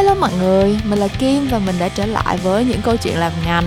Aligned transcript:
Hello 0.00 0.14
mọi 0.14 0.30
người, 0.40 0.78
mình 0.84 0.98
là 0.98 1.08
Kim 1.18 1.48
và 1.50 1.58
mình 1.58 1.76
đã 1.78 1.88
trở 1.88 2.06
lại 2.06 2.36
với 2.36 2.64
những 2.64 2.80
câu 2.84 2.96
chuyện 2.96 3.18
làm 3.18 3.32
ngành 3.44 3.64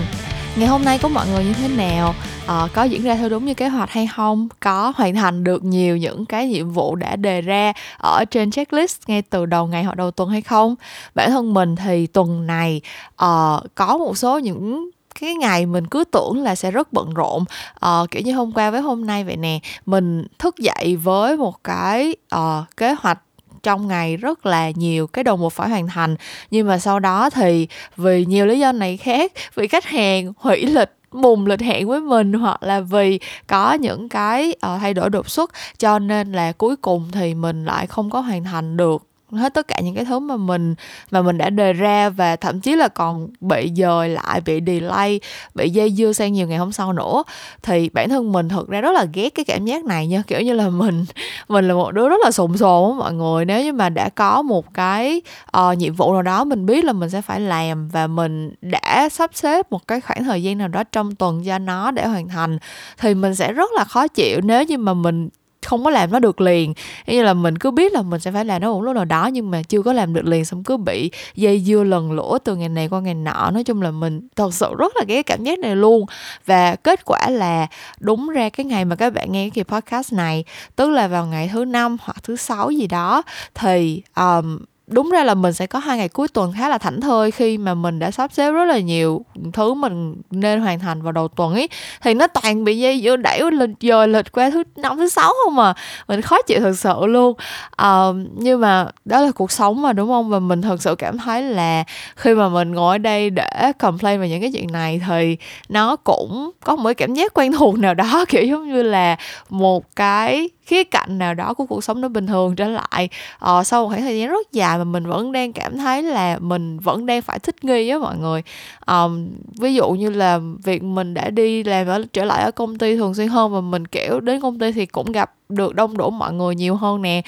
Ngày 0.56 0.68
hôm 0.68 0.84
nay 0.84 0.98
của 1.02 1.08
mọi 1.08 1.26
người 1.28 1.44
như 1.44 1.52
thế 1.52 1.68
nào? 1.68 2.14
À, 2.46 2.68
có 2.74 2.82
diễn 2.82 3.02
ra 3.02 3.14
theo 3.14 3.28
đúng 3.28 3.44
như 3.44 3.54
kế 3.54 3.68
hoạch 3.68 3.90
hay 3.90 4.06
không? 4.06 4.48
Có 4.60 4.92
hoàn 4.96 5.14
thành 5.14 5.44
được 5.44 5.64
nhiều 5.64 5.96
những 5.96 6.26
cái 6.26 6.48
nhiệm 6.48 6.70
vụ 6.70 6.96
đã 6.96 7.16
đề 7.16 7.40
ra 7.40 7.72
ở 7.98 8.24
trên 8.24 8.50
checklist 8.50 9.00
ngay 9.06 9.22
từ 9.22 9.46
đầu 9.46 9.66
ngày 9.66 9.84
hoặc 9.84 9.94
đầu 9.94 10.10
tuần 10.10 10.28
hay 10.28 10.42
không? 10.42 10.74
Bản 11.14 11.30
thân 11.30 11.54
mình 11.54 11.76
thì 11.76 12.06
tuần 12.06 12.46
này 12.46 12.80
uh, 13.12 13.62
có 13.74 13.98
một 13.98 14.18
số 14.18 14.38
những 14.38 14.90
cái 15.20 15.34
ngày 15.34 15.66
mình 15.66 15.86
cứ 15.86 16.04
tưởng 16.04 16.42
là 16.42 16.54
sẽ 16.54 16.70
rất 16.70 16.92
bận 16.92 17.14
rộn 17.14 17.44
uh, 17.86 18.10
kiểu 18.10 18.22
như 18.22 18.34
hôm 18.34 18.52
qua 18.52 18.70
với 18.70 18.80
hôm 18.80 19.06
nay 19.06 19.24
vậy 19.24 19.36
nè 19.36 19.58
mình 19.86 20.26
thức 20.38 20.56
dậy 20.58 20.96
với 20.96 21.36
một 21.36 21.64
cái 21.64 22.16
uh, 22.36 22.76
kế 22.76 22.94
hoạch 22.98 23.18
trong 23.64 23.88
ngày 23.88 24.16
rất 24.16 24.46
là 24.46 24.70
nhiều 24.70 25.06
cái 25.06 25.24
đầu 25.24 25.36
mục 25.36 25.52
phải 25.52 25.68
hoàn 25.68 25.86
thành. 25.86 26.16
Nhưng 26.50 26.66
mà 26.66 26.78
sau 26.78 27.00
đó 27.00 27.30
thì 27.30 27.68
vì 27.96 28.24
nhiều 28.24 28.46
lý 28.46 28.58
do 28.58 28.72
này 28.72 28.96
khác 28.96 29.32
vì 29.54 29.68
khách 29.68 29.84
hàng 29.84 30.32
hủy 30.36 30.66
lịch 30.66 30.90
mùng 31.12 31.46
lịch 31.46 31.60
hẹn 31.60 31.88
với 31.88 32.00
mình 32.00 32.32
hoặc 32.32 32.62
là 32.62 32.80
vì 32.80 33.20
có 33.46 33.72
những 33.72 34.08
cái 34.08 34.54
uh, 34.66 34.80
thay 34.80 34.94
đổi 34.94 35.10
đột 35.10 35.30
xuất 35.30 35.50
cho 35.78 35.98
nên 35.98 36.32
là 36.32 36.52
cuối 36.52 36.76
cùng 36.76 37.08
thì 37.12 37.34
mình 37.34 37.64
lại 37.64 37.86
không 37.86 38.10
có 38.10 38.20
hoàn 38.20 38.44
thành 38.44 38.76
được 38.76 39.02
hết 39.36 39.54
tất 39.54 39.68
cả 39.68 39.80
những 39.82 39.94
cái 39.94 40.04
thứ 40.04 40.18
mà 40.18 40.36
mình 40.36 40.74
mà 41.10 41.22
mình 41.22 41.38
đã 41.38 41.50
đề 41.50 41.72
ra 41.72 42.08
và 42.10 42.36
thậm 42.36 42.60
chí 42.60 42.76
là 42.76 42.88
còn 42.88 43.28
bị 43.40 43.72
dời 43.76 44.08
lại 44.08 44.40
bị 44.40 44.60
delay 44.66 45.20
bị 45.54 45.70
dây 45.70 45.90
dưa 45.90 46.12
sang 46.12 46.32
nhiều 46.32 46.48
ngày 46.48 46.58
hôm 46.58 46.72
sau 46.72 46.92
nữa. 46.92 47.22
Thì 47.62 47.88
bản 47.88 48.08
thân 48.08 48.32
mình 48.32 48.48
thực 48.48 48.68
ra 48.68 48.80
rất 48.80 48.92
là 48.92 49.06
ghét 49.12 49.28
cái 49.34 49.44
cảm 49.44 49.64
giác 49.64 49.84
này 49.84 50.06
nha. 50.06 50.22
Kiểu 50.26 50.40
như 50.40 50.52
là 50.52 50.68
mình 50.68 51.04
mình 51.48 51.68
là 51.68 51.74
một 51.74 51.92
đứa 51.92 52.08
rất 52.08 52.20
là 52.24 52.30
sồn 52.30 52.56
sồn 52.56 52.90
á 52.90 52.98
mọi 52.98 53.12
người. 53.12 53.44
Nếu 53.44 53.64
như 53.64 53.72
mà 53.72 53.88
đã 53.88 54.08
có 54.08 54.42
một 54.42 54.74
cái 54.74 55.22
uh, 55.56 55.78
nhiệm 55.78 55.94
vụ 55.94 56.12
nào 56.12 56.22
đó 56.22 56.44
mình 56.44 56.66
biết 56.66 56.84
là 56.84 56.92
mình 56.92 57.10
sẽ 57.10 57.22
phải 57.22 57.40
làm 57.40 57.88
và 57.88 58.06
mình 58.06 58.54
đã 58.62 59.08
sắp 59.08 59.30
xếp 59.34 59.72
một 59.72 59.88
cái 59.88 60.00
khoảng 60.00 60.24
thời 60.24 60.42
gian 60.42 60.58
nào 60.58 60.68
đó 60.68 60.84
trong 60.92 61.14
tuần 61.14 61.42
cho 61.46 61.58
nó 61.58 61.90
để 61.90 62.06
hoàn 62.06 62.28
thành 62.28 62.58
thì 62.98 63.14
mình 63.14 63.34
sẽ 63.34 63.52
rất 63.52 63.70
là 63.72 63.84
khó 63.84 64.08
chịu. 64.08 64.40
Nếu 64.40 64.64
như 64.64 64.78
mà 64.78 64.94
mình 64.94 65.28
không 65.66 65.84
có 65.84 65.90
làm 65.90 66.12
nó 66.12 66.18
được 66.18 66.40
liền. 66.40 66.74
Như 67.06 67.22
là 67.22 67.34
mình 67.34 67.58
cứ 67.58 67.70
biết 67.70 67.92
là 67.92 68.02
mình 68.02 68.20
sẽ 68.20 68.32
phải 68.32 68.44
làm 68.44 68.62
nó 68.62 68.72
một 68.72 68.82
lúc 68.82 68.94
nào 68.94 69.04
đó 69.04 69.26
nhưng 69.26 69.50
mà 69.50 69.62
chưa 69.62 69.82
có 69.82 69.92
làm 69.92 70.14
được 70.14 70.24
liền 70.24 70.44
xong 70.44 70.64
cứ 70.64 70.76
bị 70.76 71.10
dây 71.34 71.60
dưa 71.60 71.84
lần 71.84 72.12
lỗ 72.12 72.38
từ 72.38 72.56
ngày 72.56 72.68
này 72.68 72.88
qua 72.88 73.00
ngày 73.00 73.14
nọ. 73.14 73.50
Nói 73.50 73.64
chung 73.64 73.82
là 73.82 73.90
mình 73.90 74.28
thật 74.36 74.54
sự 74.54 74.74
rất 74.78 74.96
là 74.96 75.04
cái 75.08 75.22
cảm 75.22 75.44
giác 75.44 75.58
này 75.58 75.76
luôn. 75.76 76.06
Và 76.46 76.76
kết 76.76 77.04
quả 77.04 77.30
là 77.30 77.66
đúng 78.00 78.28
ra 78.28 78.48
cái 78.48 78.66
ngày 78.66 78.84
mà 78.84 78.96
các 78.96 79.12
bạn 79.12 79.32
nghe 79.32 79.42
cái 79.44 79.50
kỳ 79.50 79.62
podcast 79.62 80.12
này 80.12 80.44
tức 80.76 80.90
là 80.90 81.08
vào 81.08 81.26
ngày 81.26 81.50
thứ 81.52 81.64
năm 81.64 81.96
hoặc 82.00 82.16
thứ 82.22 82.36
sáu 82.36 82.70
gì 82.70 82.86
đó 82.86 83.22
thì 83.54 84.02
um, 84.16 84.58
đúng 84.86 85.10
ra 85.10 85.24
là 85.24 85.34
mình 85.34 85.52
sẽ 85.52 85.66
có 85.66 85.78
hai 85.78 85.98
ngày 85.98 86.08
cuối 86.08 86.28
tuần 86.28 86.52
khá 86.58 86.68
là 86.68 86.78
thảnh 86.78 87.00
thơi 87.00 87.30
khi 87.30 87.58
mà 87.58 87.74
mình 87.74 87.98
đã 87.98 88.10
sắp 88.10 88.32
xếp 88.32 88.50
rất 88.52 88.64
là 88.64 88.78
nhiều 88.78 89.24
thứ 89.52 89.74
mình 89.74 90.14
nên 90.30 90.60
hoàn 90.60 90.78
thành 90.78 91.02
vào 91.02 91.12
đầu 91.12 91.28
tuần 91.28 91.54
ấy. 91.54 91.68
Thì 92.02 92.14
nó 92.14 92.26
toàn 92.26 92.64
bị 92.64 92.78
dây 92.78 93.00
dưa 93.04 93.16
đẩy 93.16 93.50
lịch 93.50 93.70
giờ 93.80 94.06
lịch 94.06 94.32
qua 94.32 94.50
thứ 94.50 94.62
năm 94.76 94.96
thứ 94.96 95.08
sáu 95.08 95.32
không 95.44 95.56
mà 95.56 95.74
mình 96.08 96.20
khó 96.20 96.42
chịu 96.42 96.60
thật 96.60 96.78
sự 96.78 97.06
luôn. 97.06 97.34
À, 97.76 98.04
nhưng 98.34 98.60
mà 98.60 98.86
đó 99.04 99.20
là 99.20 99.30
cuộc 99.30 99.52
sống 99.52 99.82
mà 99.82 99.92
đúng 99.92 100.08
không? 100.08 100.30
Và 100.30 100.38
mình 100.38 100.62
thật 100.62 100.82
sự 100.82 100.94
cảm 100.94 101.18
thấy 101.18 101.42
là 101.42 101.84
khi 102.16 102.34
mà 102.34 102.48
mình 102.48 102.72
ngồi 102.72 102.94
ở 102.94 102.98
đây 102.98 103.30
để 103.30 103.72
complain 103.78 104.20
về 104.20 104.28
những 104.28 104.40
cái 104.40 104.52
chuyện 104.52 104.72
này 104.72 105.00
thì 105.08 105.36
nó 105.68 105.96
cũng 105.96 106.50
có 106.64 106.76
một 106.76 106.84
cái 106.84 106.94
cảm 106.94 107.14
giác 107.14 107.34
quen 107.34 107.52
thuộc 107.52 107.78
nào 107.78 107.94
đó 107.94 108.24
kiểu 108.28 108.44
giống 108.44 108.68
như 108.72 108.82
là 108.82 109.16
một 109.50 109.96
cái 109.96 110.48
khía 110.66 110.84
cạnh 110.84 111.18
nào 111.18 111.34
đó 111.34 111.54
của 111.54 111.66
cuộc 111.66 111.84
sống 111.84 112.00
nó 112.00 112.08
bình 112.08 112.26
thường 112.26 112.56
trở 112.56 112.68
lại. 112.68 113.08
Ờ, 113.38 113.64
sau 113.64 113.82
một 113.82 113.88
khoảng 113.88 114.02
thời 114.02 114.18
gian 114.18 114.28
rất 114.28 114.52
dài 114.52 114.78
mà 114.78 114.84
mình 114.84 115.06
vẫn 115.06 115.32
đang 115.32 115.52
cảm 115.52 115.78
thấy 115.78 116.02
là 116.02 116.38
mình 116.38 116.78
vẫn 116.78 117.06
đang 117.06 117.22
phải 117.22 117.38
thích 117.38 117.64
nghi 117.64 117.90
với 117.90 117.98
mọi 117.98 118.16
người. 118.16 118.42
Um, 118.86 119.28
ví 119.60 119.74
dụ 119.74 119.90
như 119.90 120.10
là 120.10 120.40
việc 120.64 120.82
mình 120.82 121.14
đã 121.14 121.30
đi 121.30 121.64
làm 121.64 121.86
ở 121.86 122.04
trở 122.12 122.24
lại 122.24 122.42
ở 122.42 122.50
công 122.50 122.78
ty 122.78 122.96
thường 122.96 123.14
xuyên 123.14 123.28
hơn 123.28 123.52
và 123.52 123.60
mình 123.60 123.86
kiểu 123.86 124.20
đến 124.20 124.40
công 124.40 124.58
ty 124.58 124.72
thì 124.72 124.86
cũng 124.86 125.12
gặp 125.12 125.34
được 125.48 125.74
đông 125.74 125.96
đủ 125.96 126.10
mọi 126.10 126.32
người 126.32 126.54
nhiều 126.54 126.76
hơn 126.76 127.02
nè. 127.02 127.22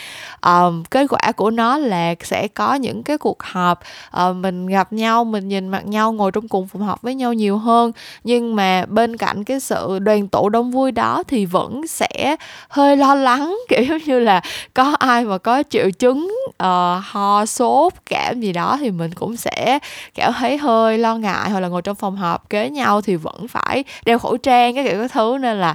Um, 0.47 0.85
kết 0.85 1.07
quả 1.11 1.33
của 1.33 1.51
nó 1.51 1.79
là 1.79 2.15
sẽ 2.23 2.49
có 2.49 2.75
những 2.75 3.03
cái 3.03 3.19
cuộc 3.19 3.43
họp 3.43 3.81
uh, 4.29 4.37
mình 4.37 4.67
gặp 4.67 4.93
nhau 4.93 5.25
mình 5.25 5.49
nhìn 5.49 5.69
mặt 5.69 5.87
nhau 5.87 6.13
ngồi 6.13 6.31
trong 6.33 6.49
cùng 6.49 6.69
phòng 6.69 6.83
họp 6.83 7.03
với 7.03 7.15
nhau 7.15 7.33
nhiều 7.33 7.59
hơn. 7.59 7.93
Nhưng 8.25 8.57
mà 8.57 8.85
bên 8.89 9.17
cạnh 9.17 9.45
cái 9.45 9.61
sự 9.61 9.99
đoàn 9.99 10.29
tụ 10.29 10.49
đông 10.49 10.71
vui 10.71 10.93
đó 10.93 11.23
thì 11.29 11.47
vẫn 11.47 11.87
sẽ 11.87 12.37
hơi 12.69 12.97
lo 12.97 13.15
lắng 13.15 13.57
kiểu 13.69 13.99
như 14.07 14.19
là 14.19 14.41
có 14.75 14.95
ai 14.99 15.25
mà 15.25 15.39
có 15.39 15.63
triệu 15.71 15.91
chứng 15.91 16.35
uh, 16.49 17.05
ho 17.05 17.47
sốt 17.47 17.93
cảm 18.11 18.41
gì 18.41 18.53
đó 18.53 18.77
thì 18.81 18.91
mình 18.91 19.15
cũng 19.15 19.37
sẽ 19.37 19.79
cảm 20.15 20.33
thấy 20.33 20.59
hơi 20.59 20.99
lo 20.99 21.17
ngại. 21.17 21.51
Hoặc 21.51 21.61
là 21.61 21.69
ngồi 21.69 21.83
trong 21.83 21.97
phòng 21.97 22.17
họp 22.17 22.51
kế 22.51 22.71
nhau 22.71 23.01
thì 23.01 23.17
vẫn 23.17 23.49
phải 23.49 23.85
đeo 24.05 24.19
khẩu 24.19 24.37
trang 24.37 24.75
cái 24.75 24.85
kiểu 24.85 24.99
cái 24.99 25.09
thứ. 25.09 25.39
Nên 25.41 25.61
là 25.61 25.75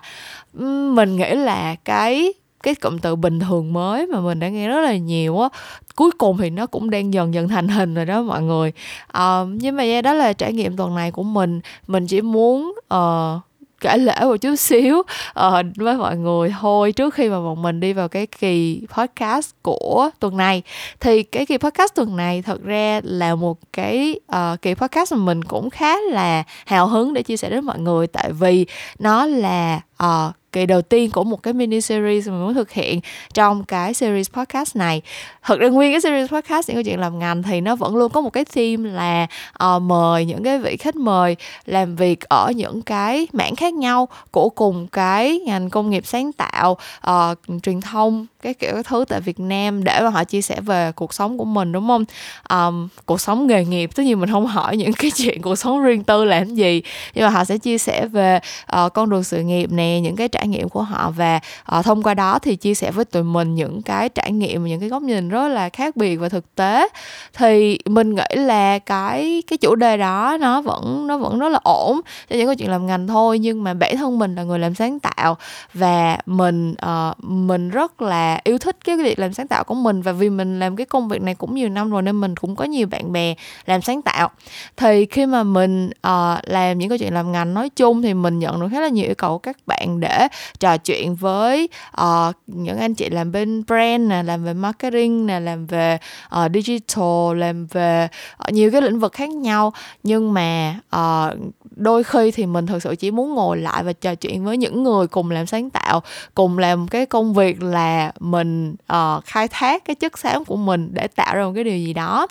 mình 0.94 1.16
nghĩ 1.16 1.36
là 1.36 1.76
cái 1.76 2.34
cái 2.64 2.76
cụm 2.76 2.98
từ 2.98 3.16
bình 3.16 3.40
thường 3.40 3.74
mới 3.74 4.08
mà 4.08 4.20
mình 4.20 4.40
đã 4.40 4.50
nghe 4.50 4.68
rất 4.68 4.82
là 4.82 4.98
nhiều 4.98 5.40
á 5.40 5.50
cuối 5.96 6.12
cùng 6.18 6.38
thì 6.38 6.50
nó 6.50 6.66
cũng 6.66 6.90
đang 6.90 7.14
dần 7.14 7.34
dần 7.34 7.48
thành 7.48 7.68
hình 7.68 7.94
rồi 7.94 8.06
đó 8.06 8.22
mọi 8.22 8.42
người. 8.42 8.72
Uh, 9.18 9.48
nhưng 9.52 9.76
mà 9.76 10.02
đó 10.04 10.14
là 10.14 10.34
trải 10.34 10.54
nghiệm 10.54 10.78
tuần 10.78 10.96
này 10.96 11.12
của 11.12 11.24
mình. 11.24 11.62
Mình 11.88 12.08
chỉ 12.08 12.22
muốn 12.22 12.74
uh, 12.94 13.42
kể 13.82 13.98
lễ 13.98 14.16
một 14.22 14.36
chút 14.36 14.56
xíu 14.60 15.00
uh, 15.00 15.66
với 15.76 15.98
mọi 15.98 16.18
người. 16.18 16.54
Thôi 16.62 16.92
trước 16.92 17.14
khi 17.14 17.30
mà 17.30 17.40
bọn 17.40 17.62
mình 17.62 17.80
đi 17.80 17.94
vào 17.94 18.08
cái 18.08 18.28
kỳ 18.28 18.82
podcast 18.98 19.52
của 19.62 20.10
tuần 20.20 20.38
này 20.38 20.62
thì 21.00 21.24
cái 21.24 21.46
kỳ 21.46 21.58
podcast 21.58 21.96
tuần 21.96 22.16
này 22.16 22.42
thật 22.42 22.64
ra 22.64 23.02
là 23.04 23.36
một 23.36 23.58
cái 23.74 24.20
uh, 24.36 24.62
kỳ 24.62 24.74
podcast 24.74 25.14
mà 25.14 25.20
mình 25.20 25.44
cũng 25.44 25.70
khá 25.70 25.96
là 26.12 26.44
hào 26.66 26.88
hứng 26.88 27.14
để 27.14 27.24
chia 27.24 27.38
sẻ 27.38 27.50
đến 27.50 27.66
mọi 27.66 27.80
người. 27.80 28.08
Tại 28.08 28.32
vì 28.32 28.66
nó 29.00 29.26
là 29.26 29.82
uh, 30.04 30.36
kỳ 30.52 30.66
đầu 30.66 30.82
tiên 30.82 31.12
của 31.12 31.24
một 31.24 31.44
cái 31.44 31.54
mini 31.54 31.82
series 31.82 32.28
mà 32.28 32.34
mình 32.34 32.44
muốn 32.44 32.54
thực 32.54 32.72
hiện 32.72 33.00
trong 33.34 33.64
cái 33.64 33.94
series 33.94 34.30
podcast 34.30 34.76
này. 34.76 35.02
Thật 35.44 35.60
ra 35.60 35.68
nguyên 35.68 35.94
cái 35.94 36.02
series 36.02 36.32
podcast 36.32 36.70
những 36.70 36.76
câu 36.76 36.84
chuyện 36.84 37.00
làm 37.00 37.20
ngành 37.20 37.44
thì 37.44 37.62
nó 37.62 37.76
vẫn 37.76 37.96
luôn 37.96 38.12
có 38.12 38.22
một 38.22 38.30
cái 38.30 38.46
theme 38.46 38.90
là 38.90 39.28
uh, 39.64 39.82
mời 39.82 40.26
những 40.26 40.44
cái 40.44 40.60
vị 40.60 40.78
khách 40.78 40.96
mời 40.96 41.36
làm 41.66 41.96
việc 41.96 42.22
ở 42.22 42.52
những 42.56 42.82
cái 42.82 43.28
mảng 43.34 43.56
khác 43.56 43.74
nhau 43.74 44.08
của 44.32 44.50
cùng 44.50 44.88
cái 44.88 45.40
ngành 45.40 45.70
công 45.70 45.90
nghiệp 45.90 46.06
sáng 46.06 46.32
tạo 46.34 46.78
uh, 47.08 47.38
truyền 47.64 47.82
thông 47.82 48.26
cái 48.42 48.54
kiểu 48.54 48.74
cái 48.74 48.84
thứ 48.84 49.06
tại 49.08 49.22
Việt 49.22 49.40
Nam 49.40 49.84
để 49.84 50.00
mà 50.02 50.10
họ 50.10 50.24
chia 50.24 50.42
sẻ 50.42 50.62
về 50.62 50.92
cuộc 50.92 51.14
sống 51.14 51.38
của 51.38 51.46
mình 51.46 51.72
đúng 51.72 51.88
không? 51.88 52.06
Um, 52.50 52.88
cuộc 53.06 53.22
sống 53.22 53.48
nghề 53.48 53.66
nghiệp 53.66 53.90
tất 53.96 54.04
nhiên 54.04 54.20
mình 54.20 54.32
không 54.32 54.48
hỏi 54.48 54.78
những 54.78 54.94
cái 54.94 55.12
chuyện 55.16 55.42
cuộc 55.42 55.56
sống 55.56 55.84
riêng 55.84 56.04
tư 56.04 56.26
làm 56.26 56.56
gì 56.56 56.82
nhưng 57.14 57.26
mà 57.26 57.30
họ 57.30 57.46
sẽ 57.46 57.58
chia 57.58 57.78
sẻ 57.78 58.08
về 58.08 58.40
uh, 58.86 58.94
con 58.94 59.10
đường 59.10 59.24
sự 59.24 59.40
nghiệp 59.40 59.72
nè 59.72 60.00
những 60.04 60.16
cái 60.16 60.28
trải 60.28 60.48
nghiệm 60.48 60.70
của 60.70 60.82
họ 60.82 61.12
và 61.18 61.40
uh, 61.78 61.86
thông 61.86 62.04
qua 62.04 62.14
đó 62.14 62.40
thì 62.40 62.56
chia 62.56 62.74
sẻ 62.74 62.92
với 62.92 63.06
tụi 63.06 63.24
mình 63.24 63.56
những 63.56 63.82
cái 63.82 64.10
trải 64.10 64.32
nghiệm 64.32 64.66
những 64.66 64.80
cái 64.80 64.90
góc 64.90 65.04
nhìn 65.04 65.30
rất 65.30 65.48
là 65.48 65.70
khác 65.70 65.96
biệt 65.96 66.16
và 66.16 66.30
thực 66.30 66.56
tế. 66.56 66.88
Thì 67.34 67.80
mình 67.86 68.16
nghĩ 68.16 68.36
là 68.36 68.80
cái 68.80 69.44
cái 69.48 69.58
chủ 69.58 69.76
đề 69.76 69.98
đó 69.98 70.38
nó 70.40 70.62
vẫn 70.62 71.08
nó 71.08 71.18
vẫn 71.18 71.40
rất 71.40 71.50
là 71.50 71.60
ổn 71.64 72.02
cho 72.30 72.36
những 72.36 72.46
câu 72.46 72.56
chuyện 72.56 72.72
làm 72.72 72.88
ngành 72.88 73.08
thôi 73.08 73.40
nhưng 73.40 73.64
mà 73.64 73.74
bản 73.74 73.98
thân 73.98 74.20
mình 74.20 74.36
là 74.36 74.44
người 74.44 74.60
làm 74.60 74.76
sáng 74.76 75.00
tạo 75.00 75.38
và 75.74 76.18
mình 76.26 76.76
uh, 76.86 77.24
mình 77.24 77.70
rất 77.70 78.02
là 78.02 78.31
yêu 78.44 78.58
thích 78.58 78.78
cái 78.86 78.98
việc 78.98 79.20
làm 79.20 79.34
sáng 79.34 79.48
tạo 79.48 79.64
của 79.64 79.76
mình 79.76 80.02
và 80.02 80.12
vì 80.12 80.30
mình 80.30 80.60
làm 80.60 80.76
cái 80.76 80.86
công 80.86 81.08
việc 81.08 81.22
này 81.22 81.36
cũng 81.36 81.56
nhiều 81.56 81.70
năm 81.70 81.92
rồi 81.92 82.02
nên 82.02 82.22
mình 82.22 82.36
cũng 82.36 82.56
có 82.56 82.66
nhiều 82.66 82.88
bạn 82.88 83.12
bè 83.12 83.36
làm 83.66 83.82
sáng 83.82 84.02
tạo. 84.02 84.30
Thì 84.78 85.06
khi 85.06 85.26
mà 85.26 85.44
mình 85.44 85.90
uh, 85.90 86.40
làm 86.44 86.78
những 86.78 86.90
câu 86.90 86.98
chuyện 86.98 87.14
làm 87.14 87.32
ngành 87.32 87.54
nói 87.54 87.70
chung 87.70 88.02
thì 88.02 88.14
mình 88.14 88.40
nhận 88.40 88.62
được 88.62 88.68
khá 88.72 88.82
là 88.82 88.88
nhiều 88.88 89.06
yêu 89.06 89.16
cầu 89.16 89.32
của 89.32 89.38
các 89.38 89.58
bạn 89.66 90.00
để 90.00 90.28
trò 90.60 90.78
chuyện 90.78 91.16
với 91.16 91.70
uh, 92.02 92.36
những 92.48 92.78
anh 92.78 92.94
chị 92.94 93.10
làm 93.10 93.32
bên 93.32 93.64
brand 93.68 94.10
nè 94.10 94.24
làm 94.24 94.44
về 94.44 94.54
marketing 94.54 95.26
nè 95.26 95.40
làm 95.40 95.66
về 95.66 95.98
uh, 96.36 96.52
digital 96.54 97.38
làm 97.38 97.66
về 97.66 98.08
uh, 98.48 98.54
nhiều 98.54 98.72
cái 98.72 98.82
lĩnh 98.82 99.00
vực 99.00 99.14
khác 99.14 99.30
nhau. 99.30 99.74
Nhưng 100.04 100.34
mà 100.34 100.80
uh, 100.96 101.54
đôi 101.76 102.04
khi 102.04 102.32
thì 102.32 102.46
mình 102.46 102.68
thực 102.68 102.84
sự 102.84 102.96
chỉ 102.96 103.12
muốn 103.12 103.34
ngồi 103.34 103.58
lại 103.58 103.84
và 103.84 103.94
trò 103.94 104.16
chuyện 104.16 104.46
với 104.46 104.58
những 104.58 104.84
người 104.84 105.08
cùng 105.08 105.32
làm 105.32 105.46
sáng 105.46 105.70
tạo 105.70 106.02
cùng 106.36 106.58
làm 106.58 106.88
cái 106.88 107.06
công 107.06 107.34
việc 107.34 107.64
là 107.64 108.12
mình 108.22 108.76
uh, 108.94 109.26
khai 109.26 109.48
thác 109.48 109.86
cái 109.86 109.96
chất 109.96 110.18
xám 110.18 110.46
của 110.46 110.56
mình 110.56 110.90
để 110.94 111.08
tạo 111.08 111.36
ra 111.36 111.44
một 111.44 111.52
cái 111.56 111.64
điều 111.64 111.78
gì 111.78 111.94
đó. 111.94 112.28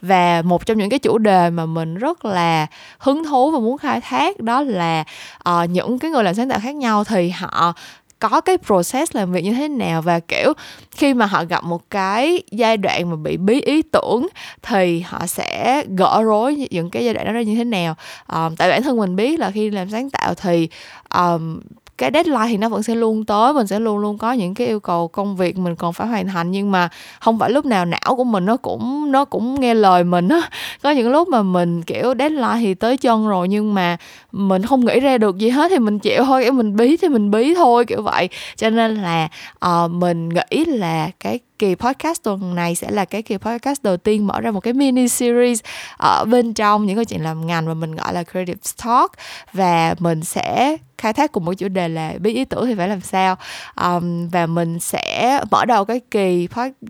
Và 0.00 0.42
một 0.42 0.66
trong 0.66 0.78
những 0.78 0.90
cái 0.90 0.98
chủ 0.98 1.18
đề 1.18 1.50
mà 1.50 1.66
mình 1.66 1.94
rất 1.94 2.24
là 2.24 2.66
hứng 2.98 3.24
thú 3.24 3.50
và 3.50 3.58
muốn 3.58 3.78
khai 3.78 4.00
thác 4.00 4.40
đó 4.40 4.62
là 4.62 5.04
uh, 5.48 5.70
những 5.70 5.98
cái 5.98 6.10
người 6.10 6.24
làm 6.24 6.34
sáng 6.34 6.48
tạo 6.48 6.58
khác 6.62 6.74
nhau 6.74 7.04
thì 7.04 7.30
họ 7.30 7.74
có 8.18 8.40
cái 8.40 8.56
process 8.66 9.16
làm 9.16 9.32
việc 9.32 9.44
như 9.44 9.52
thế 9.52 9.68
nào. 9.68 10.02
Và 10.02 10.20
kiểu 10.20 10.52
khi 10.90 11.14
mà 11.14 11.26
họ 11.26 11.44
gặp 11.44 11.64
một 11.64 11.90
cái 11.90 12.42
giai 12.50 12.76
đoạn 12.76 13.10
mà 13.10 13.16
bị 13.16 13.36
bí 13.36 13.60
ý 13.60 13.82
tưởng 13.82 14.28
thì 14.62 15.00
họ 15.00 15.26
sẽ 15.26 15.82
gỡ 15.96 16.22
rối 16.22 16.66
những 16.70 16.90
cái 16.90 17.04
giai 17.04 17.14
đoạn 17.14 17.26
đó 17.26 17.32
ra 17.32 17.42
như 17.42 17.54
thế 17.54 17.64
nào. 17.64 17.94
Um, 18.32 18.56
tại 18.56 18.70
bản 18.70 18.82
thân 18.82 18.96
mình 18.96 19.16
biết 19.16 19.40
là 19.40 19.50
khi 19.50 19.70
làm 19.70 19.90
sáng 19.90 20.10
tạo 20.10 20.34
thì 20.34 20.68
um, 21.14 21.60
cái 21.98 22.10
deadline 22.14 22.46
thì 22.48 22.56
nó 22.56 22.68
vẫn 22.68 22.82
sẽ 22.82 22.94
luôn 22.94 23.24
tới 23.24 23.52
mình 23.52 23.66
sẽ 23.66 23.80
luôn 23.80 23.98
luôn 23.98 24.18
có 24.18 24.32
những 24.32 24.54
cái 24.54 24.66
yêu 24.66 24.80
cầu 24.80 25.08
công 25.08 25.36
việc 25.36 25.58
mình 25.58 25.74
còn 25.76 25.92
phải 25.92 26.06
hoàn 26.06 26.26
thành. 26.26 26.50
Nhưng 26.50 26.70
mà 26.70 26.88
không 27.20 27.38
phải 27.38 27.50
lúc 27.50 27.66
nào 27.66 27.84
não 27.84 28.16
của 28.16 28.24
mình 28.24 28.44
nó 28.44 28.56
cũng 28.56 29.12
nó 29.12 29.24
cũng 29.24 29.60
nghe 29.60 29.74
lời 29.74 30.04
mình 30.04 30.28
á. 30.28 30.40
Có 30.82 30.90
những 30.90 31.10
lúc 31.10 31.28
mà 31.28 31.42
mình 31.42 31.82
kiểu 31.82 32.14
deadline 32.18 32.58
thì 32.60 32.74
tới 32.74 32.96
chân 32.96 33.28
rồi 33.28 33.48
nhưng 33.48 33.74
mà 33.74 33.96
mình 34.32 34.62
không 34.62 34.84
nghĩ 34.84 35.00
ra 35.00 35.18
được 35.18 35.38
gì 35.38 35.48
hết 35.48 35.68
thì 35.68 35.78
mình 35.78 35.98
chịu 35.98 36.24
thôi 36.24 36.42
kiểu 36.42 36.52
mình 36.52 36.76
bí 36.76 36.96
thì 36.96 37.08
mình 37.08 37.30
bí 37.30 37.54
thôi 37.54 37.84
kiểu 37.84 38.02
vậy. 38.02 38.28
Cho 38.56 38.70
nên 38.70 38.94
là 38.94 39.28
uh, 39.66 39.90
mình 39.90 40.28
nghĩ 40.28 40.64
là 40.64 41.10
cái 41.20 41.38
kỳ 41.58 41.74
podcast 41.74 42.22
tuần 42.22 42.54
này 42.54 42.74
sẽ 42.74 42.90
là 42.90 43.04
cái 43.04 43.22
kỳ 43.22 43.36
podcast 43.36 43.82
đầu 43.82 43.96
tiên 43.96 44.26
mở 44.26 44.40
ra 44.40 44.50
một 44.50 44.60
cái 44.60 44.72
mini 44.72 45.08
series 45.08 45.60
ở 45.96 46.24
bên 46.24 46.54
trong 46.54 46.86
những 46.86 46.96
câu 46.96 47.04
chuyện 47.04 47.22
làm 47.22 47.46
ngành 47.46 47.66
mà 47.66 47.74
mình 47.74 47.94
gọi 47.94 48.14
là 48.14 48.24
creative 48.24 48.60
talk. 48.84 49.12
Và 49.52 49.94
mình 49.98 50.24
sẽ 50.24 50.76
khai 50.98 51.12
thác 51.12 51.32
cùng 51.32 51.44
một 51.44 51.54
chủ 51.54 51.68
đề 51.68 51.88
là 51.88 52.12
biết 52.20 52.32
ý 52.32 52.44
tưởng 52.44 52.66
thì 52.66 52.74
phải 52.74 52.88
làm 52.88 53.00
sao. 53.00 53.36
Um, 53.84 54.28
và 54.28 54.46
mình 54.46 54.80
sẽ 54.80 55.40
mở 55.50 55.64
đầu 55.64 55.84
cái 55.84 56.00
kỳ 56.10 56.48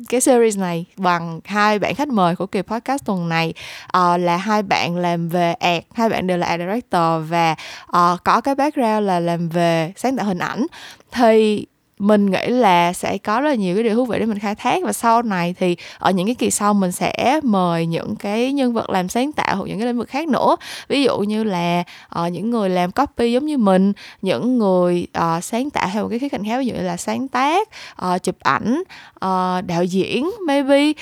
cái 0.08 0.20
series 0.20 0.58
này 0.58 0.84
bằng 0.96 1.40
hai 1.44 1.78
bạn 1.78 1.94
khách 1.94 2.08
mời 2.08 2.36
của 2.36 2.46
kỳ 2.46 2.62
podcast 2.62 3.04
tuần 3.04 3.28
này. 3.28 3.54
Uh, 3.96 4.20
là 4.20 4.36
hai 4.36 4.62
bạn 4.62 4.96
làm 4.96 5.28
về 5.28 5.52
ad 5.52 5.82
hai 5.94 6.08
bạn 6.08 6.26
đều 6.26 6.38
là 6.38 6.46
ad 6.46 6.60
director 6.60 7.30
và 7.30 7.54
uh, 7.88 8.24
có 8.24 8.40
cái 8.40 8.54
background 8.54 9.06
là 9.06 9.20
làm 9.20 9.48
về 9.48 9.92
sáng 9.96 10.16
tạo 10.16 10.26
hình 10.26 10.38
ảnh. 10.38 10.66
Thì 11.12 11.66
mình 11.98 12.30
nghĩ 12.30 12.46
là 12.46 12.92
sẽ 12.92 13.18
có 13.18 13.40
rất 13.40 13.48
là 13.48 13.54
nhiều 13.54 13.74
cái 13.74 13.84
điều 13.84 13.94
thú 13.94 14.04
vị 14.04 14.18
để 14.18 14.26
mình 14.26 14.38
khai 14.38 14.54
thác 14.54 14.82
và 14.84 14.92
sau 14.92 15.22
này 15.22 15.54
thì 15.58 15.76
ở 15.98 16.10
những 16.10 16.26
cái 16.26 16.34
kỳ 16.34 16.50
sau 16.50 16.74
mình 16.74 16.92
sẽ 16.92 17.40
mời 17.42 17.86
những 17.86 18.16
cái 18.16 18.52
nhân 18.52 18.72
vật 18.72 18.90
làm 18.90 19.08
sáng 19.08 19.32
tạo 19.32 19.56
hoặc 19.56 19.64
những 19.68 19.78
cái 19.78 19.86
lĩnh 19.86 19.98
vực 19.98 20.08
khác 20.08 20.28
nữa. 20.28 20.56
Ví 20.88 21.02
dụ 21.02 21.18
như 21.18 21.44
là 21.44 21.84
uh, 22.20 22.32
những 22.32 22.50
người 22.50 22.68
làm 22.68 22.92
copy 22.92 23.32
giống 23.32 23.46
như 23.46 23.58
mình 23.58 23.92
những 24.22 24.58
người 24.58 25.06
uh, 25.18 25.44
sáng 25.44 25.70
tạo 25.70 25.88
theo 25.92 26.02
một 26.02 26.08
cái 26.08 26.18
khía 26.18 26.28
cạnh 26.28 26.44
khác 26.44 26.58
ví 26.58 26.66
dụ 26.66 26.74
như 26.74 26.82
là 26.82 26.96
sáng 26.96 27.28
tác 27.28 27.68
uh, 28.06 28.22
chụp 28.22 28.36
ảnh 28.40 28.82
uh, 29.14 29.64
đạo 29.66 29.84
diễn 29.88 30.30
maybe. 30.46 30.92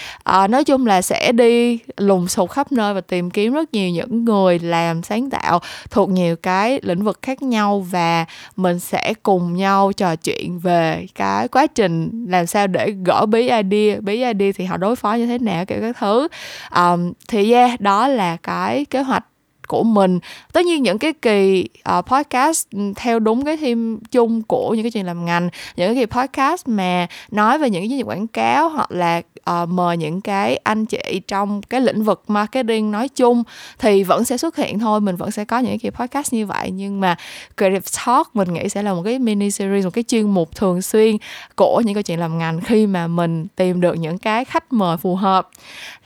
Uh, 0.42 0.50
nói 0.50 0.64
chung 0.64 0.86
là 0.86 1.02
sẽ 1.02 1.32
đi 1.32 1.78
lùng 1.96 2.28
sục 2.28 2.50
khắp 2.50 2.72
nơi 2.72 2.94
và 2.94 3.00
tìm 3.00 3.30
kiếm 3.30 3.52
rất 3.52 3.72
nhiều 3.72 3.90
những 3.90 4.24
người 4.24 4.58
làm 4.58 5.02
sáng 5.02 5.30
tạo 5.30 5.60
thuộc 5.90 6.08
nhiều 6.08 6.36
cái 6.36 6.80
lĩnh 6.82 7.04
vực 7.04 7.18
khác 7.22 7.42
nhau 7.42 7.86
và 7.90 8.24
mình 8.56 8.78
sẽ 8.78 9.14
cùng 9.22 9.56
nhau 9.56 9.92
trò 9.92 10.16
chuyện 10.16 10.58
về 10.58 10.81
cái 11.14 11.48
quá 11.48 11.66
trình 11.66 12.26
làm 12.28 12.46
sao 12.46 12.66
để 12.66 12.94
gỡ 13.04 13.26
bí 13.26 13.40
idea 13.40 14.00
bí 14.00 14.14
idea 14.14 14.52
thì 14.54 14.64
họ 14.64 14.76
đối 14.76 14.96
phó 14.96 15.14
như 15.14 15.26
thế 15.26 15.38
nào 15.38 15.64
kiểu 15.64 15.78
các 15.80 15.96
thứ. 15.98 16.28
Um, 16.76 17.12
thì 17.28 17.52
yeah 17.52 17.80
đó 17.80 18.08
là 18.08 18.36
cái 18.36 18.84
kế 18.84 19.02
hoạch 19.02 19.24
của 19.68 19.82
mình. 19.82 20.18
Tất 20.52 20.64
nhiên 20.64 20.82
những 20.82 20.98
cái 20.98 21.12
kỳ 21.12 21.68
uh, 21.98 22.06
podcast 22.06 22.68
theo 22.96 23.18
đúng 23.18 23.44
cái 23.44 23.56
theme 23.56 23.96
chung 24.10 24.42
của 24.42 24.74
những 24.74 24.84
cái 24.84 24.90
chuyện 24.90 25.06
làm 25.06 25.24
ngành 25.24 25.48
những 25.76 25.94
cái 25.94 26.06
kỳ 26.06 26.06
podcast 26.06 26.68
mà 26.68 27.06
nói 27.30 27.58
về 27.58 27.70
những 27.70 27.82
cái 27.82 27.88
chiến 27.88 27.98
dịch 27.98 28.06
quảng 28.06 28.26
cáo 28.26 28.68
hoặc 28.68 28.90
là 28.90 29.22
uh, 29.50 29.68
mời 29.68 29.96
những 29.96 30.20
cái 30.20 30.56
anh 30.56 30.86
chị 30.86 31.20
trong 31.28 31.62
cái 31.62 31.80
lĩnh 31.80 32.02
vực 32.02 32.22
marketing 32.28 32.90
nói 32.90 33.08
chung 33.08 33.42
thì 33.78 34.02
vẫn 34.02 34.24
sẽ 34.24 34.36
xuất 34.36 34.56
hiện 34.56 34.78
thôi 34.78 35.00
mình 35.00 35.16
vẫn 35.16 35.30
sẽ 35.30 35.44
có 35.44 35.58
những 35.58 35.78
cái 35.78 35.90
podcast 35.90 36.32
như 36.32 36.46
vậy. 36.46 36.70
Nhưng 36.70 37.00
mà 37.00 37.16
creative 37.56 37.86
talk 38.06 38.36
mình 38.36 38.54
nghĩ 38.54 38.68
sẽ 38.68 38.82
là 38.82 38.94
một 38.94 39.02
cái 39.04 39.18
mini 39.18 39.50
series 39.50 39.84
một 39.84 39.90
cái 39.94 40.04
chuyên 40.08 40.30
mục 40.30 40.56
thường 40.56 40.82
xuyên 40.82 41.16
của 41.56 41.82
những 41.84 41.94
câu 41.94 42.02
chuyện 42.02 42.20
làm 42.20 42.38
ngành 42.38 42.60
khi 42.60 42.86
mà 42.86 43.06
mình 43.06 43.46
tìm 43.56 43.80
được 43.80 43.94
những 43.94 44.18
cái 44.18 44.44
khách 44.44 44.72
mời 44.72 44.96
phù 44.96 45.16
hợp. 45.16 45.48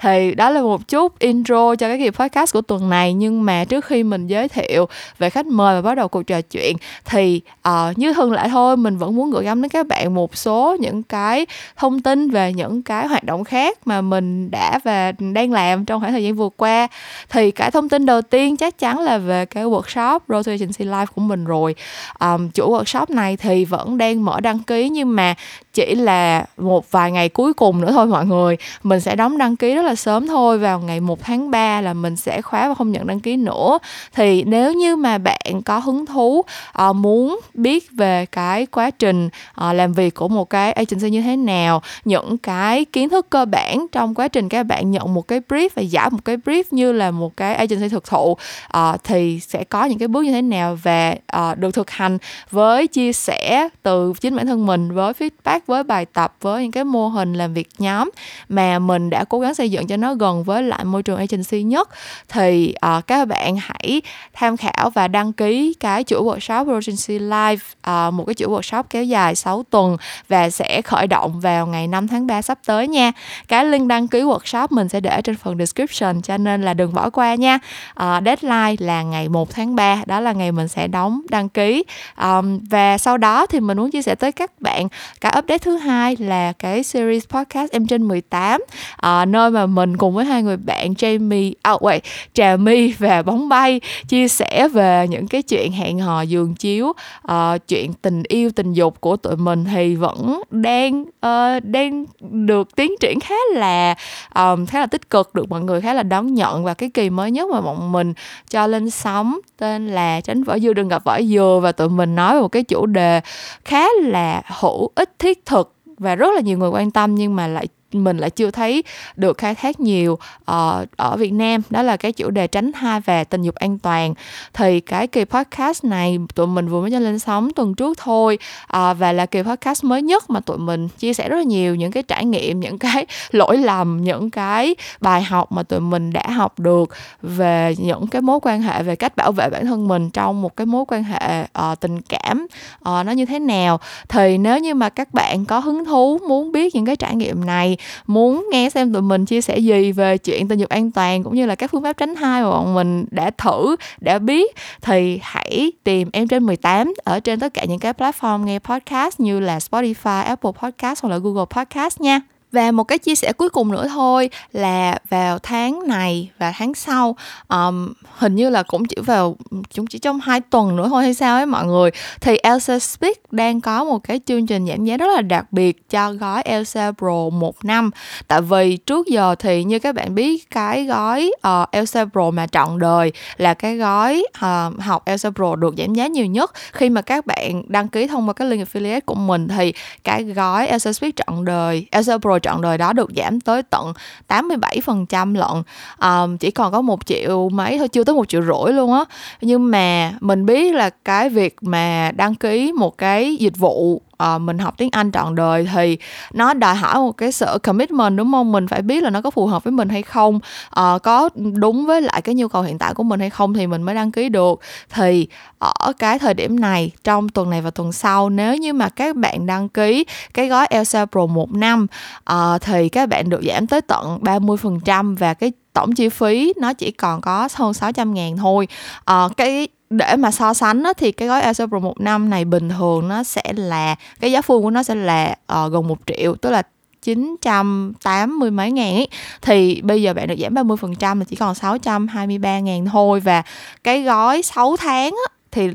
Thì 0.00 0.35
đó 0.35 0.50
là 0.50 0.62
một 0.62 0.88
chút 0.88 1.19
intro 1.19 1.75
cho 1.75 1.88
cái 1.88 1.99
kỳ 1.99 2.11
podcast 2.11 2.53
của 2.53 2.61
tuần 2.61 2.91
này. 2.91 3.15
Nhưng 3.15 3.44
mà 3.44 3.65
trước 3.65 3.85
khi 3.85 4.03
mình 4.03 4.27
giới 4.27 4.49
thiệu 4.49 4.88
về 5.19 5.31
khách 5.31 5.47
mời 5.47 5.75
và 5.75 5.83
bắt 5.83 5.94
đầu 5.94 6.09
cuộc 6.09 6.23
trò 6.23 6.41
chuyện 6.41 6.77
thì 7.05 7.41
uh, 7.69 7.99
như 7.99 8.15
thường 8.15 8.33
lại 8.33 8.49
thôi 8.49 8.77
mình 8.77 8.97
vẫn 8.97 9.17
muốn 9.17 9.31
gửi 9.31 9.44
gắm 9.44 9.62
đến 9.62 9.69
các 9.69 9.87
bạn 9.87 10.15
một 10.15 10.37
số 10.37 10.77
những 10.81 11.03
cái 11.03 11.47
thông 11.77 12.03
tin 12.03 12.31
về 12.31 12.53
những 12.53 12.83
cái 12.83 13.06
hoạt 13.06 13.25
động 13.26 13.44
khác 13.44 13.78
mà 13.84 14.00
mình 14.00 14.50
đã 14.50 14.78
và 14.84 15.12
đang 15.12 15.52
làm 15.52 15.84
trong 15.84 16.00
khoảng 16.00 16.12
thời 16.12 16.25
gian 16.25 16.34
vừa 16.34 16.49
qua. 16.56 16.88
Thì 17.28 17.50
cái 17.50 17.70
thông 17.70 17.88
tin 17.88 18.06
đầu 18.06 18.23
tiên 18.23 18.56
chắc 18.56 18.78
chắn 18.78 18.99
là 18.99 19.19
về 19.19 19.46
cái 19.46 19.64
workshop 19.64 20.19
Road 20.28 20.46
to 20.46 20.52
Agency 20.52 20.84
Life 20.84 21.06
của 21.06 21.20
mình 21.20 21.44
rồi. 21.44 21.75
Um, 22.20 22.50
chủ 22.50 22.70
workshop 22.70 23.06
này 23.08 23.37
thì 23.37 23.64
vẫn 23.64 23.99
đang 23.99 24.25
mở 24.25 24.40
đăng 24.40 24.58
ký 24.58 24.88
nhưng 24.88 25.17
mà 25.17 25.34
chỉ 25.76 25.94
là 25.94 26.44
một 26.56 26.90
vài 26.90 27.12
ngày 27.12 27.28
cuối 27.28 27.55
cùng 27.55 27.81
nữa 27.81 27.93
thôi 27.93 28.06
mọi 28.06 28.26
người. 28.26 28.56
Mình 28.82 29.00
sẽ 29.00 29.17
đóng 29.17 29.38
đăng 29.38 29.56
ký 29.56 29.75
rất 29.75 29.82
là 29.82 29.94
sớm 29.94 30.26
thôi 30.26 30.58
vào 30.58 30.81
ngày 30.81 31.00
1 31.00 31.20
tháng 31.20 31.50
3 31.50 31.81
là 31.81 31.94
mình 31.94 32.17
sẽ 32.17 32.43
khóa 32.43 32.69
và 32.69 32.75
không 32.75 32.93
nhận 32.93 33.06
đăng 33.06 33.20
ký 33.20 33.37
nữa. 33.37 33.78
Thì 34.14 34.43
nếu 34.43 34.73
như 34.73 34.96
mà 34.96 35.19
bạn 35.19 35.62
có 35.64 35.78
hứng 35.78 36.06
thú 36.06 36.44
uh, 36.88 36.96
muốn 36.96 37.40
biết 37.55 37.90
về 37.93 38.26
cái 38.26 38.67
quá 38.67 38.90
trình 38.90 39.26
uh, 39.26 39.75
làm 39.75 39.93
việc 39.93 40.14
của 40.14 40.28
một 40.28 40.50
cái 40.50 40.73
agency 40.73 41.11
như 41.11 41.23
thế 41.23 41.37
nào 41.37 41.82
những 42.05 42.38
cái 42.38 42.84
kiến 42.84 43.08
thức 43.08 43.31
cơ 43.31 43.44
bản 43.44 43.87
trong 43.93 44.14
quá 44.14 44.28
trình 44.28 44.49
các 44.49 44.62
bạn 44.62 44.90
nhận 44.90 45.14
một 45.14 45.28
cái 45.28 45.40
brief 45.49 45.69
và 45.75 45.82
giải 45.82 46.11
một 46.11 46.25
cái 46.25 46.37
brief 46.37 46.62
như 46.70 46.93
là 46.93 47.11
một 47.11 47.37
cái 47.37 47.55
agency 47.55 47.88
thực 47.88 48.05
thụ 48.05 48.37
uh, 48.76 49.05
thì 49.05 49.40
sẽ 49.40 49.64
có 49.64 49.84
những 49.84 49.99
cái 49.99 50.08
bước 50.08 50.25
như 50.25 50.32
thế 50.32 50.43
nào 50.43 50.78
và 50.82 51.14
uh, 51.37 51.58
được 51.58 51.75
thực 51.75 51.90
hành 51.90 52.19
với 52.50 52.87
chia 52.87 53.12
sẻ 53.12 53.69
từ 53.82 54.12
chính 54.20 54.37
bản 54.37 54.46
thân 54.46 54.67
mình 54.67 54.93
với 54.93 55.12
feedback 55.12 55.61
với 55.66 55.84
bài 55.84 56.06
tập 56.06 56.34
với 56.40 56.62
những 56.62 56.72
cái 56.72 56.84
mô 56.84 57.08
hình 57.08 57.32
làm 57.32 57.54
việc 57.54 57.68
nhóm 57.78 58.10
mà 58.48 58.78
mình 58.78 59.10
đã 59.10 59.24
cố 59.24 59.40
gắng 59.40 59.54
xây 59.54 59.70
dựng 59.70 59.86
cho 59.86 59.96
nó 59.96 60.14
gần 60.14 60.44
với 60.44 60.62
lại 60.62 60.84
môi 60.84 61.02
trường 61.02 61.18
agency 61.18 61.62
nhất 61.62 61.88
thì 62.28 62.74
uh, 62.96 63.06
các 63.06 63.28
bạn 63.28 63.56
hãy 63.56 64.02
tham 64.32 64.56
khảo 64.56 64.90
và 64.90 65.08
đăng 65.08 65.32
ký 65.32 65.74
cái 65.80 66.04
chuỗi 66.04 66.22
workshop 66.22 66.74
agency 66.74 67.18
live 67.18 67.64
uh, 67.90 68.14
một 68.14 68.24
cái 68.26 68.34
chuỗi 68.34 68.48
workshop 68.48 68.82
kéo 68.90 69.04
dài 69.04 69.34
6 69.34 69.64
tuần 69.70 69.96
và 70.28 70.50
sẽ 70.50 70.82
khởi 70.82 71.06
động 71.06 71.40
vào 71.40 71.66
ngày 71.66 71.86
5 71.86 72.08
tháng 72.08 72.26
3 72.26 72.42
sắp 72.42 72.58
tới 72.66 72.88
nha. 72.88 73.12
Cái 73.48 73.64
link 73.64 73.88
đăng 73.88 74.08
ký 74.08 74.22
workshop 74.22 74.66
mình 74.70 74.88
sẽ 74.88 75.00
để 75.00 75.22
trên 75.22 75.36
phần 75.36 75.58
description 75.58 76.22
cho 76.22 76.36
nên 76.36 76.62
là 76.62 76.74
đừng 76.74 76.94
bỏ 76.94 77.10
qua 77.10 77.34
nha. 77.34 77.58
Uh, 78.02 78.24
deadline 78.24 78.74
là 78.78 79.02
ngày 79.02 79.28
1 79.28 79.50
tháng 79.50 79.76
3 79.76 80.02
đó 80.06 80.20
là 80.20 80.32
ngày 80.32 80.52
mình 80.52 80.68
sẽ 80.68 80.88
đóng 80.88 81.20
đăng 81.28 81.48
ký. 81.48 81.84
Um, 82.22 82.58
và 82.70 82.98
sau 82.98 83.18
đó 83.18 83.46
thì 83.46 83.60
mình 83.60 83.78
muốn 83.78 83.90
chia 83.90 84.02
sẻ 84.02 84.14
tới 84.14 84.32
các 84.32 84.50
bạn 84.60 84.88
cái 85.20 85.34
update 85.38 85.56
cái 85.56 85.61
thứ 85.61 85.76
hai 85.76 86.17
là 86.17 86.53
cái 86.53 86.82
series 86.82 87.25
podcast 87.29 87.73
em 87.73 87.87
trên 87.87 88.03
18 88.03 88.61
à, 88.97 89.19
ờ, 89.19 89.25
nơi 89.25 89.50
mà 89.50 89.67
mình 89.67 89.97
cùng 89.97 90.14
với 90.14 90.25
hai 90.25 90.43
người 90.43 90.56
bạn 90.56 90.93
Jamie 90.93 91.53
oh 91.75 91.82
wait 91.82 92.00
Trà 92.35 92.56
My 92.56 92.93
và 92.99 93.23
Bóng 93.23 93.49
Bay 93.49 93.81
chia 94.08 94.29
sẻ 94.29 94.69
về 94.69 95.06
những 95.08 95.29
cái 95.29 95.43
chuyện 95.43 95.73
hẹn 95.73 95.99
hò 95.99 96.23
giường 96.23 96.55
chiếu 96.55 96.87
uh, 96.87 97.69
chuyện 97.69 97.93
tình 97.93 98.23
yêu 98.29 98.50
tình 98.50 98.73
dục 98.73 99.00
của 99.00 99.17
tụi 99.17 99.37
mình 99.37 99.64
thì 99.64 99.94
vẫn 99.94 100.43
đang 100.50 101.03
uh, 101.03 101.64
đang 101.64 102.05
được 102.20 102.76
tiến 102.76 102.95
triển 103.00 103.21
khá 103.21 103.35
là 103.54 103.95
um, 104.35 104.66
khá 104.66 104.80
là 104.80 104.87
tích 104.87 105.11
cực 105.11 105.35
được 105.35 105.49
mọi 105.49 105.61
người 105.61 105.80
khá 105.80 105.95
là 105.95 106.02
đón 106.02 106.35
nhận 106.35 106.64
và 106.64 106.75
cái 106.75 106.90
kỳ 106.90 107.11
mới 107.11 107.30
nhất 107.30 107.49
mà 107.50 107.61
bọn 107.61 107.92
mình 107.92 108.12
cho 108.50 108.66
lên 108.66 108.90
sóng 108.90 109.38
tên 109.59 109.88
là 109.88 110.21
tránh 110.21 110.45
vỏ 110.45 110.59
dừa 110.59 110.73
đừng 110.73 110.88
gặp 110.88 111.04
vỏ 111.04 111.23
dừa. 111.23 111.61
Và 111.62 111.73
tụi 111.73 111.88
mình 111.88 112.14
nói 112.14 112.35
về 112.35 112.40
một 112.40 112.49
cái 112.49 112.62
chủ 112.62 112.87
đề 112.87 113.21
khá 113.64 113.87
là 114.02 114.42
hữu 114.61 114.90
ích 114.95 115.19
thiết 115.19 115.46
thực 115.47 115.73
và 115.99 116.15
rất 116.15 116.35
là 116.35 116.41
nhiều 116.41 116.59
người 116.59 116.69
quan 116.69 116.91
tâm 116.91 117.15
nhưng 117.15 117.37
mà 117.37 117.47
lại 117.47 117.67
mình 117.93 118.19
lại 118.19 118.31
chưa 118.31 118.50
thấy 118.50 118.83
được 119.16 119.38
khai 119.38 119.55
thác 119.55 119.81
nhiều 119.81 120.12
uh, 120.12 120.87
ở 120.97 121.16
Việt 121.19 121.33
Nam. 121.33 121.62
Đó 121.71 121.83
là 121.83 121.97
cái 121.97 122.12
chủ 122.12 122.31
đề 122.31 122.47
tránh 122.47 122.73
thai 122.73 123.00
và 123.00 123.25
tình 123.25 123.43
dục 123.43 123.55
an 123.55 123.78
toàn. 123.78 124.14
Thì 124.52 124.81
cái 124.81 125.07
kỳ 125.07 125.25
podcast 125.25 125.85
này 125.85 126.19
tụi 126.35 126.47
mình 126.47 126.69
vừa 126.69 126.81
mới 126.81 126.90
cho 126.90 126.99
lên 126.99 127.19
sóng 127.19 127.50
tuần 127.52 127.75
trước 127.75 127.99
thôi 127.99 128.38
uh, 128.76 128.99
và 128.99 129.12
là 129.12 129.26
kỳ 129.26 129.43
podcast 129.43 129.85
mới 129.85 130.02
nhất 130.02 130.31
mà 130.31 130.40
tụi 130.40 130.59
mình 130.59 130.88
chia 130.88 131.14
sẻ 131.14 131.28
rất 131.28 131.37
là 131.37 131.43
nhiều 131.43 131.75
những 131.75 131.93
cái 131.93 132.02
trải 132.02 132.25
nghiệm 132.25 132.61
những 132.61 132.78
cái 132.78 133.07
lỗi 133.31 133.59
lầm 133.59 134.02
những 134.02 134.31
cái 134.31 134.75
bài 135.00 135.23
học 135.23 135.52
mà 135.52 135.62
tụi 135.62 135.81
mình 135.81 136.12
đã 136.12 136.31
học 136.31 136.59
được 136.59 136.90
về 137.23 137.75
những 137.78 138.07
cái 138.07 138.23
mối 138.23 138.38
quan 138.43 138.62
hệ 138.62 138.83
về 138.83 138.97
cách 138.97 139.16
bảo 139.16 139.33
vệ 139.33 139.50
bản 139.50 139.66
thân 139.66 139.88
mình 139.88 140.11
trong 140.11 140.43
một 140.43 140.57
cái 140.57 140.66
mối 140.66 140.85
quan 140.88 141.05
hệ 141.05 141.43
uh, 141.43 141.81
tình 141.81 142.00
cảm 142.00 142.47
uh, 142.78 143.07
nó 143.07 143.12
như 143.12 143.26
thế 143.26 143.38
nào. 143.38 143.81
Thì 144.09 144.38
nếu 144.38 144.59
như 144.59 144.75
mà 144.75 144.88
các 144.88 145.14
bạn 145.14 145.45
có 145.45 145.59
hứng 145.59 145.85
thú 145.85 146.19
muốn 146.28 146.52
biết 146.52 146.75
những 146.75 146.87
cái 146.87 146.97
trải 146.97 147.16
nghiệm 147.16 147.47
này 147.47 147.75
muốn 148.06 148.49
nghe 148.52 148.71
xem 148.71 148.92
tụi 148.92 149.02
mình 149.02 149.25
chia 149.25 149.40
sẻ 149.40 149.59
gì 149.59 149.92
về 149.92 150.18
chuyện 150.18 150.49
tình 150.49 150.59
dục 150.59 150.68
an 150.68 150.90
toàn 150.90 151.23
cũng 151.23 151.35
như 151.35 151.47
là 151.47 151.54
các 151.54 151.71
phương 151.71 151.83
pháp 151.83 151.92
tránh 151.92 152.14
thai 152.14 152.42
mà 152.42 152.50
bọn 152.50 152.75
mình 152.75 153.04
đã 153.11 153.30
thử 153.30 153.76
đã 154.00 154.18
biết 154.18 154.54
thì 154.83 155.18
hãy 155.23 155.73
tìm 155.85 156.09
em 156.12 156.28
trên 156.28 156.47
18 156.47 156.92
ở 157.04 157.21
trên 157.21 157.40
tất 157.40 157.54
cả 157.54 157.64
những 157.64 157.78
cái 157.78 157.92
platform 157.92 158.45
nghe 158.45 158.59
podcast 158.59 159.21
như 159.21 159.40
là 159.40 159.59
Spotify, 159.59 160.23
Apple 160.23 160.50
Podcast 160.62 161.02
hoặc 161.02 161.11
là 161.11 161.18
Google 161.18 161.45
Podcast 161.50 162.00
nha 162.00 162.21
và 162.53 162.71
một 162.71 162.85
cái 162.85 162.99
chia 162.99 163.15
sẻ 163.15 163.33
cuối 163.33 163.49
cùng 163.49 163.73
nữa 163.73 163.87
thôi 163.88 164.31
là 164.53 164.99
vào 165.09 165.38
tháng 165.38 165.81
này 165.87 166.31
và 166.38 166.53
tháng 166.57 166.75
sau 166.75 167.17
um, 167.49 167.93
hình 168.19 168.35
như 168.35 168.50
là 168.50 168.62
cũng 168.62 168.85
chỉ 168.85 168.97
vào 169.00 169.37
chúng 169.71 169.87
chỉ 169.87 169.99
trong 169.99 170.21
hai 170.21 170.41
tuần 170.41 170.76
nữa 170.76 170.88
thôi 170.88 171.03
hay 171.03 171.15
sao 171.15 171.37
ấy 171.37 171.47
mọi 171.47 171.67
người 171.67 171.91
thì 172.21 172.37
Elsa 172.37 172.79
Speak 172.79 173.33
đang 173.33 173.61
có 173.61 173.85
một 173.85 173.99
cái 173.99 174.21
chương 174.26 174.47
trình 174.47 174.67
giảm 174.67 174.85
giá 174.85 174.97
rất 174.97 175.07
là 175.15 175.23
đặc 175.23 175.53
biệt 175.53 175.91
cho 175.91 176.12
gói 176.12 176.43
Elsa 176.43 176.93
Pro 176.99 177.29
một 177.33 177.65
năm. 177.65 177.91
Tại 178.29 178.41
vì 178.41 178.76
trước 178.76 179.07
giờ 179.07 179.35
thì 179.38 179.65
như 179.65 179.79
các 179.79 179.95
bạn 179.95 180.15
biết 180.15 180.50
cái 180.50 180.85
gói 180.85 181.33
uh, 181.49 181.71
Elsa 181.71 182.05
Pro 182.12 182.31
mà 182.31 182.47
trọn 182.47 182.79
đời 182.79 183.12
là 183.37 183.55
cái 183.55 183.76
gói 183.76 184.25
uh, 184.38 184.81
học 184.81 185.03
Elsa 185.05 185.31
Pro 185.31 185.57
được 185.57 185.75
giảm 185.79 185.95
giá 185.95 186.07
nhiều 186.07 186.26
nhất. 186.26 186.53
Khi 186.73 186.91
mà 186.91 187.03
các 187.03 187.26
bạn 187.26 187.62
đăng 187.69 187.88
ký 187.88 188.07
thông 188.07 188.29
qua 188.29 188.33
cái 188.33 188.49
link 188.49 188.69
affiliate 188.69 189.00
của 189.07 189.15
mình 189.15 189.49
thì 189.49 189.73
cái 190.05 190.25
gói 190.25 190.67
Elsa 190.67 190.93
Speak 190.93 191.17
trọn 191.17 191.45
đời 191.45 191.87
Elsa 191.91 192.19
Pro 192.19 192.36
trọn 192.38 192.62
đời 192.62 192.78
đó 192.78 192.93
được 192.93 193.11
giảm 193.16 193.40
tới 193.40 193.62
tận 193.62 193.93
87% 194.28 195.35
lận. 195.35 195.62
Um, 196.00 196.37
chỉ 196.37 196.50
còn 196.50 196.73
có 196.73 196.81
một 196.81 197.07
triệu 197.07 197.49
mấy 197.49 197.78
thôi 197.78 197.88
chưa 197.88 198.05
tới 198.05 198.14
một 198.14 198.28
triệu 198.28 198.43
rưỡi 198.43 198.73
luôn 198.73 198.93
á. 198.93 199.05
Nhưng 199.40 199.71
mà 199.71 200.12
mình 200.21 200.47
biết 200.47 200.75
là 200.75 200.90
cái 201.05 201.28
việc 201.28 201.57
mà 201.61 202.12
đăng 202.16 202.35
ký 202.35 202.73
một 202.73 202.99
cái 202.99 203.37
dịch 203.37 203.57
vụ 203.57 204.02
uh, 204.23 204.40
mình 204.40 204.58
học 204.58 204.75
tiếng 204.76 204.88
Anh 204.92 205.12
trọn 205.12 205.35
đời 205.35 205.68
thì 205.75 205.99
nó 206.32 206.54
đòi 206.54 206.75
hỏi 206.75 206.94
một 206.94 207.12
cái 207.12 207.32
sự 207.32 207.58
commitment 207.62 208.16
đúng 208.16 208.32
không? 208.32 208.52
Mình 208.52 208.68
phải 208.68 208.82
biết 208.82 209.02
là 209.02 209.11
nó 209.11 209.20
có 209.20 209.30
phù 209.30 209.46
hợp 209.46 209.64
với 209.64 209.70
mình 209.70 209.88
hay 209.88 210.02
không. 210.02 210.40
Uh, 210.80 211.02
có 211.02 211.28
đúng 211.54 211.87
với 211.87 212.02
lại 212.02 212.23
cái 212.23 212.35
nhu 212.35 212.49
cầu 212.49 212.62
hiện 212.62 212.78
tại 212.78 212.94
của 212.94 213.02
mình 213.02 213.20
hay 213.20 213.30
không 213.30 213.54
thì 213.54 213.66
mình 213.66 213.82
mới 213.82 213.94
đăng 213.94 214.12
ký 214.12 214.28
được. 214.28 214.61
Thì 214.90 215.28
ở 215.58 215.92
cái 215.99 216.18
thời 216.18 216.35
điểm 216.35 216.61
này 216.61 216.90
trong 217.04 217.28
tuần 217.28 217.50
này 217.50 217.62
và 217.62 217.70
tuần 217.70 217.92
sau 217.92 218.30
nếu 218.30 218.56
như 218.56 218.73
mà 218.73 218.88
các 218.88 219.16
bạn 219.16 219.46
đăng 219.46 219.68
ký 219.68 220.04
cái 220.35 220.49
gói 220.49 220.66
Elsa 220.66 221.06
Pro 221.06 221.26
một 221.26 221.52
năm 221.52 221.87
uh, 222.32 222.62
thì 222.62 222.88
các 222.88 223.08
bạn 223.08 223.28
được 223.28 223.40
giảm 223.46 223.66
tới 223.66 223.80
tận 223.80 224.18
30% 224.23 225.16
và 225.16 225.35
cái 225.35 225.52
tổng 225.73 225.94
chi 225.94 226.08
phí 226.08 226.52
nó 226.61 226.73
chỉ 226.73 226.90
còn 226.90 227.20
có 227.20 227.49
hơn 227.54 227.75
600 227.75 228.14
ngàn 228.14 228.37
thôi. 228.37 228.68
Uh, 229.11 229.37
cái 229.37 229.68
để 229.90 230.16
mà 230.16 230.31
so 230.31 230.55
sánh 230.55 230.83
á, 230.83 230.93
thì 230.97 231.12
cái 231.12 231.28
gói 231.28 231.40
Acer 231.40 231.69
Pro 231.69 231.78
1 231.78 232.00
năm 232.00 232.31
này 232.31 232.45
bình 232.45 232.69
thường 232.69 233.09
nó 233.09 233.23
sẽ 233.23 233.43
là 233.57 233.95
cái 234.21 234.33
giá 234.33 234.40
full 234.40 234.62
của 234.62 234.71
nó 234.71 234.83
sẽ 234.83 234.95
là 234.95 235.37
uh, 235.64 235.73
gần 235.73 235.88
1 235.88 235.99
triệu 236.07 236.35
tức 236.35 236.50
là 236.50 236.62
980 237.02 238.50
mấy 238.50 238.73
ngàn 238.73 238.95
ấy. 238.95 239.09
Thì 239.43 239.81
bây 239.83 240.02
giờ 240.02 240.14
bạn 240.14 240.28
được 240.28 240.35
giảm 240.38 240.55
30% 240.55 241.19
là 241.19 241.25
chỉ 241.25 241.37
còn 241.37 241.55
623 241.55 242.59
ngàn 242.59 242.87
thôi. 242.87 243.21
Và 243.21 243.43
cái 243.85 244.02
gói 244.02 244.43
6 244.43 244.76
tháng 244.76 245.12
á, 245.28 245.35
thì 245.50 245.71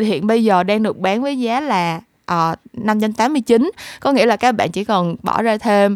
hiện 0.00 0.26
bây 0.26 0.44
giờ 0.44 0.62
đang 0.62 0.82
được 0.82 0.98
bán 0.98 1.22
với 1.22 1.38
giá 1.38 1.60
là 1.60 2.00
Ờ, 2.26 2.50
uh, 2.52 2.84
589 2.84 3.70
có 4.00 4.12
nghĩa 4.12 4.26
là 4.26 4.36
các 4.36 4.52
bạn 4.52 4.72
chỉ 4.72 4.84
cần 4.84 5.16
bỏ 5.22 5.42
ra 5.42 5.56
thêm 5.56 5.94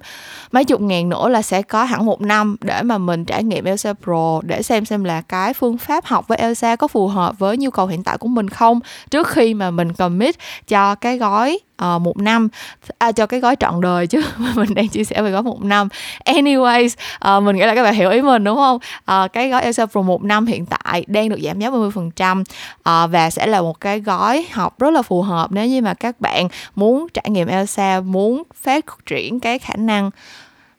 mấy 0.52 0.64
chục 0.64 0.80
ngàn 0.80 1.08
nữa 1.08 1.28
là 1.28 1.42
sẽ 1.42 1.62
có 1.62 1.84
hẳn 1.84 2.06
một 2.06 2.20
năm 2.20 2.56
để 2.60 2.82
mà 2.82 2.98
mình 2.98 3.24
trải 3.24 3.44
nghiệm 3.44 3.64
Elsa 3.64 3.92
Pro 3.92 4.40
để 4.42 4.62
xem 4.62 4.84
xem 4.84 5.04
là 5.04 5.20
cái 5.20 5.54
phương 5.54 5.78
pháp 5.78 6.04
học 6.04 6.28
với 6.28 6.38
Elsa 6.38 6.76
có 6.76 6.88
phù 6.88 7.08
hợp 7.08 7.38
với 7.38 7.56
nhu 7.56 7.70
cầu 7.70 7.86
hiện 7.86 8.02
tại 8.02 8.18
của 8.18 8.28
mình 8.28 8.48
không 8.48 8.80
trước 9.10 9.28
khi 9.28 9.54
mà 9.54 9.70
mình 9.70 9.92
commit 9.92 10.36
cho 10.68 10.94
cái 10.94 11.18
gói 11.18 11.58
uh, 11.84 12.00
một 12.00 12.16
năm. 12.16 12.48
À, 12.98 13.12
cho 13.12 13.26
cái 13.26 13.40
gói 13.40 13.56
trọn 13.56 13.80
đời 13.80 14.06
chứ. 14.06 14.22
Mình 14.54 14.74
đang 14.74 14.88
chia 14.88 15.04
sẻ 15.04 15.22
về 15.22 15.30
gói 15.30 15.42
một 15.42 15.64
năm. 15.64 15.88
Anyways 16.24 16.94
uh, 17.36 17.42
mình 17.42 17.56
nghĩ 17.56 17.62
là 17.62 17.74
các 17.74 17.82
bạn 17.82 17.94
hiểu 17.94 18.10
ý 18.10 18.22
mình 18.22 18.44
đúng 18.44 18.56
không? 18.56 18.78
Uh, 19.12 19.32
cái 19.32 19.48
gói 19.48 19.62
Elsa 19.62 19.86
Pro 19.86 20.02
một 20.02 20.22
năm 20.22 20.46
hiện 20.46 20.66
tại 20.66 21.04
đang 21.06 21.28
được 21.28 21.38
giảm 21.42 21.58
giá 21.58 21.70
30% 21.70 22.40
uh, 22.40 22.44
và 23.10 23.30
sẽ 23.30 23.46
là 23.46 23.60
một 23.60 23.80
cái 23.80 24.00
gói 24.00 24.46
học 24.52 24.80
rất 24.80 24.90
là 24.90 25.02
phù 25.02 25.22
hợp 25.22 25.52
nếu 25.52 25.66
như 25.66 25.82
mà 25.82 25.94
các 25.94 26.20
bạn 26.20 26.48
muốn 26.74 27.06
trải 27.14 27.30
nghiệm 27.30 27.48
Elsa 27.48 28.00
muốn 28.00 28.42
phát 28.54 28.84
triển 29.06 29.40
cái 29.40 29.58
khả 29.58 29.74
năng 29.76 30.10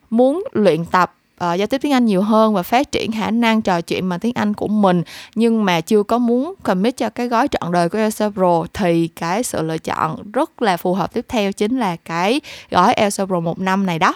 muốn 0.09 0.43
luyện 0.53 0.85
tập 0.85 1.13
uh, 1.43 1.57
giao 1.57 1.67
tiếp 1.67 1.77
tiếng 1.81 1.93
Anh 1.93 2.05
nhiều 2.05 2.21
hơn 2.21 2.53
và 2.53 2.63
phát 2.63 2.91
triển 2.91 3.11
khả 3.11 3.31
năng 3.31 3.61
trò 3.61 3.81
chuyện 3.81 4.09
bằng 4.09 4.19
tiếng 4.19 4.33
Anh 4.35 4.53
của 4.53 4.67
mình. 4.67 5.03
Nhưng 5.35 5.65
mà 5.65 5.81
chưa 5.81 6.03
có 6.03 6.17
muốn 6.17 6.53
commit 6.63 6.97
cho 6.97 7.09
cái 7.09 7.27
gói 7.27 7.47
trọn 7.47 7.71
đời 7.71 7.89
của 7.89 7.97
Elsa 7.97 8.29
Pro 8.29 8.65
thì 8.73 9.07
cái 9.07 9.43
sự 9.43 9.61
lựa 9.61 9.77
chọn 9.77 10.31
rất 10.31 10.61
là 10.61 10.77
phù 10.77 10.93
hợp 10.93 11.13
tiếp 11.13 11.25
theo 11.29 11.51
chính 11.51 11.79
là 11.79 11.95
cái 11.95 12.41
gói 12.71 12.93
Elsa 12.93 13.25
Pro 13.25 13.39
một 13.39 13.59
năm 13.59 13.85
này 13.85 13.99
đó 13.99 14.15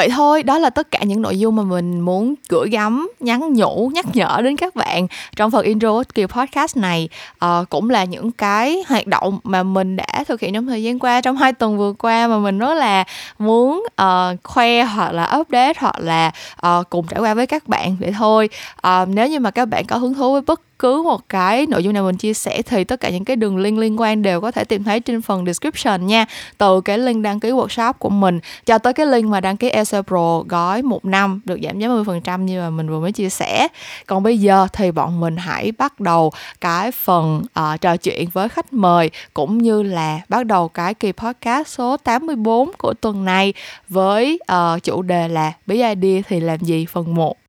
vậy 0.00 0.08
thôi 0.08 0.42
đó 0.42 0.58
là 0.58 0.70
tất 0.70 0.90
cả 0.90 0.98
những 1.02 1.22
nội 1.22 1.38
dung 1.38 1.56
mà 1.56 1.62
mình 1.62 2.00
muốn 2.00 2.34
gửi 2.48 2.68
gắm 2.68 3.10
nhắn 3.20 3.52
nhủ 3.52 3.90
nhắc 3.94 4.06
nhở 4.14 4.40
đến 4.44 4.56
các 4.56 4.76
bạn 4.76 5.06
trong 5.36 5.50
phần 5.50 5.64
intro 5.64 6.02
kỳ 6.14 6.26
podcast 6.26 6.76
này. 6.76 7.08
Uh, 7.44 7.70
cũng 7.70 7.90
là 7.90 8.04
những 8.04 8.30
cái 8.30 8.82
hoạt 8.88 9.06
động 9.06 9.38
mà 9.44 9.62
mình 9.62 9.96
đã 9.96 10.24
thực 10.28 10.40
hiện 10.40 10.54
trong 10.54 10.66
thời 10.66 10.82
gian 10.82 10.98
qua 10.98 11.20
trong 11.20 11.36
hai 11.36 11.52
tuần 11.52 11.78
vừa 11.78 11.92
qua 11.92 12.28
mà 12.28 12.38
mình 12.38 12.58
rất 12.58 12.74
là 12.74 13.04
muốn 13.38 13.86
uh, 14.02 14.38
khoe 14.44 14.82
hoặc 14.84 15.12
là 15.12 15.36
update 15.40 15.78
hoặc 15.78 15.98
là 15.98 16.30
uh, 16.66 16.90
cùng 16.90 17.06
trải 17.06 17.20
qua 17.20 17.34
với 17.34 17.46
các 17.46 17.68
bạn. 17.68 17.96
Vậy 18.00 18.12
thôi 18.18 18.48
uh, 18.86 19.08
nếu 19.08 19.28
như 19.28 19.40
mà 19.40 19.50
các 19.50 19.68
bạn 19.68 19.84
có 19.86 19.96
hứng 19.96 20.14
thú 20.14 20.32
với 20.32 20.40
bất 20.40 20.60
cứ 20.80 21.02
một 21.02 21.28
cái 21.28 21.66
nội 21.66 21.84
dung 21.84 21.94
nào 21.94 22.04
mình 22.04 22.16
chia 22.16 22.34
sẻ 22.34 22.62
thì 22.62 22.84
tất 22.84 23.00
cả 23.00 23.10
những 23.10 23.24
cái 23.24 23.36
đường 23.36 23.56
link 23.56 23.78
liên 23.78 24.00
quan 24.00 24.22
đều 24.22 24.40
có 24.40 24.50
thể 24.50 24.64
tìm 24.64 24.84
thấy 24.84 25.00
trên 25.00 25.22
phần 25.22 25.46
description 25.46 26.06
nha. 26.06 26.26
Từ 26.58 26.80
cái 26.80 26.98
link 26.98 27.22
đăng 27.22 27.40
ký 27.40 27.50
workshop 27.50 27.92
của 27.92 28.08
mình 28.08 28.40
cho 28.66 28.78
tới 28.78 28.92
cái 28.92 29.06
link 29.06 29.28
mà 29.28 29.40
đăng 29.40 29.56
ký 29.56 29.68
Excel 29.68 30.02
Pro 30.02 30.42
gói 30.48 30.82
một 30.82 31.04
năm 31.04 31.40
được 31.44 31.58
giảm 31.62 31.78
giá 31.78 31.88
10% 31.88 32.40
như 32.40 32.60
mà 32.60 32.70
mình 32.70 32.88
vừa 32.88 33.00
mới 33.00 33.12
chia 33.12 33.28
sẻ. 33.28 33.68
Còn 34.06 34.22
bây 34.22 34.38
giờ 34.38 34.66
thì 34.72 34.90
bọn 34.90 35.20
mình 35.20 35.36
hãy 35.36 35.72
bắt 35.78 36.00
đầu 36.00 36.32
cái 36.60 36.92
phần 36.92 37.42
uh, 37.60 37.80
trò 37.80 37.96
chuyện 37.96 38.28
với 38.32 38.48
khách 38.48 38.72
mời 38.72 39.10
cũng 39.34 39.58
như 39.58 39.82
là 39.82 40.20
bắt 40.28 40.46
đầu 40.46 40.68
cái 40.68 40.94
kỳ 40.94 41.12
podcast 41.12 41.68
số 41.68 41.96
84 41.96 42.70
của 42.78 42.94
tuần 42.94 43.24
này 43.24 43.54
với 43.88 44.38
uh, 44.52 44.82
chủ 44.82 45.02
đề 45.02 45.28
là 45.28 45.52
bí 45.66 45.74
idea 45.74 46.22
thì 46.28 46.40
làm 46.40 46.60
gì? 46.60 46.86
Phần 46.86 47.14
1 47.14 47.39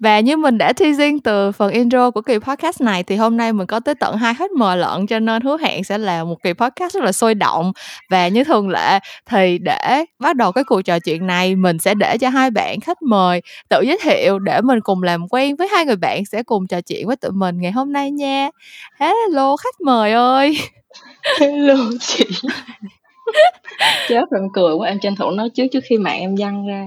và 0.00 0.20
như 0.20 0.36
mình 0.36 0.58
đã 0.58 0.72
teasing 0.72 1.20
từ 1.20 1.52
phần 1.52 1.72
intro 1.72 2.10
của 2.10 2.20
kỳ 2.22 2.38
podcast 2.38 2.80
này, 2.80 3.02
thì 3.02 3.16
hôm 3.16 3.36
nay 3.36 3.52
mình 3.52 3.66
có 3.66 3.80
tới 3.80 3.94
tận 3.94 4.16
hai 4.16 4.34
khách 4.34 4.52
mời 4.52 4.76
lận, 4.76 5.06
cho 5.06 5.18
nên 5.18 5.42
hứa 5.42 5.56
hẹn 5.58 5.84
sẽ 5.84 5.98
là 5.98 6.24
một 6.24 6.42
kỳ 6.42 6.52
podcast 6.52 6.94
rất 6.94 7.04
là 7.04 7.12
sôi 7.12 7.34
động 7.34 7.72
và 8.10 8.28
như 8.28 8.44
thường 8.44 8.68
lệ, 8.68 8.98
thì 9.26 9.58
để 9.58 10.04
bắt 10.18 10.36
đầu 10.36 10.52
cái 10.52 10.64
cuộc 10.64 10.82
trò 10.82 10.98
chuyện 10.98 11.26
này, 11.26 11.54
mình 11.54 11.78
sẽ 11.78 11.94
để 11.94 12.18
cho 12.18 12.28
hai 12.28 12.50
bạn 12.50 12.80
khách 12.80 13.02
mời 13.02 13.42
tự 13.68 13.80
giới 13.80 13.98
thiệu 14.02 14.38
để 14.38 14.60
mình 14.60 14.80
cùng 14.80 15.02
làm 15.02 15.28
quen 15.28 15.56
với 15.56 15.68
hai 15.68 15.84
người 15.84 15.96
bạn 15.96 16.24
sẽ 16.24 16.42
cùng 16.42 16.66
trò 16.66 16.80
chuyện 16.80 17.06
với 17.06 17.16
tụi 17.16 17.30
mình 17.30 17.60
ngày 17.60 17.72
hôm 17.72 17.92
nay 17.92 18.10
nha. 18.10 18.50
Hello, 19.00 19.56
khách 19.56 19.80
mời 19.80 20.12
ơi. 20.12 20.58
Hello, 21.40 21.76
chị. 22.00 22.24
Chết 24.08 24.24
rồi, 24.30 24.48
cười 24.54 24.74
quá, 24.74 24.88
em 24.88 24.98
tranh 25.02 25.16
thủ 25.16 25.30
nói 25.30 25.50
trước 25.50 25.64
trước 25.72 25.80
khi 25.84 25.98
mạng 25.98 26.20
em 26.20 26.34
văng 26.38 26.66
ra. 26.66 26.86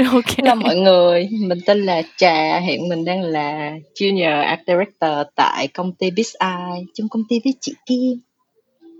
Ok. 0.12 0.36
Hello 0.36 0.54
mọi 0.54 0.76
người, 0.76 1.28
mình 1.40 1.58
tên 1.66 1.82
là 1.82 2.02
Trà, 2.16 2.58
hiện 2.60 2.88
mình 2.88 3.04
đang 3.04 3.22
là 3.22 3.72
Junior 3.94 4.42
Art 4.42 4.60
Director 4.66 5.26
tại 5.34 5.68
công 5.68 5.92
ty 5.92 6.10
BizEye, 6.10 6.84
trong 6.94 7.08
công 7.08 7.22
ty 7.28 7.40
với 7.44 7.54
chị 7.60 7.74
Kim. 7.86 8.20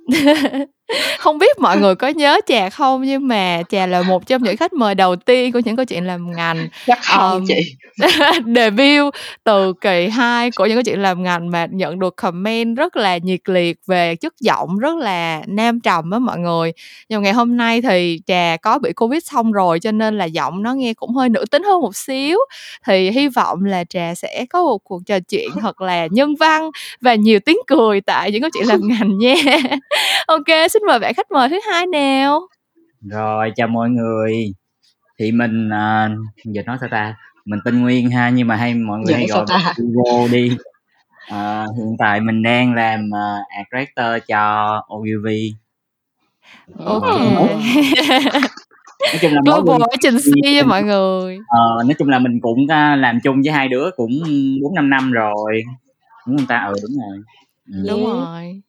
không 1.18 1.38
biết 1.38 1.58
mọi 1.58 1.78
người 1.78 1.94
có 1.94 2.08
nhớ 2.08 2.40
trà 2.46 2.70
không 2.70 3.02
nhưng 3.02 3.28
mà 3.28 3.62
trà 3.68 3.86
là 3.86 4.02
một 4.02 4.26
trong 4.26 4.42
những 4.42 4.56
khách 4.56 4.72
mời 4.72 4.94
đầu 4.94 5.16
tiên 5.16 5.52
của 5.52 5.60
những 5.64 5.76
câu 5.76 5.84
chuyện 5.84 6.06
làm 6.06 6.32
ngành. 6.36 6.68
Chắc 6.86 6.98
không 7.02 7.32
um, 7.32 7.44
chị. 7.48 7.74
Debut 8.54 9.14
từ 9.44 9.72
kỳ 9.80 10.08
2 10.08 10.50
của 10.50 10.66
những 10.66 10.76
câu 10.76 10.82
chuyện 10.82 11.02
làm 11.02 11.22
ngành 11.22 11.50
mà 11.50 11.66
nhận 11.70 11.98
được 11.98 12.16
comment 12.16 12.76
rất 12.76 12.96
là 12.96 13.18
nhiệt 13.18 13.40
liệt 13.44 13.78
về 13.86 14.16
chất 14.16 14.34
giọng 14.40 14.78
rất 14.78 14.96
là 14.96 15.42
nam 15.46 15.80
trầm 15.80 16.10
á 16.10 16.18
mọi 16.18 16.38
người. 16.38 16.72
Nhưng 17.08 17.22
ngày 17.22 17.32
hôm 17.32 17.56
nay 17.56 17.82
thì 17.82 18.20
trà 18.26 18.56
có 18.62 18.78
bị 18.78 18.92
covid 18.92 19.24
xong 19.24 19.52
rồi 19.52 19.80
cho 19.80 19.92
nên 19.92 20.18
là 20.18 20.24
giọng 20.24 20.62
nó 20.62 20.74
nghe 20.74 20.94
cũng 20.94 21.14
hơi 21.14 21.28
nữ 21.28 21.44
tính 21.50 21.62
hơn 21.62 21.80
một 21.80 21.96
xíu. 21.96 22.38
Thì 22.86 23.10
hy 23.10 23.28
vọng 23.28 23.64
là 23.64 23.84
trà 23.84 24.14
sẽ 24.14 24.44
có 24.50 24.64
một 24.64 24.78
cuộc 24.78 25.02
trò 25.06 25.18
chuyện 25.28 25.48
thật 25.60 25.80
là 25.80 26.06
nhân 26.10 26.36
văn 26.36 26.70
và 27.00 27.14
nhiều 27.14 27.40
tiếng 27.40 27.58
cười 27.66 28.00
tại 28.00 28.30
những 28.32 28.40
câu 28.40 28.50
chuyện 28.54 28.68
làm 28.68 28.80
ngành 28.88 29.18
nha. 29.18 29.34
Ok 30.26 30.70
xin 30.70 30.79
mời 30.86 30.98
bạn 30.98 31.14
khách 31.14 31.30
mời 31.30 31.48
thứ 31.48 31.60
hai 31.70 31.86
nào. 31.86 32.40
Rồi 33.00 33.52
chào 33.56 33.68
mọi 33.68 33.90
người. 33.90 34.34
Thì 35.18 35.32
mình 35.32 35.66
uh, 35.66 36.10
giờ 36.44 36.62
nói 36.66 36.76
sao 36.80 36.88
ta? 36.92 37.14
Mình 37.44 37.60
tên 37.64 37.82
Nguyên 37.82 38.10
ha 38.10 38.30
nhưng 38.30 38.48
mà 38.48 38.56
hay 38.56 38.74
mọi 38.74 38.98
người 38.98 39.12
dạ, 39.12 39.16
hay 39.16 39.26
gọi 39.26 39.46
Hugo 39.76 40.28
đi. 40.32 40.50
Uh, 41.30 41.76
hiện 41.76 41.96
tại 41.98 42.20
mình 42.20 42.42
đang 42.42 42.74
làm 42.74 43.00
uh, 43.00 43.46
art 43.48 43.68
director 43.72 44.28
cho 44.28 44.82
OUV 44.88 45.26
ok. 46.84 47.02
Nói 49.00 49.18
chung 49.20 49.32
là 49.32 49.40
global 49.44 49.82
agency 49.90 50.40
với 50.42 50.64
mọi 50.64 50.82
người. 50.82 51.38
Ờ, 51.48 51.84
nói 51.84 51.94
chung 51.98 52.08
là 52.08 52.18
mình 52.18 52.40
cũng 52.42 52.62
uh, 52.62 52.98
làm 52.98 53.18
chung 53.22 53.42
với 53.44 53.52
hai 53.52 53.68
đứa 53.68 53.90
cũng 53.96 54.10
bốn 54.62 54.74
năm 54.74 54.90
năm 54.90 55.12
rồi. 55.12 55.62
Đúng 56.26 56.36
không 56.36 56.46
ta? 56.46 56.64
Ừ 56.66 56.74
đúng 56.82 56.92
rồi. 57.00 57.18
Ừ. 57.72 57.84
đúng 57.88 58.06
rồi 58.06 58.62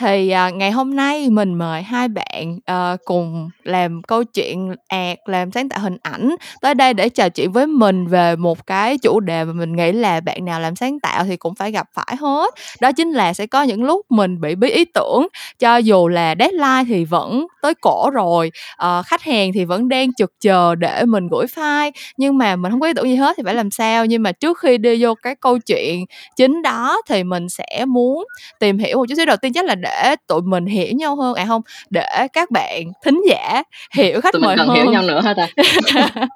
thì 0.00 0.30
à, 0.30 0.50
ngày 0.50 0.70
hôm 0.70 0.96
nay 0.96 1.30
mình 1.30 1.54
mời 1.54 1.82
hai 1.82 2.08
bạn 2.08 2.58
à, 2.64 2.96
cùng 3.04 3.50
làm 3.64 4.02
câu 4.02 4.24
chuyện 4.24 4.74
ạt 4.88 5.18
làm 5.24 5.52
sáng 5.52 5.68
tạo 5.68 5.80
hình 5.80 5.96
ảnh 6.02 6.34
tới 6.60 6.74
đây 6.74 6.94
để 6.94 7.08
trò 7.08 7.28
chuyện 7.28 7.52
với 7.52 7.66
mình 7.66 8.06
về 8.06 8.36
một 8.36 8.66
cái 8.66 8.98
chủ 8.98 9.20
đề 9.20 9.44
mà 9.44 9.52
mình 9.52 9.76
nghĩ 9.76 9.92
là 9.92 10.20
bạn 10.20 10.44
nào 10.44 10.60
làm 10.60 10.76
sáng 10.76 11.00
tạo 11.00 11.24
thì 11.24 11.36
cũng 11.36 11.54
phải 11.54 11.72
gặp 11.72 11.86
phải 11.94 12.16
hết. 12.20 12.54
Đó 12.80 12.92
chính 12.92 13.10
là 13.10 13.32
sẽ 13.32 13.46
có 13.46 13.62
những 13.62 13.84
lúc 13.84 14.06
mình 14.10 14.40
bị 14.40 14.54
bí 14.54 14.70
ý 14.70 14.84
tưởng 14.84 15.28
cho 15.58 15.76
dù 15.76 16.08
là 16.08 16.34
deadline 16.38 16.84
thì 16.88 17.04
vẫn 17.04 17.46
tới 17.62 17.74
cổ 17.80 18.10
rồi 18.12 18.50
à, 18.76 19.02
khách 19.02 19.22
hàng 19.22 19.52
thì 19.54 19.64
vẫn 19.64 19.88
đang 19.88 20.14
trực 20.14 20.32
chờ 20.40 20.74
để 20.74 21.04
mình 21.04 21.28
gửi 21.28 21.46
file. 21.46 21.90
Nhưng 22.16 22.38
mà 22.38 22.56
mình 22.56 22.72
không 22.72 22.80
có 22.80 22.86
ý 22.86 22.92
tưởng 22.94 23.08
gì 23.08 23.16
hết 23.16 23.36
thì 23.36 23.42
phải 23.46 23.54
làm 23.54 23.70
sao. 23.70 24.06
Nhưng 24.06 24.22
mà 24.22 24.32
trước 24.32 24.58
khi 24.58 24.78
đi 24.78 25.04
vô 25.04 25.14
cái 25.22 25.34
câu 25.34 25.58
chuyện 25.58 26.04
chính 26.36 26.62
đó 26.62 27.02
thì 27.08 27.24
mình 27.24 27.48
sẽ 27.48 27.84
muốn 27.88 28.24
tìm 28.60 28.78
hiểu 28.78 28.98
một 28.98 29.04
chút 29.08 29.14
xíu. 29.16 29.26
Đầu 29.26 29.36
tiên 29.36 29.52
chắc 29.52 29.64
là 29.64 29.74
để 29.74 29.89
tụi 30.28 30.42
mình 30.42 30.66
hiểu 30.66 30.92
nhau 30.96 31.16
hơn. 31.16 31.34
À 31.34 31.44
không 31.46 31.62
để 31.90 32.26
các 32.32 32.50
bạn 32.50 32.84
thính 33.04 33.22
giả 33.28 33.62
hiểu 33.94 34.20
khách 34.20 34.32
tụi 34.32 34.42
mời 34.42 34.56
mình 34.56 34.66
hơn. 34.68 34.76
hiểu 34.76 34.92
nhau 34.92 35.02
nữa 35.02 35.20
hả 35.20 35.34
ta? 35.34 35.48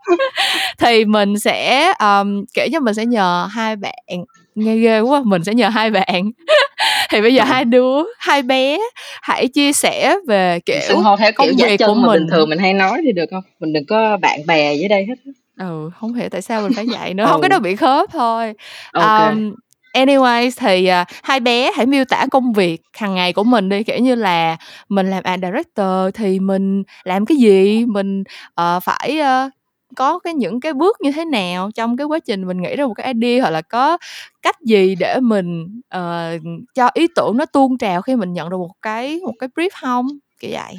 Thì 0.78 1.04
mình 1.04 1.38
sẽ 1.38 1.92
um, 2.00 2.44
kể 2.54 2.68
cho 2.72 2.80
mình 2.80 2.94
sẽ 2.94 3.06
nhờ 3.06 3.48
hai 3.50 3.76
bạn 3.76 4.24
nghe 4.54 4.76
ghê 4.76 5.00
quá 5.00 5.22
mình 5.24 5.44
sẽ 5.44 5.54
nhờ 5.54 5.68
hai 5.68 5.90
bạn. 5.90 6.30
Thì 7.10 7.20
bây 7.20 7.34
giờ 7.34 7.42
ừ. 7.42 7.46
hai 7.46 7.64
đứa 7.64 8.02
hai 8.18 8.42
bé 8.42 8.78
hãy 9.22 9.48
chia 9.48 9.72
sẻ 9.72 10.16
về 10.26 10.60
kiểu 10.66 11.00
hô 11.00 11.16
theo 11.16 11.32
công 11.32 11.48
việc 11.56 11.80
của 11.86 11.94
mình 11.94 12.20
bình 12.20 12.26
thường 12.30 12.48
mình 12.48 12.58
hay 12.58 12.72
nói 12.72 13.00
thì 13.04 13.12
được 13.12 13.26
không? 13.30 13.42
Mình 13.60 13.72
đừng 13.72 13.86
có 13.86 14.16
bạn 14.16 14.46
bè 14.46 14.74
dưới 14.74 14.88
đây 14.88 15.06
hết 15.08 15.14
ừ 15.58 15.90
không 16.00 16.14
hiểu 16.14 16.28
tại 16.28 16.42
sao 16.42 16.62
mình 16.62 16.72
phải 16.76 16.86
dạy 16.86 17.14
nữa 17.14 17.24
ừ. 17.24 17.28
không 17.30 17.40
cái 17.40 17.48
đó 17.48 17.58
bị 17.58 17.76
khớp 17.76 18.10
thôi. 18.12 18.54
Okay. 18.92 19.28
um, 19.28 19.54
anyways 19.94 20.50
thì 20.56 20.90
uh, 21.02 21.08
hai 21.22 21.40
bé 21.40 21.72
hãy 21.76 21.86
miêu 21.86 22.04
tả 22.04 22.26
công 22.30 22.52
việc 22.52 22.82
hàng 22.92 23.14
ngày 23.14 23.32
của 23.32 23.44
mình 23.44 23.68
đi. 23.68 23.82
Kiểu 23.82 23.98
như 23.98 24.14
là 24.14 24.56
mình 24.88 25.10
làm 25.10 25.22
art 25.22 25.40
director 25.42 26.14
thì 26.14 26.40
mình 26.40 26.82
làm 27.04 27.26
cái 27.26 27.36
gì? 27.36 27.84
Mình 27.86 28.24
uh, 28.60 28.82
phải 28.82 29.20
uh, 29.20 29.52
có 29.96 30.18
cái 30.18 30.34
những 30.34 30.60
cái 30.60 30.72
bước 30.72 30.96
như 31.00 31.12
thế 31.12 31.24
nào 31.24 31.70
trong 31.74 31.96
cái 31.96 32.04
quá 32.04 32.18
trình 32.18 32.46
mình 32.46 32.62
nghĩ 32.62 32.76
ra 32.76 32.86
một 32.86 32.94
cái 32.94 33.14
idea 33.14 33.42
hoặc 33.42 33.50
là 33.50 33.62
có 33.62 33.98
cách 34.42 34.60
gì 34.60 34.94
để 34.94 35.20
mình 35.20 35.80
uh, 35.96 36.42
cho 36.74 36.90
ý 36.94 37.06
tưởng 37.16 37.36
nó 37.36 37.46
tuôn 37.46 37.78
trào 37.78 38.02
khi 38.02 38.16
mình 38.16 38.32
nhận 38.32 38.50
được 38.50 38.56
một 38.56 38.72
cái 38.82 39.20
một 39.24 39.34
cái 39.38 39.48
brief 39.56 39.70
không? 39.80 40.06
Kiểu 40.40 40.50
vậy. 40.54 40.74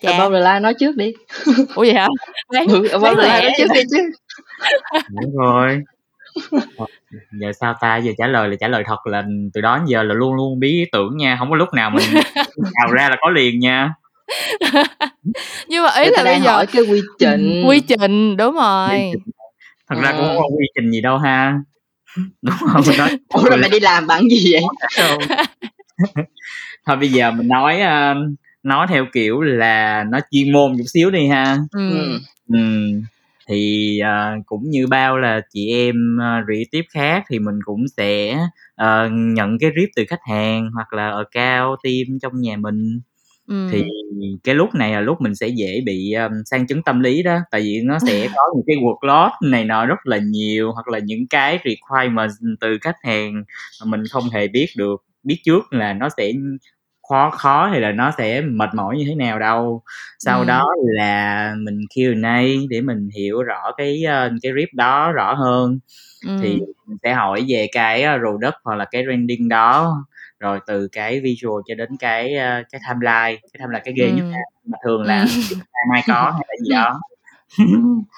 Dạ. 0.00 0.12
Above 0.12 0.38
the 0.38 0.44
line 0.44 0.60
nói 0.60 0.74
trước 0.80 0.96
đi. 0.96 1.12
Ủa 1.74 1.82
vậy 1.82 1.94
hả? 1.94 2.08
Ừ, 2.68 2.88
Above 2.88 3.14
nói 3.14 3.50
trước 3.58 3.66
đi 3.74 3.80
chứ. 3.90 4.10
Đúng 5.08 5.36
rồi 5.36 5.82
giờ 7.40 7.52
sao 7.60 7.74
ta? 7.80 7.96
Giờ 7.96 8.12
trả 8.18 8.26
lời 8.26 8.48
là 8.48 8.56
trả 8.60 8.68
lời 8.68 8.82
thật 8.86 9.06
là 9.06 9.24
từ 9.54 9.60
đó 9.60 9.80
giờ 9.86 10.02
là 10.02 10.14
luôn 10.14 10.34
luôn 10.34 10.60
bí 10.60 10.70
ý 10.70 10.84
tưởng 10.92 11.16
nha 11.16 11.36
không 11.38 11.50
có 11.50 11.56
lúc 11.56 11.68
nào 11.74 11.90
mình 11.90 12.04
đào 12.56 12.92
ra 12.92 13.08
là 13.08 13.16
có 13.20 13.30
liền 13.30 13.58
nha. 13.58 13.94
Nhưng 15.68 15.84
mà 15.84 15.90
ý 16.02 16.10
là 16.10 16.24
bây 16.24 16.40
giờ 16.40 16.52
hỏi 16.52 16.66
cái 16.66 16.82
quy 16.82 17.02
trình. 17.18 17.62
quy 17.68 17.80
trình 17.80 18.36
đúng 18.36 18.54
rồi. 18.54 19.12
Thật 19.88 19.96
ra 20.02 20.12
cũng 20.12 20.26
không 20.26 20.36
có 20.36 20.48
quy 20.58 20.66
trình 20.74 20.90
gì 20.90 21.00
đâu 21.00 21.18
ha. 21.18 21.58
Đúng 22.42 22.54
không? 22.58 22.82
Mình 22.86 22.98
nói 22.98 23.10
ủa 23.28 23.44
rồi 23.44 23.58
mày 23.58 23.70
đi 23.70 23.80
làm 23.80 24.06
bằng 24.06 24.28
gì 24.28 24.52
vậy? 24.52 24.62
Thôi 26.86 26.96
bây 26.96 27.08
giờ 27.08 27.30
mình 27.30 27.48
nói 27.48 27.80
uh, 27.82 28.16
nói 28.62 28.86
theo 28.90 29.06
kiểu 29.12 29.40
là 29.40 30.04
nó 30.08 30.20
chuyên 30.30 30.52
môn 30.52 30.74
chút 30.78 30.84
xíu 30.86 31.10
đi 31.10 31.26
ha. 31.28 31.56
Ừ. 31.72 32.18
ừ 32.48 32.58
thì 33.48 33.98
uh, 34.02 34.46
cũng 34.46 34.70
như 34.70 34.86
bao 34.86 35.18
là 35.18 35.40
chị 35.50 35.68
em 35.70 35.96
uh, 36.18 36.68
tiếp 36.70 36.82
khác 36.90 37.24
thì 37.28 37.38
mình 37.38 37.58
cũng 37.64 37.84
sẽ 37.96 38.38
uh, 38.82 39.12
nhận 39.12 39.58
cái 39.58 39.70
rip 39.76 39.88
từ 39.96 40.04
khách 40.08 40.20
hàng 40.30 40.70
hoặc 40.74 40.92
là 40.92 41.10
ở 41.10 41.24
cao 41.30 41.76
team 41.84 42.18
trong 42.22 42.40
nhà 42.40 42.56
mình 42.56 43.00
ừ. 43.46 43.68
thì 43.72 43.84
cái 44.44 44.54
lúc 44.54 44.74
này 44.74 44.92
là 44.92 45.00
lúc 45.00 45.20
mình 45.20 45.34
sẽ 45.34 45.48
dễ 45.48 45.80
bị 45.86 46.12
um, 46.12 46.32
sang 46.44 46.66
chấn 46.66 46.82
tâm 46.82 47.00
lý 47.00 47.22
đó 47.22 47.38
tại 47.50 47.60
vì 47.60 47.80
nó 47.84 47.98
sẽ 48.06 48.28
có 48.34 48.42
những 48.56 48.64
cái 48.66 48.76
workload 48.76 49.30
này 49.50 49.64
nọ 49.64 49.86
rất 49.86 50.06
là 50.06 50.18
nhiều 50.18 50.72
hoặc 50.72 50.88
là 50.88 50.98
những 50.98 51.26
cái 51.26 51.58
requirement 51.64 52.30
từ 52.60 52.78
khách 52.80 52.96
hàng 53.02 53.44
mà 53.80 53.90
mình 53.90 54.02
không 54.10 54.24
hề 54.32 54.48
biết 54.48 54.66
được 54.76 55.04
biết 55.22 55.36
trước 55.44 55.72
là 55.72 55.92
nó 55.92 56.08
sẽ 56.16 56.32
khó 57.08 57.30
khó 57.30 57.66
hay 57.66 57.80
là 57.80 57.92
nó 57.92 58.10
sẽ 58.18 58.40
mệt 58.40 58.70
mỏi 58.74 58.96
như 58.96 59.04
thế 59.08 59.14
nào 59.14 59.38
đâu 59.38 59.82
sau 60.18 60.38
ừ. 60.38 60.44
đó 60.44 60.66
là 60.78 61.54
mình 61.58 61.80
Q&A 61.94 62.42
để 62.68 62.80
mình 62.80 63.08
hiểu 63.14 63.42
rõ 63.42 63.72
cái 63.76 64.02
uh, 64.06 64.32
cái 64.42 64.52
rip 64.56 64.68
đó 64.74 65.12
rõ 65.12 65.34
hơn 65.34 65.78
ừ. 66.26 66.38
thì 66.42 66.60
mình 66.86 66.98
sẽ 67.02 67.12
hỏi 67.14 67.44
về 67.48 67.68
cái 67.72 68.04
product 68.18 68.56
hoặc 68.64 68.74
là 68.74 68.84
cái 68.84 69.02
branding 69.02 69.48
đó 69.48 70.04
rồi 70.40 70.60
từ 70.66 70.88
cái 70.92 71.20
visual 71.20 71.62
cho 71.68 71.74
đến 71.74 71.88
cái 71.98 72.34
uh, 72.34 72.66
cái 72.72 72.80
timeline 72.88 73.40
cái 73.52 73.58
timeline 73.58 73.82
cái 73.84 73.94
ghê 73.96 74.06
ừ. 74.06 74.14
nhất 74.16 74.24
mà 74.64 74.78
thường 74.84 75.02
là 75.02 75.20
ừ. 75.50 75.56
mai 75.90 76.02
có 76.06 76.30
hay 76.34 76.42
là 76.48 76.54
gì 76.62 76.70
đó 76.74 77.00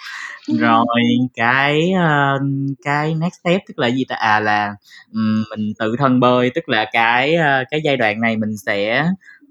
rồi 0.48 0.86
cái 1.34 1.92
uh, 1.94 2.40
cái 2.84 3.14
next 3.14 3.34
step 3.44 3.60
tức 3.68 3.78
là 3.78 3.86
gì 3.90 4.04
ta 4.08 4.16
à 4.16 4.40
là 4.40 4.74
um, 5.12 5.44
mình 5.50 5.72
tự 5.78 5.96
thân 5.98 6.20
bơi 6.20 6.50
tức 6.54 6.68
là 6.68 6.86
cái 6.92 7.34
uh, 7.34 7.66
cái 7.70 7.80
giai 7.84 7.96
đoạn 7.96 8.20
này 8.20 8.36
mình 8.36 8.56
sẽ 8.66 9.06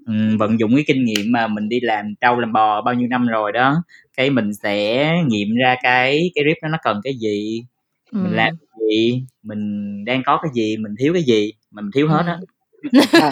um, 0.06 0.36
vận 0.36 0.60
dụng 0.60 0.74
cái 0.74 0.84
kinh 0.86 1.04
nghiệm 1.04 1.32
mà 1.32 1.46
mình 1.46 1.68
đi 1.68 1.80
làm 1.80 2.14
trâu 2.20 2.40
làm 2.40 2.52
bò 2.52 2.82
bao 2.82 2.94
nhiêu 2.94 3.08
năm 3.08 3.26
rồi 3.26 3.52
đó 3.52 3.82
cái 4.16 4.30
mình 4.30 4.54
sẽ 4.54 5.12
nghiệm 5.26 5.48
ra 5.62 5.76
cái 5.82 6.30
cái 6.34 6.44
rip 6.48 6.56
đó 6.62 6.68
nó 6.68 6.78
cần 6.82 7.00
cái 7.04 7.14
gì 7.14 7.64
ừ. 8.12 8.18
mình 8.18 8.32
làm 8.32 8.56
cái 8.56 8.88
gì 8.90 9.24
mình 9.42 10.04
đang 10.04 10.22
có 10.26 10.38
cái 10.42 10.50
gì 10.54 10.76
mình 10.76 10.94
thiếu 10.98 11.12
cái 11.12 11.22
gì 11.22 11.52
mà 11.70 11.82
mình 11.82 11.90
thiếu 11.94 12.08
hết 12.08 12.24
á 12.26 12.38
à. 13.12 13.30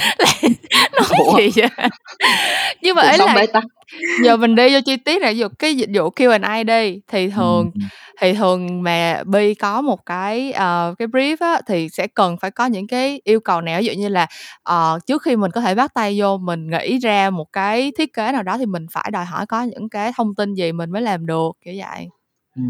Nói 0.95 1.51
gì 1.53 1.63
vậy 1.63 1.89
nhưng 2.83 2.97
mà 2.97 3.03
ấy 3.03 3.19
là 3.19 3.47
giờ 4.25 4.37
mình 4.37 4.55
đi 4.55 4.75
vô 4.75 4.81
chi 4.87 4.97
tiết 4.97 5.23
là 5.23 5.33
ví 5.37 5.45
cái 5.59 5.77
dịch 5.77 5.91
vụ 5.95 6.11
Q&A 6.11 6.63
đi 6.63 7.01
thì 7.09 7.31
thường 7.31 7.71
ừ. 7.75 7.81
thì 8.21 8.33
thường 8.33 8.83
mà 8.83 9.23
Bi 9.27 9.55
có 9.55 9.81
một 9.81 10.07
cái 10.07 10.49
uh, 10.51 10.99
cái 10.99 11.09
brief 11.09 11.37
á 11.41 11.61
thì 11.67 11.89
sẽ 11.89 12.07
cần 12.07 12.37
phải 12.37 12.51
có 12.51 12.67
những 12.67 12.87
cái 12.87 13.21
yêu 13.25 13.41
cầu 13.41 13.61
nào 13.61 13.81
ví 13.81 13.87
dụ 13.87 13.93
như 13.93 14.09
là 14.09 14.27
uh, 14.71 15.07
trước 15.07 15.23
khi 15.23 15.37
mình 15.37 15.51
có 15.51 15.61
thể 15.61 15.75
bắt 15.75 15.95
tay 15.95 16.21
vô 16.21 16.39
mình 16.39 16.71
nghĩ 16.71 16.99
ra 16.99 17.31
một 17.31 17.53
cái 17.53 17.93
thiết 17.99 18.13
kế 18.13 18.33
nào 18.33 18.43
đó 18.43 18.59
thì 18.59 18.67
mình 18.67 18.87
phải 18.93 19.11
đòi 19.13 19.25
hỏi 19.25 19.47
có 19.47 19.63
những 19.63 19.89
cái 19.89 20.13
thông 20.17 20.35
tin 20.35 20.55
gì 20.55 20.73
mình 20.73 20.91
mới 20.91 21.03
làm 21.03 21.27
được 21.27 21.51
kiểu 21.65 21.75
vậy 21.79 22.09
ừ. 22.57 22.63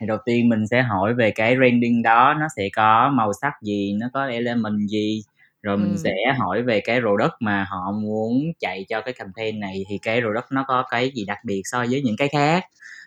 thì 0.00 0.06
đầu 0.06 0.18
tiên 0.24 0.48
mình 0.48 0.66
sẽ 0.70 0.82
hỏi 0.82 1.14
về 1.14 1.30
cái 1.30 1.56
branding 1.56 2.02
đó 2.02 2.34
nó 2.40 2.46
sẽ 2.56 2.68
có 2.76 3.10
màu 3.14 3.32
sắc 3.40 3.52
gì 3.62 3.96
nó 4.00 4.06
có 4.12 4.26
element 4.26 4.88
gì 4.88 5.22
rồi 5.64 5.78
mình 5.78 5.98
sẽ 5.98 6.14
hỏi 6.38 6.62
về 6.62 6.80
cái 6.80 7.00
product 7.00 7.32
mà 7.40 7.66
họ 7.70 7.92
muốn 7.92 8.52
chạy 8.60 8.84
cho 8.88 9.00
cái 9.00 9.14
campaign 9.14 9.60
này 9.60 9.84
thì 9.88 9.98
cái 9.98 10.20
product 10.20 10.46
nó 10.52 10.64
có 10.68 10.84
cái 10.90 11.10
gì 11.14 11.24
đặc 11.24 11.38
biệt 11.44 11.62
so 11.64 11.84
với 11.90 12.02
những 12.02 12.16
cái 12.18 12.28
khác? 12.28 12.64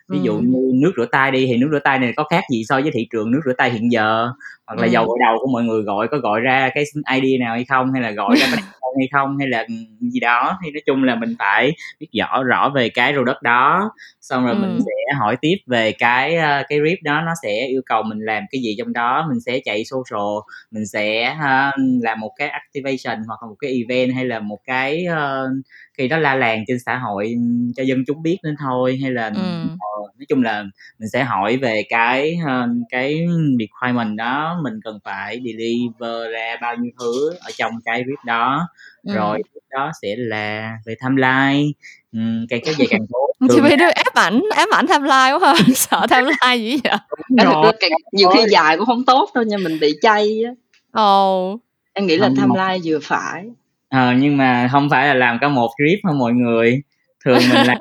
Ví 0.08 0.20
dụ 0.22 0.38
như 0.38 0.72
nước 0.74 0.92
rửa 0.96 1.06
tay 1.12 1.30
đi 1.30 1.46
thì 1.46 1.56
nước 1.56 1.68
rửa 1.72 1.78
tay 1.84 1.98
này 1.98 2.12
có 2.16 2.24
khác 2.24 2.44
gì 2.52 2.64
so 2.68 2.80
với 2.80 2.90
thị 2.94 3.06
trường 3.10 3.30
nước 3.30 3.40
rửa 3.44 3.52
tay 3.58 3.70
hiện 3.70 3.92
giờ 3.92 4.32
hoặc 4.68 4.78
là 4.80 4.86
dầu 4.86 5.06
gội 5.06 5.18
đầu 5.26 5.38
của 5.40 5.48
mọi 5.52 5.64
người 5.64 5.82
gọi 5.82 6.08
có 6.08 6.18
gọi 6.18 6.40
ra 6.40 6.70
cái 6.74 6.84
ID 7.14 7.40
nào 7.40 7.54
hay 7.54 7.64
không 7.64 7.92
hay 7.92 8.02
là 8.02 8.10
gọi 8.10 8.36
ra 8.36 8.46
cái 8.52 8.62
hay 8.98 9.08
không 9.12 9.38
hay 9.38 9.48
là 9.48 9.66
gì 10.00 10.20
đó 10.20 10.58
thì 10.64 10.70
nói 10.70 10.82
chung 10.86 11.04
là 11.04 11.14
mình 11.14 11.34
phải 11.38 11.72
biết 12.00 12.06
rõ 12.12 12.42
rõ 12.42 12.68
về 12.74 12.88
cái 12.88 13.12
product 13.12 13.42
đó 13.42 13.90
xong 14.20 14.44
rồi 14.44 14.54
ừ. 14.54 14.58
mình 14.60 14.78
sẽ 14.80 15.18
hỏi 15.18 15.36
tiếp 15.40 15.56
về 15.66 15.92
cái 15.92 16.36
cái 16.68 16.78
rip 16.84 16.98
đó 17.02 17.20
nó 17.20 17.32
sẽ 17.42 17.66
yêu 17.66 17.82
cầu 17.86 18.02
mình 18.02 18.18
làm 18.18 18.42
cái 18.50 18.60
gì 18.60 18.74
trong 18.78 18.92
đó 18.92 19.26
mình 19.28 19.40
sẽ 19.40 19.60
chạy 19.64 19.84
social 19.84 20.50
mình 20.70 20.86
sẽ 20.86 21.36
uh, 21.36 21.74
làm 22.02 22.20
một 22.20 22.30
cái 22.36 22.48
activation 22.48 23.24
hoặc 23.26 23.42
là 23.42 23.48
một 23.48 23.56
cái 23.58 23.70
event 23.70 24.14
hay 24.14 24.24
là 24.24 24.40
một 24.40 24.58
cái 24.64 25.06
uh, 25.12 25.64
khi 25.98 26.08
đó 26.08 26.18
la 26.18 26.34
làng 26.34 26.64
trên 26.66 26.78
xã 26.86 26.98
hội 26.98 27.34
cho 27.76 27.82
dân 27.82 28.04
chúng 28.06 28.22
biết 28.22 28.38
nên 28.42 28.54
thôi 28.60 28.98
hay 29.02 29.10
là 29.10 29.26
ừ. 29.26 29.64
uh, 29.64 30.18
nói 30.18 30.26
chung 30.28 30.42
là 30.42 30.62
mình 30.98 31.08
sẽ 31.08 31.24
hỏi 31.24 31.56
về 31.56 31.82
cái 31.88 32.38
uh, 32.44 32.70
cái 32.90 33.26
requirement 33.58 34.16
đó 34.16 34.57
mình 34.62 34.80
cần 34.84 34.98
phải 35.04 35.40
deliver 35.44 36.32
ra 36.32 36.56
bao 36.60 36.76
nhiêu 36.76 36.92
thứ 37.00 37.30
ở 37.40 37.50
trong 37.56 37.72
cái 37.84 38.04
rip 38.06 38.24
đó. 38.24 38.68
Ừ. 39.04 39.14
rồi 39.14 39.42
đó 39.70 39.90
sẽ 40.02 40.14
là 40.16 40.76
về 40.86 40.94
timeline. 41.02 41.72
Um, 42.12 42.46
càng 42.48 42.60
kéo 42.64 42.74
dài 42.78 42.86
càng 42.90 43.06
tốt. 43.12 43.32
Chị 43.54 43.60
bị 43.60 43.76
đưa 43.76 43.88
ép 43.88 44.14
ảnh 44.14 44.40
ép 44.56 44.68
ảnh 44.70 44.86
timeline 44.86 45.32
quá 45.32 45.38
ha 45.40 45.54
sợ 45.74 46.06
timeline 46.10 46.56
gì 46.56 46.80
vậy. 46.84 46.96
Rồi. 47.44 47.72
nhiều 48.12 48.28
khi 48.28 48.44
dài 48.50 48.76
cũng 48.76 48.86
không 48.86 49.04
tốt 49.04 49.30
đâu 49.34 49.44
nha 49.44 49.56
mình 49.56 49.78
bị 49.80 49.94
chay 50.00 50.42
á. 50.46 50.52
Ồ. 50.92 51.52
Oh. 51.52 51.60
em 51.92 52.06
nghĩ 52.06 52.16
là 52.16 52.28
timeline 52.36 52.78
vừa 52.84 52.98
phải. 53.02 53.44
Ờ 53.88 54.12
nhưng 54.18 54.36
mà 54.36 54.68
không 54.72 54.90
phải 54.90 55.06
là 55.06 55.14
làm 55.14 55.38
cả 55.40 55.48
một 55.48 55.70
clip 55.76 55.98
thôi 56.02 56.14
mọi 56.14 56.32
người 56.32 56.82
thường 57.24 57.38
mình 57.52 57.66
làm 57.66 57.78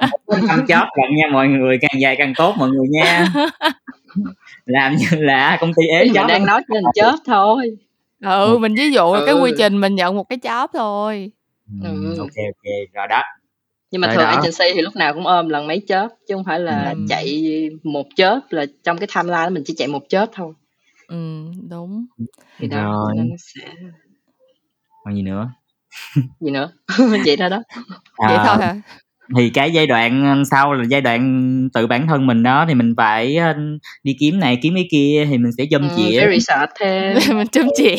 năm 0.48 0.66
chót 0.68 0.88
lận 0.98 1.16
nha 1.16 1.28
mọi 1.32 1.48
người 1.48 1.78
càng 1.82 2.02
dài 2.02 2.16
càng 2.18 2.34
tốt 2.36 2.56
mọi 2.58 2.70
người 2.70 2.88
nha. 2.88 3.34
Làm 4.66 4.96
như 4.96 5.08
là 5.12 5.58
công 5.60 5.74
ty 5.74 5.88
ế 5.88 6.06
mình 6.06 6.28
đang 6.28 6.46
nói 6.46 6.62
trên 6.74 6.84
chớp 6.96 7.16
thôi. 7.26 7.78
Ừ 8.24 8.58
mình 8.58 8.76
ví 8.76 8.92
dụ 8.92 9.12
ừ. 9.12 9.24
cái 9.26 9.36
quy 9.36 9.52
trình 9.58 9.82
mình 9.82 9.96
nhận 9.96 10.16
một 10.16 10.30
cái 10.30 10.38
job 10.38 10.68
thôi. 10.74 11.32
Ừ. 11.84 12.16
ok 12.20 12.36
ok 12.36 12.94
rồi 12.94 13.08
đó. 13.10 13.24
Nhưng 13.92 14.02
mà 14.02 14.08
Rồi 14.08 14.16
thường 14.16 14.26
đó. 14.26 14.32
agency 14.32 14.76
thì 14.76 14.82
lúc 14.82 14.96
nào 14.96 15.14
cũng 15.14 15.28
ôm 15.28 15.50
lần 15.50 15.68
mấy 15.68 15.82
chớp 15.88 16.08
chứ 16.28 16.36
không 16.36 16.44
phải 16.44 16.60
là 16.60 16.90
ừ. 16.90 17.06
chạy 17.10 17.42
một 17.84 18.08
chớp 18.16 18.40
là 18.50 18.66
trong 18.84 18.98
cái 18.98 19.08
timeline 19.16 19.50
mình 19.50 19.64
chỉ 19.66 19.74
chạy 19.78 19.88
một 19.88 20.04
chớp 20.10 20.26
thôi. 20.34 20.54
Ừ 21.08 21.46
đúng. 21.70 22.06
Thì 22.58 22.68
đó 22.68 22.84
Rồi. 22.84 23.14
nó 23.16 23.36
sẽ 23.40 23.68
còn 25.04 25.16
gì 25.16 25.22
nữa? 25.22 25.50
Gì 26.40 26.52
nữa? 26.52 26.72
Vậy 27.26 27.36
đó 27.38 27.50
đó. 27.50 27.64
À, 28.18 28.28
vậy 28.28 28.38
thôi 28.46 28.66
hả 28.66 28.76
thì 29.38 29.50
cái 29.50 29.72
giai 29.72 29.88
đoạn 29.88 30.44
sau 30.52 30.74
là 30.74 30.84
giai 30.90 31.02
đoạn 31.02 31.70
tự 31.74 31.88
bản 31.88 32.08
thân 32.08 32.28
mình 32.28 32.44
đó 32.44 32.66
thì 32.68 32.74
mình 32.74 32.94
phải 32.98 33.38
đi 34.04 34.16
kiếm 34.20 34.40
này 34.40 34.60
kiếm 34.62 34.76
cái 34.76 34.88
kia 34.92 35.28
thì 35.30 35.38
mình 35.38 35.52
sẽ 35.58 35.66
châm 35.72 35.82
ừ, 35.82 35.88
chĩa 35.98 36.20
cái 36.20 36.30
research 36.30 36.72
thêm. 36.80 37.18
Mình 37.38 37.48
châm 37.48 37.68
chĩa 37.78 37.96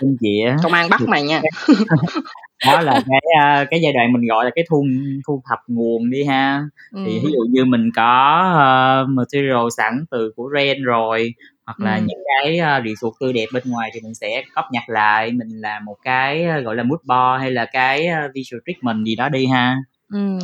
châm 0.00 0.16
chĩa 0.20 0.56
công 0.62 0.72
an 0.72 0.90
bắt 0.90 1.00
mày 1.06 1.22
nha. 1.22 1.40
Đó 2.66 2.80
là 2.80 3.02
cái 3.06 3.66
cái 3.70 3.80
giai 3.82 3.92
đoạn 3.92 4.12
mình 4.12 4.28
gọi 4.28 4.44
là 4.44 4.50
cái 4.54 4.64
thu 4.70 4.84
thu 5.26 5.42
thập 5.48 5.58
nguồn 5.66 6.10
đi 6.10 6.24
ha. 6.24 6.62
Ừ. 6.92 7.02
thì 7.06 7.12
ví 7.24 7.32
dụ 7.32 7.38
như 7.50 7.64
mình 7.64 7.90
có 7.96 9.02
uh, 9.04 9.08
material 9.08 9.66
sẵn 9.76 10.04
từ 10.10 10.32
của 10.36 10.50
Ren 10.54 10.82
rồi 10.82 11.34
hoặc 11.66 11.80
là 11.80 11.94
ừ. 11.94 12.02
những 12.06 12.18
cái 12.26 12.60
uh, 12.60 12.84
resource 12.86 13.16
tươi 13.20 13.32
đẹp 13.32 13.46
bên 13.52 13.62
ngoài 13.66 13.90
thì 13.94 14.00
mình 14.00 14.14
sẽ 14.14 14.42
cóp 14.54 14.64
nhặt 14.72 14.82
lại 14.86 15.32
mình 15.32 15.48
làm 15.48 15.84
một 15.84 15.96
cái 16.02 16.46
uh, 16.58 16.64
gọi 16.64 16.76
là 16.76 16.82
mood 16.82 17.00
board 17.04 17.40
hay 17.40 17.50
là 17.50 17.66
cái 17.72 18.08
uh, 18.08 18.34
visual 18.34 18.60
treatment 18.66 19.04
gì 19.04 19.16
đó 19.16 19.28
đi 19.28 19.46
ha 19.46 19.76
ừ. 20.12 20.38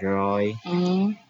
rồi 0.00 0.54
ừ. 0.64 0.72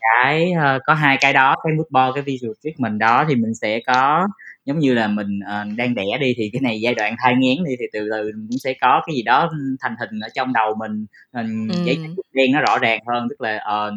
cái 0.01 0.53
uh, 0.53 0.83
có 0.87 0.95
hai 0.95 1.19
cái 1.21 1.33
đó 1.33 1.57
cái 1.65 1.73
mood 1.73 1.87
board 1.91 2.15
cái 2.15 2.23
visual 2.23 2.53
treatment 2.63 2.99
đó 2.99 3.25
thì 3.29 3.35
mình 3.35 3.55
sẽ 3.55 3.81
có 3.87 4.29
giống 4.65 4.79
như 4.79 4.95
là 4.95 5.09
mình 5.09 5.39
uh, 5.39 5.77
đang 5.77 5.95
đẻ 5.95 6.19
đi 6.21 6.35
thì 6.37 6.51
cái 6.53 6.61
này 6.63 6.81
giai 6.81 6.95
đoạn 6.95 7.17
thai 7.19 7.35
nghén 7.39 7.65
đi 7.65 7.77
thì 7.79 7.87
từ 7.93 8.09
từ 8.11 8.33
cũng 8.33 8.59
sẽ 8.59 8.75
có 8.81 9.03
cái 9.07 9.17
gì 9.17 9.23
đó 9.23 9.51
thành 9.81 9.95
hình 10.01 10.21
ở 10.21 10.29
trong 10.35 10.53
đầu 10.53 10.75
mình 10.75 11.07
mình 11.33 11.69
giấy 11.85 11.99
đen 12.33 12.53
nó 12.53 12.61
rõ 12.61 12.79
ràng 12.79 13.01
hơn 13.07 13.27
tức 13.31 13.41
là 13.41 13.57
uh, 13.57 13.95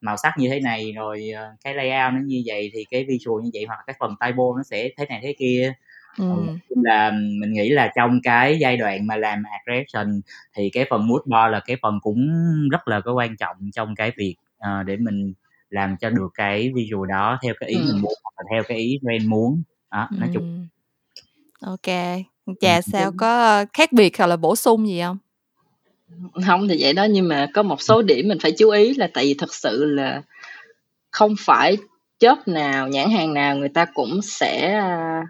màu 0.00 0.16
sắc 0.16 0.32
như 0.38 0.48
thế 0.48 0.60
này 0.60 0.92
rồi 0.92 1.30
uh, 1.32 1.60
cái 1.64 1.74
layout 1.74 2.14
nó 2.14 2.20
như 2.24 2.42
vậy 2.46 2.70
thì 2.74 2.84
cái 2.90 3.04
visual 3.04 3.42
như 3.42 3.50
vậy 3.54 3.64
hoặc 3.68 3.78
cái 3.86 3.96
phần 3.98 4.14
typo 4.20 4.44
nó 4.56 4.62
sẽ 4.62 4.88
thế 4.96 5.06
này 5.08 5.20
thế 5.22 5.34
kia 5.38 5.72
ừ. 6.18 6.24
là 6.68 7.10
mình 7.10 7.52
nghĩ 7.52 7.68
là 7.68 7.92
trong 7.96 8.20
cái 8.22 8.58
giai 8.60 8.76
đoạn 8.76 9.06
mà 9.06 9.16
làm 9.16 9.42
aggression 9.42 10.20
thì 10.54 10.70
cái 10.70 10.86
phần 10.90 11.08
mood 11.08 11.20
board 11.24 11.52
là 11.52 11.60
cái 11.66 11.76
phần 11.82 11.98
cũng 12.02 12.28
rất 12.70 12.88
là 12.88 13.00
có 13.00 13.12
quan 13.12 13.36
trọng 13.36 13.56
trong 13.74 13.94
cái 13.94 14.12
việc 14.16 14.36
uh, 14.58 14.86
để 14.86 14.96
mình 14.96 15.32
làm 15.70 15.96
cho 15.96 16.10
được 16.10 16.28
cái 16.34 16.72
visual 16.74 17.08
đó 17.08 17.38
theo 17.42 17.54
cái 17.60 17.68
ý 17.68 17.76
ừ. 17.76 17.84
mình 17.86 18.02
muốn 18.02 18.12
hoặc 18.22 18.32
là 18.36 18.44
theo 18.50 18.62
cái 18.68 18.78
ý 18.78 18.98
Ren 19.02 19.26
muốn. 19.26 19.62
Đó 19.90 20.08
nói 20.10 20.30
chung. 20.34 20.66
Ok 21.60 21.96
chà 22.60 22.80
sao 22.80 23.12
có 23.16 23.64
khác 23.72 23.92
biệt 23.92 24.18
hoặc 24.18 24.26
là 24.26 24.36
bổ 24.36 24.56
sung 24.56 24.88
gì 24.88 25.00
không? 25.02 25.18
Không 26.46 26.68
thì 26.68 26.76
vậy 26.80 26.92
đó 26.92 27.04
nhưng 27.04 27.28
mà 27.28 27.46
có 27.54 27.62
một 27.62 27.82
số 27.82 28.02
điểm 28.02 28.28
mình 28.28 28.38
phải 28.42 28.52
chú 28.52 28.70
ý 28.70 28.94
là 28.94 29.08
tại 29.14 29.24
vì 29.24 29.34
thật 29.38 29.54
sự 29.54 29.84
là 29.84 30.22
không 31.10 31.34
phải 31.38 31.76
chớp 32.18 32.48
nào 32.48 32.88
nhãn 32.88 33.10
hàng 33.10 33.34
nào 33.34 33.56
người 33.56 33.68
ta 33.68 33.84
cũng 33.94 34.22
sẽ 34.22 34.80
uh, 34.80 35.28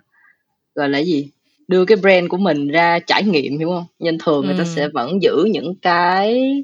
gọi 0.76 0.88
là 0.88 0.98
gì 0.98 1.30
đưa 1.68 1.84
cái 1.84 1.96
brand 1.96 2.28
của 2.28 2.36
mình 2.36 2.68
ra 2.68 2.98
trải 2.98 3.22
nghiệm 3.22 3.58
hiểu 3.58 3.68
không 3.68 3.86
nên 3.98 4.18
thường 4.18 4.42
ừ. 4.42 4.46
người 4.46 4.58
ta 4.58 4.64
sẽ 4.64 4.82
ừ. 4.82 4.90
vẫn 4.94 5.22
giữ 5.22 5.48
những 5.52 5.74
cái 5.82 6.54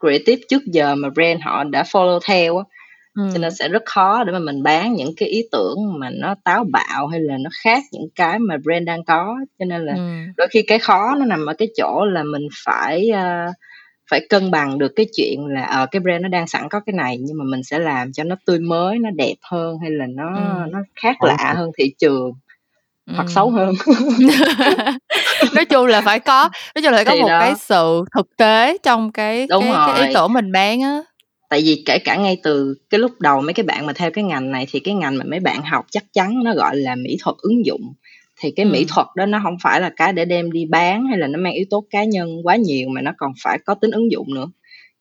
creative 0.00 0.42
trước 0.48 0.62
giờ 0.66 0.94
mà 0.94 1.08
brand 1.10 1.40
họ 1.42 1.64
đã 1.64 1.82
follow 1.82 2.20
theo 2.24 2.58
á 2.58 2.64
ừ. 3.14 3.22
cho 3.32 3.38
nên 3.38 3.54
sẽ 3.54 3.68
rất 3.68 3.82
khó 3.84 4.24
để 4.24 4.32
mà 4.32 4.38
mình 4.38 4.62
bán 4.62 4.94
những 4.94 5.14
cái 5.16 5.28
ý 5.28 5.42
tưởng 5.52 5.98
mà 5.98 6.10
nó 6.10 6.34
táo 6.44 6.64
bạo 6.64 7.06
hay 7.06 7.20
là 7.20 7.36
nó 7.40 7.50
khác 7.64 7.82
những 7.92 8.08
cái 8.14 8.38
mà 8.38 8.56
brand 8.64 8.86
đang 8.86 9.04
có 9.04 9.36
cho 9.58 9.64
nên 9.64 9.86
là 9.86 9.94
ừ. 9.94 10.32
đôi 10.36 10.48
khi 10.50 10.62
cái 10.62 10.78
khó 10.78 11.14
nó 11.18 11.24
nằm 11.24 11.46
ở 11.46 11.54
cái 11.54 11.68
chỗ 11.76 12.04
là 12.04 12.22
mình 12.22 12.48
phải 12.64 13.10
uh, 13.12 13.54
phải 14.10 14.26
cân 14.28 14.50
bằng 14.50 14.78
được 14.78 14.92
cái 14.96 15.06
chuyện 15.16 15.46
là 15.46 15.62
ở 15.62 15.78
ờ, 15.78 15.82
uh, 15.82 15.90
cái 15.90 16.00
brand 16.00 16.22
nó 16.22 16.28
đang 16.28 16.46
sẵn 16.46 16.68
có 16.70 16.80
cái 16.80 16.92
này 16.92 17.18
nhưng 17.20 17.38
mà 17.38 17.44
mình 17.44 17.62
sẽ 17.62 17.78
làm 17.78 18.12
cho 18.12 18.24
nó 18.24 18.36
tươi 18.46 18.58
mới 18.58 18.98
nó 18.98 19.10
đẹp 19.10 19.34
hơn 19.42 19.78
hay 19.78 19.90
là 19.90 20.06
nó 20.06 20.34
ừ. 20.34 20.70
nó 20.70 20.78
khác 21.02 21.22
lạ 21.22 21.54
hơn 21.56 21.70
thị 21.78 21.92
trường 21.98 22.32
ừ. 23.08 23.14
hoặc 23.16 23.30
xấu 23.30 23.50
hơn 23.50 23.74
nói 25.54 25.64
chung 25.64 25.86
là 25.86 26.00
phải 26.00 26.20
có 26.20 26.50
nói 26.74 26.82
chung 26.82 26.92
là 26.92 26.96
phải 26.96 27.04
có 27.04 27.12
thì 27.12 27.20
một 27.20 27.28
đó. 27.28 27.40
cái 27.40 27.54
sự 27.58 28.04
thực 28.14 28.36
tế 28.36 28.78
trong 28.82 29.12
cái 29.12 29.46
Đúng 29.50 29.62
cái, 29.62 29.72
rồi. 29.72 29.88
cái 29.94 30.08
ý 30.08 30.14
tưởng 30.14 30.32
mình 30.32 30.52
bán 30.52 30.80
á 30.80 31.02
tại 31.48 31.62
vì 31.64 31.82
kể 31.86 31.98
cả 31.98 32.16
ngay 32.16 32.36
từ 32.42 32.74
cái 32.90 33.00
lúc 33.00 33.20
đầu 33.20 33.40
mấy 33.40 33.52
cái 33.52 33.64
bạn 33.64 33.86
mà 33.86 33.92
theo 33.92 34.10
cái 34.10 34.24
ngành 34.24 34.52
này 34.52 34.66
thì 34.70 34.80
cái 34.80 34.94
ngành 34.94 35.18
mà 35.18 35.24
mấy 35.28 35.40
bạn 35.40 35.62
học 35.62 35.86
chắc 35.90 36.04
chắn 36.12 36.44
nó 36.44 36.54
gọi 36.54 36.76
là 36.76 36.94
mỹ 36.94 37.16
thuật 37.22 37.36
ứng 37.38 37.66
dụng 37.66 37.94
thì 38.40 38.50
cái 38.50 38.66
ừ. 38.66 38.70
mỹ 38.72 38.84
thuật 38.88 39.06
đó 39.16 39.26
nó 39.26 39.40
không 39.42 39.56
phải 39.62 39.80
là 39.80 39.90
cái 39.96 40.12
để 40.12 40.24
đem 40.24 40.52
đi 40.52 40.64
bán 40.64 41.06
hay 41.06 41.18
là 41.18 41.26
nó 41.26 41.38
mang 41.38 41.52
yếu 41.52 41.64
tố 41.70 41.84
cá 41.90 42.04
nhân 42.04 42.28
quá 42.44 42.56
nhiều 42.56 42.88
mà 42.88 43.00
nó 43.00 43.12
còn 43.16 43.32
phải 43.42 43.58
có 43.66 43.74
tính 43.74 43.90
ứng 43.90 44.10
dụng 44.10 44.34
nữa 44.34 44.46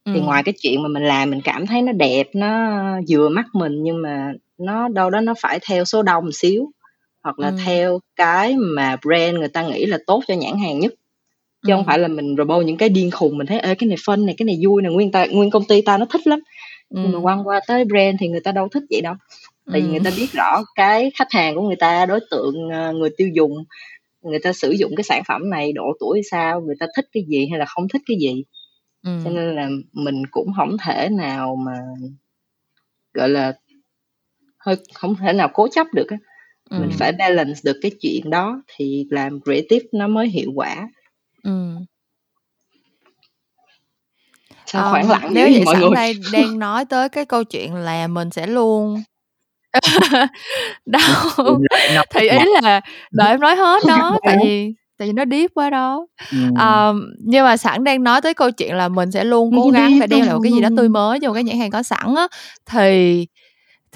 ừ. 0.06 0.12
thì 0.16 0.20
ngoài 0.20 0.44
cái 0.44 0.54
chuyện 0.62 0.84
mà 0.84 0.90
mình 0.90 1.04
làm 1.04 1.30
mình 1.30 1.42
cảm 1.44 1.68
thấy 1.68 1.82
nó 1.82 1.92
đẹp 1.92 2.28
nó 2.34 2.80
vừa 3.10 3.30
mắt 3.30 3.46
mình 3.54 3.84
nhưng 3.84 4.02
mà 4.02 4.34
nó 4.58 4.88
đâu 4.88 5.10
đó 5.10 5.22
nó 5.22 5.34
phải 5.42 5.60
theo 5.70 5.86
số 5.86 6.04
đông 6.04 6.26
một 6.26 6.32
xíu 6.34 6.72
hoặc 7.28 7.40
là 7.40 7.48
ừ. 7.48 7.56
theo 7.66 8.00
cái 8.16 8.56
mà 8.58 8.98
brand 9.06 9.38
người 9.38 9.48
ta 9.48 9.68
nghĩ 9.68 9.86
là 9.86 9.98
tốt 10.08 10.24
cho 10.28 10.34
nhãn 10.34 10.58
hàng 10.58 10.80
nhất 10.80 10.94
chứ 11.66 11.74
ừ. 11.74 11.76
không 11.76 11.86
phải 11.86 12.00
là 12.00 12.08
mình 12.08 12.36
robot 12.38 12.66
những 12.66 12.78
cái 12.78 12.90
điên 12.90 13.12
khùng 13.12 13.38
mình 13.38 13.48
thấy 13.48 13.60
ê 13.60 13.76
cái 13.76 13.88
này 13.88 13.98
phân 14.06 14.26
này 14.26 14.36
cái 14.38 14.46
này 14.46 14.60
vui 14.64 14.82
này 14.82 14.92
nguyên 14.92 15.12
ta 15.12 15.26
nguyên 15.26 15.50
công 15.50 15.66
ty 15.66 15.82
ta 15.82 15.98
nó 15.98 16.06
thích 16.06 16.28
lắm 16.28 16.40
ừ. 16.90 17.00
nhưng 17.04 17.12
mà 17.12 17.20
quăng 17.22 17.48
qua 17.48 17.60
tới 17.68 17.86
brand 17.86 18.18
thì 18.20 18.28
người 18.28 18.40
ta 18.40 18.52
đâu 18.52 18.68
thích 18.70 18.84
vậy 18.90 19.02
đâu 19.02 19.14
tại 19.72 19.82
vì 19.82 19.88
người 19.88 20.00
ta 20.04 20.12
biết 20.18 20.28
rõ 20.34 20.64
cái 20.76 21.12
khách 21.16 21.32
hàng 21.32 21.56
của 21.56 21.62
người 21.62 21.76
ta 21.76 22.06
đối 22.06 22.20
tượng 22.32 22.70
ờ, 22.70 22.94
người 22.94 23.10
tiêu 23.18 23.28
dùng 23.34 23.64
người 24.22 24.40
ta 24.40 24.54
sử 24.54 24.72
dụng 24.72 24.92
cái 24.98 25.04
sản 25.04 25.24
phẩm 25.28 25.50
này 25.50 25.74
độ 25.74 25.94
tuổi 26.00 26.22
sao 26.32 26.62
người 26.62 26.76
ta 26.80 26.86
thích 26.96 27.06
cái 27.14 27.24
gì 27.28 27.48
hay 27.50 27.60
là 27.60 27.66
không 27.66 27.88
thích 27.94 28.02
cái 28.06 28.18
gì 28.20 28.44
ừ. 29.04 29.12
cho 29.24 29.30
nên 29.30 29.56
là 29.56 29.70
mình 29.94 30.24
cũng 30.32 30.48
không 30.58 30.78
thể 30.86 31.10
nào 31.10 31.56
mà 31.56 31.78
gọi 33.14 33.30
là 33.30 33.54
hơi 34.58 34.76
không 34.94 35.16
thể 35.16 35.34
nào 35.34 35.50
cố 35.54 35.68
chấp 35.68 35.88
được 35.94 36.08
á 36.10 36.18
ừ. 36.70 36.78
mình 36.80 36.90
phải 36.98 37.12
balance 37.12 37.60
được 37.64 37.78
cái 37.82 37.92
chuyện 38.02 38.30
đó 38.30 38.62
thì 38.76 39.06
làm 39.10 39.40
creative 39.44 39.86
nó 39.92 40.08
mới 40.08 40.28
hiệu 40.28 40.52
quả. 40.56 40.88
Ừ. 41.44 41.52
sao 44.66 44.84
um, 44.84 44.92
khoảng 44.92 45.10
lặng 45.10 45.30
nếu 45.32 45.50
vậy 45.52 45.64
mọi 45.66 45.78
người? 45.78 45.90
đây 45.96 46.16
đang 46.34 46.60
nói 46.60 46.86
tới 46.86 47.10
cái 47.10 47.26
câu 47.26 47.44
chuyện 47.44 47.76
là 47.76 48.08
mình 48.08 48.32
sẽ 48.32 48.48
luôn 48.48 49.04
đâu 50.86 51.60
thì 52.10 52.30
ý 52.30 52.40
là 52.62 52.82
đợi 53.12 53.30
em 53.30 53.40
nói 53.40 53.56
hết 53.56 53.84
đó 53.88 54.20
tại 54.24 54.38
vì 54.44 54.74
tại 54.98 55.08
vì 55.08 55.14
nó 55.14 55.24
deep 55.32 55.52
quá 55.54 55.70
đó. 55.70 56.08
Ừ. 56.32 56.38
um, 56.38 57.02
nhưng 57.20 57.46
mà 57.46 57.58
sẵn 57.58 57.84
đang 57.84 58.04
nói 58.04 58.22
tới 58.22 58.34
câu 58.34 58.52
chuyện 58.52 58.76
là 58.76 58.88
mình 58.88 59.12
sẽ 59.12 59.24
luôn 59.24 59.52
cố 59.56 59.70
gắng 59.70 59.96
phải 60.00 60.08
đem 60.08 60.26
lại 60.26 60.34
một 60.34 60.40
cái 60.44 60.52
gì 60.52 60.62
đó 60.62 60.70
tươi 60.78 60.90
mới 60.90 61.20
cho 61.20 61.28
một 61.28 61.34
cái 61.34 61.44
nhãn 61.44 61.58
hàng 61.58 61.72
có 61.72 61.84
sẵn 61.84 62.16
á. 62.16 62.28
Thì 62.66 63.28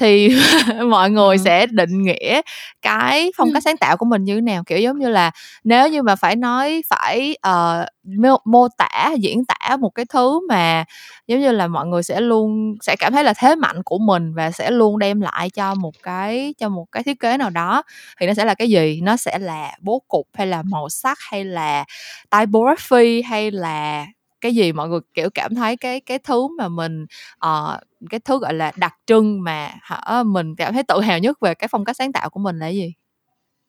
thì 0.02 0.30
mọi 0.90 1.10
người 1.10 1.38
ừ. 1.38 1.42
sẽ 1.46 1.66
định 1.66 2.02
nghĩa 2.02 2.42
cái 2.82 3.32
phong 3.38 3.54
cách 3.54 3.64
sáng 3.64 3.78
tạo 3.78 3.98
của 3.98 4.06
mình 4.06 4.24
như 4.24 4.36
thế 4.36 4.42
nào. 4.42 4.64
Kiểu 4.64 4.80
giống 4.80 5.00
như 5.00 5.10
là 5.10 5.32
nếu 5.64 5.88
như 5.88 6.02
mà 6.02 6.16
phải 6.16 6.36
nói 6.36 6.82
phải 6.90 7.36
uh, 7.48 7.86
mô, 8.04 8.38
mô 8.46 8.68
tả 8.78 9.14
diễn 9.20 9.46
tả 9.46 9.78
một 9.78 9.90
cái 9.90 10.06
thứ 10.06 10.48
mà 10.50 10.86
giống 11.28 11.40
như 11.40 11.52
là 11.52 11.68
mọi 11.68 11.88
người 11.88 12.04
sẽ 12.04 12.22
luôn 12.22 12.76
sẽ 12.82 12.96
cảm 13.00 13.14
thấy 13.14 13.24
là 13.24 13.34
thế 13.34 13.56
mạnh 13.56 13.84
của 13.84 13.98
mình 13.98 14.34
và 14.34 14.52
sẽ 14.52 14.72
luôn 14.72 15.00
đem 15.00 15.22
lại 15.22 15.50
cho 15.50 15.76
một 15.76 15.94
cái 16.04 16.54
cho 16.60 16.70
một 16.70 16.86
cái 16.92 17.04
thiết 17.04 17.20
kế 17.20 17.38
nào 17.38 17.50
đó 17.50 17.84
thì 18.20 18.28
nó 18.28 18.34
sẽ 18.34 18.46
là 18.46 18.54
cái 18.54 18.70
gì? 18.70 19.00
Nó 19.04 19.18
sẽ 19.18 19.40
là 19.40 19.72
bố 19.82 20.02
cục 20.08 20.28
hay 20.34 20.48
là 20.48 20.62
màu 20.62 20.90
sắc 20.90 21.18
hay 21.32 21.46
là 21.46 21.86
typography 22.32 23.22
hay 23.22 23.52
là 23.52 24.06
cái 24.42 24.56
gì 24.56 24.72
mọi 24.72 24.90
người 24.90 25.00
kiểu 25.14 25.30
cảm 25.30 25.56
thấy 25.56 25.78
cái 25.78 26.00
cái 26.00 26.20
thứ 26.20 26.48
mà 26.58 26.68
mình 26.68 27.06
uh, 27.46 27.80
cái 28.10 28.20
thứ 28.26 28.40
gọi 28.40 28.54
là 28.54 28.72
đặc 28.76 28.96
trưng 29.06 29.44
mà 29.44 29.72
hả 29.82 30.24
mình 30.24 30.56
cảm 30.56 30.74
thấy 30.74 30.84
tự 30.84 31.02
hào 31.02 31.20
nhất 31.20 31.40
về 31.40 31.54
cái 31.54 31.68
phong 31.72 31.86
cách 31.86 31.96
sáng 31.96 32.12
tạo 32.12 32.30
của 32.30 32.40
mình 32.40 32.60
là 32.60 32.68
gì? 32.68 32.94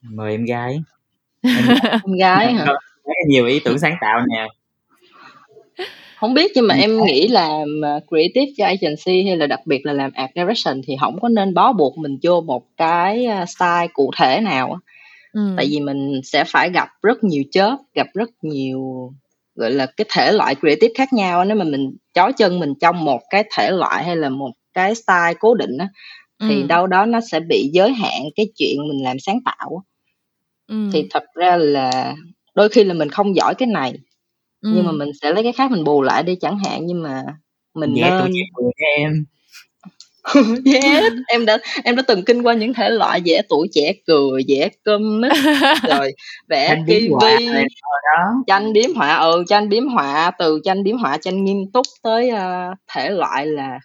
Mời 0.02 0.32
em 0.32 0.44
gái. 0.44 0.82
Em, 1.42 1.54
em 2.06 2.16
gái 2.18 2.52
hả? 2.52 2.66
Có 3.04 3.12
nhiều 3.28 3.46
ý 3.46 3.60
tưởng 3.60 3.78
sáng 3.78 3.96
tạo 4.00 4.20
nè. 4.26 4.46
Không 6.16 6.34
biết 6.34 6.52
nhưng 6.54 6.66
mà 6.66 6.74
em 6.74 7.04
nghĩ 7.04 7.28
là 7.28 7.64
creative 8.08 8.52
cho 8.56 8.64
agency 8.64 9.26
hay 9.26 9.36
là 9.36 9.46
đặc 9.46 9.60
biệt 9.66 9.86
là 9.86 9.92
làm 9.92 10.10
art 10.14 10.30
direction 10.34 10.80
thì 10.86 10.96
không 11.00 11.20
có 11.20 11.28
nên 11.28 11.54
bó 11.54 11.72
buộc 11.72 11.98
mình 11.98 12.18
vô 12.22 12.40
một 12.40 12.62
cái 12.76 13.24
ờ, 13.24 13.44
style 13.46 13.88
cụ 13.92 14.10
thể 14.18 14.40
nào 14.40 14.78
ừ. 15.32 15.54
tại 15.56 15.66
vì 15.70 15.80
mình 15.80 16.20
sẽ 16.24 16.44
phải 16.44 16.70
gặp 16.70 16.88
rất 17.02 17.24
nhiều 17.24 17.42
chớp 17.50 17.76
gặp 17.94 18.06
rất 18.14 18.30
nhiều 18.42 19.12
gọi 19.54 19.70
là 19.70 19.86
cái 19.86 20.04
thể 20.14 20.32
loại 20.32 20.54
creative 20.54 20.94
khác 20.94 21.12
nhau 21.12 21.44
nếu 21.44 21.56
mà 21.56 21.64
mình 21.64 21.96
chó 22.14 22.32
chân 22.32 22.60
mình 22.60 22.74
trong 22.80 23.04
một 23.04 23.20
cái 23.30 23.44
thể 23.56 23.70
loại 23.70 24.04
hay 24.04 24.16
là 24.16 24.28
một 24.28 24.50
cái 24.72 24.94
style 24.94 25.34
cố 25.40 25.54
định 25.54 25.78
á 25.78 25.88
thì 26.40 26.60
ừ. 26.60 26.66
đâu 26.66 26.86
đó 26.86 27.06
nó 27.06 27.20
sẽ 27.30 27.40
bị 27.40 27.70
giới 27.72 27.92
hạn 27.92 28.22
cái 28.36 28.46
chuyện 28.58 28.88
mình 28.88 29.04
làm 29.04 29.18
sáng 29.18 29.38
tạo 29.44 29.82
ừ. 30.66 30.90
thì 30.92 31.06
thật 31.10 31.24
ra 31.34 31.56
là 31.56 32.14
đôi 32.54 32.68
khi 32.68 32.84
là 32.84 32.94
mình 32.94 33.08
không 33.08 33.36
giỏi 33.36 33.54
cái 33.54 33.66
này 33.66 33.92
ừ. 34.60 34.72
nhưng 34.74 34.86
mà 34.86 34.92
mình 34.92 35.10
sẽ 35.22 35.32
lấy 35.32 35.42
cái 35.42 35.52
khác 35.52 35.70
mình 35.70 35.84
bù 35.84 36.02
lại 36.02 36.22
đi 36.22 36.36
chẳng 36.40 36.58
hạn 36.58 36.86
nhưng 36.86 37.02
mà 37.02 37.24
mình 37.74 37.94
dạ, 37.96 38.20
nên 38.24 38.32
em 38.98 39.24
yes 40.64 41.12
em 41.28 41.46
đã 41.46 41.58
em 41.84 41.96
đã 41.96 42.02
từng 42.08 42.24
kinh 42.24 42.42
qua 42.42 42.54
những 42.54 42.74
thể 42.74 42.90
loại 42.90 43.20
vẽ 43.24 43.42
tuổi 43.48 43.68
trẻ 43.72 43.92
cười 44.06 44.42
vẽ 44.48 44.68
comic 44.84 45.32
rồi 45.88 46.12
vẽ 46.48 46.76
tv 46.86 47.24
tranh 48.46 48.72
biếm 48.72 48.94
họa 48.94 49.16
ừ 49.16 49.44
tranh 49.48 49.68
biếm 49.68 49.86
họa 49.86 50.30
từ 50.38 50.60
tranh 50.64 50.82
biếm 50.82 50.96
họa 50.96 51.18
tranh 51.18 51.44
nghiêm 51.44 51.58
túc 51.72 51.86
tới 52.02 52.30
uh, 52.32 52.78
thể 52.94 53.10
loại 53.10 53.46
là 53.46 53.78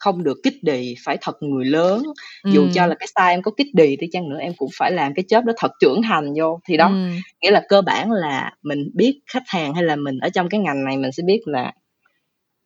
không 0.00 0.24
được 0.24 0.38
kích 0.42 0.54
đì 0.62 0.94
phải 1.04 1.18
thật 1.20 1.36
người 1.40 1.64
lớn 1.64 2.02
ừ. 2.42 2.50
dù 2.54 2.66
cho 2.74 2.86
là 2.86 2.94
cái 2.94 3.06
style 3.06 3.30
em 3.30 3.42
có 3.42 3.50
kích 3.56 3.74
đì 3.74 3.96
thì 4.00 4.06
chăng 4.12 4.28
nữa 4.28 4.38
em 4.40 4.52
cũng 4.56 4.70
phải 4.78 4.92
làm 4.92 5.14
cái 5.14 5.24
chớp 5.28 5.44
đó 5.44 5.52
thật 5.56 5.70
trưởng 5.80 6.02
thành 6.02 6.32
vô 6.36 6.60
thì 6.68 6.76
đó 6.76 6.88
ừ. 6.88 7.08
nghĩa 7.42 7.50
là 7.50 7.62
cơ 7.68 7.82
bản 7.82 8.10
là 8.10 8.52
mình 8.62 8.90
biết 8.94 9.20
khách 9.26 9.42
hàng 9.46 9.74
hay 9.74 9.84
là 9.84 9.96
mình 9.96 10.18
ở 10.18 10.28
trong 10.28 10.48
cái 10.48 10.60
ngành 10.60 10.84
này 10.84 10.96
mình 10.96 11.12
sẽ 11.12 11.22
biết 11.26 11.40
là 11.44 11.72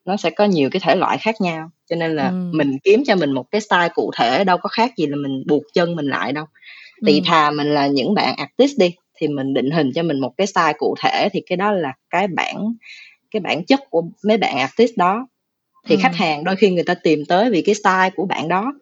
nó 0.05 0.17
sẽ 0.17 0.31
có 0.31 0.45
nhiều 0.45 0.71
cái 0.73 0.81
thể 0.81 0.97
loại 0.97 1.19
khác 1.19 1.41
nhau 1.41 1.71
cho 1.91 1.97
nên 1.97 2.17
là 2.17 2.29
ừ. 2.29 2.51
mình 2.53 2.79
kiếm 2.85 3.03
cho 3.07 3.17
mình 3.17 3.33
một 3.33 3.51
cái 3.51 3.61
style 3.61 3.89
cụ 3.95 4.11
thể 4.17 4.45
đâu 4.45 4.59
có 4.59 4.69
khác 4.69 4.97
gì 4.97 5.07
là 5.07 5.17
mình 5.17 5.45
buộc 5.47 5.63
chân 5.75 5.97
mình 5.97 6.07
lại 6.07 6.33
đâu 6.33 6.47
thì 7.07 7.19
ừ. 7.19 7.21
thà 7.27 7.51
mình 7.51 7.75
là 7.75 7.87
những 7.87 8.15
bạn 8.15 8.37
artist 8.37 8.79
đi 8.79 8.95
thì 9.17 9.29
mình 9.29 9.55
định 9.55 9.71
hình 9.71 9.93
cho 9.95 10.03
mình 10.03 10.21
một 10.21 10.33
cái 10.37 10.47
style 10.47 10.73
cụ 10.79 10.95
thể 11.01 11.29
thì 11.33 11.41
cái 11.47 11.57
đó 11.57 11.73
là 11.73 11.93
cái 12.11 12.27
bản 12.27 12.75
cái 13.31 13.41
bản 13.41 13.65
chất 13.65 13.81
của 13.91 14.03
mấy 14.25 14.37
bạn 14.37 14.59
artist 14.59 14.97
đó 14.97 15.27
thì 15.87 15.95
ừ. 15.95 16.01
khách 16.03 16.15
hàng 16.15 16.45
đôi 16.45 16.57
khi 16.57 16.71
người 16.71 16.85
ta 16.85 16.95
tìm 16.95 17.25
tới 17.29 17.51
vì 17.51 17.63
cái 17.63 17.75
style 17.75 18.11
của 18.17 18.27
bạn 18.27 18.49
đó 18.49 18.73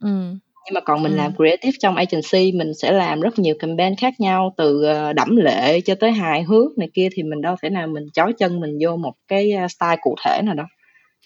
ừ. 0.00 0.36
Nhưng 0.66 0.74
mà 0.74 0.80
còn 0.80 1.02
mình 1.02 1.12
ừ. 1.12 1.16
làm 1.16 1.36
creative 1.36 1.76
trong 1.80 1.96
agency 1.96 2.52
mình 2.52 2.74
sẽ 2.74 2.92
làm 2.92 3.20
rất 3.20 3.38
nhiều 3.38 3.54
campaign 3.58 3.96
khác 3.96 4.20
nhau 4.20 4.54
từ 4.56 4.82
ờ, 4.82 5.12
đẫm 5.12 5.36
lệ 5.36 5.80
cho 5.80 5.94
tới 6.00 6.12
hài 6.12 6.42
hước 6.42 6.78
này 6.78 6.88
kia 6.94 7.08
thì 7.12 7.22
mình 7.22 7.40
đâu 7.42 7.56
thể 7.62 7.70
nào 7.70 7.86
mình 7.86 8.04
chói 8.12 8.32
chân 8.32 8.60
mình 8.60 8.78
vô 8.80 8.96
một 8.96 9.14
cái 9.28 9.52
ờ, 9.52 9.68
style 9.68 9.96
cụ 10.00 10.14
thể 10.24 10.42
nào 10.42 10.54
đó 10.54 10.64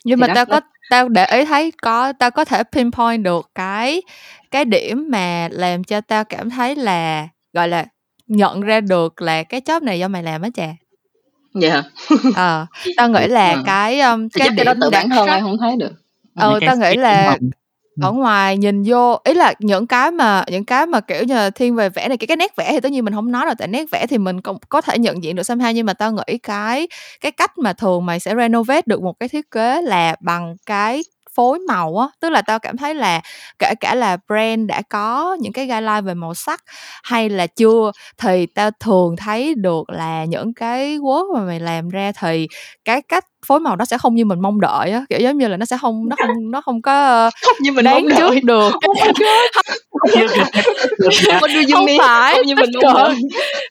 nhưng 0.05 0.19
thì 0.19 0.21
mà 0.21 0.35
tao 0.35 0.47
có 0.47 0.61
tao 0.91 1.09
để 1.09 1.27
ý 1.27 1.45
thấy 1.45 1.73
có 1.83 2.13
tao 2.13 2.31
có 2.31 2.45
thể 2.45 2.63
pinpoint 2.73 3.25
được 3.25 3.51
cái 3.55 4.03
cái 4.51 4.65
điểm 4.65 5.07
mà 5.11 5.49
làm 5.53 5.85
cho 5.85 6.01
tao 6.01 6.25
cảm 6.25 6.51
thấy 6.51 6.77
là 6.77 7.29
gọi 7.53 7.69
là 7.69 7.87
nhận 8.27 8.61
ra 8.61 8.81
được 8.81 9.23
là 9.23 9.43
cái 9.43 9.61
job 9.61 9.85
này 9.85 9.99
do 9.99 10.09
mày 10.09 10.23
làm 10.23 10.43
á 10.43 10.49
chà 10.55 10.69
dạ 11.55 11.71
yeah. 11.71 11.85
ờ 12.37 12.67
tao 12.97 13.09
nghĩ 13.09 13.27
là 13.29 13.49
à. 13.49 13.63
cái 13.67 14.01
um, 14.01 14.29
cái 14.29 14.49
điểm 14.49 14.57
cái 14.57 14.65
đó 14.65 14.75
tự 14.81 14.91
bản 14.91 15.09
thân 15.09 15.27
ai 15.27 15.41
không 15.41 15.59
thấy 15.59 15.77
được 15.77 15.93
ờ 16.35 16.59
tao 16.67 16.77
nghĩ 16.77 16.97
là 16.97 17.39
ở 17.99 18.13
ngoài 18.13 18.57
nhìn 18.57 18.83
vô 18.87 19.19
ý 19.25 19.35
là 19.35 19.55
những 19.59 19.87
cái 19.87 20.11
mà 20.11 20.45
những 20.51 20.65
cái 20.65 20.87
mà 20.87 21.01
kiểu 21.01 21.25
như 21.25 21.35
là 21.35 21.51
thiên 21.51 21.75
về 21.77 21.89
vẽ 21.89 22.09
này 22.09 22.17
cái 22.17 22.27
cái 22.27 22.37
nét 22.37 22.57
vẽ 22.57 22.73
thì 22.73 22.81
tất 22.81 22.93
nhiên 22.93 23.05
mình 23.05 23.15
không 23.15 23.33
nói 23.33 23.45
rồi 23.45 23.55
tại 23.59 23.69
nét 23.69 23.85
vẽ 23.91 24.07
thì 24.07 24.19
mình 24.19 24.41
cũng 24.41 24.59
có 24.69 24.81
thể 24.81 24.99
nhận 24.99 25.23
diện 25.25 25.37
được 25.37 25.43
somehow 25.43 25.73
nhưng 25.73 25.87
mà 25.87 25.93
tao 25.95 26.13
nghĩ 26.13 26.39
cái 26.39 26.89
cái 27.21 27.33
cách 27.33 27.59
mà 27.59 27.73
thường 27.73 28.07
mày 28.07 28.21
sẽ 28.21 28.35
renovate 28.37 28.83
được 28.87 29.03
một 29.03 29.13
cái 29.21 29.29
thiết 29.29 29.51
kế 29.51 29.83
là 29.83 30.17
bằng 30.21 30.57
cái 30.67 31.03
phối 31.35 31.59
màu 31.59 31.97
á. 31.99 32.09
Tức 32.21 32.31
là 32.31 32.43
tao 32.43 32.59
cảm 32.59 32.77
thấy 32.77 32.95
là 32.95 33.21
kể 33.59 33.75
cả 33.81 33.95
là 33.95 34.17
brand 34.29 34.69
đã 34.69 34.83
có 34.89 35.37
những 35.41 35.53
cái 35.53 35.67
guideline 35.67 36.01
về 36.01 36.15
màu 36.15 36.35
sắc 36.35 36.65
hay 37.03 37.29
là 37.29 37.47
chưa 37.47 37.93
thì 38.19 38.47
tao 38.47 38.71
thường 38.81 39.17
thấy 39.17 39.55
được 39.55 39.91
là 39.91 40.25
những 40.25 40.55
cái 40.55 40.99
work 40.99 41.35
mà 41.35 41.41
mày 41.41 41.61
làm 41.61 41.89
ra 41.89 42.13
thì 42.21 42.49
cái 42.85 43.03
cách 43.03 43.25
phối 43.47 43.61
màu 43.61 43.77
nó 43.77 43.85
sẽ 43.85 43.99
không 43.99 44.15
như 44.15 44.25
mình 44.25 44.41
mong 44.41 44.61
đợi 44.61 44.91
á 44.91 45.05
kiểu 45.11 45.19
giống 45.21 45.39
như 45.39 45.49
là 45.49 45.57
nó 45.57 45.67
sẽ 45.67 45.77
không 45.81 46.09
nó 46.09 46.17
không 46.17 46.51
nó 46.51 46.61
không 46.61 46.83
có 46.83 47.31
không 47.47 47.57
như 47.61 47.73
mình 47.73 47.85
đáng 47.85 47.95
mong 47.95 48.09
trước 48.19 48.31
đợi. 48.31 48.41
được. 48.43 48.73
Oh 48.91 48.97
my 49.03 49.13
God. 50.21 50.31
không 51.73 51.87
phải. 51.99 52.35
Không 52.35 52.47
như 52.47 52.55
mình 52.57 52.71
mong 52.75 52.95
đợi. 52.95 53.15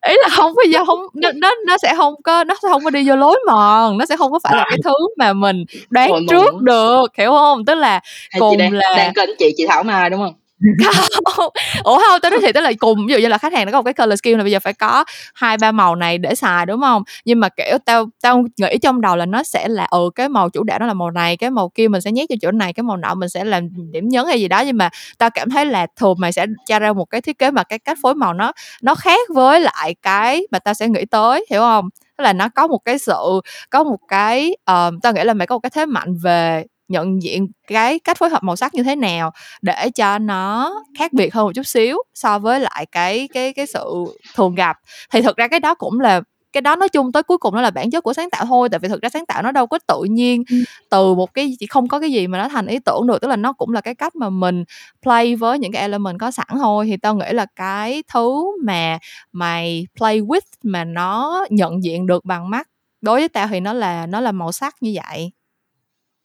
Ý 0.07 0.13
là 0.21 0.27
không 0.31 0.53
phải 0.55 0.71
do 0.71 0.85
không 0.85 0.99
nó, 1.13 1.31
nó 1.35 1.51
nó 1.67 1.77
sẽ 1.77 1.93
không 1.97 2.13
có 2.23 2.43
nó 2.43 2.55
sẽ 2.63 2.67
không 2.69 2.83
có 2.83 2.89
đi 2.89 3.09
vô 3.09 3.15
lối 3.15 3.39
mòn 3.47 3.97
nó 3.97 4.05
sẽ 4.05 4.17
không 4.17 4.31
có 4.31 4.39
phải 4.43 4.55
là 4.57 4.65
cái 4.69 4.79
thứ 4.83 4.93
mà 5.17 5.33
mình 5.33 5.63
đoán 5.89 6.11
trước 6.29 6.53
mừng. 6.53 6.65
được 6.65 7.05
hiểu 7.17 7.31
không? 7.31 7.65
Tức 7.65 7.75
là 7.75 7.99
cùng 8.39 8.57
đang, 8.57 8.73
là 8.73 8.93
đang 8.97 9.13
kênh 9.13 9.29
chị 9.39 9.53
chị 9.57 9.67
thảo 9.67 9.83
mai 9.83 10.09
đúng 10.09 10.19
không 10.19 10.33
không. 11.25 11.53
Ủa 11.83 11.99
không 12.07 12.19
tôi 12.21 12.31
nói 12.31 12.39
thiệt 12.41 12.55
tức 12.55 12.61
là 12.61 12.71
cùng. 12.79 13.07
Ví 13.07 13.13
dụ 13.13 13.19
như 13.19 13.27
là 13.27 13.37
khách 13.37 13.53
hàng 13.53 13.65
nó 13.65 13.71
có 13.71 13.77
một 13.81 13.83
cái 13.83 13.93
color 13.93 14.19
scheme 14.23 14.37
là 14.37 14.43
bây 14.43 14.51
giờ 14.51 14.59
phải 14.59 14.73
có 14.73 15.03
hai 15.33 15.57
ba 15.57 15.71
màu 15.71 15.95
này 15.95 16.17
để 16.17 16.35
xài 16.35 16.65
đúng 16.65 16.81
không? 16.81 17.03
Nhưng 17.25 17.39
mà 17.39 17.49
kiểu 17.49 17.77
tao 17.85 18.05
tao 18.21 18.43
nghĩ 18.57 18.77
trong 18.81 19.01
đầu 19.01 19.15
là 19.15 19.25
nó 19.25 19.43
sẽ 19.43 19.67
là 19.67 19.87
ừ 19.91 20.09
cái 20.15 20.29
màu 20.29 20.49
chủ 20.49 20.63
đạo 20.63 20.79
nó 20.79 20.85
là 20.85 20.93
màu 20.93 21.11
này 21.11 21.37
cái 21.37 21.49
màu 21.49 21.69
kia 21.69 21.87
mình 21.87 22.01
sẽ 22.01 22.11
nhét 22.11 22.29
cho 22.29 22.35
chỗ 22.41 22.51
này 22.51 22.73
cái 22.73 22.83
màu 22.83 22.97
nọ 22.97 23.13
mình 23.13 23.29
sẽ 23.29 23.43
làm 23.45 23.69
điểm 23.91 24.09
nhấn 24.09 24.25
hay 24.25 24.39
gì 24.41 24.47
đó. 24.47 24.61
Nhưng 24.65 24.77
mà 24.77 24.89
tao 25.17 25.29
cảm 25.29 25.49
thấy 25.49 25.65
là 25.65 25.87
thường 25.95 26.15
mày 26.19 26.31
sẽ 26.31 26.45
cho 26.67 26.79
ra 26.79 26.93
một 26.93 27.05
cái 27.05 27.21
thiết 27.21 27.37
kế 27.39 27.51
mà 27.51 27.63
cái 27.63 27.79
cách 27.79 27.97
phối 28.01 28.15
màu 28.15 28.33
nó 28.33 28.51
nó 28.81 28.95
khác 28.95 29.19
với 29.35 29.61
lại 29.61 29.95
cái 30.01 30.47
mà 30.51 30.59
tao 30.59 30.73
sẽ 30.73 30.87
nghĩ 30.87 31.05
tới 31.05 31.45
hiểu 31.51 31.61
không? 31.61 31.89
Tức 32.17 32.23
là 32.23 32.33
nó 32.33 32.49
có 32.55 32.67
một 32.67 32.79
cái 32.85 32.97
sự 32.99 33.41
có 33.69 33.83
một 33.83 33.97
cái 34.07 34.55
uh, 34.71 34.93
tao 35.03 35.13
nghĩ 35.13 35.23
là 35.23 35.33
mày 35.33 35.47
có 35.47 35.55
một 35.55 35.59
cái 35.59 35.69
thế 35.69 35.85
mạnh 35.85 36.15
về 36.23 36.63
nhận 36.89 37.23
diện 37.23 37.47
cái 37.67 37.99
cách 37.99 38.17
phối 38.17 38.29
hợp 38.29 38.43
màu 38.43 38.55
sắc 38.55 38.73
như 38.73 38.83
thế 38.83 38.95
nào 38.95 39.31
để 39.61 39.89
cho 39.95 40.17
nó 40.17 40.73
khác 40.97 41.13
biệt 41.13 41.33
hơn 41.33 41.45
một 41.45 41.51
chút 41.55 41.67
xíu 41.67 41.97
so 42.13 42.39
với 42.39 42.59
lại 42.59 42.85
cái 42.91 43.27
cái 43.33 43.53
cái 43.53 43.67
sự 43.67 44.05
thường 44.35 44.55
gặp. 44.55 44.77
Thì 45.11 45.21
thực 45.21 45.37
ra 45.37 45.47
cái 45.47 45.59
đó 45.59 45.75
cũng 45.75 45.99
là 45.99 46.21
cái 46.53 46.61
đó 46.61 46.75
nói 46.75 46.89
chung 46.89 47.11
tới 47.11 47.23
cuối 47.23 47.37
cùng 47.37 47.55
nó 47.55 47.61
là 47.61 47.71
bản 47.71 47.91
chất 47.91 48.03
của 48.03 48.13
sáng 48.13 48.29
tạo 48.29 48.45
thôi 48.45 48.69
tại 48.69 48.79
vì 48.79 48.87
thực 48.87 49.01
ra 49.01 49.09
sáng 49.09 49.25
tạo 49.25 49.41
nó 49.41 49.51
đâu 49.51 49.67
có 49.67 49.79
tự 49.87 50.03
nhiên 50.09 50.43
ừ. 50.49 50.57
từ 50.89 51.13
một 51.13 51.33
cái 51.33 51.55
chỉ 51.59 51.65
không 51.67 51.87
có 51.87 51.99
cái 51.99 52.11
gì 52.11 52.27
mà 52.27 52.37
nó 52.37 52.47
thành 52.49 52.67
ý 52.67 52.79
tưởng 52.79 53.07
được 53.07 53.21
tức 53.21 53.27
là 53.27 53.35
nó 53.35 53.53
cũng 53.53 53.71
là 53.73 53.81
cái 53.81 53.95
cách 53.95 54.15
mà 54.15 54.29
mình 54.29 54.63
play 55.01 55.35
với 55.35 55.59
những 55.59 55.71
cái 55.71 55.81
element 55.81 56.19
có 56.19 56.31
sẵn 56.31 56.47
thôi. 56.51 56.85
Thì 56.87 56.97
tao 56.97 57.15
nghĩ 57.15 57.25
là 57.31 57.45
cái 57.55 58.03
thứ 58.13 58.57
mà 58.63 58.99
mày 59.31 59.87
play 59.97 60.21
with 60.21 60.41
mà 60.63 60.83
nó 60.83 61.45
nhận 61.49 61.83
diện 61.83 62.05
được 62.07 62.25
bằng 62.25 62.49
mắt 62.49 62.67
đối 63.01 63.19
với 63.19 63.29
tao 63.29 63.47
thì 63.47 63.59
nó 63.59 63.73
là 63.73 64.05
nó 64.05 64.19
là 64.19 64.31
màu 64.31 64.51
sắc 64.51 64.75
như 64.81 64.95
vậy 64.95 65.31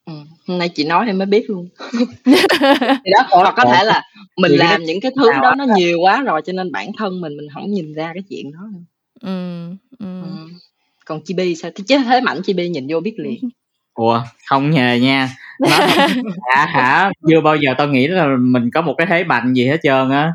Ừ, 0.06 0.12
hôm 0.46 0.58
nay 0.58 0.68
chị 0.68 0.84
nói 0.84 1.06
em 1.06 1.18
mới 1.18 1.26
biết 1.26 1.50
luôn. 1.50 1.68
Thì 3.04 3.10
đó, 3.10 3.26
hoặc 3.30 3.54
có 3.56 3.64
thể 3.72 3.84
là 3.84 4.02
mình 4.36 4.52
làm 4.52 4.82
những 4.82 5.00
cái 5.00 5.12
thứ 5.16 5.32
đó 5.42 5.54
nó 5.58 5.66
nhiều 5.76 6.00
quá 6.00 6.22
rồi 6.22 6.42
cho 6.44 6.52
nên 6.52 6.72
bản 6.72 6.90
thân 6.98 7.20
mình 7.20 7.36
mình 7.36 7.48
hổng 7.48 7.70
nhìn 7.70 7.94
ra 7.94 8.10
cái 8.14 8.22
chuyện 8.30 8.52
đó 8.52 8.60
nữa. 8.72 8.80
Ừm, 9.20 9.76
ừm. 9.98 10.48
Còn 11.04 11.20
Chibi 11.24 11.54
sao? 11.54 11.70
Thế 11.74 11.84
chứ 11.88 11.98
thế 12.04 12.20
mạnh 12.20 12.42
Chibi 12.42 12.68
nhìn 12.68 12.86
vô 12.90 13.00
biết 13.00 13.14
liền. 13.18 13.50
Ủa, 13.94 14.22
không 14.46 14.72
hề 14.72 15.00
nha. 15.00 15.30
Nó 15.60 15.68
hả 16.54 16.66
hả, 16.66 17.10
chưa 17.28 17.40
bao 17.40 17.56
giờ 17.56 17.74
tao 17.78 17.88
nghĩ 17.88 18.08
là 18.08 18.26
mình 18.40 18.70
có 18.70 18.82
một 18.82 18.94
cái 18.98 19.06
thế 19.06 19.24
mạnh 19.24 19.52
gì 19.54 19.66
hết 19.68 19.78
trơn 19.82 20.10
á 20.10 20.32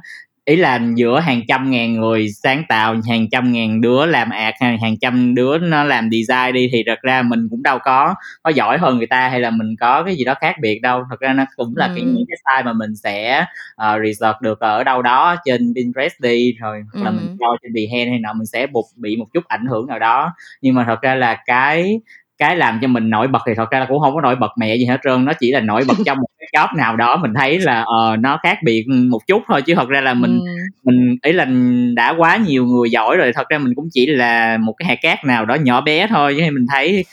ý 0.50 0.56
là 0.56 0.80
giữa 0.96 1.20
hàng 1.20 1.42
trăm 1.48 1.72
ngàn 1.72 1.94
người 1.94 2.30
sáng 2.30 2.64
tạo 2.70 2.96
hàng 3.08 3.30
trăm 3.32 3.52
ngàn 3.52 3.82
đứa 3.82 4.06
làm 4.06 4.30
ạt 4.30 4.54
hàng, 4.60 4.78
hàng 4.78 4.96
trăm 5.02 5.36
đứa 5.36 5.58
nó 5.58 5.84
làm 5.84 6.10
design 6.12 6.54
đi 6.54 6.70
thì 6.72 6.84
thật 6.88 7.00
ra 7.02 7.22
mình 7.22 7.48
cũng 7.50 7.64
đâu 7.64 7.80
có 7.84 8.16
có 8.44 8.50
giỏi 8.50 8.78
hơn 8.78 8.98
người 8.98 9.08
ta 9.08 9.30
hay 9.30 9.40
là 9.40 9.50
mình 9.50 9.76
có 9.80 10.04
cái 10.04 10.16
gì 10.16 10.24
đó 10.24 10.34
khác 10.42 10.56
biệt 10.62 10.80
đâu. 10.80 11.04
Thật 11.10 11.20
ra 11.20 11.34
nó 11.34 11.46
cũng 11.56 11.74
là 11.78 11.86
ừ. 11.86 11.94
cái 11.96 12.04
những 12.04 12.26
cái 12.28 12.38
style 12.44 12.64
mà 12.66 12.74
mình 12.74 12.96
sẽ 12.96 13.46
uh, 13.82 14.02
research 14.06 14.42
được 14.42 14.60
ở 14.60 14.84
đâu 14.84 15.02
đó 15.02 15.36
trên 15.46 15.74
Pinterest 15.76 16.20
đi 16.20 16.54
rồi 16.60 16.84
hoặc 16.94 17.04
là 17.04 17.12
mình 17.12 17.38
cho 17.40 17.48
trên 17.62 17.74
Behance 17.74 18.10
hay 18.10 18.20
nào 18.20 18.34
mình 18.34 18.46
sẽ 18.46 18.68
buộc 18.68 18.86
bị 18.96 19.16
một 19.18 19.26
chút 19.34 19.44
ảnh 19.48 19.66
hưởng 19.66 19.88
nào 19.88 20.00
đó. 20.00 20.34
Nhưng 20.62 20.76
mà 20.76 20.84
thật 20.88 21.02
ra 21.02 21.16
là 21.16 21.38
cái 21.46 22.00
cái 22.38 22.56
làm 22.56 22.80
cho 22.82 22.88
mình 22.88 23.10
nổi 23.10 23.28
bật 23.28 23.40
thì 23.48 23.54
thật 23.56 23.70
ra 23.72 23.80
là 23.80 23.86
cũng 23.86 24.00
không 24.00 24.14
có 24.14 24.22
nổi 24.22 24.36
bật 24.36 24.52
mẹ 24.58 24.76
gì 24.76 24.86
hết 24.86 24.98
trơn 25.04 25.26
nó 25.26 25.34
chỉ 25.40 25.52
là 25.52 25.60
nổi 25.60 25.84
bật 25.88 25.94
trong 26.06 26.18
một 26.18 26.28
job 26.54 26.78
nào 26.78 26.96
đó 26.96 27.18
mình 27.18 27.34
thấy 27.34 27.60
là 27.60 27.82
uh, 27.82 28.20
nó 28.20 28.40
khác 28.44 28.58
biệt 28.64 28.86
một 28.88 29.28
chút 29.28 29.44
thôi 29.48 29.62
chứ 29.62 29.76
thật 29.76 29.90
ra 29.90 30.02
là 30.02 30.14
mình 30.14 30.40
ừ. 30.40 30.46
mình 30.84 31.18
ý 31.24 31.32
là 31.32 31.48
đã 31.96 32.16
quá 32.18 32.38
nhiều 32.38 32.66
người 32.66 32.90
giỏi 32.90 33.18
rồi 33.18 33.32
thật 33.36 33.50
ra 33.50 33.58
mình 33.58 33.76
cũng 33.76 33.88
chỉ 33.92 34.06
là 34.06 34.58
một 34.58 34.74
cái 34.74 34.88
hạt 34.88 35.00
cát 35.02 35.26
nào 35.26 35.46
đó 35.46 35.56
nhỏ 35.56 35.82
bé 35.82 36.08
thôi 36.08 36.36
chứ 36.38 36.44
mình 36.54 36.66
thấy 36.70 37.06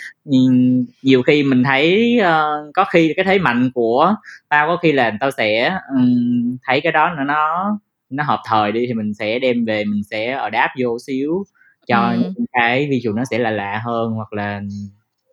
nhiều 1.03 1.22
khi 1.22 1.42
mình 1.42 1.64
thấy 1.64 2.16
uh, 2.20 2.75
có 2.75 2.85
khi 2.85 3.12
cái 3.16 3.25
thế 3.25 3.38
mạnh 3.38 3.70
của 3.75 4.14
tao 4.49 4.66
có 4.66 4.77
khi 4.77 4.92
là 4.92 5.12
tao 5.20 5.31
sẽ 5.31 5.79
um, 5.96 6.57
thấy 6.66 6.81
cái 6.81 6.92
đó 6.92 7.11
nó 7.16 7.25
nó 7.25 7.79
nó 8.11 8.25
hợp 8.25 8.40
thời 8.49 8.72
đi 8.72 8.87
thì 8.87 8.94
mình 8.94 9.14
sẽ 9.14 9.38
đem 9.38 9.64
về 9.64 9.85
mình 9.85 10.03
sẽ 10.11 10.33
ở 10.33 10.51
đáp 10.51 10.68
vô 10.83 10.99
xíu 11.07 11.44
cho 11.87 12.09
ừ. 12.09 12.16
những 12.18 12.46
cái 12.53 12.88
visual 12.90 13.16
nó 13.16 13.25
sẽ 13.31 13.38
là 13.38 13.51
lạ 13.51 13.81
hơn 13.85 14.12
hoặc 14.12 14.33
là 14.33 14.61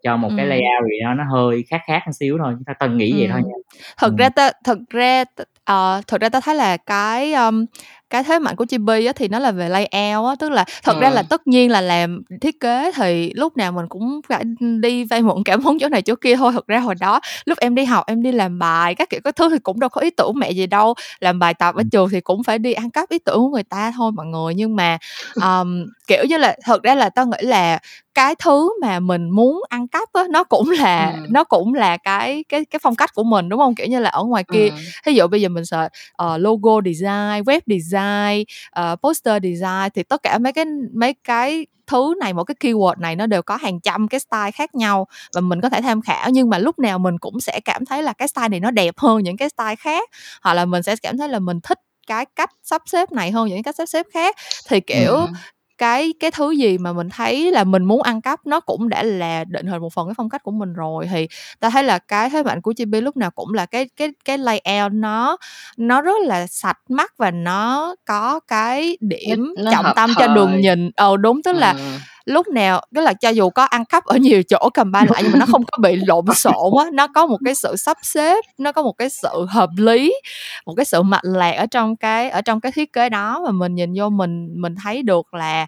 cho 0.03 0.17
một 0.17 0.29
cái 0.37 0.45
layout 0.45 0.83
gì 0.89 0.99
đó 1.03 1.13
nó 1.13 1.23
hơi 1.23 1.63
khác 1.69 1.81
khác 1.87 2.01
một 2.05 2.11
xíu 2.19 2.37
thôi 2.43 2.55
ta 2.65 2.73
tân 2.73 2.97
nghĩ 2.97 3.13
vậy 3.17 3.27
thôi 3.31 3.41
nha. 3.45 3.53
Thực 4.01 4.11
ừ. 4.11 4.15
ra 4.17 4.29
ta 4.29 4.51
thực 4.63 4.79
ra 4.89 5.23
uh, 5.71 6.07
thực 6.07 6.21
ra 6.21 6.29
ta 6.29 6.39
thấy 6.39 6.55
là 6.55 6.77
cái 6.77 7.33
um, 7.33 7.65
cái 8.13 8.23
thế 8.23 8.39
mạnh 8.39 8.55
của 8.55 8.65
Chibi 8.65 9.05
á 9.05 9.13
thì 9.15 9.27
nó 9.27 9.39
là 9.39 9.51
về 9.51 9.69
layout 9.69 10.29
á 10.29 10.35
tức 10.39 10.49
là 10.49 10.65
thật 10.83 10.95
ừ. 10.95 11.01
ra 11.01 11.09
là 11.09 11.23
tất 11.23 11.47
nhiên 11.47 11.71
là 11.71 11.81
làm 11.81 12.21
thiết 12.41 12.59
kế 12.59 12.91
thì 12.95 13.33
lúc 13.35 13.57
nào 13.57 13.71
mình 13.71 13.85
cũng 13.89 14.21
phải 14.27 14.43
đi 14.81 15.03
vay 15.03 15.21
mượn 15.21 15.43
cảm 15.45 15.61
hứng 15.61 15.79
chỗ 15.79 15.89
này 15.89 16.01
chỗ 16.01 16.15
kia 16.15 16.35
thôi 16.35 16.51
thật 16.53 16.67
ra 16.67 16.79
hồi 16.79 16.95
đó 16.99 17.19
lúc 17.45 17.57
em 17.57 17.75
đi 17.75 17.85
học 17.85 18.03
em 18.07 18.23
đi 18.23 18.31
làm 18.31 18.59
bài 18.59 18.95
các 18.95 19.09
kiểu 19.09 19.19
các 19.23 19.35
thứ 19.35 19.49
thì 19.49 19.59
cũng 19.59 19.79
đâu 19.79 19.89
có 19.89 20.01
ý 20.01 20.09
tưởng 20.09 20.31
mẹ 20.35 20.51
gì 20.51 20.67
đâu 20.67 20.93
làm 21.19 21.39
bài 21.39 21.53
tập 21.53 21.75
ở 21.75 21.83
trường 21.91 22.09
thì 22.09 22.21
cũng 22.21 22.43
phải 22.43 22.59
đi 22.59 22.73
ăn 22.73 22.89
cắp 22.89 23.09
ý 23.09 23.19
tưởng 23.19 23.37
của 23.39 23.49
người 23.49 23.63
ta 23.63 23.91
thôi 23.97 24.11
mọi 24.11 24.25
người 24.25 24.55
nhưng 24.55 24.75
mà 24.75 24.97
um, 25.35 25.85
kiểu 26.07 26.23
như 26.29 26.37
là 26.37 26.55
thật 26.63 26.83
ra 26.83 26.95
là 26.95 27.09
tao 27.09 27.25
nghĩ 27.25 27.37
là 27.41 27.79
cái 28.13 28.35
thứ 28.35 28.73
mà 28.81 28.99
mình 28.99 29.29
muốn 29.29 29.61
ăn 29.69 29.87
cắp 29.87 30.13
á 30.13 30.23
nó 30.29 30.43
cũng 30.43 30.69
là 30.69 31.11
ừ. 31.11 31.19
nó 31.29 31.43
cũng 31.43 31.73
là 31.73 31.97
cái 31.97 32.43
cái 32.49 32.65
cái 32.65 32.79
phong 32.83 32.95
cách 32.95 33.13
của 33.13 33.23
mình 33.23 33.49
đúng 33.49 33.59
không 33.59 33.75
kiểu 33.75 33.87
như 33.87 33.99
là 33.99 34.09
ở 34.09 34.23
ngoài 34.23 34.43
kia 34.53 34.69
ừ. 34.69 34.75
ví 35.05 35.15
dụ 35.15 35.27
bây 35.27 35.41
giờ 35.41 35.49
mình 35.49 35.65
sợ 35.65 35.89
uh, 36.23 36.41
logo 36.41 36.81
design 36.85 37.43
web 37.43 37.59
design 37.67 38.02
uh, 38.79 39.01
poster 39.01 39.43
design 39.43 39.89
thì 39.95 40.03
tất 40.03 40.23
cả 40.23 40.37
mấy 40.37 40.53
cái 40.53 40.65
mấy 40.93 41.13
cái 41.23 41.65
thứ 41.87 42.13
này 42.19 42.33
một 42.33 42.43
cái 42.43 42.55
keyword 42.59 42.99
này 42.99 43.15
nó 43.15 43.27
đều 43.27 43.41
có 43.41 43.55
hàng 43.55 43.79
trăm 43.79 44.07
cái 44.07 44.19
style 44.19 44.51
khác 44.51 44.75
nhau 44.75 45.07
và 45.33 45.41
mình 45.41 45.61
có 45.61 45.69
thể 45.69 45.81
tham 45.81 46.01
khảo. 46.01 46.29
Nhưng 46.29 46.49
mà 46.49 46.57
lúc 46.57 46.79
nào 46.79 46.99
mình 46.99 47.17
cũng 47.17 47.39
sẽ 47.39 47.59
cảm 47.65 47.85
thấy 47.85 48.03
là 48.03 48.13
cái 48.13 48.27
style 48.27 48.49
này 48.49 48.59
nó 48.59 48.71
đẹp 48.71 48.93
hơn 48.97 49.23
những 49.23 49.37
cái 49.37 49.49
style 49.49 49.75
khác 49.75 50.09
hoặc 50.41 50.53
là 50.53 50.65
mình 50.65 50.83
sẽ 50.83 50.95
cảm 50.95 51.17
thấy 51.17 51.29
là 51.29 51.39
mình 51.39 51.59
thích 51.61 51.79
cái 52.07 52.25
cách 52.35 52.49
sắp 52.63 52.81
xếp 52.85 53.11
này 53.11 53.31
hơn 53.31 53.49
những 53.49 53.63
cách 53.63 53.75
sắp 53.75 53.85
xếp 53.85 54.05
khác. 54.13 54.35
Thì 54.69 54.79
kiểu 54.79 55.15
ừ 55.15 55.27
cái 55.83 56.13
cái 56.19 56.31
thứ 56.31 56.51
gì 56.51 56.77
mà 56.77 56.93
mình 56.93 57.09
thấy 57.09 57.51
là 57.51 57.63
mình 57.63 57.83
muốn 57.83 58.01
ăn 58.01 58.21
cắp 58.21 58.47
nó 58.47 58.59
cũng 58.59 58.89
đã 58.89 59.03
là 59.03 59.43
định 59.43 59.67
hình 59.67 59.81
một 59.81 59.93
phần 59.93 60.07
cái 60.07 60.13
phong 60.17 60.29
cách 60.29 60.43
của 60.43 60.51
mình 60.51 60.73
rồi. 60.73 61.07
Thì 61.11 61.27
ta 61.59 61.69
thấy 61.69 61.83
là 61.83 61.99
cái 61.99 62.29
thế 62.29 62.43
mạnh 62.43 62.61
của 62.61 62.73
chibi 62.73 63.01
lúc 63.01 63.17
nào 63.17 63.31
cũng 63.31 63.53
là 63.53 63.65
cái 63.65 63.89
cái 63.97 64.13
cái 64.25 64.37
layout 64.37 64.91
nó 64.93 65.37
nó 65.77 66.01
rất 66.01 66.21
là 66.23 66.47
sạch 66.47 66.77
mắt 66.89 67.13
và 67.17 67.31
nó 67.31 67.95
có 68.05 68.39
cái 68.39 68.97
điểm 69.01 69.53
nó 69.57 69.71
trọng 69.71 69.85
tâm 69.95 70.13
thời. 70.15 70.27
cho 70.27 70.33
đường 70.33 70.61
nhìn. 70.61 70.91
Ờ 70.95 71.17
đúng 71.17 71.43
tức 71.43 71.51
là 71.53 71.71
ừ 71.71 71.79
lúc 72.25 72.47
nào 72.47 72.81
tức 72.95 73.01
là 73.01 73.13
cho 73.13 73.29
dù 73.29 73.49
có 73.49 73.63
ăn 73.63 73.85
cắp 73.85 74.05
ở 74.05 74.17
nhiều 74.17 74.43
chỗ 74.43 74.69
cầm 74.73 74.91
ba 74.91 75.05
lại 75.09 75.21
nhưng 75.23 75.31
mà 75.31 75.39
nó 75.39 75.45
không 75.45 75.63
có 75.71 75.77
bị 75.81 75.95
lộn 75.95 76.25
xộn 76.35 76.73
á 76.83 76.89
nó 76.93 77.07
có 77.07 77.25
một 77.25 77.37
cái 77.45 77.55
sự 77.55 77.75
sắp 77.75 77.97
xếp 78.01 78.45
nó 78.57 78.71
có 78.71 78.81
một 78.81 78.93
cái 78.97 79.09
sự 79.09 79.45
hợp 79.49 79.69
lý 79.77 80.13
một 80.65 80.73
cái 80.77 80.85
sự 80.85 81.01
mạch 81.01 81.23
lạc 81.23 81.51
ở 81.51 81.65
trong 81.65 81.95
cái 81.95 82.29
ở 82.29 82.41
trong 82.41 82.61
cái 82.61 82.71
thiết 82.71 82.93
kế 82.93 83.09
đó 83.09 83.41
mà 83.45 83.51
mình 83.51 83.75
nhìn 83.75 83.93
vô 83.97 84.09
mình 84.09 84.61
mình 84.61 84.75
thấy 84.83 85.03
được 85.03 85.33
là 85.33 85.67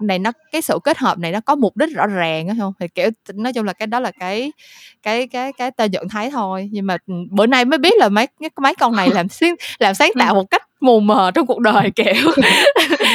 này 0.00 0.18
nó 0.18 0.32
cái 0.52 0.62
sự 0.62 0.78
kết 0.84 0.98
hợp 0.98 1.18
này 1.18 1.32
nó 1.32 1.40
có 1.40 1.54
mục 1.54 1.76
đích 1.76 1.96
rõ 1.96 2.06
ràng 2.06 2.48
không? 2.58 2.72
Thì 2.80 2.88
kiểu 2.88 3.10
nói 3.34 3.52
chung 3.52 3.66
là 3.66 3.72
cái 3.72 3.86
đó 3.86 4.00
là 4.00 4.10
cái 4.20 4.52
cái 5.02 5.26
cái 5.26 5.52
cái 5.52 5.70
ta 5.70 5.86
nhận 5.86 6.08
thấy 6.08 6.30
thôi. 6.30 6.68
Nhưng 6.72 6.86
mà 6.86 6.96
bữa 7.30 7.46
nay 7.46 7.64
mới 7.64 7.78
biết 7.78 7.94
là 7.98 8.08
mấy 8.08 8.28
mấy 8.56 8.74
con 8.74 8.96
này 8.96 9.10
làm 9.14 9.28
sáng 9.28 9.54
làm 9.78 9.94
sáng 9.94 10.10
tạo 10.18 10.34
một 10.34 10.50
cách 10.50 10.62
mù 10.80 11.00
mờ 11.00 11.30
trong 11.34 11.46
cuộc 11.46 11.60
đời 11.60 11.90
kiểu 11.96 12.14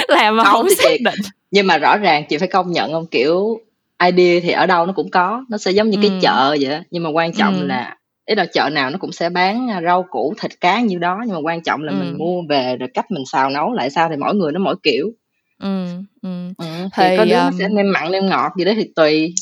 làm 0.07 0.37
mà 0.37 0.43
không, 0.43 0.53
không 0.53 0.69
xác 0.69 1.01
định 1.03 1.19
nhưng 1.51 1.67
mà 1.67 1.77
rõ 1.77 1.97
ràng 1.97 2.23
chị 2.29 2.37
phải 2.37 2.47
công 2.47 2.71
nhận 2.71 2.91
không 2.91 3.07
kiểu 3.07 3.59
idea 4.03 4.39
thì 4.43 4.51
ở 4.51 4.65
đâu 4.65 4.85
nó 4.85 4.93
cũng 4.93 5.09
có 5.09 5.45
nó 5.49 5.57
sẽ 5.57 5.71
giống 5.71 5.89
như 5.89 5.97
ừ. 5.97 6.01
cái 6.01 6.19
chợ 6.21 6.57
vậy 6.61 6.71
đó. 6.71 6.79
nhưng 6.91 7.03
mà 7.03 7.09
quan 7.09 7.33
trọng 7.33 7.61
ừ. 7.61 7.65
là 7.65 7.97
ý 8.25 8.35
là 8.35 8.45
chợ 8.45 8.69
nào 8.69 8.89
nó 8.89 8.97
cũng 8.97 9.11
sẽ 9.11 9.29
bán 9.29 9.67
rau 9.83 10.03
củ 10.03 10.33
thịt 10.41 10.51
cá 10.61 10.81
như 10.81 10.97
đó 10.97 11.21
nhưng 11.25 11.35
mà 11.35 11.41
quan 11.43 11.63
trọng 11.63 11.83
là 11.83 11.91
ừ. 11.91 11.95
mình 11.95 12.17
mua 12.17 12.41
về 12.49 12.75
rồi 12.79 12.89
cách 12.93 13.11
mình 13.11 13.23
xào 13.31 13.49
nấu 13.49 13.73
lại 13.73 13.89
sao 13.89 14.09
thì 14.09 14.15
mỗi 14.15 14.35
người 14.35 14.51
nó 14.51 14.59
mỗi 14.59 14.75
kiểu 14.83 15.11
ừ, 15.59 15.85
ừ. 16.21 16.29
Ừ, 16.57 16.65
thì, 16.95 17.03
thì 17.09 17.17
có 17.17 17.25
đứa 17.25 17.39
um... 17.39 17.59
sẽ 17.59 17.67
nêm 17.67 17.91
mặn 17.91 18.11
nêm 18.11 18.29
ngọt 18.29 18.51
gì 18.57 18.65
đó 18.65 18.71
thì 18.75 18.83
tùy 18.95 19.33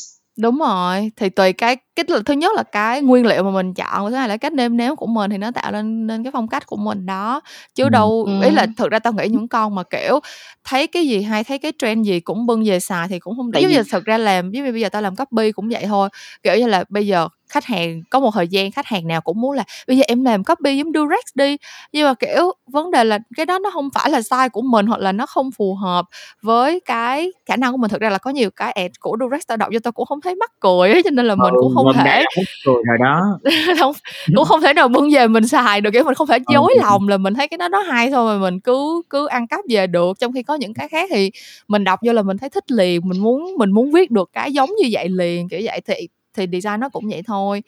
đúng 0.41 0.59
rồi 0.59 1.11
thì 1.15 1.29
tùy 1.29 1.53
cái 1.53 1.77
cái 1.95 2.05
thứ 2.25 2.33
nhất 2.33 2.51
là 2.55 2.63
cái 2.63 3.01
nguyên 3.01 3.25
liệu 3.25 3.43
mà 3.43 3.51
mình 3.51 3.73
chọn 3.73 4.09
thứ 4.09 4.15
hai 4.15 4.29
là 4.29 4.37
cách 4.37 4.53
nêm 4.53 4.77
nếm 4.77 4.95
của 4.95 5.07
mình 5.07 5.31
thì 5.31 5.37
nó 5.37 5.51
tạo 5.51 5.71
nên 5.71 6.07
nên 6.07 6.23
cái 6.23 6.31
phong 6.31 6.47
cách 6.47 6.65
của 6.65 6.77
mình 6.77 7.05
đó. 7.05 7.41
Chứ 7.75 7.83
ừ. 7.83 7.89
đâu 7.89 8.27
ý 8.43 8.49
là 8.49 8.67
thực 8.77 8.91
ra 8.91 8.99
tao 8.99 9.13
nghĩ 9.13 9.27
những 9.27 9.47
con 9.47 9.75
mà 9.75 9.83
kiểu 9.83 10.19
thấy 10.63 10.87
cái 10.87 11.07
gì 11.07 11.21
hay 11.21 11.43
thấy 11.43 11.59
cái 11.59 11.73
trend 11.79 12.07
gì 12.07 12.19
cũng 12.19 12.45
bưng 12.45 12.63
về 12.65 12.79
xài 12.79 13.07
thì 13.07 13.19
cũng 13.19 13.37
không 13.37 13.51
giống 13.53 13.71
như 13.71 13.83
thực 13.91 14.05
ra 14.05 14.17
làm 14.17 14.51
giống 14.51 14.65
như 14.65 14.71
bây 14.71 14.81
giờ 14.81 14.89
tao 14.89 15.01
làm 15.01 15.15
copy 15.15 15.51
cũng 15.51 15.69
vậy 15.69 15.85
thôi. 15.87 16.09
Kiểu 16.43 16.55
như 16.55 16.67
là 16.67 16.83
bây 16.89 17.07
giờ 17.07 17.27
khách 17.49 17.65
hàng 17.65 18.01
có 18.09 18.19
một 18.19 18.31
thời 18.33 18.47
gian 18.47 18.71
khách 18.71 18.85
hàng 18.85 19.07
nào 19.07 19.21
cũng 19.21 19.41
muốn 19.41 19.51
là 19.51 19.63
bây 19.87 19.97
giờ 19.97 20.03
em 20.07 20.25
làm 20.25 20.43
copy 20.43 20.77
giống 20.77 20.91
Durex 20.93 21.25
đi. 21.35 21.57
Nhưng 21.91 22.07
mà 22.07 22.13
kiểu 22.13 22.53
vấn 22.67 22.91
đề 22.91 23.03
là 23.03 23.19
cái 23.37 23.45
đó 23.45 23.59
nó 23.59 23.69
không 23.69 23.89
phải 23.93 24.09
là 24.09 24.21
sai 24.21 24.49
của 24.49 24.61
mình 24.61 24.85
hoặc 24.85 24.99
là 24.99 25.11
nó 25.11 25.25
không 25.25 25.51
phù 25.51 25.75
hợp 25.75 26.05
với 26.41 26.79
cái 26.79 27.31
khả 27.45 27.55
năng 27.55 27.71
của 27.71 27.77
mình. 27.77 27.89
Thực 27.89 28.01
ra 28.01 28.09
là 28.09 28.17
có 28.17 28.31
nhiều 28.31 28.49
cái 28.49 28.71
ad 28.71 28.91
của 28.99 29.17
Durex 29.19 29.41
tao 29.47 29.57
đọc 29.57 29.69
cho 29.73 29.79
tao 29.83 29.91
cũng 29.91 30.05
không 30.05 30.21
thấy 30.21 30.35
mắc 30.35 30.51
cười 30.59 30.91
ấy, 30.91 31.03
cho 31.03 31.09
nên 31.09 31.25
là 31.25 31.35
mình 31.35 31.53
ừ, 31.53 31.59
cũng 31.61 31.75
không 31.75 31.93
thể 31.95 32.23
cười 32.65 32.75
rồi 32.87 32.97
đó. 32.99 33.39
Không 33.79 33.93
cũng 34.35 34.45
không 34.45 34.61
thể 34.61 34.73
nào 34.73 34.87
bưng 34.87 35.09
về 35.13 35.27
mình 35.27 35.47
xài 35.47 35.81
được 35.81 35.89
kiểu 35.93 36.03
mình 36.03 36.15
không 36.15 36.27
phải 36.27 36.39
ừ, 36.45 36.53
dối 36.53 36.73
ừ. 36.75 36.81
lòng 36.81 37.07
là 37.07 37.17
mình 37.17 37.33
thấy 37.33 37.47
cái 37.47 37.57
đó 37.57 37.67
nó 37.67 37.79
hay 37.79 38.11
thôi 38.11 38.33
mà 38.33 38.41
mình 38.41 38.59
cứ 38.59 39.01
cứ 39.09 39.27
ăn 39.27 39.47
cắp 39.47 39.59
về 39.69 39.87
được. 39.87 40.19
Trong 40.19 40.33
khi 40.33 40.43
có 40.43 40.55
những 40.55 40.73
cái 40.73 40.87
khác 40.87 41.09
thì 41.13 41.31
mình 41.67 41.83
đọc 41.83 41.99
vô 42.05 42.13
là 42.13 42.21
mình 42.21 42.37
thấy 42.37 42.49
thích 42.49 42.71
liền 42.71 43.01
mình 43.03 43.19
muốn 43.19 43.55
mình 43.57 43.71
muốn 43.71 43.91
viết 43.91 44.11
được 44.11 44.29
cái 44.33 44.53
giống 44.53 44.69
như 44.69 44.89
vậy 44.91 45.09
liền 45.09 45.49
kiểu 45.49 45.61
vậy. 45.63 45.81
Thì 45.87 46.07
thì 46.33 46.45
design 46.51 46.79
nó 46.79 46.89
cũng 46.89 47.09
vậy 47.09 47.21
thôi. 47.27 47.63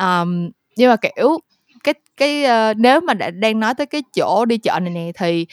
Um, 0.00 0.50
nhưng 0.76 0.90
mà 0.90 0.96
kiểu 0.96 1.38
cái 1.84 1.94
cái 2.16 2.44
uh, 2.70 2.76
nếu 2.76 3.00
mà 3.00 3.14
đã, 3.14 3.30
đang 3.30 3.60
nói 3.60 3.74
tới 3.74 3.86
cái 3.86 4.02
chỗ 4.16 4.44
đi 4.44 4.58
chợ 4.58 4.80
này 4.80 4.90
nè 4.90 5.12
thì 5.14 5.46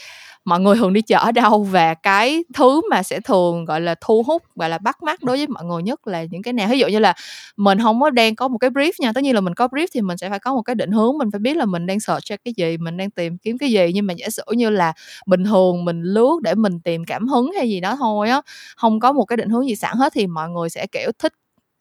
mọi 0.46 0.60
người 0.60 0.76
thường 0.76 0.94
đi 0.94 1.02
chợ 1.02 1.18
ở 1.18 1.32
đâu 1.32 1.64
và 1.64 1.94
cái 1.94 2.44
thứ 2.54 2.82
mà 2.90 3.04
sẽ 3.04 3.20
thường 3.20 3.66
gọi 3.66 3.82
là 3.82 3.96
thu 4.02 4.24
hút 4.28 4.44
gọi 4.56 4.70
là 4.70 4.78
bắt 4.78 5.04
mắt 5.04 5.24
đối 5.24 5.38
với 5.38 5.48
mọi 5.48 5.66
người 5.66 5.84
nhất 5.84 6.08
là 6.08 6.24
những 6.24 6.42
cái 6.42 6.54
nào? 6.54 6.68
Ví 6.72 6.80
dụ 6.80 6.88
như 6.88 7.00
là 7.00 7.14
mình 7.58 7.80
không 7.82 8.02
có 8.02 8.10
đang 8.10 8.36
có 8.36 8.48
một 8.48 8.58
cái 8.58 8.70
brief 8.70 8.92
nha 9.00 9.12
tất 9.16 9.24
nhiên 9.24 9.36
là 9.36 9.42
mình 9.42 9.54
có 9.54 9.68
brief 9.68 9.88
thì 9.94 10.02
mình 10.02 10.18
sẽ 10.18 10.30
phải 10.30 10.40
có 10.40 10.54
một 10.54 10.62
cái 10.62 10.76
định 10.76 10.92
hướng 10.92 11.18
mình 11.18 11.32
phải 11.32 11.40
biết 11.40 11.58
là 11.58 11.66
mình 11.66 11.86
đang 11.86 12.00
search 12.00 12.24
cho 12.26 12.36
cái 12.46 12.54
gì 12.58 12.78
mình 12.78 12.98
đang 12.98 13.12
tìm 13.12 13.38
kiếm 13.38 13.58
cái 13.58 13.72
gì. 13.72 13.92
Nhưng 13.94 14.08
mà 14.08 14.14
giả 14.14 14.30
sử 14.30 14.44
như 14.56 14.70
là 14.70 14.94
bình 15.28 15.44
thường 15.44 15.86
mình 15.86 16.02
lướt 16.02 16.40
để 16.44 16.56
mình 16.56 16.80
tìm 16.80 17.06
cảm 17.06 17.28
hứng 17.28 17.52
hay 17.58 17.70
gì 17.70 17.80
đó 17.80 17.96
thôi 18.00 18.30
á 18.30 18.42
không 18.78 19.00
có 19.00 19.12
một 19.14 19.26
cái 19.26 19.38
định 19.38 19.50
hướng 19.50 19.68
gì 19.68 19.76
sẵn 19.76 19.98
hết 19.98 20.14
thì 20.14 20.28
mọi 20.28 20.50
người 20.50 20.70
sẽ 20.70 20.88
kiểu 20.92 21.12
thích 21.20 21.34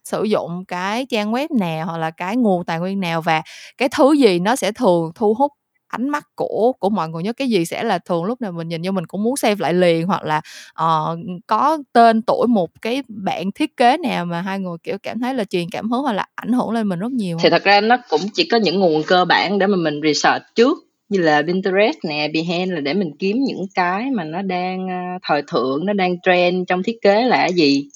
sử 0.04 0.24
dụng 0.24 0.64
cái 0.68 1.06
trang 1.06 1.32
web 1.32 1.58
nào 1.58 1.86
hoặc 1.86 1.98
là 1.98 2.10
cái 2.10 2.36
nguồn 2.36 2.64
tài 2.64 2.80
nguyên 2.80 3.00
nào 3.00 3.22
và 3.22 3.42
cái 3.78 3.88
thứ 3.96 4.12
gì 4.12 4.38
nó 4.38 4.56
sẽ 4.56 4.72
thường 4.72 5.12
thu 5.14 5.34
hút 5.34 5.52
ánh 5.88 6.08
mắt 6.08 6.26
của 6.34 6.72
của 6.78 6.90
mọi 6.90 7.08
người 7.08 7.22
nhất? 7.22 7.36
Cái 7.36 7.48
gì 7.48 7.64
sẽ 7.64 7.82
là 7.82 7.98
thường 7.98 8.24
lúc 8.24 8.40
nào 8.40 8.52
mình 8.52 8.68
nhìn 8.68 8.82
vô 8.84 8.92
mình 8.92 9.06
cũng 9.06 9.22
muốn 9.22 9.36
save 9.36 9.56
lại 9.58 9.74
liền 9.74 10.06
hoặc 10.06 10.22
là 10.22 10.40
uh, 10.82 11.18
có 11.46 11.78
tên 11.92 12.22
tuổi 12.22 12.46
một 12.46 12.70
cái 12.82 13.02
bạn 13.08 13.52
thiết 13.52 13.76
kế 13.76 13.96
nào 13.96 14.24
mà 14.24 14.40
hai 14.40 14.58
người 14.58 14.76
kiểu 14.82 14.98
cảm 15.02 15.20
thấy 15.20 15.34
là 15.34 15.44
truyền 15.44 15.70
cảm 15.70 15.90
hứng 15.90 16.02
hoặc 16.02 16.12
là 16.12 16.26
ảnh 16.34 16.52
hưởng 16.52 16.70
lên 16.70 16.88
mình 16.88 16.98
rất 16.98 17.12
nhiều 17.12 17.36
thì 17.42 17.50
thật 17.50 17.64
ra 17.64 17.80
nó 17.80 17.96
cũng 18.08 18.20
chỉ 18.34 18.48
có 18.48 18.56
những 18.56 18.80
nguồn 18.80 19.02
cơ 19.06 19.24
bản 19.24 19.58
để 19.58 19.66
mà 19.66 19.76
mình 19.76 20.00
research 20.04 20.44
trước 20.54 20.78
như 21.08 21.20
là 21.20 21.42
Pinterest 21.42 21.96
nè, 22.04 22.30
Behance 22.34 22.74
là 22.74 22.80
để 22.80 22.94
mình 22.94 23.10
kiếm 23.18 23.36
những 23.46 23.66
cái 23.74 24.10
mà 24.10 24.24
nó 24.24 24.42
đang 24.42 24.84
uh, 24.84 25.22
thời 25.28 25.42
thượng, 25.46 25.86
nó 25.86 25.92
đang 25.92 26.20
trend 26.20 26.68
trong 26.68 26.82
thiết 26.82 26.96
kế 27.02 27.24
là 27.24 27.36
cái 27.36 27.52
gì 27.52 27.88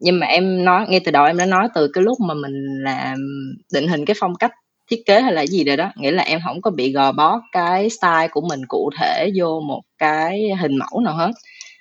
nhưng 0.00 0.20
mà 0.20 0.26
em 0.26 0.64
nói 0.64 0.86
ngay 0.88 1.00
từ 1.00 1.12
đầu 1.12 1.24
em 1.24 1.36
đã 1.36 1.46
nói 1.46 1.68
từ 1.74 1.88
cái 1.88 2.04
lúc 2.04 2.20
mà 2.20 2.34
mình 2.34 2.82
làm 2.82 3.18
định 3.72 3.88
hình 3.88 4.04
cái 4.04 4.16
phong 4.20 4.34
cách 4.34 4.52
thiết 4.90 5.02
kế 5.06 5.20
hay 5.20 5.32
là 5.32 5.46
gì 5.46 5.64
rồi 5.64 5.76
đó 5.76 5.92
nghĩa 5.96 6.10
là 6.10 6.22
em 6.22 6.40
không 6.44 6.62
có 6.62 6.70
bị 6.70 6.92
gò 6.92 7.12
bó 7.12 7.40
cái 7.52 7.90
style 7.90 8.28
của 8.30 8.40
mình 8.48 8.60
cụ 8.68 8.90
thể 9.00 9.30
vô 9.36 9.60
một 9.60 9.80
cái 9.98 10.48
hình 10.60 10.76
mẫu 10.76 11.00
nào 11.00 11.14
hết. 11.14 11.30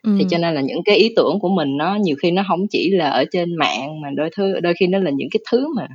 Ừm. 0.03 0.17
thì 0.19 0.25
cho 0.29 0.37
nên 0.37 0.55
là 0.55 0.61
những 0.61 0.83
cái 0.85 0.97
ý 0.97 1.13
tưởng 1.15 1.39
của 1.39 1.49
mình 1.49 1.77
nó 1.77 1.95
nhiều 1.95 2.15
khi 2.21 2.31
nó 2.31 2.43
không 2.47 2.67
chỉ 2.69 2.89
là 2.89 3.09
ở 3.09 3.25
trên 3.31 3.55
mạng 3.55 4.01
mà 4.01 4.09
đôi 4.15 4.29
thứ 4.35 4.59
đôi 4.59 4.73
khi 4.79 4.87
nó 4.87 4.99
là 4.99 5.11
những 5.15 5.27
cái 5.31 5.39
thứ 5.51 5.67
mà 5.75 5.87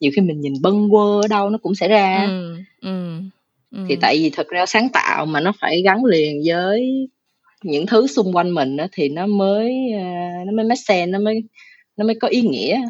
nhiều 0.00 0.12
khi 0.16 0.22
mình 0.22 0.40
nhìn 0.40 0.52
bâng 0.62 0.90
quơ 0.90 1.20
ở 1.22 1.28
đâu 1.28 1.50
nó 1.50 1.58
cũng 1.62 1.74
sẽ 1.74 1.88
ra. 1.88 2.26
Ừm, 2.26 2.64
ừm, 2.82 3.30
thì 3.88 3.96
tại 3.96 4.16
vì 4.16 4.30
thật 4.30 4.48
ra 4.48 4.66
sáng 4.66 4.88
tạo 4.88 5.26
mà 5.26 5.40
nó 5.40 5.52
phải 5.60 5.82
gắn 5.82 6.04
liền 6.04 6.42
với 6.46 7.08
những 7.64 7.86
thứ 7.86 8.06
xung 8.06 8.36
quanh 8.36 8.50
mình 8.54 8.76
á, 8.76 8.88
thì 8.92 9.08
nó 9.08 9.26
mới 9.26 9.72
à, 9.98 10.32
nó 10.46 10.52
mới 10.52 10.64
make 10.64 10.80
sense 10.88 11.06
nó 11.06 11.18
mới 11.18 11.42
nó 11.96 12.04
mới 12.06 12.14
có 12.20 12.28
ý 12.28 12.40
nghĩa 12.42 12.80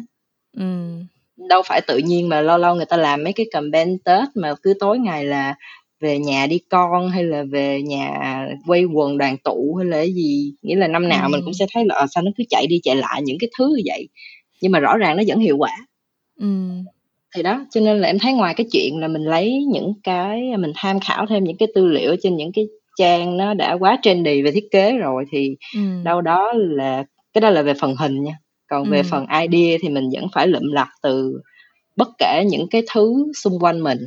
Ừm. 0.57 1.05
đâu 1.49 1.61
phải 1.65 1.81
tự 1.81 1.97
nhiên 1.97 2.29
mà 2.29 2.41
lâu 2.41 2.57
lâu 2.57 2.75
người 2.75 2.85
ta 2.85 2.97
làm 2.97 3.23
mấy 3.23 3.33
cái 3.33 3.45
campaign 3.51 3.97
tết 4.05 4.27
mà 4.35 4.53
cứ 4.63 4.73
tối 4.79 4.99
ngày 4.99 5.25
là 5.25 5.55
về 5.99 6.19
nhà 6.19 6.47
đi 6.47 6.59
con 6.69 7.09
hay 7.09 7.23
là 7.23 7.43
về 7.51 7.81
nhà 7.81 8.19
quay 8.67 8.83
quần 8.85 9.17
đoàn 9.17 9.37
tụ 9.43 9.75
hay 9.75 9.85
là 9.85 9.97
cái 9.97 10.13
gì 10.13 10.53
nghĩa 10.61 10.75
là 10.75 10.87
năm 10.87 11.09
nào 11.09 11.29
mình 11.29 11.41
cũng 11.45 11.53
sẽ 11.53 11.65
thấy 11.73 11.85
là 11.85 11.95
ờ, 11.95 12.05
sao 12.15 12.23
nó 12.23 12.31
cứ 12.37 12.43
chạy 12.49 12.67
đi 12.67 12.79
chạy 12.83 12.95
lại 12.95 13.21
những 13.23 13.37
cái 13.39 13.49
thứ 13.59 13.67
như 13.77 13.83
vậy 13.85 14.07
nhưng 14.61 14.71
mà 14.71 14.79
rõ 14.79 14.97
ràng 14.97 15.17
nó 15.17 15.23
vẫn 15.27 15.39
hiệu 15.39 15.57
quả 15.57 15.77
Ừm. 16.39 16.83
thì 17.35 17.43
đó 17.43 17.65
cho 17.71 17.81
nên 17.81 17.99
là 18.01 18.07
em 18.07 18.19
thấy 18.19 18.33
ngoài 18.33 18.53
cái 18.53 18.67
chuyện 18.71 18.97
là 18.97 19.07
mình 19.07 19.23
lấy 19.23 19.65
những 19.71 19.93
cái 20.03 20.41
mình 20.57 20.71
tham 20.75 20.99
khảo 20.99 21.25
thêm 21.29 21.43
những 21.43 21.57
cái 21.57 21.67
tư 21.75 21.87
liệu 21.87 22.15
trên 22.23 22.35
những 22.37 22.51
cái 22.51 22.65
trang 22.99 23.37
nó 23.37 23.53
đã 23.53 23.73
quá 23.73 23.97
trendy 24.01 24.41
về 24.41 24.51
thiết 24.51 24.67
kế 24.71 24.97
rồi 24.97 25.25
thì 25.31 25.55
ừ. 25.75 25.79
đâu 26.03 26.21
đó 26.21 26.53
là 26.55 27.03
cái 27.33 27.41
đó 27.41 27.49
là 27.49 27.61
về 27.61 27.73
phần 27.73 27.95
hình 27.95 28.23
nha 28.23 28.33
còn 28.67 28.83
ừ. 28.83 28.91
về 28.91 29.03
phần 29.03 29.25
idea 29.41 29.77
thì 29.81 29.89
mình 29.89 30.09
vẫn 30.13 30.27
phải 30.33 30.47
lượm 30.47 30.71
lặt 30.71 30.87
từ 31.01 31.41
bất 31.95 32.09
kể 32.17 32.43
những 32.47 32.67
cái 32.71 32.83
thứ 32.93 33.31
xung 33.35 33.59
quanh 33.59 33.83
mình 33.83 33.99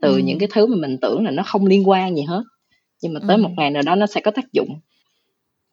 từ 0.00 0.12
ừ. 0.12 0.18
những 0.18 0.38
cái 0.38 0.48
thứ 0.52 0.66
mà 0.66 0.76
mình 0.76 0.98
tưởng 1.02 1.24
là 1.24 1.30
nó 1.30 1.42
không 1.42 1.66
liên 1.66 1.88
quan 1.88 2.16
gì 2.16 2.22
hết 2.22 2.42
nhưng 3.02 3.14
mà 3.14 3.20
tới 3.28 3.36
ừ. 3.36 3.42
một 3.42 3.50
ngày 3.56 3.70
nào 3.70 3.82
đó 3.82 3.94
nó 3.94 4.06
sẽ 4.06 4.20
có 4.20 4.30
tác 4.30 4.52
dụng 4.52 4.80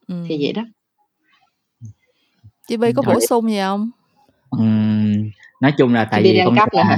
ừ. 0.07 0.15
thì 0.27 0.37
vậy 0.41 0.53
đó 0.53 0.63
chị 2.67 2.77
Bi 2.77 2.91
có 2.93 3.01
bổ 3.01 3.19
sung 3.29 3.49
gì 3.49 3.59
không 3.59 3.89
uhm, 4.57 5.29
nói 5.61 5.73
chung 5.77 5.93
là 5.93 6.07
tại 6.11 6.23
vì 6.23 6.41
con 6.45 6.55
cấp 6.55 6.69
nữa 6.73 6.81
hả? 6.81 6.97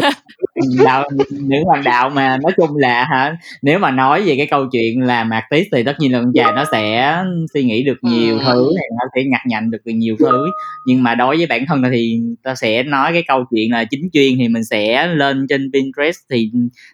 đạo 0.84 1.08
nữ 1.30 1.56
hoàng 1.64 1.84
đạo 1.84 2.10
mà 2.10 2.38
nói 2.42 2.52
chung 2.56 2.76
là 2.76 3.04
hả 3.04 3.36
nếu 3.62 3.78
mà 3.78 3.90
nói 3.90 4.22
về 4.22 4.36
cái 4.36 4.46
câu 4.46 4.66
chuyện 4.72 5.00
làm 5.00 5.30
artist 5.30 5.68
thì 5.72 5.82
tất 5.82 5.94
nhiên 5.98 6.12
là 6.12 6.18
con 6.18 6.32
già 6.34 6.52
nó 6.52 6.64
sẽ 6.72 7.16
suy 7.54 7.64
nghĩ 7.64 7.84
được 7.84 7.98
nhiều 8.02 8.38
ừ. 8.38 8.44
thứ 8.46 8.72
nó 8.98 9.04
sẽ 9.14 9.24
nhặt 9.24 9.40
nhạnh 9.46 9.70
được 9.70 9.78
nhiều 9.84 10.16
thứ 10.18 10.46
nhưng 10.86 11.02
mà 11.02 11.14
đối 11.14 11.36
với 11.36 11.46
bản 11.46 11.66
thân 11.66 11.82
thì 11.90 12.20
ta 12.42 12.54
sẽ 12.54 12.82
nói 12.82 13.12
cái 13.12 13.22
câu 13.28 13.44
chuyện 13.50 13.72
là 13.72 13.84
chính 13.84 14.08
chuyên 14.12 14.32
thì 14.38 14.48
mình 14.48 14.64
sẽ 14.64 15.06
lên 15.06 15.46
trên 15.48 15.70
Pinterest 15.72 16.18
thì 16.30 16.50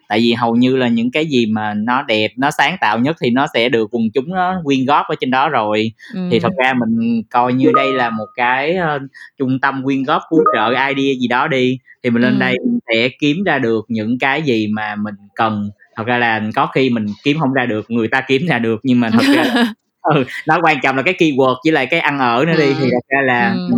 tại 0.09 0.19
vì 0.19 0.33
hầu 0.33 0.55
như 0.55 0.77
là 0.77 0.87
những 0.87 1.11
cái 1.11 1.25
gì 1.25 1.45
mà 1.45 1.73
nó 1.73 2.01
đẹp 2.01 2.31
nó 2.37 2.51
sáng 2.51 2.77
tạo 2.81 2.99
nhất 2.99 3.15
thì 3.21 3.29
nó 3.29 3.47
sẽ 3.53 3.69
được 3.69 3.89
quần 3.91 4.03
chúng 4.13 4.29
nó 4.29 4.61
quyên 4.63 4.85
góp 4.85 5.05
ở 5.07 5.15
trên 5.19 5.31
đó 5.31 5.49
rồi 5.49 5.91
ừ. 6.13 6.27
thì 6.31 6.39
thật 6.39 6.51
ra 6.63 6.73
mình 6.73 7.21
coi 7.29 7.53
như 7.53 7.71
đây 7.75 7.93
là 7.93 8.09
một 8.09 8.27
cái 8.35 8.77
uh, 8.77 9.01
trung 9.37 9.59
tâm 9.59 9.83
quyên 9.83 10.03
góp 10.03 10.21
cứu 10.29 10.39
trợ 10.55 10.69
idea 10.69 11.13
gì 11.19 11.27
đó 11.27 11.47
đi 11.47 11.77
thì 12.03 12.09
mình 12.09 12.21
lên 12.21 12.33
ừ. 12.33 12.39
đây 12.39 12.55
mình 12.65 12.79
sẽ 12.87 13.09
kiếm 13.19 13.43
ra 13.43 13.52
được 13.59 13.85
những 13.87 14.19
cái 14.19 14.41
gì 14.41 14.67
mà 14.67 14.95
mình 14.95 15.15
cần 15.35 15.69
thật 15.95 16.03
ra 16.05 16.17
là 16.17 16.41
có 16.55 16.67
khi 16.75 16.89
mình 16.89 17.05
kiếm 17.23 17.37
không 17.39 17.53
ra 17.53 17.65
được 17.65 17.91
người 17.91 18.07
ta 18.07 18.21
kiếm 18.27 18.45
ra 18.47 18.59
được 18.59 18.79
nhưng 18.83 18.99
mà 18.99 19.09
thật 19.09 19.25
ra 19.35 19.43
ừ, 20.03 20.23
nó 20.47 20.59
quan 20.63 20.77
trọng 20.83 20.95
là 20.95 21.01
cái 21.01 21.13
keyword 21.13 21.55
với 21.65 21.71
lại 21.71 21.85
cái 21.85 21.99
ăn 21.99 22.19
ở 22.19 22.45
nữa 22.47 22.53
đi 22.57 22.67
ừ. 22.67 22.73
thì 22.79 22.89
thật 22.91 23.07
ra 23.07 23.21
là 23.21 23.55
ừ. 23.71 23.77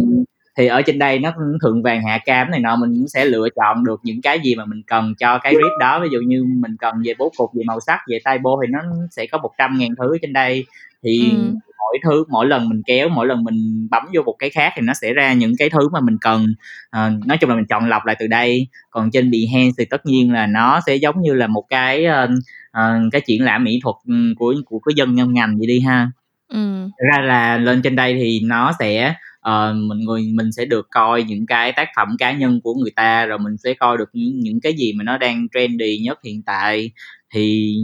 thì 0.57 0.67
ở 0.67 0.81
trên 0.81 0.99
đây 0.99 1.19
nó 1.19 1.33
thượng 1.63 1.83
vàng 1.83 2.03
hạ 2.03 2.19
cam 2.25 2.51
này 2.51 2.59
nọ 2.59 2.75
mình 2.75 2.95
cũng 2.95 3.07
sẽ 3.07 3.25
lựa 3.25 3.47
chọn 3.55 3.83
được 3.83 3.99
những 4.03 4.21
cái 4.21 4.39
gì 4.39 4.55
mà 4.55 4.65
mình 4.65 4.81
cần 4.87 5.13
cho 5.19 5.37
cái 5.37 5.53
brief 5.53 5.79
đó 5.79 5.99
ví 5.99 6.09
dụ 6.11 6.19
như 6.19 6.43
mình 6.43 6.75
cần 6.79 6.95
về 7.05 7.13
bố 7.17 7.31
cục 7.37 7.49
về 7.53 7.63
màu 7.67 7.79
sắc 7.79 7.99
về 8.09 8.19
tay 8.23 8.37
bô 8.37 8.61
thì 8.61 8.71
nó 8.71 8.79
sẽ 9.11 9.25
có 9.25 9.37
100 9.37 9.77
ngàn 9.77 9.89
thứ 9.97 10.17
trên 10.21 10.33
đây 10.33 10.65
thì 11.05 11.31
ừ. 11.31 11.53
mỗi 11.79 11.99
thứ 12.03 12.23
mỗi 12.29 12.45
lần 12.45 12.69
mình 12.69 12.81
kéo 12.85 13.09
mỗi 13.09 13.27
lần 13.27 13.43
mình 13.43 13.87
bấm 13.91 14.03
vô 14.15 14.21
một 14.21 14.35
cái 14.39 14.49
khác 14.49 14.73
thì 14.75 14.81
nó 14.81 14.93
sẽ 14.93 15.13
ra 15.13 15.33
những 15.33 15.53
cái 15.59 15.69
thứ 15.69 15.89
mà 15.89 15.99
mình 15.99 16.17
cần 16.21 16.45
à, 16.89 17.11
nói 17.25 17.37
chung 17.37 17.49
là 17.49 17.55
mình 17.55 17.65
chọn 17.65 17.89
lọc 17.89 18.05
lại 18.05 18.15
từ 18.19 18.27
đây 18.27 18.67
còn 18.89 19.11
trên 19.11 19.31
Behance 19.31 19.71
thì 19.77 19.85
tất 19.85 20.05
nhiên 20.05 20.33
là 20.33 20.47
nó 20.47 20.79
sẽ 20.85 20.95
giống 20.95 21.21
như 21.21 21.33
là 21.33 21.47
một 21.47 21.63
cái 21.69 22.05
uh, 22.05 23.11
cái 23.11 23.21
triển 23.21 23.43
lãm 23.43 23.63
mỹ 23.63 23.79
thuật 23.83 23.95
của 24.37 24.53
của 24.65 24.79
cái 24.79 24.93
dân 24.95 25.15
nhân 25.15 25.33
ngành 25.33 25.57
vậy 25.57 25.67
đi 25.67 25.79
ha 25.79 26.11
ừ. 26.47 26.89
ra 26.97 27.21
là 27.21 27.57
lên 27.57 27.81
trên 27.81 27.95
đây 27.95 28.13
thì 28.13 28.39
nó 28.43 28.71
sẽ 28.79 29.15
uh, 29.49 29.75
mình 29.75 29.99
người 29.99 30.21
mình 30.33 30.51
sẽ 30.51 30.65
được 30.65 30.87
coi 30.91 31.23
những 31.23 31.45
cái 31.45 31.71
tác 31.71 31.87
phẩm 31.95 32.07
cá 32.19 32.31
nhân 32.31 32.61
của 32.63 32.73
người 32.73 32.91
ta 32.95 33.25
rồi 33.25 33.39
mình 33.39 33.57
sẽ 33.57 33.73
coi 33.73 33.97
được 33.97 34.09
những 34.13 34.39
những 34.39 34.61
cái 34.61 34.73
gì 34.73 34.93
mà 34.93 35.03
nó 35.03 35.17
đang 35.17 35.47
trendy 35.53 35.97
nhất 35.97 36.19
hiện 36.23 36.41
tại 36.45 36.91
thì 37.33 37.75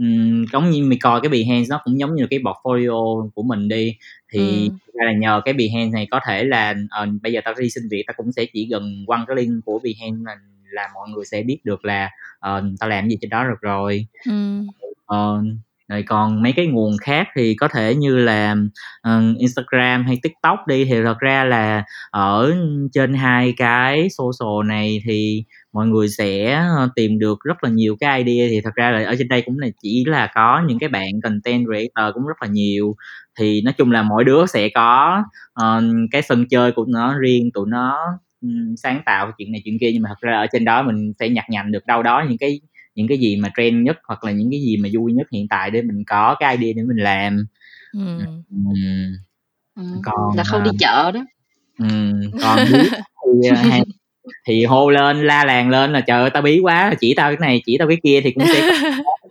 um, 0.00 0.44
giống 0.52 0.70
như 0.70 0.84
mình 0.84 0.98
coi 1.02 1.20
cái 1.20 1.28
Behance 1.28 1.66
nó 1.70 1.80
cũng 1.84 1.98
giống 1.98 2.14
như 2.14 2.26
cái 2.30 2.38
portfolio 2.38 3.28
của 3.34 3.42
mình 3.42 3.68
đi 3.68 3.96
thì 4.32 4.68
ừ. 4.68 4.74
là 4.92 5.12
nhờ 5.12 5.40
cái 5.44 5.54
Behance 5.54 5.90
này 5.92 6.06
có 6.10 6.20
thể 6.26 6.44
là 6.44 6.74
uh, 7.02 7.22
bây 7.22 7.32
giờ 7.32 7.40
tao 7.44 7.54
đi 7.54 7.70
xin 7.70 7.84
việc 7.90 8.04
tao 8.06 8.14
cũng 8.16 8.32
sẽ 8.32 8.44
chỉ 8.44 8.68
gần 8.70 9.04
quăng 9.06 9.24
cái 9.26 9.36
link 9.36 9.64
của 9.64 9.80
Behance 9.84 10.22
là, 10.24 10.36
là 10.70 10.88
mọi 10.94 11.08
người 11.08 11.24
sẽ 11.24 11.42
biết 11.42 11.58
được 11.64 11.84
là 11.84 12.10
uh, 12.38 12.64
tao 12.80 12.88
làm 12.88 13.08
gì 13.08 13.16
trên 13.20 13.30
đó 13.30 13.44
được 13.44 13.60
rồi 13.60 14.06
ừ. 14.26 14.60
uh, 15.14 15.44
rồi 15.90 16.02
còn 16.02 16.42
mấy 16.42 16.52
cái 16.52 16.66
nguồn 16.66 16.96
khác 17.00 17.28
thì 17.36 17.54
có 17.54 17.68
thể 17.68 17.94
như 17.94 18.18
là 18.18 18.56
uh, 19.08 19.38
Instagram 19.38 20.04
hay 20.04 20.18
TikTok 20.22 20.66
đi 20.66 20.84
thì 20.84 21.02
thật 21.02 21.18
ra 21.18 21.44
là 21.44 21.84
ở 22.10 22.54
trên 22.92 23.14
hai 23.14 23.54
cái 23.56 24.08
social 24.10 24.68
này 24.68 25.02
thì 25.04 25.44
mọi 25.72 25.86
người 25.86 26.08
sẽ 26.08 26.52
ờ, 26.52 26.88
tìm 26.94 27.18
được 27.18 27.38
rất 27.44 27.64
là 27.64 27.70
nhiều 27.70 27.96
cái 28.00 28.22
idea 28.22 28.48
thì 28.50 28.60
thật 28.60 28.74
ra 28.74 28.90
là 28.90 29.04
ở 29.04 29.14
trên 29.18 29.28
đây 29.28 29.42
cũng 29.42 29.58
là 29.58 29.68
chỉ 29.82 30.04
là 30.06 30.30
có 30.34 30.62
những 30.68 30.78
cái 30.78 30.88
bạn 30.88 31.20
content 31.22 31.66
creator 31.66 32.14
cũng 32.14 32.26
rất 32.26 32.42
là 32.42 32.48
nhiều 32.48 32.96
thì 33.38 33.62
nói 33.62 33.74
chung 33.78 33.90
là 33.90 34.02
mỗi 34.02 34.24
đứa 34.24 34.46
sẽ 34.46 34.68
có 34.74 35.22
uh, 35.62 35.82
cái 36.10 36.22
sân 36.22 36.48
chơi 36.48 36.72
của 36.72 36.84
nó 36.88 37.18
riêng 37.18 37.50
tụi 37.54 37.68
nó 37.68 37.98
um, 38.40 38.74
sáng 38.76 39.02
tạo 39.06 39.32
chuyện 39.38 39.52
này 39.52 39.62
chuyện 39.64 39.78
kia 39.80 39.90
nhưng 39.92 40.02
mà 40.02 40.08
thật 40.08 40.20
ra 40.20 40.38
ở 40.38 40.46
trên 40.52 40.64
đó 40.64 40.82
mình 40.82 41.12
sẽ 41.18 41.28
nhặt 41.28 41.44
nhạnh 41.50 41.72
được 41.72 41.86
đâu 41.86 42.02
đó 42.02 42.24
những 42.28 42.38
cái 42.38 42.60
những 42.94 43.08
cái 43.08 43.18
gì 43.18 43.36
mà 43.36 43.50
trend 43.56 43.86
nhất 43.86 43.98
hoặc 44.04 44.24
là 44.24 44.32
những 44.32 44.50
cái 44.50 44.60
gì 44.60 44.76
mà 44.76 44.88
vui 44.92 45.12
nhất 45.12 45.26
hiện 45.32 45.48
tại 45.48 45.70
để 45.70 45.82
mình 45.82 46.04
có 46.06 46.36
cái 46.40 46.56
idea 46.56 46.72
để 46.76 46.82
mình 46.82 46.96
làm 46.96 47.46
ừ. 47.92 48.18
Ừ. 49.76 49.82
còn 50.04 50.36
là 50.36 50.44
không 50.44 50.62
đi 50.64 50.70
chợ 50.78 51.10
đó 51.12 51.24
ừ, 51.78 51.86
còn 52.42 52.58
thì, 52.68 53.48
hay, 53.56 53.84
thì 54.46 54.64
hô 54.64 54.90
lên 54.90 55.26
la 55.26 55.44
làng 55.44 55.70
lên 55.70 55.92
là 55.92 56.00
trời 56.00 56.20
ơi 56.20 56.30
tao 56.30 56.42
bí 56.42 56.58
quá 56.58 56.92
chỉ 57.00 57.14
tao 57.14 57.30
cái 57.30 57.48
này 57.48 57.62
chỉ 57.66 57.78
tao 57.78 57.88
cái 57.88 57.98
kia 58.02 58.20
thì 58.20 58.30
cũng 58.30 58.44
sẽ 58.46 58.70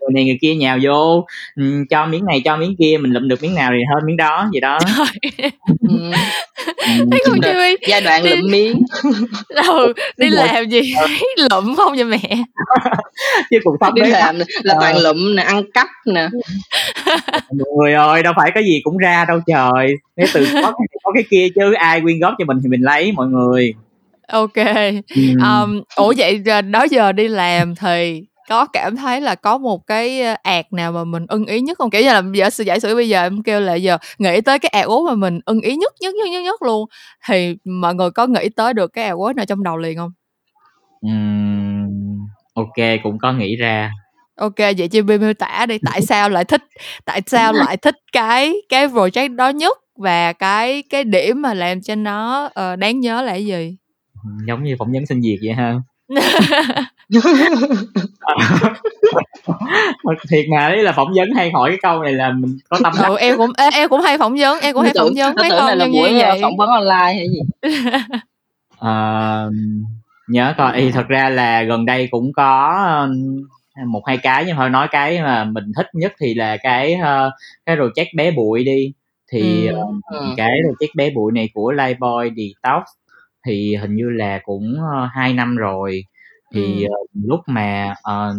người 0.09 0.13
này 0.15 0.25
người 0.25 0.37
kia 0.41 0.55
nhào 0.55 0.77
vô 0.83 1.25
ừ, 1.55 1.63
cho 1.89 2.05
miếng 2.05 2.25
này 2.25 2.41
cho 2.45 2.57
miếng 2.57 2.75
kia 2.79 2.97
mình 3.01 3.11
lụm 3.11 3.27
được 3.27 3.41
miếng 3.41 3.55
nào 3.55 3.71
thì 3.73 3.83
hơn 3.93 4.05
miếng 4.05 4.17
đó 4.17 4.49
vậy 4.53 4.61
đó. 4.61 4.79
Ừ. 5.89 6.11
thấy 7.11 7.21
không 7.25 7.37
chị 7.41 7.87
giai 7.87 8.01
đoạn 8.01 8.23
đi... 8.23 8.29
lụm 8.29 8.51
miếng 8.51 8.81
ừ, 9.49 9.93
đi 10.17 10.29
làm 10.29 10.69
gì? 10.69 10.81
Thấy 10.97 11.35
lụm 11.51 11.75
không 11.75 11.95
vậy 11.95 12.03
mẹ? 12.03 12.43
Chứ 13.49 13.57
cuộc 13.63 13.75
sống 13.79 13.93
đi 13.93 14.09
làm 14.09 14.39
là 14.63 14.75
toàn 14.79 14.95
ờ. 14.95 15.01
lụm 15.01 15.35
nè 15.35 15.43
ăn 15.43 15.71
cắp 15.73 15.87
nè. 16.05 16.27
Mọi 17.33 17.67
người 17.77 17.93
ơi 17.93 18.23
đâu 18.23 18.33
phải 18.37 18.51
cái 18.53 18.63
gì 18.63 18.79
cũng 18.83 18.97
ra 18.97 19.25
đâu 19.27 19.39
trời. 19.47 19.93
Nếu 20.15 20.27
từ 20.33 20.45
có 20.53 20.61
cái, 20.61 20.87
có 21.03 21.11
cái 21.13 21.23
kia 21.29 21.47
chứ 21.55 21.73
ai 21.73 22.01
quyên 22.01 22.19
góp 22.19 22.33
cho 22.37 22.45
mình 22.45 22.57
thì 22.63 22.69
mình 22.69 22.81
lấy 22.81 23.11
mọi 23.11 23.27
người 23.27 23.73
ok. 24.31 24.57
Um, 25.17 25.81
ủa 25.95 26.13
vậy 26.17 26.43
đó 26.71 26.83
giờ 26.91 27.11
đi 27.11 27.27
làm 27.27 27.75
thì 27.75 28.23
có 28.49 28.65
cảm 28.65 28.95
thấy 28.95 29.21
là 29.21 29.35
có 29.35 29.57
một 29.57 29.87
cái 29.87 30.21
ạt 30.33 30.73
nào 30.73 30.91
mà 30.91 31.03
mình 31.03 31.25
ưng 31.27 31.45
ý 31.45 31.61
nhất 31.61 31.77
không? 31.77 31.89
Kiểu 31.89 32.01
như 32.01 32.07
là 32.07 32.23
giờ 32.33 32.49
sự 32.49 32.63
giải 32.63 32.79
sử 32.79 32.95
bây 32.95 33.09
giờ 33.09 33.21
em 33.21 33.43
kêu 33.43 33.59
là 33.59 33.75
giờ 33.75 33.97
nghĩ 34.17 34.41
tới 34.41 34.59
cái 34.59 34.69
ạt 34.69 34.85
ố 34.85 35.05
mà 35.05 35.15
mình 35.15 35.39
ưng 35.45 35.61
ý 35.61 35.75
nhất 35.75 35.93
nhất 35.99 36.15
nhất 36.15 36.29
nhất 36.31 36.43
nhất 36.43 36.61
luôn 36.61 36.85
thì 37.27 37.55
mọi 37.65 37.95
người 37.95 38.11
có 38.11 38.27
nghĩ 38.27 38.49
tới 38.55 38.73
được 38.73 38.93
cái 38.93 39.05
ạt 39.05 39.13
ố 39.13 39.33
nào 39.33 39.45
trong 39.45 39.63
đầu 39.63 39.77
liền 39.77 39.97
không? 39.97 40.11
Uhm, 41.07 42.19
ok 42.53 42.99
cũng 43.03 43.17
có 43.21 43.33
nghĩ 43.33 43.55
ra. 43.55 43.91
Ok 44.35 44.57
vậy 44.57 44.87
chị 44.91 45.01
miêu 45.01 45.33
tả 45.33 45.65
đi 45.69 45.77
tại 45.85 46.01
sao 46.01 46.29
lại 46.29 46.45
thích 46.45 46.63
tại 47.05 47.21
sao 47.27 47.53
lại 47.53 47.77
thích 47.77 47.95
cái 48.11 48.53
cái 48.69 48.87
project 48.87 49.35
đó 49.35 49.49
nhất 49.49 49.77
và 49.95 50.33
cái 50.33 50.83
cái 50.89 51.03
điểm 51.03 51.41
mà 51.41 51.53
làm 51.53 51.81
cho 51.81 51.95
nó 51.95 52.45
uh, 52.45 52.79
đáng 52.79 52.99
nhớ 52.99 53.21
là 53.21 53.31
cái 53.31 53.45
gì 53.45 53.77
giống 54.47 54.63
như 54.63 54.75
phỏng 54.79 54.91
vấn 54.91 55.05
xin 55.05 55.21
việc 55.21 55.39
vậy 55.43 55.53
ha. 55.53 55.75
Thiệt 60.29 60.45
mà 60.51 60.69
đấy 60.69 60.83
là 60.83 60.91
phỏng 60.91 61.13
vấn 61.15 61.29
hay 61.35 61.51
hỏi 61.51 61.69
cái 61.69 61.79
câu 61.81 62.03
này 62.03 62.13
là 62.13 62.31
mình 62.31 62.57
có 62.69 62.77
tâm 62.83 62.93
đắc. 63.01 63.07
Ừ, 63.07 63.17
em 63.17 63.37
cũng 63.37 63.51
em 63.73 63.89
cũng 63.89 64.01
hay 64.01 64.17
phỏng 64.17 64.35
vấn 64.37 64.59
em 64.59 64.73
cũng 64.73 64.83
hay 64.83 64.93
phỏng 64.97 65.13
vấn 65.15 65.35
mấy 65.35 65.49
câu 65.49 65.75
như 65.75 65.87
buổi 65.91 66.13
vậy. 66.13 66.39
phỏng 66.41 66.57
vấn 66.57 66.69
online 66.69 67.13
hay 67.13 67.27
gì? 67.29 67.39
À, 68.79 69.45
nhớ 70.27 70.53
coi 70.57 70.71
thì 70.75 70.91
thật 70.91 71.07
ra 71.07 71.29
là 71.29 71.63
gần 71.63 71.85
đây 71.85 72.07
cũng 72.11 72.33
có 72.33 73.07
một 73.85 74.01
hai 74.07 74.17
cái 74.17 74.43
nhưng 74.47 74.55
thôi 74.55 74.69
nói 74.69 74.87
cái 74.91 75.21
mà 75.21 75.43
mình 75.43 75.63
thích 75.75 75.87
nhất 75.93 76.13
thì 76.19 76.33
là 76.33 76.57
cái 76.63 76.93
uh, 76.93 77.33
cái 77.65 77.75
project 77.75 78.15
bé 78.15 78.31
bụi 78.31 78.63
đi. 78.63 78.93
Thì 79.31 79.67
ừ. 79.67 79.77
uh, 79.77 80.37
cái 80.37 80.49
project 80.49 80.91
bé 80.95 81.09
bụi 81.09 81.31
này 81.31 81.49
của 81.53 81.71
Lightboy 81.71 82.29
Detox 82.35 82.83
thì 83.45 83.75
hình 83.75 83.95
như 83.95 84.09
là 84.09 84.39
cũng 84.43 84.75
uh, 84.79 85.09
2 85.11 85.33
năm 85.33 85.55
rồi 85.55 86.03
thì 86.53 86.83
ừ. 86.83 86.87
uh, 86.87 87.09
lúc 87.13 87.39
mà 87.47 87.93
uh, 87.99 88.35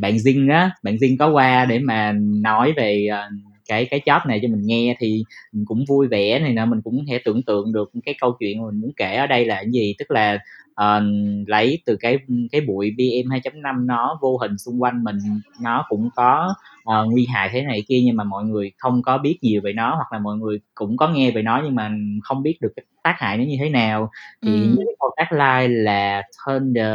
bạn 0.00 0.16
Zing 0.16 0.52
á 0.52 0.70
bạn 0.82 0.96
Zing 0.96 1.16
có 1.18 1.30
qua 1.30 1.64
để 1.64 1.78
mà 1.78 2.12
nói 2.18 2.72
về 2.76 3.08
uh, 3.10 3.32
cái 3.68 3.86
cái 3.86 4.00
job 4.06 4.20
này 4.28 4.40
cho 4.42 4.48
mình 4.48 4.62
nghe 4.64 4.96
thì 5.00 5.24
mình 5.52 5.64
cũng 5.64 5.84
vui 5.88 6.08
vẻ 6.08 6.38
này 6.38 6.52
nè 6.52 6.64
mình 6.64 6.80
cũng 6.84 7.04
thể 7.08 7.20
tưởng 7.24 7.42
tượng 7.42 7.72
được 7.72 7.90
cái 8.04 8.14
câu 8.20 8.36
chuyện 8.40 8.62
mình 8.62 8.80
muốn 8.80 8.92
kể 8.96 9.16
ở 9.16 9.26
đây 9.26 9.44
là 9.44 9.54
cái 9.54 9.70
gì. 9.72 9.94
Tức 9.98 10.10
là 10.10 10.38
uh, 10.80 11.02
lấy 11.46 11.82
từ 11.86 11.96
cái 12.00 12.18
cái 12.52 12.60
bụi 12.60 12.94
PM 12.98 13.30
2.5 13.30 13.86
nó 13.86 14.18
vô 14.22 14.36
hình 14.36 14.58
xung 14.58 14.82
quanh 14.82 15.04
mình 15.04 15.16
nó 15.62 15.84
cũng 15.88 16.10
có 16.16 16.54
uh, 16.82 17.12
nguy 17.12 17.26
hại 17.32 17.48
thế 17.52 17.62
này 17.62 17.84
kia 17.88 18.00
nhưng 18.04 18.16
mà 18.16 18.24
mọi 18.24 18.44
người 18.44 18.72
không 18.78 19.02
có 19.02 19.18
biết 19.18 19.38
nhiều 19.42 19.60
về 19.64 19.72
nó 19.72 19.94
hoặc 19.94 20.12
là 20.12 20.18
mọi 20.18 20.36
người 20.36 20.60
cũng 20.74 20.96
có 20.96 21.08
nghe 21.08 21.30
về 21.30 21.42
nó 21.42 21.60
nhưng 21.64 21.74
mà 21.74 21.90
không 22.22 22.42
biết 22.42 22.58
được 22.60 22.72
cái 22.76 22.84
tác 23.02 23.14
hại 23.18 23.38
nó 23.38 23.44
như 23.44 23.56
thế 23.60 23.70
nào. 23.70 24.10
Thì 24.42 24.52
ừ. 24.52 24.74
cái 24.76 24.94
câu 25.00 25.10
tagline 25.16 25.82
là 25.82 26.22
turn 26.46 26.74
the 26.74 26.90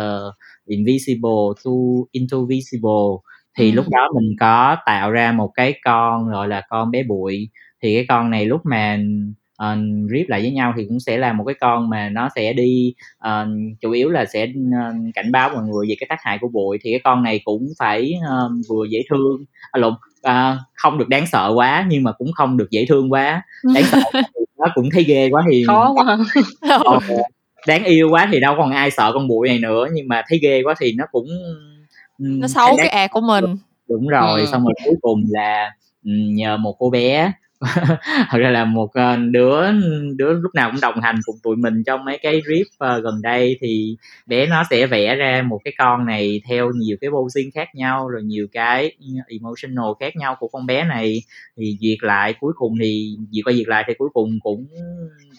invisible 0.66 1.54
to 1.66 1.72
into 2.12 2.38
visible 2.50 3.33
thì 3.58 3.72
lúc 3.72 3.86
đó 3.90 4.10
mình 4.16 4.36
có 4.40 4.78
tạo 4.86 5.12
ra 5.12 5.32
một 5.32 5.52
cái 5.56 5.74
con 5.84 6.30
gọi 6.30 6.48
là 6.48 6.62
con 6.70 6.92
bé 6.92 7.04
bụi. 7.04 7.50
Thì 7.82 7.96
cái 7.96 8.06
con 8.10 8.30
này 8.30 8.46
lúc 8.46 8.62
mà 8.64 9.00
uh, 9.64 9.78
rip 10.14 10.30
lại 10.30 10.42
với 10.42 10.52
nhau 10.52 10.74
thì 10.78 10.86
cũng 10.90 11.00
sẽ 11.00 11.18
là 11.18 11.34
một 11.34 11.44
cái 11.44 11.56
con 11.62 11.90
mà 11.90 12.10
nó 12.10 12.30
sẽ 12.36 12.54
đi 12.54 12.94
uh, 13.28 13.48
chủ 13.82 13.92
yếu 13.92 14.10
là 14.10 14.26
sẽ 14.26 14.44
uh, 14.44 15.14
cảnh 15.14 15.32
báo 15.32 15.50
mọi 15.50 15.64
người 15.64 15.86
về 15.90 15.96
cái 16.00 16.08
tác 16.10 16.20
hại 16.22 16.38
của 16.42 16.48
bụi. 16.48 16.78
Thì 16.82 16.92
cái 16.92 17.02
con 17.04 17.24
này 17.24 17.42
cũng 17.44 17.68
phải 17.80 18.14
uh, 18.18 18.52
vừa 18.70 18.86
dễ 18.90 19.00
thương 19.10 19.46
à, 19.72 19.80
lộn 19.80 19.94
uh, 20.28 20.60
không 20.74 20.98
được 20.98 21.10
đáng 21.10 21.28
sợ 21.28 21.52
quá 21.56 21.86
nhưng 21.90 22.04
mà 22.04 22.12
cũng 22.12 22.32
không 22.32 22.58
được 22.58 22.68
dễ 22.72 22.86
thương 22.90 23.12
quá. 23.12 23.42
Đáng 23.76 23.84
sợ 23.84 24.00
nó 24.58 24.66
cũng 24.76 24.90
thấy 24.94 25.04
ghê 25.04 25.30
quá 25.32 25.44
thì 25.52 25.64
khó 25.68 25.94
quá. 25.96 26.18
uh, 26.96 27.04
đáng 27.68 27.84
yêu 27.84 28.10
quá 28.12 28.30
thì 28.32 28.40
đâu 28.40 28.56
còn 28.58 28.72
ai 28.72 28.92
sợ 28.92 29.12
con 29.14 29.28
bụi 29.28 29.48
này 29.48 29.60
nữa 29.60 29.88
nhưng 29.94 30.08
mà 30.08 30.24
thấy 30.28 30.40
ghê 30.44 30.62
quá 30.64 30.76
thì 30.80 30.94
nó 30.98 31.06
cũng 31.12 31.26
nó 32.18 32.48
xấu 32.48 32.76
cái 32.78 32.88
ad 32.88 33.12
của 33.12 33.22
mình. 33.22 33.46
đúng 33.90 34.08
rồi 34.08 34.42
ừ. 34.42 34.46
xong 34.52 34.64
rồi 34.64 34.74
cuối 34.86 34.96
cùng 35.02 35.24
là 35.30 35.72
nhờ 36.04 36.58
một 36.58 36.76
cô 36.80 36.90
bé. 36.90 37.32
Thật 38.30 38.38
ra 38.38 38.50
là 38.50 38.66
một 38.66 38.94
ờ, 38.94 39.16
đứa 39.16 39.72
đứa 40.16 40.34
lúc 40.34 40.56
nào 40.56 40.72
cũng 40.72 40.82
đồng 40.82 41.02
hành 41.02 41.16
cùng 41.26 41.36
tụi 41.44 41.56
mình 41.56 41.84
trong 41.84 42.06
mấy 42.06 42.18
cái 42.22 42.42
rip 42.48 42.68
uh, 42.68 43.04
gần 43.04 43.22
đây 43.22 43.58
thì 43.62 43.98
bé 44.26 44.48
nó 44.48 44.64
sẽ 44.70 44.88
vẽ 44.88 45.16
ra 45.16 45.42
một 45.42 45.60
cái 45.64 45.74
con 45.78 46.06
này 46.06 46.42
theo 46.50 46.72
nhiều 46.76 46.98
cái 47.02 47.10
posing 47.10 47.52
khác 47.52 47.76
nhau 47.76 48.10
rồi 48.10 48.24
nhiều 48.24 48.48
cái 48.52 48.92
emotional 49.28 49.92
khác 50.00 50.16
nhau 50.16 50.36
của 50.40 50.48
con 50.48 50.66
bé 50.66 50.84
này. 50.84 51.22
Thì 51.58 51.78
duyệt 51.82 51.98
lại 52.02 52.34
cuối 52.40 52.54
cùng 52.56 52.74
thì 52.82 53.18
duyệt 53.32 53.46
qua 53.46 53.54
duyệt 53.54 53.68
lại 53.68 53.84
thì 53.88 53.94
cuối 53.98 54.10
cùng 54.14 54.40
cũng 54.44 54.68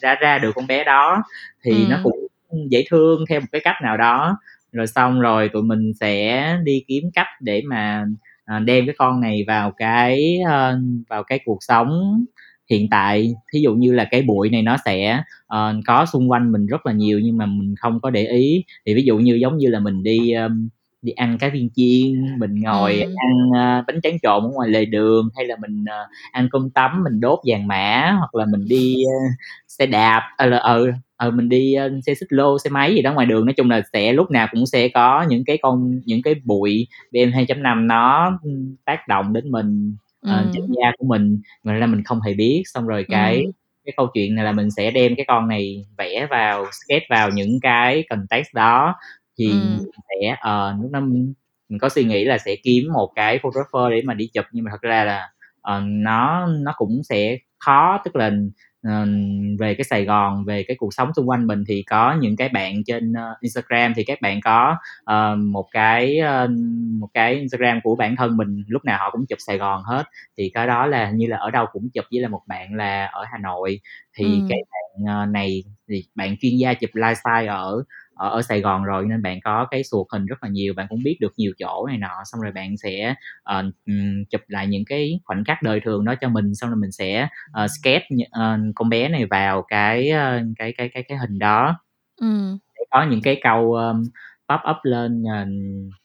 ra 0.01 0.15
ra 0.15 0.37
được 0.37 0.51
con 0.55 0.67
bé 0.67 0.83
đó. 0.83 1.23
Thì 1.63 1.71
ừ. 1.71 1.85
nó 1.89 1.97
cũng 2.03 2.27
dễ 2.69 2.83
thương 2.89 3.25
theo 3.29 3.39
một 3.39 3.47
cái 3.51 3.61
cách 3.63 3.75
nào 3.83 3.97
đó 3.97 4.37
rồi 4.75 4.87
xong 4.87 5.19
rồi 5.19 5.49
tụi 5.53 5.63
mình 5.63 5.93
sẽ 5.99 6.57
đi 6.63 6.83
kiếm 6.87 7.03
cách 7.13 7.27
để 7.39 7.61
mà 7.65 8.05
à, 8.45 8.59
đem 8.59 8.85
cái 8.85 8.95
con 8.97 9.21
này 9.21 9.43
vào 9.47 9.71
cái 9.71 10.39
uh, 10.41 10.79
vào 11.09 11.23
cái 11.23 11.39
cuộc 11.45 11.57
sống 11.61 12.23
hiện 12.69 12.87
tại 12.89 13.33
thí 13.53 13.59
dụ 13.59 13.73
như 13.75 13.93
là 13.93 14.07
cái 14.11 14.21
bụi 14.21 14.49
này 14.49 14.61
nó 14.61 14.77
sẽ 14.85 15.21
uh, 15.45 15.83
có 15.85 16.05
xung 16.05 16.31
quanh 16.31 16.51
mình 16.51 16.67
rất 16.67 16.85
là 16.85 16.91
nhiều 16.91 17.19
nhưng 17.23 17.37
mà 17.37 17.45
mình 17.45 17.75
không 17.79 17.99
có 17.99 18.09
để 18.09 18.25
ý 18.25 18.63
thì 18.85 18.93
ví 18.93 19.03
dụ 19.03 19.17
như 19.17 19.33
giống 19.33 19.57
như 19.57 19.69
là 19.69 19.79
mình 19.79 20.03
đi 20.03 20.33
um, 20.33 20.69
đi 21.01 21.11
ăn 21.11 21.37
cá 21.37 21.49
viên 21.49 21.69
chiên 21.75 22.39
mình 22.39 22.61
ngồi 22.61 23.01
ừ. 23.01 23.13
ăn 23.17 23.49
uh, 23.49 23.85
bánh 23.87 24.01
tráng 24.03 24.17
trộn 24.23 24.43
ở 24.43 24.49
ngoài 24.53 24.69
lề 24.69 24.85
đường 24.85 25.29
hay 25.35 25.45
là 25.45 25.55
mình 25.61 25.83
uh, 25.83 26.09
ăn 26.31 26.49
cơm 26.51 26.69
tấm 26.69 27.03
mình 27.03 27.19
đốt 27.19 27.39
vàng 27.45 27.67
mã 27.67 28.15
hoặc 28.19 28.35
là 28.35 28.45
mình 28.51 28.65
đi 28.67 28.95
uh, 29.05 29.31
xe 29.67 29.85
đạp 29.85 30.21
ờ 30.37 30.45
là 30.45 30.57
ừ 30.57 30.91
ờ 31.17 31.31
mình 31.31 31.49
đi 31.49 31.75
uh, 31.85 32.03
xe 32.05 32.13
xích 32.13 32.27
lô 32.29 32.59
xe 32.59 32.69
máy 32.69 32.95
gì 32.95 33.01
đó 33.01 33.13
ngoài 33.13 33.25
đường. 33.25 33.45
Nói 33.45 33.53
chung 33.53 33.69
là 33.69 33.81
sẽ 33.93 34.13
lúc 34.13 34.31
nào 34.31 34.47
cũng 34.51 34.65
sẽ 34.65 34.87
có 34.87 35.25
những 35.29 35.45
cái 35.45 35.57
con 35.61 36.01
những 36.05 36.21
cái 36.21 36.35
bụi 36.43 36.87
bm 37.11 37.17
2.5 37.17 37.85
nó 37.85 38.39
tác 38.85 39.07
động 39.07 39.33
đến 39.33 39.51
mình 39.51 39.95
uh, 40.27 40.45
trên 40.53 40.63
da 40.67 40.91
của 40.97 41.05
mình. 41.05 41.39
Mà 41.63 41.73
ra 41.73 41.85
mình 41.85 42.03
không 42.03 42.21
hề 42.21 42.33
biết. 42.33 42.63
Xong 42.65 42.87
rồi 42.87 43.05
cái 43.09 43.37
ừ. 43.37 43.51
cái 43.85 43.93
câu 43.97 44.07
chuyện 44.13 44.35
này 44.35 44.45
là 44.45 44.51
mình 44.51 44.71
sẽ 44.71 44.91
đem 44.91 45.15
cái 45.15 45.25
con 45.27 45.47
này 45.47 45.85
vẽ 45.97 46.27
vào 46.29 46.65
sketch 46.71 47.05
vào 47.09 47.29
những 47.29 47.59
cái 47.61 48.03
context 48.09 48.47
đó. 48.53 48.95
Thì 49.37 49.49
ừ. 49.49 49.91
sẽ 50.09 50.31
uh, 50.33 50.81
lúc 50.81 50.91
đó 50.91 50.99
mình 50.99 51.79
có 51.81 51.89
suy 51.89 52.03
nghĩ 52.03 52.25
là 52.25 52.37
sẽ 52.37 52.55
kiếm 52.63 52.93
một 52.93 53.11
cái 53.15 53.39
photographer 53.43 53.91
để 53.91 54.01
mà 54.05 54.13
đi 54.13 54.29
chụp. 54.33 54.45
Nhưng 54.51 54.65
mà 54.65 54.71
thật 54.71 54.81
ra 54.81 55.03
là 55.03 55.29
uh, 55.77 55.83
nó 55.87 56.47
nó 56.47 56.73
cũng 56.77 57.01
sẽ 57.03 57.37
khó. 57.59 58.01
Tức 58.05 58.15
là 58.15 58.31
uh, 58.87 59.07
về 59.59 59.73
cái 59.73 59.83
Sài 59.83 60.05
Gòn 60.05 60.45
về 60.45 60.63
cái 60.63 60.77
cuộc 60.79 60.93
sống 60.93 61.11
xung 61.15 61.29
quanh 61.29 61.47
mình 61.47 61.63
thì 61.67 61.83
có 61.83 62.15
những 62.19 62.35
cái 62.35 62.49
bạn 62.49 62.83
trên 62.83 63.11
uh, 63.11 63.41
Instagram 63.41 63.93
thì 63.95 64.03
các 64.03 64.21
bạn 64.21 64.41
có 64.41 64.77
uh, 65.03 65.39
một 65.39 65.67
cái 65.71 66.19
uh, 66.43 66.49
một 66.99 67.07
cái 67.13 67.35
Instagram 67.35 67.79
của 67.83 67.95
bản 67.95 68.15
thân 68.15 68.37
mình 68.37 68.63
lúc 68.67 68.85
nào 68.85 68.99
họ 68.99 69.09
cũng 69.11 69.25
chụp 69.25 69.39
Sài 69.47 69.57
Gòn 69.57 69.83
hết 69.83 70.03
thì 70.37 70.51
cái 70.53 70.67
đó 70.67 70.85
là 70.85 71.11
như 71.11 71.27
là 71.27 71.37
ở 71.37 71.51
đâu 71.51 71.65
cũng 71.71 71.89
chụp 71.93 72.05
với 72.11 72.21
là 72.21 72.27
một 72.27 72.41
bạn 72.47 72.73
là 72.73 73.05
ở 73.05 73.25
Hà 73.31 73.37
Nội 73.37 73.79
thì 74.17 74.25
ừ. 74.25 74.47
cái 74.49 74.59
bạn 74.71 75.23
uh, 75.23 75.29
này 75.29 75.63
thì 75.89 76.03
bạn 76.15 76.35
chuyên 76.41 76.57
gia 76.57 76.73
chụp 76.73 76.89
lifestyle 76.93 77.47
ở 77.47 77.83
ở, 78.15 78.29
ở 78.29 78.41
Sài 78.41 78.61
Gòn 78.61 78.83
rồi 78.83 79.05
nên 79.05 79.21
bạn 79.21 79.39
có 79.43 79.67
cái 79.71 79.83
suột 79.83 80.07
hình 80.11 80.25
rất 80.25 80.43
là 80.43 80.49
nhiều 80.49 80.73
bạn 80.73 80.87
cũng 80.89 81.03
biết 81.03 81.17
được 81.21 81.33
nhiều 81.37 81.53
chỗ 81.59 81.87
này 81.87 81.97
nọ 81.97 82.23
xong 82.25 82.41
rồi 82.41 82.51
bạn 82.51 82.77
sẽ 82.77 83.15
uh, 83.59 83.65
chụp 84.29 84.41
lại 84.47 84.67
những 84.67 84.85
cái 84.85 85.19
khoảnh 85.23 85.43
khắc 85.43 85.63
đời 85.63 85.79
thường 85.79 86.05
đó 86.05 86.15
cho 86.21 86.29
mình 86.29 86.55
xong 86.55 86.69
rồi 86.69 86.77
mình 86.77 86.91
sẽ 86.91 87.27
uh, 87.63 87.69
sketch 87.81 88.03
uh, 88.23 88.75
con 88.75 88.89
bé 88.89 89.09
này 89.09 89.25
vào 89.25 89.61
cái 89.61 90.11
uh, 90.11 90.47
cái 90.57 90.73
cái 90.77 90.89
cái 90.89 91.03
cái 91.03 91.17
hình 91.17 91.39
đó 91.39 91.79
ừ. 92.21 92.57
để 92.75 92.85
có 92.91 93.03
những 93.03 93.21
cái 93.21 93.39
câu 93.43 93.73
um, 93.73 94.03
pop 94.49 94.59
up 94.69 94.77
lên 94.83 95.23
uh, 95.23 95.47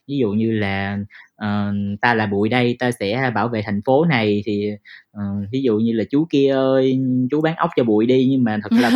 ví 0.08 0.18
dụ 0.18 0.30
như 0.30 0.52
là 0.52 0.98
uh, 1.44 2.00
ta 2.00 2.14
là 2.14 2.26
bụi 2.26 2.48
đây 2.48 2.76
ta 2.78 2.90
sẽ 2.90 3.30
bảo 3.34 3.48
vệ 3.48 3.62
thành 3.62 3.80
phố 3.84 4.04
này 4.04 4.42
thì 4.46 4.70
uh, 5.16 5.50
ví 5.52 5.62
dụ 5.62 5.78
như 5.78 5.92
là 5.92 6.04
chú 6.10 6.26
kia 6.30 6.50
ơi 6.50 7.00
chú 7.30 7.40
bán 7.40 7.56
ốc 7.56 7.70
cho 7.76 7.84
bụi 7.84 8.06
đi 8.06 8.26
nhưng 8.30 8.44
mà 8.44 8.58
thật 8.62 8.72
là 8.72 8.90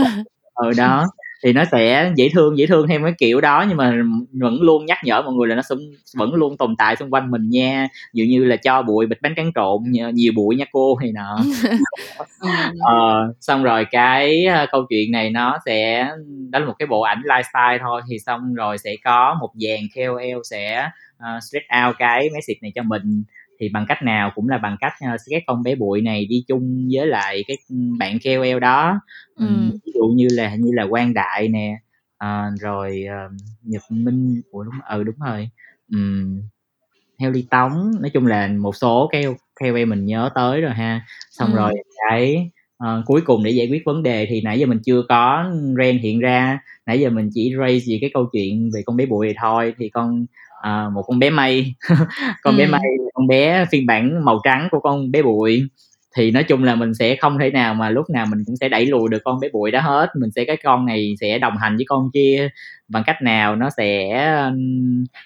ở 0.55 0.73
đó 0.77 1.07
thì 1.45 1.53
nó 1.53 1.65
sẽ 1.73 2.13
dễ 2.17 2.29
thương 2.35 2.59
dễ 2.59 2.67
thương 2.67 2.89
theo 2.89 3.01
cái 3.03 3.13
kiểu 3.19 3.41
đó 3.41 3.65
nhưng 3.69 3.77
mà 3.77 3.93
vẫn 4.33 4.63
luôn 4.63 4.87
nhắc 4.87 4.99
nhở 5.05 5.23
mọi 5.23 5.35
người 5.35 5.49
là 5.49 5.55
nó 5.55 5.63
xung, 5.63 5.79
vẫn 6.17 6.35
luôn 6.35 6.57
tồn 6.57 6.77
tại 6.77 6.97
xung 6.97 7.11
quanh 7.11 7.31
mình 7.31 7.51
nha. 7.51 7.89
Dụ 8.13 8.25
như 8.25 8.45
là 8.45 8.57
cho 8.57 8.83
bụi 8.83 9.07
bịch 9.07 9.23
bánh 9.23 9.35
tráng 9.37 9.53
trộn 9.55 9.83
nhiều 10.15 10.33
bụi 10.37 10.57
nha 10.57 10.65
cô 10.73 10.95
hay 10.95 11.13
nọ. 11.13 11.39
Ờ, 12.81 13.33
xong 13.41 13.63
rồi 13.63 13.87
cái 13.91 14.47
uh, 14.63 14.69
câu 14.73 14.87
chuyện 14.89 15.13
này 15.13 15.31
nó 15.31 15.59
sẽ 15.67 16.09
đó 16.51 16.59
là 16.59 16.67
một 16.67 16.75
cái 16.79 16.87
bộ 16.87 17.01
ảnh 17.01 17.23
lifestyle 17.25 17.79
thôi. 17.81 18.03
Thì 18.11 18.19
xong 18.19 18.55
rồi 18.55 18.79
sẽ 18.79 18.91
có 19.05 19.37
một 19.41 19.51
dàn 19.55 19.81
KOL 19.95 20.41
sẽ 20.51 20.89
uh, 21.17 21.43
straight 21.43 21.87
out 21.87 21.97
cái 21.99 22.29
message 22.35 22.59
này 22.63 22.73
cho 22.75 22.83
mình 22.83 23.25
thì 23.65 23.69
bằng 23.69 23.87
cách 23.89 24.03
nào 24.03 24.33
cũng 24.35 24.49
là 24.49 24.59
bằng 24.59 24.77
cách 24.81 24.93
uh, 25.15 25.21
cái 25.31 25.43
con 25.47 25.63
bé 25.63 25.75
bụi 25.75 26.01
này 26.01 26.27
đi 26.27 26.45
chung 26.49 26.89
với 26.93 27.07
lại 27.07 27.45
cái 27.49 27.57
bạn 27.99 28.19
KOL 28.25 28.61
đó. 28.61 29.01
Ừ. 29.37 29.47
ví 29.87 29.93
dụ 29.95 30.07
như 30.07 30.29
là 30.31 30.55
như 30.55 30.73
là 30.73 30.87
Quang 30.91 31.15
Đại 31.15 31.49
nè 31.49 31.77
uh, 32.25 32.61
rồi 32.61 33.05
uh, 33.07 33.33
Nhật 33.63 33.83
Minh 33.91 34.43
ủa 34.51 34.63
đúng 34.63 34.75
ừ 34.89 35.05
đúng 35.05 35.15
rồi. 35.19 35.49
Um, 35.93 36.43
Heo 37.19 37.31
Ly 37.31 37.47
Tống 37.51 37.93
nói 38.01 38.11
chung 38.11 38.27
là 38.27 38.49
một 38.49 38.77
số 38.77 39.09
cái 39.13 39.25
KOL 39.61 39.85
mình 39.85 40.07
nhớ 40.07 40.31
tới 40.35 40.61
rồi 40.61 40.73
ha. 40.73 41.07
Xong 41.31 41.53
ừ. 41.53 41.57
rồi 41.57 41.75
cái 42.09 42.51
uh, 42.85 43.05
cuối 43.07 43.21
cùng 43.25 43.45
để 43.45 43.51
giải 43.51 43.69
quyết 43.71 43.83
vấn 43.85 44.03
đề 44.03 44.27
thì 44.27 44.41
nãy 44.41 44.59
giờ 44.59 44.67
mình 44.67 44.81
chưa 44.85 45.03
có 45.09 45.53
ren 45.79 45.99
hiện 45.99 46.21
ra. 46.21 46.59
Nãy 46.87 47.01
giờ 47.01 47.11
mình 47.11 47.31
chỉ 47.35 47.55
raise 47.59 47.85
về 47.89 47.99
cái 48.01 48.11
câu 48.15 48.27
chuyện 48.33 48.71
về 48.75 48.83
con 48.87 48.97
bé 48.97 49.07
bụi 49.07 49.27
này 49.27 49.35
thôi. 49.41 49.75
Thì 49.79 49.89
con 49.89 50.27
uh, 50.69 50.93
một 50.93 51.03
con 51.07 51.19
bé 51.19 51.31
mây 51.31 51.75
con 52.43 52.55
ừ. 52.55 52.59
bé 52.59 52.67
mây 52.67 52.81
con 53.15 53.27
bé 53.27 53.67
phiên 53.71 53.87
bản 53.87 54.25
màu 54.25 54.41
trắng 54.45 54.69
của 54.71 54.81
con 54.81 55.11
bé 55.11 55.23
bụi 55.23 55.69
thì 56.17 56.31
nói 56.31 56.45
chung 56.45 56.65
là 56.65 56.75
mình 56.75 56.95
sẽ 56.95 57.17
không 57.17 57.39
thể 57.39 57.51
nào 57.51 57.75
mà 57.75 57.91
lúc 57.91 58.11
nào 58.11 58.27
mình 58.27 58.39
cũng 58.47 58.57
sẽ 58.57 58.69
đẩy 58.69 58.87
lùi 58.87 59.09
được 59.11 59.25
con 59.25 59.41
bé 59.41 59.49
bụi 59.53 59.71
đó 59.71 59.81
hết 59.81 60.09
mình 60.21 60.31
sẽ 60.31 60.45
cái 60.45 60.57
con 60.57 60.87
này 60.87 61.15
sẽ 61.21 61.39
đồng 61.39 61.57
hành 61.57 61.77
với 61.77 61.85
con 61.89 62.11
kia 62.15 62.49
bằng 62.89 63.03
cách 63.07 63.23
nào 63.23 63.57
nó 63.57 63.71
sẽ 63.77 64.11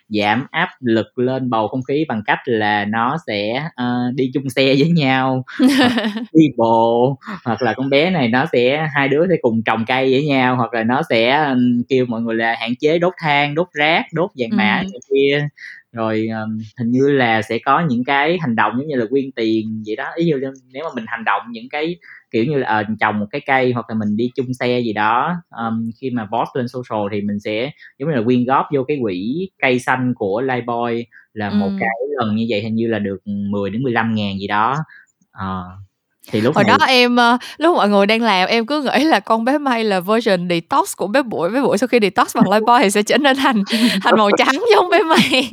giảm 0.09 0.47
áp 0.51 0.69
lực 0.81 1.19
lên 1.19 1.51
bầu 1.51 1.69
không 1.69 1.83
khí 1.83 2.05
bằng 2.09 2.23
cách 2.27 2.39
là 2.45 2.85
nó 2.85 3.17
sẽ 3.27 3.69
uh, 3.83 4.15
đi 4.15 4.31
chung 4.35 4.51
xe 4.51 4.75
với 4.79 4.91
nhau 4.91 5.45
đi 6.33 6.45
bộ 6.57 7.19
hoặc 7.45 7.63
là 7.63 7.75
con 7.75 7.91
bé 7.91 8.11
này 8.11 8.29
nó 8.29 8.47
sẽ 8.53 8.89
hai 8.95 9.09
đứa 9.09 9.27
sẽ 9.29 9.37
cùng 9.43 9.63
trồng 9.63 9.85
cây 9.87 10.13
với 10.13 10.27
nhau 10.27 10.57
hoặc 10.57 10.75
là 10.75 10.83
nó 10.83 11.03
sẽ 11.09 11.55
kêu 11.89 12.07
mọi 12.07 12.21
người 12.21 12.35
là 12.35 12.57
hạn 12.61 12.75
chế 12.81 12.99
đốt 12.99 13.15
than 13.23 13.55
đốt 13.55 13.69
rác 13.73 14.05
đốt 14.13 14.31
vàng 14.37 14.51
mã 14.53 14.83
ừ. 14.93 14.99
kia 15.11 15.49
rồi 15.99 16.29
um, 16.29 16.59
hình 16.79 16.91
như 16.91 17.13
là 17.13 17.43
sẽ 17.43 17.59
có 17.65 17.81
những 17.89 18.05
cái 18.05 18.39
hành 18.41 18.57
động 18.57 18.73
giống 18.79 18.87
như 18.87 18.97
là 18.97 19.05
quyên 19.11 19.33
tiền 19.33 19.83
vậy 19.87 19.97
đó. 19.97 20.05
Ý 20.17 20.25
như 20.25 20.41
nếu 20.73 20.85
mà 20.85 20.91
mình 20.95 21.05
hành 21.09 21.25
động 21.25 21.43
những 21.51 21.69
cái 21.71 21.97
kiểu 22.31 22.45
như 22.45 22.59
là 22.59 22.79
uh, 22.81 22.99
trồng 23.01 23.19
một 23.19 23.27
cái 23.31 23.41
cây 23.47 23.73
hoặc 23.73 23.87
là 23.89 23.95
mình 23.95 24.17
đi 24.17 24.31
chung 24.35 24.55
xe 24.55 24.81
gì 24.81 24.93
đó 24.93 25.35
um, 25.51 25.91
khi 26.01 26.11
mà 26.11 26.29
post 26.33 26.57
lên 26.57 26.69
social 26.69 27.09
thì 27.13 27.21
mình 27.21 27.41
sẽ 27.41 27.71
giống 27.99 28.11
như 28.11 28.17
là 28.17 28.23
quyên 28.25 28.45
góp 28.45 28.67
vô 28.75 28.85
cái 28.89 28.99
quỹ 29.03 29.51
cây 29.63 29.79
xanh 29.79 30.13
của 30.17 30.41
Lightboy 30.41 31.07
là 31.33 31.49
ừ. 31.49 31.55
một 31.55 31.71
cái 31.81 31.89
lần 32.19 32.37
như 32.37 32.47
vậy 32.49 32.63
hình 32.63 32.75
như 32.75 32.87
là 32.87 32.99
được 32.99 33.19
10 33.25 33.71
đến 33.71 33.83
15 33.83 34.15
ngàn 34.15 34.39
gì 34.39 34.47
đó. 34.47 34.77
Uh, 35.37 35.89
thì 36.31 36.41
lúc 36.41 36.55
hồi 36.55 36.65
này... 36.65 36.77
đó 36.79 36.87
em 36.87 37.17
lúc 37.59 37.77
mọi 37.77 37.89
người 37.89 38.07
đang 38.07 38.23
làm 38.23 38.49
em 38.49 38.67
cứ 38.67 38.83
nghĩ 38.83 39.05
là 39.05 39.21
con 39.21 39.45
bé 39.45 39.59
May 39.59 39.85
là 39.85 40.01
version 40.01 40.49
detox 40.49 40.97
của 40.97 41.07
bé 41.07 41.23
bụi 41.23 41.51
bé 41.51 41.63
bụi 41.63 41.79
sau 41.79 41.87
khi 41.87 41.99
detox 42.03 42.37
bằng 42.37 42.51
Lightboy 42.51 42.75
thì 42.83 42.91
sẽ 42.91 43.03
trở 43.03 43.19
nên 43.19 43.37
thành 43.37 43.63
thành 44.03 44.19
màu 44.19 44.31
trắng 44.39 44.65
giống 44.75 44.91
bé 44.91 45.03
May 45.03 45.51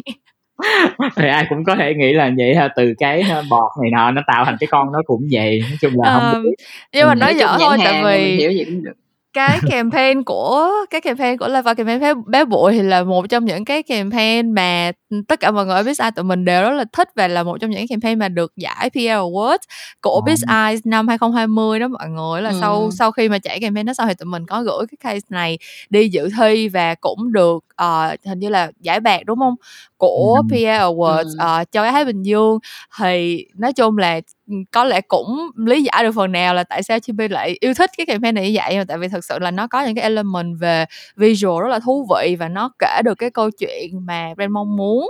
thì 1.16 1.28
ai 1.28 1.46
cũng 1.50 1.64
có 1.64 1.76
thể 1.76 1.94
nghĩ 1.94 2.14
là 2.14 2.32
vậy 2.38 2.56
ha 2.56 2.68
từ 2.76 2.94
cái 2.98 3.24
bọt 3.50 3.72
này 3.82 3.92
nọ 3.92 4.12
nó 4.12 4.22
tạo 4.28 4.46
thành 4.46 4.58
cái 4.60 4.68
con 4.68 4.92
nó 4.92 5.00
cũng 5.06 5.28
vậy 5.32 5.60
nói 5.70 5.78
chung 5.82 5.94
là 5.96 6.32
không 6.32 6.44
biết. 6.44 6.56
nhưng 6.94 7.08
mà 7.08 7.16
nói 7.16 7.36
dở 7.36 7.58
thôi 7.60 7.78
tại 7.84 8.04
vì 8.04 8.36
hiểu 8.36 8.52
gì 8.52 8.64
cũng 8.66 8.84
được 8.84 8.94
cái 9.36 9.60
campaign 9.70 10.24
của 10.24 10.72
cái 10.90 11.02
campaign 11.02 11.38
của 11.38 11.48
Lava 11.48 11.74
campaign 11.74 12.00
bé, 12.02 12.14
bé 12.28 12.46
bụi 12.46 12.74
thì 12.74 12.82
là 12.82 13.04
một 13.04 13.30
trong 13.30 13.46
những 13.46 13.66
cái 13.66 13.84
campaign 13.84 14.52
mà 14.52 14.92
tất 15.24 15.40
cả 15.40 15.52
mọi 15.52 15.66
người 15.66 15.76
ở 15.76 15.82
Biz 15.82 16.04
Eyes 16.04 16.16
tụi 16.16 16.24
mình 16.24 16.46
đều 16.46 16.62
rất 16.62 16.72
là 16.72 16.86
thích 16.94 17.10
và 17.16 17.28
là 17.28 17.44
một 17.44 17.58
trong 17.62 17.72
những 17.72 17.88
campaign 17.88 18.20
mà 18.20 18.30
được 18.30 18.54
giải 18.56 18.90
PR 18.90 18.98
Award 18.98 19.58
của 20.02 20.22
ừ. 20.26 20.32
Biz 20.32 20.68
Eyes 20.68 20.82
năm 20.86 21.08
2020 21.08 21.80
đó 21.80 21.88
mọi 21.88 22.10
người 22.10 22.42
là 22.42 22.50
ừ. 22.50 22.58
sau 22.62 22.92
sau 22.92 23.12
khi 23.12 23.30
mà 23.30 23.40
chạy 23.40 23.60
campaign 23.60 23.86
đó 23.86 23.94
sau 23.94 24.08
thì 24.08 24.14
tụi 24.14 24.26
mình 24.26 24.46
có 24.46 24.64
gửi 24.64 24.86
cái 24.92 25.14
case 25.14 25.26
này 25.30 25.58
đi 25.90 26.10
dự 26.10 26.30
thi 26.38 26.70
và 26.70 26.96
cũng 26.96 27.32
được 27.32 27.66
uh, 27.84 28.26
hình 28.26 28.40
như 28.40 28.50
là 28.50 28.72
giải 28.80 29.00
bạc 29.00 29.26
đúng 29.26 29.40
không 29.40 29.56
của 29.98 30.42
ừ. 30.50 30.56
PR 30.56 30.82
Awards 30.82 31.40
ừ. 31.40 31.62
uh, 31.62 31.72
cho 31.72 31.84
cái 31.84 31.92
Thái 31.92 32.06
Bình 32.06 32.24
Dương 32.24 32.60
thì 33.00 33.46
nói 33.54 33.74
chung 33.74 33.98
là 33.98 34.22
có 34.72 34.84
lẽ 34.84 35.02
cũng 35.02 35.50
lý 35.56 35.84
giải 35.84 36.04
được 36.04 36.12
phần 36.16 36.32
nào 36.32 36.54
là 36.54 36.64
tại 36.64 36.84
sao 36.84 37.00
Chibi 37.00 37.28
lại 37.28 37.58
yêu 37.60 37.74
thích 37.74 37.92
cái 37.98 38.06
campaign 38.06 38.36
này 38.36 38.52
như 38.52 38.60
vậy 38.60 38.78
mà 38.78 38.84
tại 38.88 38.98
vì 38.98 39.08
thực 39.08 39.26
sự 39.26 39.40
là 39.40 39.52
nó 39.52 39.68
có 39.68 39.86
những 39.86 39.96
cái 39.96 40.04
element 40.04 40.60
về 40.60 40.86
visual 41.16 41.64
rất 41.64 41.70
là 41.70 41.80
thú 41.80 42.08
vị 42.16 42.36
và 42.40 42.48
nó 42.48 42.72
kể 42.80 43.02
được 43.04 43.16
cái 43.16 43.30
câu 43.30 43.50
chuyện 43.52 44.06
mà 44.06 44.34
brand 44.36 44.52
mong 44.52 44.76
muốn 44.76 45.05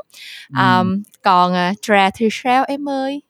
um, 0.50 0.90
ừ. 0.90 1.00
còn 1.22 1.54
uh, 1.54 1.82
Tra 1.82 2.10
thì 2.16 2.28
sao 2.32 2.66
em 2.68 2.90
ơi 2.90 3.22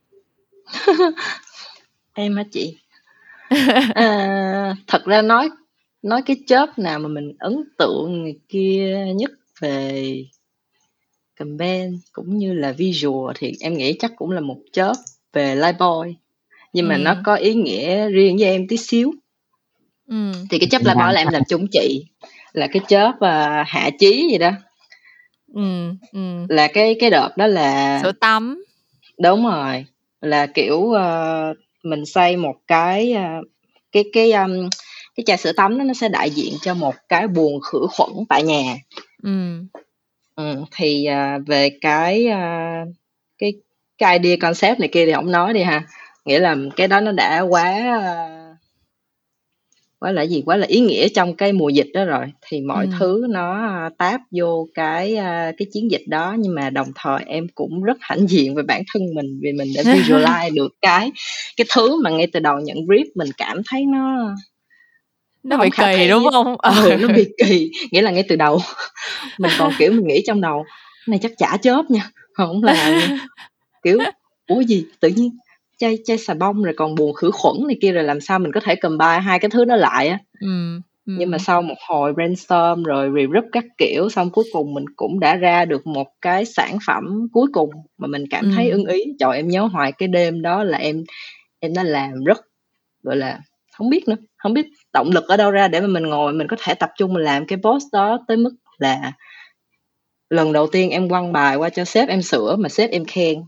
em 2.14 2.38
hả 2.38 2.44
chị 2.52 2.78
à, 3.96 4.76
thật 4.88 5.06
ra 5.06 5.22
nói 5.22 5.50
nói 6.02 6.22
cái 6.26 6.38
chớp 6.48 6.80
nào 6.80 7.00
mà 7.00 7.08
mình 7.08 7.34
ấn 7.40 7.64
tượng 7.78 8.24
người 8.24 8.40
kia 8.50 9.06
nhất 9.16 9.32
về 9.60 10.24
campaign 11.36 12.00
cũng 12.12 12.38
như 12.38 12.54
là 12.54 12.72
visual 12.72 13.36
thì 13.40 13.54
em 13.60 13.74
nghĩ 13.78 13.94
chắc 14.00 14.12
cũng 14.16 14.32
là 14.32 14.42
một 14.42 14.58
chớp 14.72 14.94
về 15.34 15.56
Liveboy 15.56 16.16
nhưng 16.74 16.88
mà 16.88 16.96
ừ. 16.96 17.02
nó 17.02 17.16
có 17.24 17.36
ý 17.36 17.54
nghĩa 17.54 18.10
riêng 18.10 18.38
với 18.38 18.48
em 18.48 18.68
tí 18.68 18.78
xíu 18.78 19.14
ừ. 20.08 20.32
thì 20.50 20.60
cái 20.60 20.70
chớp 20.72 20.82
Liveboy 20.86 21.14
là 21.14 21.22
em 21.22 21.28
làm 21.32 21.42
chung 21.50 21.68
chị 21.72 22.06
là 22.54 22.68
cái 22.68 22.82
chớp 22.88 23.10
uh, 23.10 23.68
hạ 23.68 23.90
chí 24.00 24.28
gì 24.32 24.38
đó 24.38 24.52
ừ. 25.56 25.92
Ừ. 26.12 26.20
là 26.50 26.68
cái 26.68 26.96
cái 27.00 27.10
đợt 27.10 27.30
đó 27.38 27.48
là 27.48 28.00
sữa 28.04 28.12
tắm 28.12 28.66
đúng 29.20 29.46
rồi 29.46 29.86
là 30.22 30.48
kiểu 30.48 30.78
uh, 30.78 31.58
mình 31.84 32.06
xây 32.06 32.38
một 32.38 32.56
cái 32.68 33.16
uh, 33.16 33.48
cái 33.92 34.04
cái 34.14 34.32
um, 34.32 34.70
cái 35.16 35.24
chai 35.26 35.38
sữa 35.38 35.52
tắm 35.58 35.78
đó 35.78 35.84
nó 35.84 35.94
sẽ 35.94 36.10
đại 36.10 36.30
diện 36.30 36.54
cho 36.62 36.74
một 36.74 36.96
cái 37.10 37.28
buồng 37.28 37.60
khử 37.62 37.88
khuẩn 37.98 38.10
tại 38.30 38.44
nhà 38.44 38.76
ừ. 39.24 39.30
Ừ, 40.36 40.56
thì 40.72 41.08
uh, 41.10 41.48
về 41.48 41.70
cái 41.82 42.28
uh, 42.28 42.88
cái 43.38 43.54
cái 43.98 44.20
idea 44.20 44.38
concept 44.42 44.80
này 44.80 44.90
kia 44.92 45.06
thì 45.06 45.14
không 45.14 45.32
nói 45.32 45.54
đi 45.54 45.64
ha 45.64 45.84
nghĩa 46.26 46.40
là 46.40 46.56
cái 46.76 46.88
đó 46.88 47.00
nó 47.00 47.12
đã 47.12 47.42
quá 47.42 47.74
uh, 47.98 48.35
quá 50.06 50.12
là 50.12 50.22
gì 50.22 50.44
quá 50.46 50.58
là 50.58 50.68
ý 50.68 50.80
nghĩa 50.80 51.08
trong 51.08 51.36
cái 51.36 51.54
mùa 51.54 51.70
dịch 51.70 51.88
đó 51.94 52.06
rồi. 52.06 52.26
Thì 52.48 52.62
mọi 52.62 52.86
ừ. 52.86 52.92
thứ 53.00 53.26
nó 53.30 53.70
táp 53.98 54.22
vô 54.32 54.68
cái 54.74 55.14
uh, 55.14 55.56
cái 55.58 55.68
chiến 55.74 55.92
dịch 55.92 56.04
đó. 56.08 56.36
Nhưng 56.40 56.56
mà 56.56 56.70
đồng 56.70 56.88
thời 56.96 57.24
em 57.26 57.48
cũng 57.56 57.84
rất 57.84 57.98
hãnh 58.02 58.28
diện 58.28 58.56
về 58.56 58.64
bản 58.64 58.84
thân 58.94 59.04
mình 59.16 59.40
vì 59.42 59.52
mình 59.52 59.68
đã 59.76 59.84
visualize 59.84 60.54
được 60.56 60.74
cái 60.82 61.12
cái 61.58 61.68
thứ 61.76 62.02
mà 62.02 62.10
ngay 62.10 62.28
từ 62.34 62.40
đầu 62.40 62.60
nhận 62.60 62.78
brief 62.78 63.06
mình 63.16 63.30
cảm 63.38 63.62
thấy 63.70 63.86
nó 63.86 64.36
nó 65.44 65.58
bị 65.58 65.70
kỳ 65.78 66.08
đúng 66.10 66.24
không? 66.32 66.56
Ừ, 66.58 66.96
nó 67.02 67.08
bị 67.08 67.26
kỳ. 67.38 67.72
Nghĩa 67.92 68.02
là 68.02 68.12
ngay 68.12 68.24
từ 68.30 68.36
đầu 68.36 68.60
mình 69.38 69.52
còn 69.60 69.74
kiểu 69.80 69.92
mình 69.92 70.08
nghĩ 70.08 70.24
trong 70.28 70.42
đầu 70.42 70.66
này 71.08 71.20
chắc 71.22 71.32
chả 71.38 71.58
chớp 71.58 71.92
nha. 71.92 72.10
Không 72.34 72.64
là 72.64 73.02
kiểu 73.84 74.00
ủa 74.48 74.62
gì? 74.62 74.86
Tự 75.00 75.08
nhiên 75.08 75.38
chai 75.78 75.98
chai 76.06 76.18
xà 76.18 76.34
bông 76.34 76.64
rồi 76.64 76.74
còn 76.78 76.96
buồn 76.96 77.14
khử 77.14 77.32
khuẩn 77.32 77.56
này 77.68 77.78
kia 77.82 77.92
rồi 77.92 78.04
làm 78.04 78.22
sao 78.22 78.40
mình 78.40 78.52
có 78.52 78.60
thể 78.60 78.76
combine 78.76 79.20
hai 79.20 79.40
cái 79.40 79.50
thứ 79.50 79.66
đó 79.66 79.76
lại 79.76 80.08
á. 80.08 80.20
Ừm, 80.42 80.82
nhưng 81.06 81.32
mà 81.32 81.38
sau 81.38 81.62
một 81.62 81.76
hồi 81.88 82.14
brainstorm 82.14 82.84
rồi 82.84 83.12
regroup 83.16 83.46
các 83.52 83.66
kiểu 83.78 84.10
xong 84.10 84.30
cuối 84.30 84.46
cùng 84.54 84.74
mình 84.74 84.86
cũng 84.96 85.20
đã 85.20 85.36
ra 85.36 85.66
được 85.66 85.88
một 85.88 86.08
cái 86.22 86.46
sản 86.46 86.78
phẩm 86.88 87.28
cuối 87.34 87.48
cùng 87.54 87.70
mà 87.98 88.08
mình 88.08 88.26
cảm 88.30 88.52
thấy 88.56 88.70
ưng 88.70 88.86
Ừm. 88.86 88.94
ý. 88.94 89.04
Trời 89.20 89.36
em 89.36 89.48
nhớ 89.48 89.62
hoài 89.74 89.92
cái 89.92 90.08
đêm 90.08 90.42
đó 90.42 90.64
là 90.64 90.78
em 90.78 91.04
em 91.60 91.74
đã 91.74 91.84
làm 91.84 92.24
rất 92.24 92.42
gọi 93.04 93.16
là 93.16 93.40
không 93.72 93.90
biết 93.90 94.08
nữa 94.08 94.16
không 94.38 94.54
biết 94.54 94.66
động 94.94 95.10
lực 95.12 95.28
ở 95.28 95.38
đâu 95.38 95.52
ra 95.52 95.68
để 95.68 95.82
mà 95.82 95.88
mình 95.88 96.04
ngồi 96.04 96.34
mình 96.34 96.48
có 96.48 96.58
thể 96.60 96.74
tập 96.74 96.90
trung 96.98 97.14
mình 97.14 97.24
làm 97.24 97.46
cái 97.46 97.60
post 97.64 97.86
đó 97.92 98.20
tới 98.28 98.38
mức 98.38 98.52
là 98.78 99.12
lần 100.30 100.54
đầu 100.54 100.68
tiên 100.68 100.90
em 100.90 101.10
quăng 101.10 101.34
bài 101.34 101.56
qua 101.56 101.70
cho 101.70 101.86
sếp 101.86 102.10
em 102.10 102.22
sửa 102.22 102.56
mà 102.60 102.70
sếp 102.70 102.92
em 102.92 103.06
khen 103.06 103.44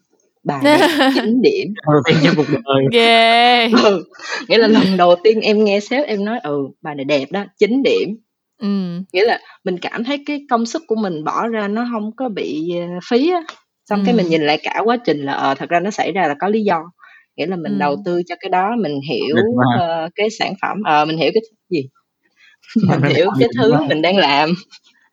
bài 0.47 0.81
9 1.15 1.41
điểm. 1.41 1.73
Đầu 1.87 2.01
tiên 2.05 2.17
trong 2.23 2.35
cuộc 2.35 2.47
đời. 2.49 2.85
Ghê. 2.91 3.69
Ừ, 3.83 4.03
nghĩa 4.47 4.57
là 4.57 4.67
lần 4.67 4.97
đầu 4.97 5.15
tiên 5.23 5.41
em 5.41 5.63
nghe 5.63 5.79
sếp 5.79 6.07
em 6.07 6.25
nói 6.25 6.39
ừ 6.43 6.57
bài 6.81 6.95
này 6.95 7.05
đẹp 7.05 7.31
đó 7.31 7.45
9 7.59 7.83
điểm. 7.83 8.17
Ừm. 8.61 9.03
nghĩa 9.13 9.25
là 9.25 9.39
mình 9.63 9.77
cảm 9.77 10.03
thấy 10.03 10.23
cái 10.25 10.41
công 10.49 10.65
sức 10.65 10.83
của 10.87 10.95
mình 10.95 11.23
bỏ 11.23 11.47
ra 11.47 11.67
nó 11.67 11.87
không 11.91 12.11
có 12.15 12.29
bị 12.29 12.71
ờ, 12.79 12.99
phí 13.09 13.31
á. 13.31 13.41
Xong 13.89 14.03
cái 14.05 14.15
mình 14.15 14.27
nhìn 14.29 14.41
lại 14.41 14.59
cả 14.63 14.81
quá 14.85 14.97
trình 15.05 15.21
là 15.25 15.33
ờ 15.33 15.55
thật 15.55 15.69
ra 15.69 15.79
nó 15.79 15.91
xảy 15.91 16.11
ra 16.11 16.27
là 16.27 16.35
có 16.39 16.47
lý 16.47 16.63
do. 16.63 16.83
Nghĩa 17.37 17.45
là 17.45 17.55
mình 17.55 17.79
đầu 17.79 17.91
Ừm. 17.91 18.03
tư 18.05 18.21
cho 18.27 18.35
cái 18.41 18.49
đó 18.49 18.71
mình 18.83 18.99
hiểu 19.09 19.35
ờ, 19.79 20.09
cái 20.15 20.29
sản 20.39 20.53
phẩm 20.61 20.77
ờ 20.85 21.05
mình 21.05 21.17
hiểu 21.17 21.31
cái 21.33 21.41
gì? 21.69 21.89
Mình 22.89 23.15
hiểu 23.15 23.29
cái 23.39 23.49
thứ 23.57 23.73
mình 23.89 24.01
đang 24.01 24.17
làm. 24.17 24.49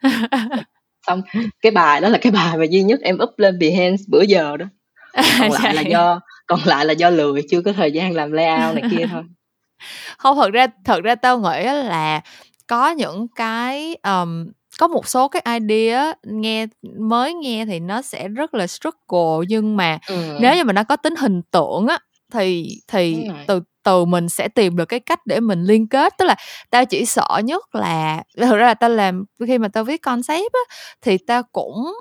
Xong 1.06 1.22
cái 1.62 1.72
bài 1.72 2.00
đó 2.00 2.08
là 2.08 2.18
cái 2.18 2.32
bài 2.32 2.56
mà 2.58 2.64
duy 2.64 2.82
nhất 2.82 3.00
em 3.02 3.18
up 3.22 3.30
lên 3.36 3.58
Behance 3.58 4.02
bữa 4.08 4.22
giờ 4.22 4.56
đó 4.56 4.66
còn 5.38 5.50
lại 5.52 5.74
là 5.74 5.82
Vậy. 5.82 5.90
do 5.90 6.20
còn 6.46 6.60
lại 6.64 6.84
là 6.84 6.92
do 6.92 7.10
lười 7.10 7.42
chưa 7.50 7.62
có 7.62 7.72
thời 7.72 7.92
gian 7.92 8.12
làm 8.12 8.32
layout 8.32 8.74
này 8.74 8.84
kia 8.90 9.06
thôi 9.10 9.22
Hông, 10.18 10.36
thật 10.36 10.50
ra 10.52 10.66
thật 10.84 11.00
ra 11.04 11.14
tao 11.14 11.38
nghĩ 11.38 11.64
là 11.64 12.20
có 12.66 12.90
những 12.90 13.26
cái, 13.36 13.96
ờm, 14.02 14.50
có 14.78 14.88
một 14.88 15.08
số 15.08 15.28
cái 15.28 15.42
idea 15.60 16.12
nghe 16.22 16.66
mới 16.98 17.34
nghe 17.34 17.66
thì 17.66 17.80
nó 17.80 18.02
sẽ 18.02 18.28
rất 18.28 18.54
là 18.54 18.66
struggle 18.66 19.46
nhưng 19.48 19.76
mà 19.76 19.98
Ừm. 20.08 20.36
nếu 20.40 20.56
như 20.56 20.64
mà 20.64 20.72
nó 20.72 20.84
có 20.84 20.96
tính 20.96 21.16
hình 21.16 21.42
tượng 21.50 21.86
á, 21.86 21.98
thì 22.32 22.68
thì 22.88 23.26
từ 23.46 23.60
từ 23.82 24.04
mình 24.04 24.28
sẽ 24.28 24.48
tìm 24.48 24.76
được 24.76 24.84
cái 24.84 25.00
cách 25.00 25.26
để 25.26 25.40
mình 25.40 25.64
liên 25.64 25.88
kết. 25.88 26.14
Tức 26.18 26.24
là 26.24 26.36
tao 26.70 26.84
chỉ 26.84 27.04
sợ 27.04 27.40
nhất 27.44 27.74
là 27.74 28.22
thực 28.36 28.56
ra 28.56 28.66
là 28.66 28.74
tao 28.74 28.90
làm 28.90 29.24
khi 29.46 29.58
mà 29.58 29.68
tao 29.68 29.84
viết 29.84 30.02
concept 30.02 30.52
á, 30.52 30.76
thì 31.02 31.18
tao 31.18 31.42
cũng 31.52 31.94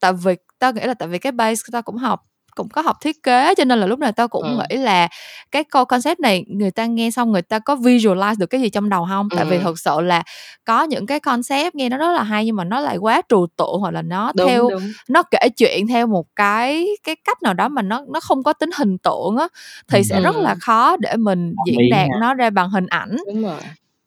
tại 0.00 0.12
vì 0.12 0.34
tao 0.58 0.72
nghĩ 0.72 0.82
là 0.84 0.94
tại 0.94 1.08
vì 1.08 1.18
cái 1.18 1.32
base 1.32 1.62
tao 1.72 1.82
cũng 1.82 1.96
học 1.96 2.20
cũng 2.56 2.68
có 2.70 2.82
học 2.82 2.96
thiết 3.02 3.24
kế 3.24 3.54
cho 3.56 3.64
nên 3.64 3.80
là 3.80 3.86
lúc 3.86 3.98
nào 4.00 4.12
tao 4.12 4.28
cũng 4.28 4.44
Ừm. 4.46 4.58
nghĩ 4.70 4.76
là 4.78 5.08
cái 5.52 5.64
câu 5.64 5.84
concept 5.86 6.20
này 6.20 6.44
người 6.48 6.72
ta 6.72 6.86
nghe 6.86 7.10
xong 7.12 7.32
người 7.32 7.42
ta 7.42 7.60
có 7.60 7.76
visualize 7.76 8.36
được 8.38 8.46
cái 8.46 8.60
gì 8.62 8.70
trong 8.70 8.90
đầu 8.90 9.04
hông? 9.06 9.30
Tại 9.36 9.46
vì 9.46 9.58
thực 9.60 9.80
sự 9.80 10.00
là 10.00 10.22
có 10.66 10.84
những 10.84 11.06
cái 11.06 11.20
concept 11.20 11.74
nghe 11.76 11.88
nó 11.88 11.98
rất 11.98 12.12
là 12.12 12.22
hay 12.24 12.46
nhưng 12.46 12.56
mà 12.56 12.64
nó 12.64 12.80
lại 12.80 12.96
quá 12.98 13.22
trừu 13.30 13.48
tượng 13.58 13.80
hoặc 13.80 13.90
là 13.94 14.02
nó 14.02 14.32
đúng 14.36 14.46
theo 14.48 14.70
đúng 14.70 14.92
nó 15.10 15.22
kể 15.30 15.48
chuyện 15.56 15.88
theo 15.88 16.06
một 16.06 16.26
cái 16.36 16.88
cái 17.04 17.16
cách 17.24 17.42
nào 17.42 17.54
đó 17.54 17.68
mà 17.68 17.82
nó 17.82 18.02
nó 18.14 18.20
không 18.20 18.42
có 18.42 18.52
tính 18.52 18.70
hình 18.78 18.98
tượng 18.98 19.36
á, 19.38 19.48
thì 19.88 19.98
Ừm. 19.98 20.04
sẽ 20.04 20.20
rất 20.20 20.36
là 20.36 20.54
khó 20.60 20.96
để 20.96 21.16
mình 21.16 21.54
Đồng 21.56 21.66
diễn 21.66 21.90
đạt 21.90 22.08
nó 22.20 22.34
ra 22.34 22.50
bằng 22.50 22.70
hình 22.70 22.86
ảnh. 22.86 23.16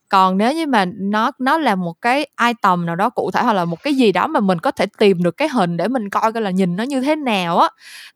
Còn 0.09 0.37
nếu 0.37 0.53
như 0.53 0.67
mà 0.67 0.85
nó 0.85 1.31
nó 1.39 1.57
là 1.57 1.75
một 1.75 1.93
cái 2.01 2.27
item 2.47 2.85
nào 2.85 2.95
đó 2.95 3.09
cụ 3.09 3.31
thể 3.31 3.41
hoặc 3.43 3.53
là 3.53 3.65
một 3.65 3.83
cái 3.83 3.93
gì 3.95 4.11
đó 4.11 4.27
mà 4.27 4.39
mình 4.39 4.59
có 4.59 4.71
thể 4.71 4.85
tìm 4.97 5.23
được 5.23 5.37
cái 5.37 5.47
hình 5.49 5.77
để 5.77 5.87
mình 5.87 6.09
coi 6.09 6.31
coi 6.33 6.41
là 6.43 6.51
nhìn 6.51 6.75
nó 6.75 6.83
như 6.83 7.01
thế 7.01 7.15
nào 7.15 7.57
á, 7.59 7.69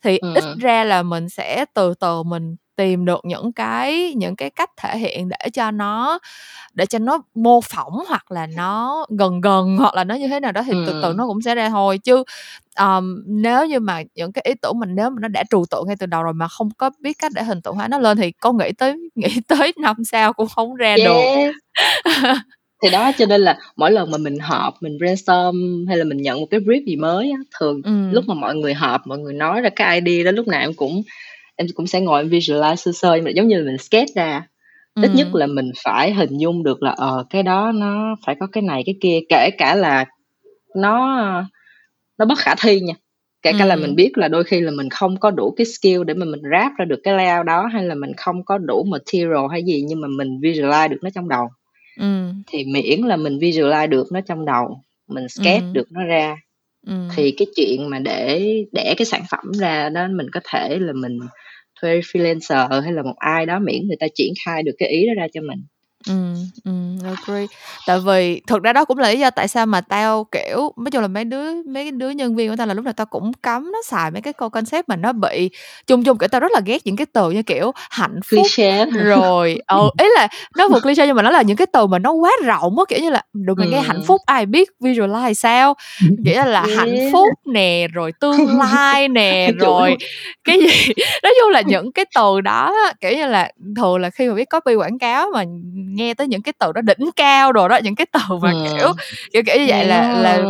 thì 0.03 0.19
ít 0.33 0.45
Ừm. 0.45 0.59
ra 0.61 0.83
là 0.83 1.03
mình 1.03 1.29
sẽ 1.29 1.65
từ 1.73 1.93
từ 1.99 2.23
mình 2.23 2.55
tìm 2.75 3.05
được 3.05 3.19
những 3.25 3.53
cái 3.53 4.13
những 4.17 4.35
cái 4.35 4.49
cách 4.49 4.69
thể 4.81 4.97
hiện 4.97 5.29
để 5.29 5.49
cho 5.53 5.71
nó 5.71 6.19
để 6.73 6.85
cho 6.85 6.99
nó 6.99 7.19
mô 7.35 7.61
phỏng 7.61 7.93
hoặc 8.07 8.31
là 8.31 8.47
nó 8.47 9.05
gần 9.19 9.41
gần 9.41 9.77
hoặc 9.77 9.95
là 9.95 10.03
nó 10.03 10.15
như 10.15 10.27
thế 10.27 10.39
nào 10.39 10.51
đó 10.51 10.63
thì 10.63 10.73
từ 10.87 11.01
từ 11.03 11.13
nó 11.13 11.27
cũng 11.27 11.41
sẽ 11.41 11.55
ra 11.55 11.69
thôi. 11.69 11.97
Chứ, 11.97 12.23
ờm, 12.75 13.23
nếu 13.27 13.65
như 13.67 13.79
mà 13.79 14.01
những 14.15 14.31
cái 14.33 14.43
ý 14.47 14.53
tưởng 14.61 14.79
mình 14.79 14.95
nếu 14.95 15.09
mà 15.09 15.17
nó 15.21 15.27
đã 15.27 15.43
trừu 15.51 15.65
tượng 15.71 15.87
ngay 15.87 15.95
từ 15.99 16.05
đầu 16.05 16.23
rồi 16.23 16.33
mà 16.33 16.47
không 16.47 16.69
có 16.77 16.89
biết 16.99 17.13
cách 17.19 17.31
để 17.35 17.43
hình 17.43 17.61
tượng 17.61 17.75
hóa 17.75 17.87
nó 17.87 17.99
lên 17.99 18.17
thì 18.17 18.31
có 18.31 18.51
nghĩ 18.53 18.71
tới 18.77 18.95
nghĩ 19.15 19.29
tới 19.47 19.73
năm 19.77 19.95
sau 20.05 20.33
cũng 20.33 20.47
hông 20.55 20.75
ra 20.75 20.97
được. 20.97 21.19
Yes. 21.37 21.55
Thì 22.83 22.89
đó, 22.89 23.11
cho 23.17 23.25
nên 23.25 23.41
là 23.41 23.57
mỗi 23.75 23.91
lần 23.91 24.11
mà 24.11 24.17
mình 24.17 24.39
họp, 24.39 24.73
mình 24.81 24.97
brainstorm 24.97 25.85
hay 25.87 25.97
là 25.97 26.03
mình 26.03 26.17
nhận 26.17 26.39
một 26.39 26.47
cái 26.51 26.59
brief 26.59 26.85
gì 26.85 26.95
mới 26.95 27.31
á, 27.31 27.39
thường 27.59 27.81
lúc 28.11 28.23
Ừm. 28.27 28.37
mà 28.37 28.41
mọi 28.41 28.55
người 28.55 28.73
họp, 28.73 29.07
mọi 29.07 29.19
người 29.19 29.33
nói 29.33 29.61
ra 29.61 29.69
cái 29.75 30.01
idea 30.01 30.23
đó 30.25 30.31
lúc 30.35 30.47
nào 30.47 30.61
em 30.61 30.73
cũng 30.73 31.01
em 31.55 31.67
cũng 31.75 31.87
sẽ 31.87 32.01
ngồi 32.01 32.21
em 32.21 32.29
visualize 32.29 32.75
sơ 32.75 32.91
sơ 32.91 33.15
nhưng 33.15 33.23
mà 33.25 33.31
giống 33.31 33.47
như 33.47 33.57
là 33.59 33.65
mình 33.65 33.77
sketch 33.77 34.15
ra. 34.15 34.47
Ít 35.01 35.15
nhất 35.15 35.27
Ừm. 35.33 35.39
là 35.39 35.47
mình 35.47 35.71
phải 35.83 36.13
hình 36.13 36.37
dung 36.37 36.63
được 36.63 36.83
là, 36.83 36.91
ờ, 36.91 37.25
cái 37.29 37.43
đó 37.43 37.71
nó 37.75 38.15
phải 38.25 38.35
có 38.39 38.47
cái 38.51 38.61
này 38.63 38.83
cái 38.85 38.95
kia, 39.01 39.19
kể 39.29 39.49
cả 39.57 39.75
là 39.75 40.05
nó, 40.75 41.07
nó 42.19 42.25
bất 42.25 42.37
khả 42.39 42.55
thi 42.61 42.81
nha. 42.81 42.93
Kể 43.43 43.53
cả 43.53 43.65
là 43.65 43.75
mình 43.75 43.85
Ừm. 43.89 43.95
biết 43.95 44.11
là 44.19 44.27
đôi 44.27 44.43
khi 44.43 44.61
là 44.61 44.71
mình 44.71 44.89
không 44.89 45.17
có 45.19 45.31
đủ 45.31 45.51
cái 45.57 45.65
skill 45.65 46.03
để 46.07 46.13
mà 46.13 46.25
mình 46.25 46.41
ráp 46.51 46.71
ra 46.79 46.85
được 46.85 46.99
cái 47.03 47.13
layout 47.15 47.45
đó, 47.45 47.67
hay 47.73 47.83
là 47.85 47.95
mình 47.95 48.11
không 48.17 48.45
có 48.45 48.57
đủ 48.57 48.83
material 48.91 49.47
hay 49.51 49.63
gì 49.65 49.83
nhưng 49.87 50.01
mà 50.01 50.07
mình 50.17 50.29
visualize 50.41 50.89
được 50.89 50.97
nó 51.03 51.09
trong 51.15 51.29
đầu. 51.29 51.47
Ừm. 51.99 52.43
Thì 52.47 52.65
miễn 52.73 53.01
là 53.01 53.17
mình 53.17 53.39
visualize 53.39 53.89
được 53.89 54.07
nó 54.13 54.21
trong 54.21 54.45
đầu, 54.45 54.81
mình 55.09 55.29
sketch 55.29 55.65
Ừm. 55.65 55.73
được 55.73 55.87
nó 55.91 56.05
ra, 56.05 56.37
ừ. 56.87 56.93
thì 57.15 57.31
cái 57.37 57.45
chuyện 57.55 57.89
mà 57.89 57.99
để 57.99 58.55
đẻ 58.71 58.93
cái 58.97 59.05
sản 59.05 59.23
phẩm 59.31 59.45
ra 59.59 59.89
đó, 59.89 60.07
mình 60.15 60.27
có 60.33 60.39
thể 60.51 60.79
là 60.79 60.93
mình 60.93 61.19
thuê 61.81 61.99
freelancer 61.99 62.81
hay 62.81 62.93
là 62.93 63.03
một 63.03 63.15
ai 63.17 63.45
đó 63.45 63.59
miễn 63.59 63.87
người 63.87 63.97
ta 63.99 64.07
triển 64.15 64.33
khai 64.45 64.63
được 64.63 64.71
cái 64.77 64.89
ý 64.89 65.07
đó 65.07 65.13
ra 65.17 65.27
cho 65.33 65.41
mình. 65.41 65.59
Ừm, 66.05 66.49
ừm, 66.63 66.97
agree. 67.05 67.47
Tại 67.85 67.99
vì 67.99 68.41
thực 68.47 68.63
ra 68.63 68.73
đó 68.73 68.85
cũng 68.85 68.97
là 68.97 69.09
lý 69.09 69.19
do 69.19 69.29
tại 69.29 69.47
sao 69.47 69.65
mà 69.65 69.81
tao, 69.81 70.23
kiểu 70.31 70.73
nói 70.77 70.91
chung 70.91 71.01
là 71.01 71.07
mấy 71.07 71.23
đứa 71.25 71.43
mấy 71.67 71.83
cái 71.83 71.91
đứa 71.91 72.09
nhân 72.09 72.35
viên 72.35 72.49
của 72.49 72.55
tao 72.55 72.67
là 72.67 72.73
lúc 72.73 72.85
nào 72.85 72.93
tao 72.93 73.05
cũng 73.05 73.31
cấm 73.41 73.71
nó 73.71 73.81
xài 73.85 74.11
mấy 74.11 74.21
cái 74.21 74.33
câu 74.33 74.49
concept 74.49 74.89
mà 74.89 74.95
nó 74.95 75.11
bị 75.13 75.49
chung 75.87 76.03
chung, 76.03 76.17
kiểu, 76.17 76.27
tao 76.27 76.41
rất 76.41 76.51
là 76.51 76.59
ghét 76.65 76.81
những 76.85 76.95
cái 76.95 77.05
từ 77.13 77.31
như 77.31 77.43
kiểu 77.43 77.71
hạnh 77.89 78.19
phúc, 78.25 78.51
Cliché. 78.55 78.85
rồi 78.97 79.59
ừ, 79.67 79.89
ý 79.97 80.05
là 80.17 80.27
nó 80.55 80.67
vừa 80.69 80.79
cliché 80.79 81.07
nhưng 81.07 81.15
mà 81.15 81.21
nó 81.21 81.29
là 81.31 81.41
những 81.41 81.57
cái 81.57 81.67
từ 81.73 81.87
mà 81.87 81.99
nó 81.99 82.11
quá 82.11 82.31
rộng 82.45 82.79
á, 82.79 82.83
kiểu 82.89 82.99
như 82.99 83.09
là, 83.09 83.21
được 83.33 83.57
mày 83.57 83.67
nghe 83.67 83.81
hạnh 83.81 83.95
Ừm. 83.97 84.01
phúc 84.01 84.21
ai 84.25 84.45
biết 84.45 84.69
visualize 84.79 85.33
sao? 85.33 85.73
Nghĩa 86.23 86.45
là 86.45 86.65
hạnh 86.67 86.89
Yeah. 86.89 87.11
phúc 87.11 87.33
nè, 87.45 87.87
rồi 87.93 88.11
tương 88.19 88.47
lai 88.59 89.07
nè, 89.07 89.51
Chuẩn 89.55 89.57
rồi 89.57 89.95
luôn. 89.95 89.99
cái 90.43 90.59
gì 90.59 90.93
nói 91.23 91.33
chung 91.41 91.49
là 91.51 91.61
những 91.61 91.91
cái 91.91 92.05
từ 92.15 92.41
đó 92.41 92.73
á, 92.85 92.93
kiểu 93.01 93.11
như 93.11 93.25
là, 93.27 93.51
thường 93.77 93.97
là 93.97 94.09
khi 94.09 94.27
mà 94.27 94.33
viết 94.33 94.49
copy 94.49 94.75
quảng 94.75 94.99
cáo 94.99 95.27
mà 95.33 95.43
nghe 95.95 96.13
tới 96.13 96.27
những 96.27 96.41
cái 96.41 96.53
từ 96.59 96.71
đó 96.71 96.81
đỉnh 96.81 97.09
cao 97.15 97.51
đồ 97.51 97.67
đó, 97.67 97.79
những 97.83 97.95
cái 97.95 98.05
từ 98.13 98.19
mà, 98.41 98.51
kiểu, 98.77 98.87
Ừm. 98.87 98.95
kiểu, 99.33 99.43
kiểu 99.45 99.55
như 99.59 99.65
vậy 99.67 99.85
là 99.85 100.13
là 100.13 100.45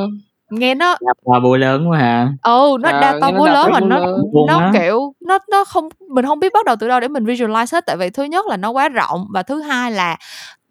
nghe 0.49 0.75
nó 0.75 0.95
vào 1.25 1.39
búa 1.39 1.57
lớn 1.57 1.89
quá 1.89 1.99
ha. 1.99 2.27
ừ, 2.43 2.77
nó 2.79 2.91
Ờ, 2.91 3.19
nó 3.21 3.31
búa 3.31 3.45
đập 3.45 3.53
lớn 3.55 3.71
mà 3.73 3.79
nó 3.79 3.99
nó, 4.47 4.59
á. 4.59 4.71
kiểu, 4.73 5.13
nó 5.21 5.39
nó 5.51 5.63
không 5.63 5.89
mình 6.09 6.25
hông 6.25 6.39
biết 6.39 6.53
bắt 6.53 6.65
đầu 6.65 6.75
từ 6.79 6.87
đâu 6.87 6.99
để 6.99 7.07
mình 7.07 7.25
visualize 7.25 7.65
hết. 7.75 7.85
Tại 7.85 7.97
vì 7.97 8.09
thứ 8.09 8.23
nhất 8.23 8.45
là 8.47 8.57
nó 8.57 8.69
quá 8.71 8.89
rộng 8.89 9.25
và 9.33 9.43
thứ 9.43 9.61
hai 9.61 9.91
là 9.91 10.17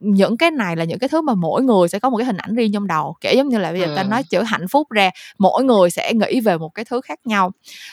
những 0.00 0.36
cái 0.36 0.50
này 0.50 0.76
là 0.76 0.84
những 0.84 0.98
cái 0.98 1.08
thứ 1.08 1.20
mà 1.22 1.34
mỗi 1.34 1.62
người 1.62 1.88
sẽ 1.88 1.98
có 1.98 2.10
một 2.10 2.16
cái 2.16 2.24
hình 2.26 2.36
ảnh 2.36 2.54
riêng 2.54 2.70
trong 2.74 2.86
đầu. 2.86 3.16
Kiểu, 3.20 3.32
giống 3.36 3.48
như 3.48 3.58
là 3.58 3.70
bây 3.72 3.80
giờ 3.80 3.86
tao 3.96 4.04
Ừm. 4.04 4.10
nói 4.10 4.22
chữ 4.22 4.42
hạnh 4.42 4.68
phúc 4.68 4.90
ra, 4.90 5.10
mỗi 5.38 5.64
người 5.64 5.90
sẽ 5.90 6.12
nghĩ 6.14 6.40
về 6.40 6.58
một 6.58 6.68
cái 6.74 6.84
thứ 6.84 7.00
khác 7.00 7.18
nhau. 7.24 7.52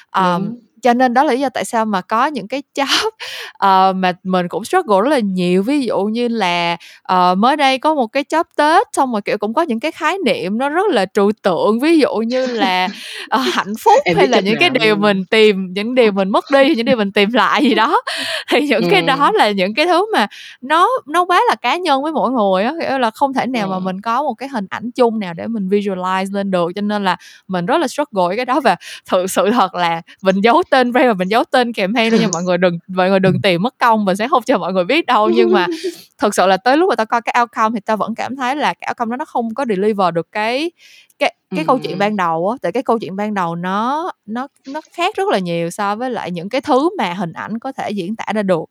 Ờm, 0.10 0.46
Đúng. 0.46 0.60
Cho 0.82 0.94
nên 0.94 1.14
đó 1.14 1.24
là 1.24 1.34
lý 1.34 1.40
do 1.40 1.50
tại 1.50 1.66
sao 1.66 1.86
mà 1.86 2.02
có 2.02 2.26
những 2.28 2.48
cái 2.48 2.64
job, 2.78 3.10
ờ, 3.58 3.94
mà 3.96 4.14
mình 4.24 4.48
cũng 4.48 4.66
struggle 4.66 4.98
rất 5.04 5.10
là 5.10 5.20
nhiều. 5.20 5.64
Ví 5.64 5.82
dụ 5.82 6.00
như 6.04 6.28
là, 6.28 6.78
ờ, 7.04 7.36
mới 7.36 7.58
đây 7.58 7.78
có 7.78 7.96
một 7.96 8.08
cái 8.08 8.24
job 8.24 8.44
Tết 8.58 8.88
xong 8.94 9.12
rồi, 9.12 9.22
kiểu, 9.22 9.38
cũng 9.38 9.54
có 9.54 9.62
những 9.62 9.80
cái 9.80 9.92
khái 9.92 10.18
niệm 10.26 10.58
nó 10.58 10.70
rất 10.70 10.88
là 10.92 11.06
trừu 11.14 11.32
tượng, 11.42 11.80
ví 11.80 12.00
dụ 12.00 12.16
như 12.16 12.48
là, 12.48 12.88
ờ, 13.30 13.40
hạnh 13.54 13.74
phúc 13.84 14.04
hay 14.16 14.28
là 14.28 14.40
những 14.40 14.56
cái 14.60 14.70
điều 14.70 14.96
mình 14.96 15.26
tìm, 15.26 15.68
những 15.74 15.96
điều 15.96 16.12
mình 16.12 16.30
mất 16.30 16.46
đi, 16.54 16.76
những 16.76 16.86
điều 16.86 16.98
mình 16.98 17.12
tìm 17.12 17.34
lại 17.34 17.64
gì 17.64 17.76
đó. 17.76 18.02
Thì 18.52 18.62
những 18.68 18.84
cái 18.90 19.02
đó 19.02 19.16
Ừm. 19.26 19.34
là 19.36 19.52
những 19.52 19.74
cái 19.76 19.86
thứ 19.86 20.06
mà 20.14 20.28
nó 20.62 20.88
nó 21.08 21.26
quá 21.26 21.42
là 21.50 21.56
cá 21.56 21.76
nhân 21.78 22.04
với 22.04 22.12
mỗi 22.12 22.32
người 22.32 22.64
á, 22.64 22.74
kiểu 22.90 22.98
là, 23.00 23.12
không 23.12 23.34
thể 23.34 23.46
nào 23.48 23.68
mà 23.68 23.76
Ừm. 23.76 23.84
mình 23.84 24.02
có 24.02 24.24
một 24.24 24.34
cái 24.34 24.50
hình 24.50 24.66
ảnh 24.70 24.92
chung 24.96 25.20
nào 25.20 25.34
để 25.34 25.48
mình 25.48 25.70
visualize 25.70 26.34
lên 26.34 26.52
được. 26.52 26.72
Cho 26.76 26.82
nên 26.82 27.04
là 27.06 27.18
mình 27.48 27.66
rất 27.66 27.78
là 27.78 27.88
struggle 27.88 28.36
cái 28.36 28.46
đó 28.46 28.60
và 28.62 28.76
thực 29.12 29.28
sự 29.32 29.50
thật 29.52 29.76
là 29.76 30.02
mình 30.22 30.42
giấu 30.42 30.64
tên 30.70 30.92
brand 30.92 31.08
và 31.08 31.14
mình 31.14 31.28
giấu 31.28 31.44
tên 31.52 31.74
campaign 31.74 32.12
luôn 32.12 32.22
nha, 32.22 32.28
mọi 32.34 32.44
người 32.44 32.58
đừng 32.58 32.78
mọi 32.88 33.10
người 33.10 33.20
đừng 33.20 33.42
tìm 33.42 33.62
mất 33.62 33.76
công, 33.78 34.06
mình 34.06 34.16
sẽ 34.16 34.28
không 34.28 34.44
cho 34.44 34.58
mọi 34.58 34.74
người 34.74 34.84
biết 34.84 35.06
đâu. 35.06 35.30
Nhưng 35.30 35.52
mà 35.54 35.68
thực 36.18 36.36
sự 36.36 36.48
là 36.48 36.58
tới 36.58 36.78
lúc 36.78 36.90
mà 36.90 36.96
tao 36.96 37.06
coi 37.06 37.22
cái 37.22 37.36
outcome 37.42 37.70
thì 37.74 37.80
tao 37.86 37.98
vẫn 37.98 38.16
cảm 38.16 38.36
thấy 38.36 38.56
là 38.56 38.74
cái 38.74 38.88
outcome 38.92 39.12
đó 39.12 39.18
nó 39.18 39.26
không 39.26 39.54
có 39.54 39.66
deliver 39.70 40.14
được 40.14 40.28
cái 40.32 40.72
cái 41.20 41.36
cái 41.56 41.66
câu 41.66 41.80
chuyện 41.80 41.92
Ừm. 41.94 42.00
ban 42.00 42.16
đầu 42.16 42.50
á. 42.50 42.58
Tại 42.62 42.72
cái 42.72 42.84
câu 42.84 43.00
chuyện 43.00 43.16
ban 43.16 43.34
đầu 43.34 43.56
nó 43.56 44.12
nó 44.26 44.48
nó 44.68 44.82
khác 44.94 45.16
rất 45.16 45.28
là 45.28 45.40
nhiều 45.40 45.70
so 45.70 45.96
với 45.96 46.10
lại 46.10 46.32
những 46.32 46.50
cái 46.50 46.62
thứ 46.62 46.90
mà 46.98 47.14
hình 47.14 47.34
ảnh 47.34 47.60
có 47.60 47.72
thể 47.72 47.90
diễn 47.90 48.16
tả 48.16 48.26
ra 48.36 48.44
được. 48.44 48.66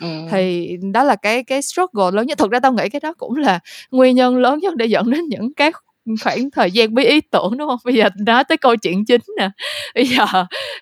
Ừm. 0.00 0.28
Thì 0.30 0.76
đó 0.92 1.04
là 1.04 1.16
cái 1.16 1.44
cái 1.44 1.62
struggle 1.62 2.10
lớn 2.12 2.26
nhất. 2.26 2.38
Thực 2.38 2.50
ra 2.50 2.60
tao 2.60 2.72
nghĩ 2.72 2.88
cái 2.88 3.00
đó 3.00 3.12
cũng 3.18 3.36
là 3.36 3.58
nguyên 3.90 4.16
nhân 4.16 4.36
lớn 4.38 4.58
nhất 4.58 4.76
để 4.76 4.86
dẫn 4.86 5.10
đến 5.10 5.24
những 5.28 5.54
cái 5.54 5.72
khoảng 6.22 6.50
thời 6.50 6.70
gian 6.70 6.94
bí 6.94 7.04
ý 7.04 7.20
tưởng 7.20 7.58
đúng 7.58 7.68
không 7.68 7.78
bây 7.84 7.94
giờ 7.94 8.08
nói 8.26 8.44
tới 8.44 8.56
câu 8.58 8.76
chuyện 8.76 9.04
chính 9.04 9.20
nè 9.38 9.50
bây 9.94 10.06
giờ 10.06 10.24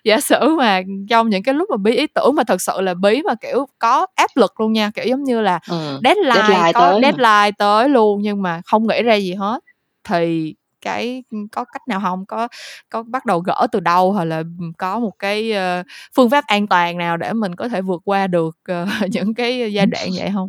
giả 0.03 0.19
sử 0.19 0.55
mà 0.57 0.81
trong 1.09 1.29
những 1.29 1.43
cái 1.43 1.55
lúc 1.55 1.69
mà 1.69 1.77
bí 1.77 1.95
ý 1.95 2.07
tưởng 2.07 2.35
mà 2.35 2.43
thật 2.43 2.61
sự 2.61 2.81
là 2.81 2.93
bí 2.93 3.21
mà 3.21 3.35
kiểu 3.35 3.65
có 3.79 4.07
áp 4.15 4.29
lực 4.35 4.59
luôn 4.59 4.73
nha 4.73 4.91
kiểu 4.95 5.05
giống 5.05 5.23
như 5.23 5.41
là 5.41 5.59
ừ. 5.69 5.99
deadline, 6.03 6.33
deadline 6.35 6.71
có 6.73 6.79
tới 6.79 6.99
deadline 7.01 7.21
mà. 7.23 7.51
tới 7.57 7.89
luôn 7.89 8.21
nhưng 8.21 8.41
mà 8.41 8.61
không 8.65 8.87
nghĩ 8.87 9.03
ra 9.03 9.15
gì 9.15 9.33
hết 9.33 9.59
thì 10.03 10.55
cái 10.81 11.23
có 11.51 11.65
cách 11.65 11.87
nào 11.87 11.99
không 12.03 12.25
có 12.25 12.47
có 12.89 13.03
bắt 13.03 13.25
đầu 13.25 13.39
gỡ 13.39 13.67
từ 13.71 13.79
đâu? 13.79 14.11
Hoặc 14.11 14.23
là 14.23 14.43
có 14.77 14.99
một 14.99 15.13
cái 15.19 15.53
uh, 15.81 15.85
phương 16.15 16.29
pháp 16.29 16.43
an 16.47 16.67
toàn 16.67 16.97
nào 16.97 17.17
để 17.17 17.33
mình 17.33 17.55
có 17.55 17.69
thể 17.69 17.81
vượt 17.81 18.01
qua 18.05 18.27
được 18.27 18.57
uh, 18.71 18.87
những 19.11 19.33
cái 19.33 19.73
giai 19.73 19.85
đoạn 19.85 20.09
vậy 20.17 20.29
không 20.33 20.47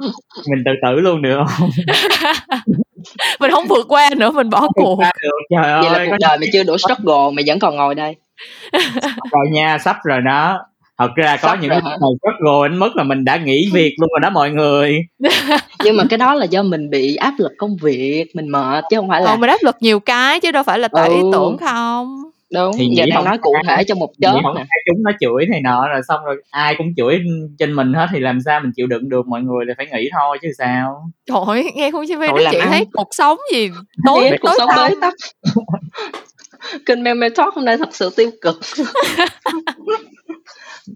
mình 0.50 0.62
tự 0.64 0.70
tử 0.82 1.00
luôn 1.00 1.22
được 1.22 1.40
không? 1.58 1.70
Mình 3.40 3.50
không 3.50 3.64
vượt 3.68 3.86
qua 3.88 4.10
nữa 4.16 4.30
mình 4.30 4.50
bỏ 4.50 4.68
cuộc. 4.74 4.98
trời 5.50 5.62
vậy 5.62 5.70
ơi, 5.72 5.90
là 5.90 6.06
cuộc 6.10 6.16
đời 6.20 6.38
mày 6.38 6.48
chưa 6.52 6.62
đủ 6.62 6.76
struggle 6.76 7.30
mày 7.36 7.44
vẫn 7.46 7.58
còn 7.58 7.76
ngồi 7.76 7.94
đây. 7.94 8.16
Rồi 9.32 9.46
nha 9.52 9.78
sắp 9.78 9.96
rồi 10.04 10.20
đó 10.20 10.66
thật 10.98 11.10
ra 11.16 11.36
có 11.42 11.48
sắp 11.48 11.58
những 11.60 11.70
lúc 11.70 11.84
này 11.84 11.98
struggle 12.00 12.68
đến 12.68 12.78
mức 12.78 12.96
là 12.96 13.04
mình 13.04 13.24
đã 13.24 13.36
nghỉ 13.36 13.70
việc 13.72 13.94
luôn 14.00 14.10
rồi 14.10 14.20
đó 14.20 14.30
mọi 14.30 14.50
người. 14.50 14.98
Nhưng 15.84 15.96
mà 15.96 16.04
cái 16.10 16.18
đó 16.18 16.34
là 16.34 16.44
do 16.44 16.62
mình 16.62 16.90
bị 16.90 17.16
áp 17.16 17.34
lực 17.38 17.52
công 17.58 17.76
việc 17.76 18.26
mình 18.34 18.48
mệt 18.48 18.84
chứ 18.90 18.96
không 18.96 19.08
phải 19.08 19.22
là 19.22 19.30
ờ, 19.30 19.36
mình 19.36 19.50
áp 19.50 19.62
lực 19.62 19.76
nhiều 19.80 20.00
cái 20.00 20.40
chứ 20.40 20.50
đâu 20.50 20.62
phải 20.62 20.78
là 20.78 20.88
tại 20.88 21.08
ừ. 21.08 21.14
ý 21.14 21.20
tưởng 21.32 21.56
không. 21.58 22.22
Đúng 22.54 22.72
thì 22.78 22.88
giờ 22.92 23.04
đang 23.10 23.24
nói 23.24 23.38
cụ 23.38 23.54
thể 23.68 23.84
cho 23.84 23.94
một 23.94 24.10
chớp 24.20 24.40
nè. 24.56 24.64
chúng 24.86 25.02
nó 25.02 25.10
chửi 25.20 25.46
này 25.46 25.60
nọ 25.60 25.88
rồi 25.88 26.00
xong 26.08 26.24
rồi 26.24 26.42
ai 26.50 26.74
cũng 26.78 26.86
chửi 26.96 27.18
trên 27.58 27.72
mình 27.72 27.92
hết 27.92 28.06
thì 28.12 28.20
làm 28.20 28.40
sao 28.40 28.60
mình 28.60 28.72
chịu 28.76 28.86
đựng 28.86 29.08
được 29.08 29.26
mọi 29.26 29.42
người 29.42 29.64
thì 29.68 29.72
phải 29.76 29.86
nghĩ 29.86 30.10
thôi 30.12 30.38
chứ 30.42 30.48
sao. 30.58 31.10
Trời 31.26 31.38
ơi 31.46 31.72
nghe 31.74 31.90
không 31.90 32.04
chỉ 32.08 32.14
nói 32.14 32.44
chuyện 32.50 32.62
thấy 32.70 32.86
cuộc 32.92 33.08
sống 33.10 33.38
gì 33.52 33.70
tối 34.06 34.30
tối 34.42 34.56
tới 34.76 34.94
tắt 35.00 35.14
kênh 36.86 37.02
meme 37.02 37.28
talk 37.28 37.54
hôm 37.54 37.64
nay 37.64 37.78
thật 37.78 37.96
sự 37.96 38.10
tiêu 38.16 38.30
cực 38.40 38.60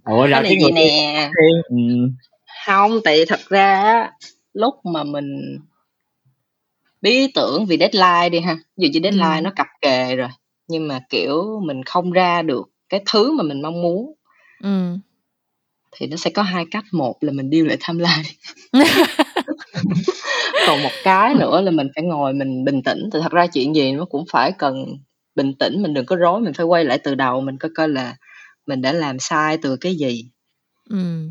ủa 0.04 0.26
cái 0.30 0.42
này 0.42 0.56
gì 0.60 0.70
nè 0.74 1.30
ừ. 1.68 1.76
không 2.66 3.00
tại 3.04 3.24
thật 3.28 3.40
ra 3.48 4.10
lúc 4.52 4.74
mà 4.84 5.04
mình 5.04 5.58
bí 7.02 7.26
tưởng 7.34 7.66
vì 7.66 7.78
deadline 7.78 8.28
đi 8.28 8.40
ha 8.40 8.56
dù 8.76 8.88
như 8.92 9.00
deadline 9.02 9.36
ừ. 9.36 9.40
nó 9.40 9.50
cặp 9.56 9.66
kề 9.80 10.16
rồi 10.16 10.28
nhưng 10.68 10.88
mà 10.88 11.00
kiểu 11.10 11.60
mình 11.64 11.82
không 11.84 12.10
ra 12.10 12.42
được 12.42 12.70
cái 12.88 13.00
thứ 13.12 13.32
mà 13.32 13.42
mình 13.42 13.62
mong 13.62 13.82
muốn 13.82 14.12
ừ. 14.62 14.96
thì 15.92 16.06
nó 16.06 16.16
sẽ 16.16 16.30
có 16.30 16.42
hai 16.42 16.64
cách 16.70 16.84
một 16.92 17.16
là 17.20 17.32
mình 17.32 17.50
điêu 17.50 17.66
lại 17.66 17.78
timeline 17.88 18.30
còn 20.66 20.82
một 20.82 20.90
cái 21.04 21.34
nữa 21.34 21.60
là 21.60 21.70
mình 21.70 21.88
phải 21.94 22.04
ngồi 22.04 22.32
mình 22.32 22.64
bình 22.64 22.82
tĩnh 22.82 22.98
thì 23.12 23.18
thật 23.22 23.32
ra 23.32 23.46
chuyện 23.46 23.74
gì 23.74 23.92
nó 23.92 24.04
cũng 24.04 24.24
phải 24.30 24.52
cần 24.52 24.98
bình 25.37 25.55
tĩnh 25.55 25.82
mình 25.82 25.95
đừng 25.95 26.07
có 26.07 26.16
rối 26.16 26.41
mình 26.41 26.53
phải 26.53 26.66
quay 26.66 26.84
lại 26.84 26.99
từ 26.99 27.14
đầu 27.14 27.41
mình 27.41 27.59
coi 27.59 27.70
coi 27.74 27.89
là 27.89 28.16
mình 28.66 28.82
đã 28.82 28.93
làm 28.93 29.18
sai 29.18 29.59
từ 29.59 29.76
cái 29.76 29.95
gì. 29.95 30.24
Ừ. 30.91 31.28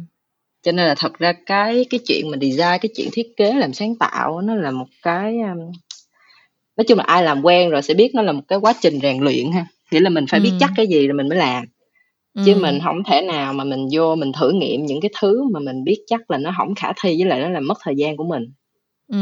cho 0.63 0.71
nên 0.71 0.87
là 0.87 0.95
thật 0.95 1.19
ra 1.19 1.33
cái 1.45 1.85
cái 1.89 1.99
chuyện 2.07 2.31
mà 2.31 2.37
design 2.41 2.79
cái 2.81 2.89
chuyện 2.95 3.09
thiết 3.13 3.27
kế 3.37 3.53
làm 3.53 3.73
sáng 3.73 3.95
tạo 3.95 4.41
nó 4.41 4.55
là 4.55 4.71
một 4.71 4.87
cái 5.03 5.39
um, 5.39 5.71
nói 6.77 6.85
chung 6.87 6.97
là 6.97 7.03
ai 7.03 7.23
làm 7.23 7.41
quen 7.41 7.69
rồi 7.69 7.81
sẽ 7.81 7.93
biết 7.93 8.15
nó 8.15 8.21
là 8.21 8.31
một 8.31 8.41
cái 8.47 8.59
quá 8.59 8.73
trình 8.81 8.99
rèn 9.01 9.19
luyện 9.19 9.51
ha. 9.51 9.65
Nghĩa 9.91 9.99
là 9.99 10.09
mình 10.09 10.25
phải 10.29 10.39
biết 10.39 10.51
chắc 10.59 10.71
cái 10.75 10.87
gì 10.87 11.07
rồi 11.07 11.17
mình 11.17 11.29
mới 11.29 11.37
làm. 11.37 11.65
Chứ 12.45 12.55
mình 12.55 12.79
không 12.83 13.03
thể 13.03 13.21
nào 13.21 13.53
mà 13.53 13.63
mình 13.63 13.87
vô 13.91 14.15
mình 14.15 14.31
thử 14.39 14.51
nghiệm 14.51 14.85
những 14.85 15.01
cái 15.01 15.11
thứ 15.19 15.43
mà 15.43 15.59
mình 15.59 15.83
biết 15.83 16.03
chắc 16.07 16.31
là 16.31 16.37
nó 16.37 16.53
không 16.57 16.75
khả 16.75 16.93
thi 17.03 17.15
với 17.19 17.25
lại 17.29 17.39
nó 17.39 17.49
làm 17.49 17.67
mất 17.67 17.77
thời 17.81 17.95
gian 17.95 18.17
của 18.17 18.23
mình. 18.23 18.51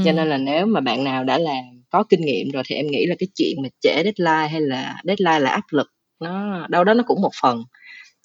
Cho 0.05 0.11
nên 0.11 0.29
là 0.29 0.37
nếu 0.37 0.65
mà 0.65 0.79
bạn 0.79 1.03
nào 1.03 1.23
đã 1.23 1.37
làm 1.37 1.82
có 1.93 2.03
kinh 2.03 2.21
nghiệm 2.21 2.51
rồi 2.51 2.63
thì 2.67 2.75
em 2.75 2.87
nghĩ 2.87 3.05
là 3.05 3.15
cái 3.19 3.27
chuyện 3.35 3.57
mà 3.63 3.69
trễ 3.79 4.03
deadline 4.03 4.47
hay 4.47 4.61
là 4.61 4.95
deadline 5.03 5.39
là 5.39 5.49
áp 5.49 5.63
lực 5.71 5.87
nó 6.19 6.65
đâu 6.69 6.83
đó 6.83 6.93
nó 6.93 7.03
cũng 7.07 7.21
một 7.21 7.31
phần 7.41 7.63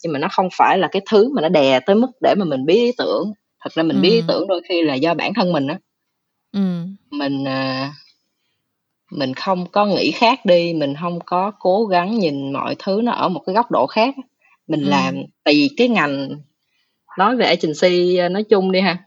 nhưng 0.02 0.12
mà 0.12 0.18
nó 0.18 0.28
không 0.30 0.48
phải 0.52 0.78
là 0.78 0.88
cái 0.92 1.02
thứ 1.10 1.32
mà 1.34 1.42
nó 1.42 1.48
đè 1.48 1.80
tới 1.80 1.96
mức 1.96 2.10
để 2.22 2.34
mà 2.38 2.44
mình 2.44 2.66
biết 2.66 2.74
ý 2.74 2.92
tưởng 2.98 3.32
thật 3.60 3.72
ra 3.72 3.82
mình 3.82 3.96
ừ. 3.96 4.00
biết 4.00 4.10
ý 4.10 4.22
tưởng 4.28 4.48
đôi 4.48 4.62
khi 4.68 4.82
là 4.82 4.94
do 4.94 5.14
bản 5.14 5.34
thân 5.34 5.52
mình 5.52 5.66
á 5.66 5.78
ừ. 6.52 6.60
mình 7.10 7.44
à, 7.44 7.92
mình 9.10 9.34
không 9.34 9.66
có 9.72 9.86
nghĩ 9.86 10.10
khác 10.10 10.44
đi 10.44 10.74
mình 10.74 10.94
không 11.00 11.18
có 11.26 11.52
cố 11.58 11.86
gắng 11.86 12.18
nhìn 12.18 12.52
mọi 12.52 12.76
thứ 12.78 13.00
nó 13.04 13.12
ở 13.12 13.28
một 13.28 13.42
cái 13.46 13.54
góc 13.54 13.70
độ 13.70 13.86
khác 13.86 14.14
mình 14.66 14.82
ừ. 14.82 14.88
làm 14.88 15.14
tại 15.44 15.54
vì 15.54 15.70
cái 15.76 15.88
ngành 15.88 16.28
nói 17.18 17.36
về 17.36 17.46
agency 17.46 18.16
à, 18.16 18.28
nói 18.28 18.44
chung 18.44 18.72
đi 18.72 18.80
ha 18.80 19.04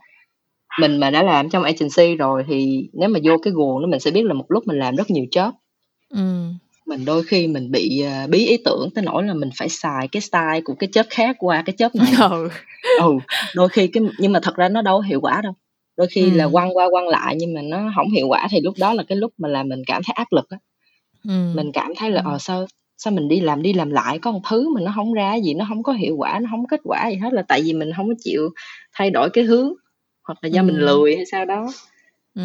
mình 0.79 0.97
mà 0.97 1.09
đã 1.09 1.23
làm 1.23 1.49
trong 1.49 1.63
agency 1.63 2.15
rồi 2.15 2.43
thì 2.47 2.89
nếu 2.93 3.09
mà 3.09 3.19
vô 3.23 3.37
cái 3.37 3.53
guồng 3.53 3.81
đó 3.81 3.87
mình 3.87 3.99
sẽ 3.99 4.11
biết 4.11 4.25
là 4.25 4.33
một 4.33 4.45
lúc 4.49 4.67
mình 4.67 4.79
làm 4.79 4.95
rất 4.95 5.09
nhiều 5.09 5.25
job 5.31 5.51
ừ. 6.09 6.45
mình 6.85 7.05
đôi 7.05 7.23
khi 7.23 7.47
mình 7.47 7.71
bị 7.71 8.03
uh, 8.23 8.29
bí 8.29 8.45
ý 8.45 8.57
tưởng 8.65 8.89
tới 8.95 9.03
nỗi 9.03 9.23
là 9.23 9.33
mình 9.33 9.49
phải 9.57 9.69
xài 9.69 10.07
cái 10.07 10.21
style 10.21 10.61
của 10.65 10.73
cái 10.79 10.89
chớp 10.93 11.05
khác 11.09 11.35
qua 11.39 11.63
cái 11.65 11.75
chớp 11.77 11.95
này 11.95 12.13
ừ. 12.19 12.49
ừ 12.99 13.11
đôi 13.55 13.69
khi 13.69 13.87
cái 13.87 14.03
nhưng 14.19 14.31
mà 14.31 14.39
thật 14.43 14.55
ra 14.55 14.69
nó 14.69 14.81
đâu 14.81 15.01
hiệu 15.01 15.21
quả 15.21 15.41
đâu 15.41 15.53
đôi 15.97 16.07
khi 16.07 16.21
ừ. 16.21 16.29
là 16.33 16.47
quăng 16.51 16.77
qua 16.77 16.87
quăng 16.91 17.07
lại 17.07 17.35
nhưng 17.39 17.53
mà 17.53 17.61
nó 17.61 17.91
không 17.95 18.11
hiệu 18.11 18.27
quả 18.27 18.47
thì 18.51 18.61
lúc 18.61 18.73
đó 18.79 18.93
là 18.93 19.03
cái 19.07 19.17
lúc 19.17 19.33
mà 19.37 19.49
là 19.49 19.63
mình 19.63 19.81
cảm 19.87 20.01
thấy 20.03 20.13
áp 20.13 20.27
lực 20.31 20.49
á 20.49 20.57
ừ. 21.27 21.51
mình 21.55 21.71
cảm 21.71 21.93
thấy 21.97 22.11
là 22.11 22.21
ờ 22.25 22.37
sao 22.39 22.65
sao 22.97 23.13
mình 23.13 23.27
đi 23.27 23.39
làm 23.39 23.61
đi 23.61 23.73
làm 23.73 23.89
lại 23.89 24.19
có 24.19 24.31
một 24.31 24.41
thứ 24.49 24.69
mà 24.69 24.81
nó 24.81 24.91
không 24.95 25.13
ra 25.13 25.35
gì 25.35 25.53
nó 25.53 25.65
không 25.69 25.83
có 25.83 25.93
hiệu 25.93 26.15
quả 26.17 26.39
nó 26.39 26.47
không 26.51 26.61
có 26.61 26.67
kết 26.69 26.81
quả 26.83 27.09
gì 27.09 27.15
hết 27.15 27.33
là 27.33 27.41
tại 27.41 27.61
vì 27.61 27.73
mình 27.73 27.91
không 27.97 28.07
có 28.07 28.13
chịu 28.23 28.49
thay 28.93 29.09
đổi 29.09 29.29
cái 29.29 29.43
hướng 29.43 29.73
hoặc 30.31 30.37
là 30.41 30.49
do 30.49 30.61
ừ. 30.61 30.65
mình 30.65 30.77
lười 30.77 31.15
hay 31.15 31.25
sao 31.25 31.45
đó 31.45 31.67
ừ. 32.35 32.41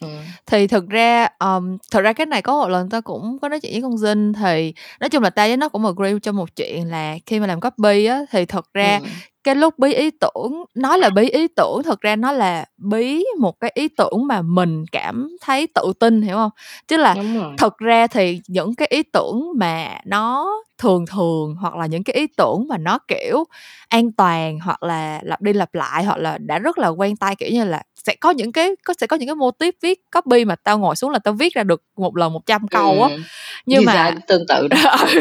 Ừ. 0.00 0.08
thì 0.46 0.66
thực 0.66 0.88
ra 0.88 1.28
um, 1.38 1.78
thực 1.90 2.00
ra 2.00 2.12
cái 2.12 2.26
này 2.26 2.42
có 2.42 2.52
một 2.52 2.68
lần 2.68 2.90
ta 2.90 3.00
cũng 3.00 3.38
có 3.42 3.48
nói 3.48 3.60
chuyện 3.60 3.72
với 3.72 3.82
con 3.82 3.98
dinh 3.98 4.32
thì 4.32 4.74
nói 5.00 5.10
chung 5.10 5.22
là 5.22 5.30
ta 5.30 5.46
với 5.46 5.56
nó 5.56 5.68
cũng 5.68 5.86
agree 5.86 6.18
cho 6.22 6.32
một 6.32 6.56
chuyện 6.56 6.90
là 6.90 7.16
khi 7.26 7.40
mà 7.40 7.46
làm 7.46 7.60
copy 7.60 8.04
á 8.04 8.24
thì 8.30 8.44
thật 8.44 8.74
ra 8.74 8.98
ừ 8.98 9.08
cái 9.48 9.54
lúc 9.54 9.78
bí 9.78 9.94
ý 9.94 10.10
tưởng 10.10 10.64
nói 10.74 10.98
là 10.98 11.10
bí 11.10 11.28
ý 11.28 11.48
tưởng 11.48 11.82
thực 11.84 12.00
ra 12.00 12.16
nó 12.16 12.32
là 12.32 12.64
bí 12.76 13.24
một 13.38 13.60
cái 13.60 13.70
ý 13.74 13.88
tưởng 13.88 14.26
mà 14.26 14.42
mình 14.42 14.84
cảm 14.92 15.36
thấy 15.40 15.66
tự 15.74 15.92
tin 16.00 16.22
hiểu 16.22 16.36
không? 16.36 16.50
Chứ 16.88 16.96
là 16.96 17.14
thật 17.58 17.78
ra 17.78 18.06
thì 18.06 18.40
những 18.48 18.74
cái 18.74 18.88
ý 18.90 19.02
tưởng 19.02 19.52
mà 19.56 20.00
nó 20.04 20.50
thường 20.78 21.06
thường 21.06 21.56
hoặc 21.60 21.76
là 21.76 21.86
những 21.86 22.04
cái 22.04 22.16
ý 22.16 22.26
tưởng 22.36 22.66
mà 22.68 22.78
nó 22.78 22.98
kiểu 23.08 23.44
an 23.88 24.12
toàn 24.12 24.58
hoặc 24.60 24.82
là 24.82 25.20
lặp 25.22 25.40
đi 25.40 25.52
lặp 25.52 25.74
lại 25.74 26.04
hoặc 26.04 26.18
là 26.18 26.38
đã 26.38 26.58
rất 26.58 26.78
là 26.78 26.88
quen 26.88 27.16
tay 27.16 27.36
kiểu 27.36 27.50
như 27.52 27.64
là 27.64 27.82
sẽ 28.08 28.14
có 28.14 28.30
những 28.30 28.52
cái 28.52 28.70
có 28.84 28.94
sẽ 29.00 29.06
có 29.06 29.16
những 29.16 29.28
cái 29.28 29.34
mô 29.34 29.50
típ 29.50 29.74
viết 29.82 30.00
copy 30.10 30.44
mà 30.44 30.56
tao 30.56 30.78
ngồi 30.78 30.96
xuống 30.96 31.10
là 31.10 31.18
tao 31.18 31.34
viết 31.34 31.54
ra 31.54 31.62
được 31.62 31.82
một 31.96 32.16
lần 32.16 32.32
100 32.32 32.68
câu 32.68 33.02
á 33.02 33.08
ừ. 33.08 33.20
nhưng 33.66 33.84
mà 33.84 34.14
tương 34.28 34.46
tự 34.48 34.68
đó. 34.68 34.76
Ừ. 35.14 35.20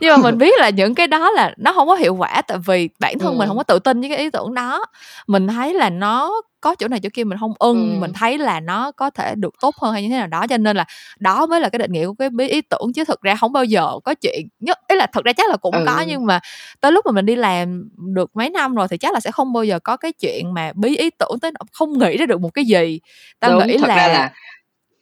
nhưng 0.00 0.10
mà 0.10 0.16
mình 0.16 0.38
biết 0.38 0.54
là 0.58 0.70
những 0.70 0.94
cái 0.94 1.06
đó 1.06 1.30
là 1.30 1.54
nó 1.56 1.72
không 1.72 1.88
có 1.88 1.94
hiệu 1.94 2.14
quả 2.14 2.42
tại 2.48 2.58
vì 2.66 2.88
bản 3.00 3.18
thân 3.18 3.32
ừ. 3.32 3.38
mình 3.38 3.48
không 3.48 3.56
có 3.56 3.62
tự 3.62 3.78
tin 3.78 4.00
với 4.00 4.08
cái 4.08 4.18
ý 4.18 4.30
tưởng 4.30 4.54
đó 4.54 4.84
mình 5.26 5.46
thấy 5.48 5.74
là 5.74 5.90
nó 5.90 6.40
có 6.66 6.74
chỗ 6.74 6.88
này 6.88 7.00
chỗ 7.00 7.08
kia 7.14 7.24
mình 7.24 7.38
không 7.38 7.52
ưng 7.58 7.94
ừ. 7.94 8.00
mình 8.00 8.12
thấy 8.12 8.38
là 8.38 8.60
nó 8.60 8.92
có 8.92 9.10
thể 9.10 9.34
được 9.34 9.54
tốt 9.60 9.74
hơn 9.76 9.92
hay 9.92 10.02
như 10.02 10.08
thế 10.08 10.16
nào 10.16 10.26
đó 10.26 10.46
cho 10.46 10.56
nên 10.56 10.76
là 10.76 10.84
đó 11.18 11.46
mới 11.46 11.60
là 11.60 11.68
cái 11.68 11.78
định 11.78 11.92
nghĩa 11.92 12.06
của 12.06 12.14
cái 12.14 12.30
bí 12.30 12.48
ý 12.48 12.60
tưởng 12.60 12.92
chứ 12.94 13.04
thực 13.04 13.22
ra 13.22 13.36
không 13.36 13.52
bao 13.52 13.64
giờ 13.64 13.90
có 14.04 14.14
chuyện 14.14 14.48
nhất 14.60 14.78
ý 14.88 14.96
là 14.96 15.06
thực 15.06 15.24
ra 15.24 15.32
chắc 15.32 15.50
là 15.50 15.56
cũng 15.56 15.74
ừ. 15.74 15.84
có 15.86 16.04
nhưng 16.06 16.26
mà 16.26 16.40
tới 16.80 16.92
lúc 16.92 17.06
mà 17.06 17.12
mình 17.12 17.26
đi 17.26 17.36
làm 17.36 17.88
được 17.96 18.30
mấy 18.36 18.50
năm 18.50 18.74
rồi 18.74 18.88
thì 18.90 18.98
chắc 18.98 19.14
là 19.14 19.20
sẽ 19.20 19.30
không 19.30 19.52
bao 19.52 19.64
giờ 19.64 19.78
có 19.78 19.96
cái 19.96 20.12
chuyện 20.12 20.54
mà 20.54 20.72
bí 20.74 20.96
ý 20.96 21.10
tưởng 21.10 21.38
tới 21.42 21.52
không 21.72 21.98
nghĩ 21.98 22.16
ra 22.16 22.26
được 22.26 22.40
một 22.40 22.50
cái 22.54 22.64
gì 22.64 23.00
tao 23.40 23.50
Đúng, 23.50 23.66
nghĩ 23.66 23.78
là... 23.78 24.08
là 24.08 24.32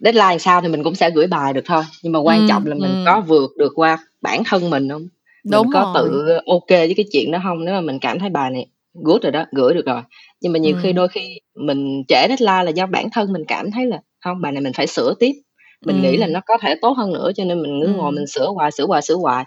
deadline 0.00 0.38
sao 0.38 0.60
thì 0.60 0.68
mình 0.68 0.84
cũng 0.84 0.94
sẽ 0.94 1.10
gửi 1.10 1.26
bài 1.26 1.52
được 1.52 1.64
thôi 1.64 1.82
nhưng 2.02 2.12
mà 2.12 2.18
quan 2.18 2.40
ừ, 2.40 2.46
trọng 2.48 2.66
là 2.66 2.74
mình 2.74 2.94
ừ. 2.94 3.02
có 3.06 3.20
vượt 3.20 3.56
được 3.58 3.72
qua 3.74 3.98
bản 4.20 4.44
thân 4.44 4.70
mình 4.70 4.88
không 4.88 5.08
Đúng 5.44 5.62
mình 5.62 5.70
có 5.72 5.92
rồi. 5.94 6.08
tự 6.08 6.38
ok 6.46 6.68
với 6.68 6.94
cái 6.96 7.06
chuyện 7.12 7.30
đó 7.30 7.38
không 7.42 7.64
nếu 7.64 7.74
mà 7.74 7.80
mình 7.80 7.98
cảm 7.98 8.18
thấy 8.18 8.30
bài 8.30 8.50
này 8.50 8.66
good 8.94 9.22
rồi 9.22 9.32
đó 9.32 9.44
gửi 9.52 9.74
được 9.74 9.86
rồi 9.86 10.02
nhưng 10.44 10.52
mà 10.52 10.58
nhiều 10.58 10.76
ừ. 10.76 10.80
khi 10.82 10.92
đôi 10.92 11.08
khi 11.08 11.40
mình 11.54 12.02
trễ 12.08 12.28
deadline 12.28 12.64
là 12.64 12.70
do 12.70 12.86
bản 12.86 13.10
thân 13.10 13.32
mình 13.32 13.44
cảm 13.48 13.70
thấy 13.70 13.86
là 13.86 13.98
không 14.24 14.40
bài 14.40 14.52
này 14.52 14.60
mình 14.60 14.72
phải 14.72 14.86
sửa 14.86 15.14
tiếp 15.18 15.32
mình 15.86 16.02
ừ. 16.02 16.02
nghĩ 16.02 16.16
là 16.16 16.26
nó 16.26 16.40
có 16.46 16.58
thể 16.60 16.74
tốt 16.82 16.92
hơn 16.96 17.12
nữa 17.12 17.30
cho 17.36 17.44
nên 17.44 17.62
mình 17.62 17.80
cứ 17.86 17.92
ngồi 17.92 18.12
mình 18.12 18.26
sửa 18.26 18.48
hoài 18.48 18.70
sửa 18.70 18.86
hoài 18.86 19.02
sửa 19.02 19.14
hoài 19.14 19.44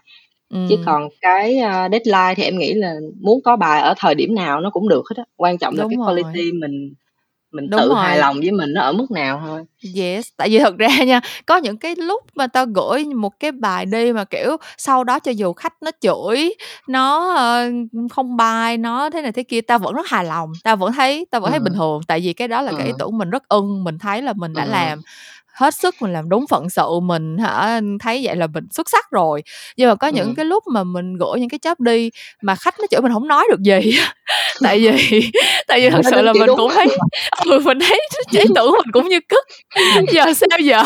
ừ. 0.53 0.59
chứ 0.69 0.75
còn 0.85 1.09
cái 1.21 1.55
uh, 1.55 1.91
deadline 1.91 2.33
thì 2.37 2.43
em 2.43 2.59
nghĩ 2.59 2.73
là 2.73 2.95
muốn 3.21 3.41
có 3.41 3.55
bài 3.55 3.81
ở 3.81 3.93
thời 3.97 4.15
điểm 4.15 4.35
nào 4.35 4.61
nó 4.61 4.69
cũng 4.69 4.89
được 4.89 5.03
hết 5.09 5.15
á 5.17 5.23
quan 5.35 5.57
trọng 5.57 5.75
Đúng 5.75 5.79
là 5.79 5.87
cái 5.89 5.97
rồi. 5.97 6.05
quality 6.05 6.51
mình 6.51 6.93
mình 7.51 7.69
Đúng 7.69 7.79
tự 7.81 7.87
rồi. 7.87 7.97
hài 7.97 8.17
lòng 8.17 8.39
với 8.39 8.51
mình 8.51 8.73
nó 8.73 8.81
ở 8.81 8.93
mức 8.93 9.11
nào 9.11 9.41
thôi 9.45 9.63
yes 9.95 10.27
tại 10.37 10.49
vì 10.49 10.59
thật 10.59 10.77
ra 10.77 11.03
nha 11.03 11.21
có 11.45 11.57
những 11.57 11.77
cái 11.77 11.95
lúc 11.95 12.23
mà 12.35 12.47
tao 12.47 12.65
gửi 12.65 13.05
một 13.05 13.39
cái 13.39 13.51
bài 13.51 13.85
đi 13.85 14.13
mà 14.13 14.23
kiểu 14.23 14.57
sau 14.77 15.03
đó 15.03 15.19
cho 15.19 15.31
dù 15.31 15.53
khách 15.53 15.73
nó 15.81 15.91
chửi 16.01 16.53
nó 16.87 17.33
uh, 17.33 18.11
không 18.11 18.37
bài 18.37 18.77
nó 18.77 19.09
thế 19.09 19.21
này 19.21 19.31
thế 19.31 19.43
kia 19.43 19.61
tao 19.61 19.79
vẫn 19.79 19.93
rất 19.93 20.07
hài 20.07 20.25
lòng 20.25 20.51
tao 20.63 20.75
vẫn 20.75 20.93
thấy 20.93 21.25
tao 21.31 21.41
vẫn 21.41 21.51
thấy 21.51 21.59
bình 21.59 21.73
thường 21.73 22.01
tại 22.07 22.19
vì 22.19 22.33
cái 22.33 22.47
đó 22.47 22.61
là 22.61 22.71
cái 22.77 22.85
ý 22.87 22.93
tưởng 22.99 23.17
mình 23.17 23.29
rất 23.29 23.49
ưng 23.49 23.83
mình 23.83 23.99
thấy 23.99 24.21
là 24.21 24.33
mình 24.33 24.53
đã 24.53 24.63
ừ. 24.63 24.69
làm 24.71 25.01
hết 25.57 25.75
sức 25.75 25.95
mình 26.01 26.13
làm 26.13 26.29
đúng 26.29 26.47
phận 26.47 26.69
sự 26.69 26.99
mình 27.03 27.37
hả? 27.37 27.81
Thấy 27.99 28.21
vậy 28.23 28.35
là 28.35 28.47
mình 28.47 28.63
xuất 28.71 28.89
sắc 28.89 29.11
rồi. 29.11 29.43
Nhưng 29.77 29.89
mà 29.89 29.95
có 29.95 30.07
những 30.07 30.27
ừ. 30.27 30.33
cái 30.37 30.45
lúc 30.45 30.63
mà 30.67 30.83
mình 30.83 31.17
gửi 31.17 31.39
những 31.39 31.49
cái 31.49 31.59
job 31.63 31.75
đi 31.79 32.09
mà 32.41 32.55
khách 32.55 32.79
nó 32.79 32.85
chửi 32.91 33.01
mình 33.01 33.13
không 33.13 33.27
nói 33.27 33.47
được 33.49 33.61
gì 33.61 33.99
tại 34.61 34.79
vì 34.79 35.31
tại 35.67 35.81
vì 35.81 35.89
thật 35.89 36.01
sự 36.11 36.21
là 36.21 36.33
mình 36.33 36.49
cũng 36.57 36.71
thấy 36.75 36.87
ừ, 37.45 37.59
mình 37.59 37.79
thấy 37.79 38.01
ý 38.31 38.43
tưởng 38.55 38.71
mình 38.71 38.91
cũng 38.93 39.09
như 39.09 39.19
cứt 39.29 39.45
giờ 40.13 40.25
sao 40.33 40.59
giờ 40.59 40.83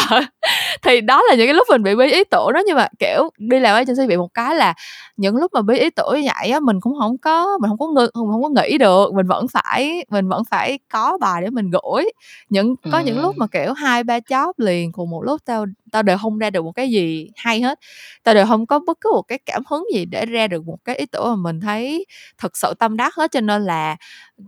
thì 0.83 1.01
đó 1.01 1.21
là 1.29 1.35
những 1.35 1.47
cái 1.47 1.53
lúc 1.53 1.67
mình 1.69 1.83
bị 1.83 1.95
bí 1.95 2.11
ý 2.11 2.23
tưởng 2.23 2.53
đó 2.53 2.61
nhưng 2.65 2.77
mà 2.77 2.87
kiểu 2.99 3.29
đi 3.37 3.59
làm 3.59 3.75
agency 3.75 4.07
bị 4.07 4.17
một 4.17 4.33
cái 4.33 4.55
là 4.55 4.73
những 5.17 5.35
lúc 5.35 5.53
mà 5.53 5.61
bí 5.61 5.77
ý 5.77 5.89
tưởng 5.89 6.21
như 6.21 6.29
vậy 6.35 6.49
á 6.49 6.59
mình 6.59 6.81
cũng 6.81 6.93
không 6.99 7.17
có 7.17 7.57
mình 7.61 7.69
không 7.69 7.77
có 7.77 7.87
ngư, 7.87 8.09
mình 8.13 8.31
không 8.31 8.43
có 8.43 8.49
nghĩ 8.49 8.77
được 8.77 9.13
mình 9.13 9.27
vẫn 9.27 9.47
phải 9.47 10.05
mình 10.09 10.29
vẫn 10.29 10.43
phải 10.49 10.79
có 10.91 11.17
bài 11.21 11.41
để 11.41 11.49
mình 11.49 11.71
gửi 11.71 12.05
những 12.49 12.75
có 12.91 12.97
ừ. 12.97 13.03
những 13.05 13.21
lúc 13.21 13.37
mà 13.37 13.47
kiểu 13.47 13.73
hai 13.73 14.03
ba 14.03 14.19
job 14.19 14.53
liền 14.57 14.91
cùng 14.91 15.09
một 15.09 15.23
lúc 15.23 15.41
tao 15.45 15.65
tao 15.91 16.03
đều 16.03 16.17
không 16.17 16.37
ra 16.37 16.49
được 16.49 16.65
một 16.65 16.71
cái 16.71 16.89
gì 16.89 17.29
hay 17.35 17.61
hết. 17.61 17.79
Tao 18.23 18.35
đều 18.35 18.45
không 18.45 18.67
có 18.67 18.79
bất 18.79 18.97
cứ 19.01 19.11
một 19.13 19.21
cái 19.21 19.39
cảm 19.45 19.63
hứng 19.69 19.83
gì 19.93 20.05
để 20.05 20.25
ra 20.25 20.47
được 20.47 20.65
một 20.65 20.77
cái 20.85 20.95
ý 20.95 21.05
tưởng 21.05 21.25
mà 21.27 21.35
mình 21.35 21.59
thấy 21.59 22.05
thật 22.37 22.57
sự 22.57 22.73
tâm 22.79 22.97
đắc 22.97 23.15
hết. 23.15 23.31
Cho 23.31 23.41
nên 23.41 23.63
là 23.63 23.95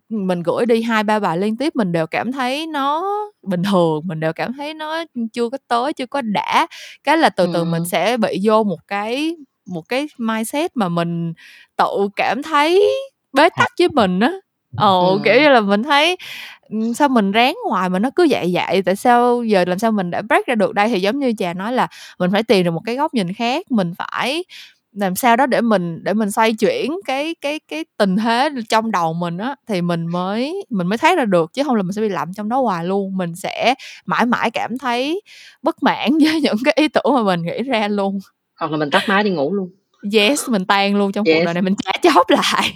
mình 0.09 0.43
gửi 0.43 0.65
đi 0.65 0.81
hai 0.81 1.03
ba 1.03 1.19
bài 1.19 1.37
liên 1.37 1.57
tiếp 1.57 1.75
mình 1.75 1.91
đều 1.91 2.07
cảm 2.07 2.31
thấy 2.31 2.67
nó 2.67 3.03
bình 3.43 3.63
thường 3.63 4.01
mình 4.05 4.19
đều 4.19 4.33
cảm 4.33 4.53
thấy 4.53 4.73
nó 4.73 5.03
chưa 5.33 5.49
có 5.49 5.57
tới 5.67 5.93
chưa 5.93 6.05
có 6.05 6.21
đã. 6.21 6.67
Cái 7.03 7.17
là 7.17 7.29
từ 7.29 7.45
từ 7.53 7.59
ừ. 7.59 7.65
mình 7.65 7.85
sẽ 7.85 8.17
bị 8.17 8.39
vô 8.43 8.63
một 8.63 8.79
cái 8.87 9.35
một 9.65 9.81
cái 9.89 10.07
mindset 10.17 10.77
mà 10.77 10.89
mình 10.89 11.33
tự 11.75 12.09
cảm 12.15 12.43
thấy 12.43 12.83
bế 13.33 13.49
tắc 13.49 13.71
với 13.79 13.87
mình 13.89 14.19
á. 14.19 14.31
Ồ 14.77 15.09
ừ. 15.13 15.19
kiểu 15.23 15.41
như 15.41 15.49
là 15.49 15.61
mình 15.61 15.83
thấy 15.83 16.17
sao 16.95 17.09
mình 17.09 17.31
ráng 17.31 17.55
hoài 17.69 17.89
mà 17.89 17.99
nó 17.99 18.09
cứ 18.15 18.27
vậy 18.29 18.51
vậy 18.53 18.81
tại 18.85 18.95
sao 18.95 19.43
giờ 19.43 19.65
làm 19.67 19.79
sao 19.79 19.91
mình 19.91 20.11
đã 20.11 20.21
break 20.21 20.45
ra 20.47 20.55
được 20.55 20.73
đây? 20.73 20.89
Thì 20.89 20.99
giống 21.01 21.19
như 21.19 21.33
chà 21.37 21.53
nói 21.53 21.73
là 21.73 21.87
mình 22.19 22.31
phải 22.31 22.43
tìm 22.43 22.65
được 22.65 22.71
một 22.71 22.81
cái 22.85 22.95
góc 22.95 23.13
nhìn 23.13 23.33
khác 23.33 23.71
mình 23.71 23.93
phải 23.97 24.43
làm 24.93 25.15
sao 25.15 25.35
đó 25.35 25.45
để 25.45 25.61
mình 25.61 26.03
để 26.03 26.13
mình 26.13 26.31
xoay 26.31 26.53
chuyển 26.53 26.91
cái 27.05 27.35
cái 27.41 27.59
cái 27.67 27.85
tình 27.97 28.17
thế 28.17 28.49
trong 28.69 28.91
đầu 28.91 29.13
mình 29.13 29.37
á 29.37 29.55
thì 29.67 29.81
mình 29.81 30.07
mới 30.07 30.65
mình 30.69 30.87
mới 30.87 30.97
thấy 30.97 31.15
ra 31.15 31.25
được 31.25 31.53
chứ 31.53 31.63
không 31.63 31.75
là 31.75 31.83
mình 31.83 31.93
sẽ 31.93 32.01
bị 32.01 32.09
lậm 32.09 32.33
trong 32.33 32.49
đó 32.49 32.61
hoài 32.61 32.85
luôn. 32.85 33.17
Mình 33.17 33.35
sẽ 33.35 33.75
mãi 34.05 34.25
mãi 34.25 34.51
cảm 34.51 34.77
thấy 34.77 35.21
bất 35.61 35.83
mãn 35.83 36.09
với 36.23 36.41
những 36.41 36.57
cái 36.65 36.73
ý 36.77 36.87
tưởng 36.87 37.13
mà 37.13 37.23
mình 37.23 37.41
nghĩ 37.41 37.63
ra 37.63 37.87
luôn. 37.87 38.19
Hoặc 38.59 38.71
là 38.71 38.77
mình 38.77 38.89
tắt 38.89 39.03
máy 39.07 39.23
đi 39.23 39.29
ngủ 39.29 39.53
luôn. 39.53 39.69
Yes 40.13 40.49
mình 40.49 40.65
tan 40.65 40.95
luôn 40.95 41.11
trong 41.11 41.25
yes. 41.25 41.37
cuộc 41.37 41.45
đời 41.45 41.53
này 41.53 41.63
mình 41.63 41.75
trả 41.83 41.91
chóp 42.01 42.29
lại 42.29 42.73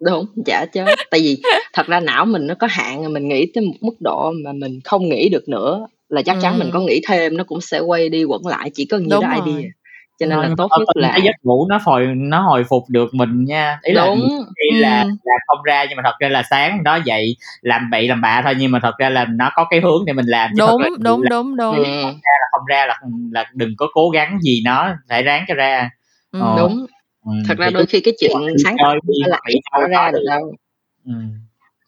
đúng 0.00 0.26
trả 0.46 0.66
chóp 0.74 0.88
tại 1.10 1.20
vì 1.20 1.42
thật 1.72 1.86
ra 1.86 2.00
não 2.00 2.24
mình 2.24 2.46
nó 2.46 2.54
có 2.54 2.66
hạn 2.70 3.12
mình 3.12 3.28
nghĩ 3.28 3.46
tới 3.54 3.64
một 3.64 3.74
mức 3.80 3.94
độ 4.00 4.32
mà 4.44 4.52
mình 4.52 4.80
không 4.84 5.08
nghĩ 5.08 5.28
được 5.28 5.48
nữa 5.48 5.86
là 6.08 6.22
chắc 6.22 6.36
chắn 6.42 6.54
ừ. 6.54 6.58
mình 6.58 6.70
có 6.72 6.80
nghĩ 6.80 7.00
thêm 7.08 7.36
nó 7.36 7.44
cũng 7.44 7.60
sẽ 7.60 7.80
quay 7.80 8.08
đi 8.08 8.24
quẩn 8.24 8.46
lại 8.46 8.70
chỉ 8.74 8.84
có 8.84 8.98
nhiều 8.98 9.20
đó 9.20 9.28
idea 9.44 9.70
cho 10.18 10.26
nên 10.26 10.38
là 10.38 10.48
tốt 10.56 10.68
nhất 10.78 10.88
là 10.94 11.08
cái 11.08 11.20
giấc 11.22 11.34
ngủ 11.42 11.66
nó 11.68 11.78
hồi 11.84 12.06
nó 12.16 12.40
hồi 12.40 12.64
phục 12.64 12.82
được 12.88 13.14
mình 13.14 13.44
nha 13.44 13.78
ý 13.82 13.94
Đúng. 13.94 14.20
là 14.20 14.38
khi 14.56 14.78
là 14.78 15.02
ừ. 15.02 15.08
là 15.24 15.34
không 15.46 15.62
ra 15.64 15.84
nhưng 15.88 15.96
mà 15.96 16.02
thật 16.04 16.14
ra 16.18 16.28
là 16.28 16.42
sáng 16.50 16.84
đó 16.84 16.98
dậy 17.04 17.36
làm 17.60 17.90
bậy 17.90 18.08
làm 18.08 18.20
bạ 18.20 18.42
thôi 18.44 18.54
nhưng 18.58 18.70
mà 18.70 18.80
thật 18.82 18.94
ra 18.98 19.10
là 19.10 19.24
nó 19.24 19.50
có 19.54 19.66
cái 19.70 19.80
hướng 19.80 20.04
để 20.06 20.12
mình 20.12 20.26
làm 20.26 20.50
chứ 20.56 20.66
đúng 20.66 20.82
đúng 20.98 21.22
là, 21.22 21.28
đúng 21.30 21.56
đúng 21.56 21.74
không 21.74 21.84
ra 22.04 22.32
là 22.40 22.48
không 22.52 22.66
ra 22.66 22.86
là 22.86 23.00
là 23.32 23.44
đừng 23.54 23.74
có 23.76 23.86
cố 23.92 24.10
gắng 24.10 24.38
gì 24.42 24.62
nó 24.64 24.90
phải 25.08 25.22
ráng 25.22 25.44
cho 25.48 25.54
ra 25.54 25.90
ừ. 26.32 26.40
ờ. 26.40 26.54
đúng 26.58 26.86
ừ. 27.28 27.34
thật 27.48 27.58
ra 27.58 27.70
đôi 27.70 27.86
khi 27.86 28.00
cái 28.00 28.14
chuyện 28.20 28.36
sáng 28.64 28.76
tạo 28.82 28.94
là 29.26 29.38
phải 29.44 29.88
ra 29.90 30.10
được 30.10 30.22
đâu 30.26 30.54
ừ. 31.06 31.12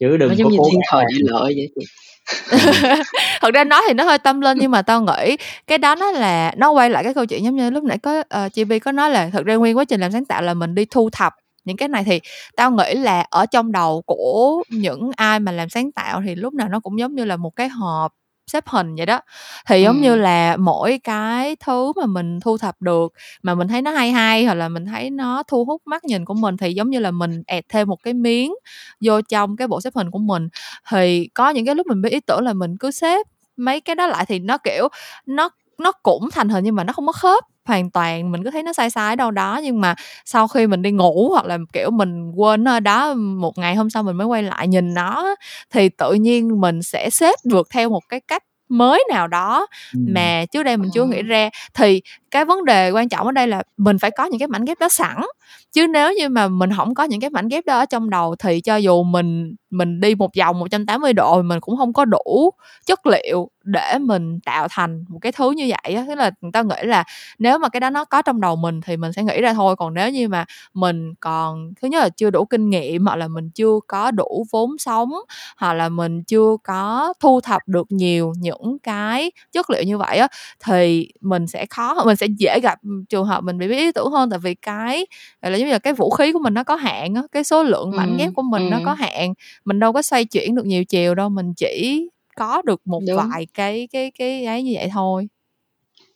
chứ 0.01 0.17
đừng 0.17 0.29
nó 0.29 0.35
giống 0.35 0.49
có 0.49 0.53
như 0.53 0.59
thiên 0.71 0.81
thời 0.91 1.05
địa 1.09 1.25
lợi 1.25 1.55
vậy 1.57 1.69
chị 1.75 1.87
thật 3.41 3.55
ra 3.55 3.65
nói 3.65 3.83
thì 3.89 3.95
nó 3.95 4.05
hơi 4.05 4.19
tâm 4.19 4.41
linh 4.41 4.59
nhưng 4.61 4.71
mà 4.71 4.83
tao 4.83 5.03
nghĩ 5.03 5.37
cái 5.67 5.79
đó 5.79 5.95
nó 5.95 6.11
là 6.11 6.55
nó 6.57 6.71
quay 6.71 6.91
lại 6.91 7.05
cái 7.05 7.15
câu 7.15 7.27
chuyện 7.27 7.45
giống 7.45 7.57
như 7.57 7.71
lúc 7.71 7.85
nãy 7.85 7.99
có 7.99 8.21
uh, 8.21 8.53
chị 8.53 8.65
Bi 8.65 8.79
có 8.79 8.93
nói 8.93 9.11
là 9.11 9.31
thật 9.33 9.45
ra 9.47 9.55
nguyên 9.55 9.77
quá 9.77 9.85
trình 9.85 10.01
làm 10.01 10.13
sáng 10.13 10.25
tạo 10.25 10.43
là 10.43 10.55
mình 10.55 10.75
đi 10.75 10.85
thu 10.85 11.11
thập 11.11 11.35
những 11.65 11.77
cái 11.77 11.89
này 11.89 12.05
thì 12.05 12.21
tao 12.57 12.71
nghĩ 12.71 12.95
là 12.95 13.27
ở 13.31 13.47
trong 13.47 13.73
đầu 13.73 14.03
của 14.07 14.63
những 14.69 15.11
ai 15.17 15.41
mà 15.41 15.53
làm 15.53 15.69
sáng 15.69 15.93
tạo 15.93 16.23
thì 16.27 16.35
lúc 16.35 16.55
nào 16.55 16.69
nó 16.69 16.81
cũng 16.81 16.99
giống 16.99 17.15
như 17.15 17.25
là 17.25 17.37
một 17.37 17.51
cái 17.57 17.69
hộp 17.69 18.13
xếp 18.51 18.69
hình 18.69 18.95
vậy 18.97 19.07
đó. 19.07 19.21
Thì 19.67 19.83
giống 19.83 19.97
ừ. 19.97 20.03
như 20.03 20.17
là 20.17 20.57
mỗi 20.57 20.99
cái 21.05 21.57
thứ 21.57 21.93
mà 21.97 22.07
mình 22.07 22.41
thu 22.41 22.59
thập 22.59 22.83
được 22.83 23.13
mà 23.43 23.55
mình 23.55 23.69
thấy 23.69 23.83
nó 23.83 23.91
hay 23.91 24.13
hay 24.13 24.45
hoặc 24.45 24.55
là 24.55 24.69
mình 24.69 24.87
thấy 24.87 25.11
nó 25.11 25.43
thu 25.49 25.65
hút 25.65 25.83
mắt 25.87 26.05
nhìn 26.05 26.25
của 26.25 26.35
mình 26.35 26.57
thì 26.57 26.73
giống 26.73 26.91
như 26.91 26.99
là 26.99 27.11
mình 27.11 27.43
ẹt 27.47 27.65
thêm 27.69 27.89
một 27.89 27.99
cái 28.03 28.15
miếng 28.15 28.55
vô 29.01 29.21
trong 29.21 29.57
cái 29.57 29.69
bộ 29.69 29.81
xếp 29.81 29.95
hình 29.95 30.11
của 30.11 30.19
mình. 30.19 30.49
Thì 30.91 31.29
có 31.35 31.51
những 31.51 31.67
cái 31.67 31.75
lúc 31.75 31.87
mình 31.87 32.03
biết 32.03 32.11
ý 32.11 32.21
tưởng 32.21 32.41
là 32.43 32.53
mình 32.53 32.77
cứ 32.81 32.91
xếp 32.91 33.27
mấy 33.57 33.81
cái 33.81 33.97
đó 33.97 34.07
lại 34.07 34.25
thì 34.27 34.39
nó 34.39 34.59
kiểu 34.59 34.89
nó 35.27 35.51
nó 35.79 35.93
cũng 35.93 36.31
thành 36.31 36.49
hình 36.49 36.65
nhưng 36.65 36.75
mà 36.75 36.85
nó 36.85 36.93
không 36.93 37.07
có 37.07 37.13
khớp 37.13 37.45
hoàn 37.71 37.91
toàn 37.91 38.33
mình 38.33 38.45
cứ 38.45 38.51
thấy 38.51 38.63
nó 38.63 38.73
sai 38.73 38.91
sai 38.91 39.17
đâu 39.17 39.31
đó 39.31 39.61
nhưng 39.65 39.81
mà 39.81 39.95
sau 40.25 40.49
khi 40.49 40.67
mình 40.67 40.83
đi 40.83 40.91
ngủ 40.91 41.31
hoặc 41.33 41.45
là 41.47 41.59
kiểu 41.73 41.91
mình 41.91 42.33
quên 42.33 42.65
ở 42.69 42.81
đó 42.81 43.15
một 43.15 43.59
ngày 43.59 43.75
hôm 43.75 43.91
sau 43.91 44.03
mình 44.03 44.17
mới 44.17 44.27
quay 44.27 44.43
lại 44.43 44.69
nhìn 44.69 44.95
nó 44.95 45.35
thì 45.71 45.89
tự 45.89 46.13
nhiên 46.15 46.61
mình 46.61 46.83
sẽ 46.83 47.11
xếp 47.11 47.35
được 47.45 47.69
theo 47.71 47.91
một 47.91 48.03
cái 48.09 48.21
cách 48.21 48.43
mới 48.69 49.05
nào 49.11 49.29
đó 49.29 49.67
mà 49.95 50.45
trước 50.53 50.63
đây 50.63 50.77
mình 50.77 50.91
chưa 50.95 51.05
nghĩ 51.05 51.23
ra. 51.23 51.51
Thì 51.75 52.03
cái 52.31 52.45
vấn 52.45 52.65
đề 52.65 52.91
quan 52.91 53.09
trọng 53.09 53.27
ở 53.27 53.33
đây 53.33 53.47
là 53.49 53.63
mình 53.77 53.99
phải 53.99 54.11
có 54.11 54.25
những 54.25 54.39
cái 54.39 54.49
mảnh 54.49 54.65
ghép 54.65 54.79
đó 54.81 54.89
sẵn. 54.89 55.17
Chứ 55.73 55.87
nếu 55.87 56.13
như 56.13 56.29
mà 56.29 56.49
mình 56.49 56.71
không 56.77 56.95
có 56.95 57.05
những 57.05 57.21
cái 57.21 57.31
mảnh 57.31 57.49
ghép 57.49 57.67
đó 57.67 57.79
ở 57.79 57.85
trong 57.87 58.11
đầu 58.11 58.37
thì 58.39 58.61
cho 58.61 58.77
dù 58.77 59.03
mình 59.03 59.55
mình 59.71 60.01
đi 60.01 60.15
một 60.15 60.31
vòng 60.39 60.59
180 60.59 61.13
độ 61.13 61.43
mình 61.43 61.61
cũng 61.61 61.77
không 61.77 61.93
có 61.93 62.05
đủ 62.05 62.51
chất 62.87 63.07
liệu 63.07 63.51
để 63.65 63.99
mình 64.01 64.41
tạo 64.47 64.67
thành 64.71 65.05
một 65.09 65.19
cái 65.23 65.33
thứ 65.33 65.51
như 65.51 65.71
vậy 65.85 65.95
á. 65.95 66.05
Tức 66.09 66.15
là 66.15 66.31
người 66.41 66.53
ta 66.53 66.63
nghĩ 66.63 66.77
là 66.83 67.05
nếu 67.39 67.59
mà 67.59 67.69
cái 67.69 67.81
đó 67.81 67.91
nó 67.91 68.05
có 68.05 68.23
trong 68.23 68.41
đầu 68.41 68.57
mình 68.57 68.81
thì 68.81 68.97
mình 68.97 69.13
sẽ 69.13 69.23
nghĩ 69.25 69.41
ra 69.41 69.55
thôi. 69.55 69.77
Còn 69.77 69.95
nếu 69.95 70.11
như 70.11 70.29
mà 70.29 70.45
mình 70.75 71.15
còn, 71.21 71.73
thứ 71.83 71.89
nhất 71.89 72.01
là 72.03 72.09
chưa 72.09 72.31
đủ 72.31 72.45
kinh 72.45 72.71
nghiệm 72.71 73.07
hoặc 73.07 73.17
là 73.17 73.29
mình 73.29 73.51
chưa 73.51 73.81
có 73.87 74.11
đủ 74.11 74.45
vốn 74.53 74.79
sống 74.79 75.11
hoặc 75.57 75.73
là 75.75 75.89
mình 75.89 76.23
chưa 76.25 76.57
có 76.65 77.15
thu 77.21 77.41
thập 77.41 77.63
được 77.69 77.87
nhiều 77.93 78.33
những 78.39 78.79
cái 78.83 79.33
chất 79.53 79.71
liệu 79.71 79.83
như 79.83 79.99
vậy 79.99 80.19
á, 80.19 80.29
thì 80.65 81.09
mình 81.21 81.47
sẽ 81.47 81.67
khó, 81.71 82.05
mình 82.05 82.17
sẽ 82.21 82.27
dễ 82.39 82.61
gặp 82.63 82.79
trường 83.09 83.25
hợp 83.25 83.45
mình 83.45 83.59
bị 83.59 83.69
bí 83.69 83.77
ý 83.77 83.93
tưởng 83.93 84.11
hơn 84.11 84.31
tại 84.31 84.39
vì 84.39 84.55
cái 84.55 85.07
là 85.43 85.57
giống 85.57 85.67
như 85.69 85.73
là 85.73 85.79
cái 85.79 85.93
vũ 85.93 86.11
khí 86.11 86.33
của 86.33 86.39
mình 86.39 86.55
nó 86.55 86.65
có 86.65 86.77
hạn 86.77 87.15
á 87.15 87.23
cái 87.33 87.45
số 87.45 87.63
lượng 87.63 87.91
mảnh 87.97 88.17
ghép 88.19 88.31
của 88.35 88.43
mình 88.43 88.63
ừ. 88.63 88.71
nó 88.71 88.79
có 88.85 88.93
hạn 88.95 89.35
mình 89.65 89.81
đâu 89.81 89.93
có 89.93 90.03
xoay 90.03 90.25
chuyển 90.25 90.55
được 90.55 90.67
nhiều 90.67 90.85
chiều 90.85 91.15
đâu 91.15 91.29
mình 91.29 91.55
chỉ 91.55 92.09
có 92.37 92.63
được 92.63 92.81
một 92.85 93.03
Đúng. 93.09 93.17
vài 93.17 93.47
cái 93.55 93.89
cái 93.93 94.11
cái 94.19 94.45
ấy 94.45 94.63
như 94.63 94.73
vậy 94.75 94.91
thôi 94.93 95.29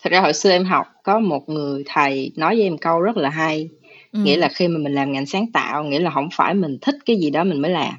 thật 0.03 0.11
ra 0.11 0.21
hồi 0.21 0.33
xưa 0.33 0.51
em 0.51 0.65
học 0.65 0.87
có 1.03 1.19
một 1.19 1.49
người 1.49 1.83
thầy 1.87 2.33
nói 2.37 2.55
với 2.55 2.65
em 2.65 2.79
câu 2.79 3.01
rất 3.01 3.17
là 3.17 3.31
hay 3.31 3.69
ừ. 4.13 4.19
nghĩa 4.19 4.37
là 4.37 4.49
khi 4.49 4.69
mà 4.69 4.79
mình 4.79 4.95
làm 4.95 5.13
ngành 5.13 5.27
sáng 5.27 5.53
tạo 5.53 5.85
nghĩa 5.85 6.01
là 6.01 6.11
không 6.11 6.29
phải 6.33 6.55
mình 6.55 6.79
thích 6.81 6.95
cái 7.07 7.17
gì 7.17 7.31
đó 7.31 7.45
mình 7.45 7.63
mới 7.63 7.71
làm 7.71 7.95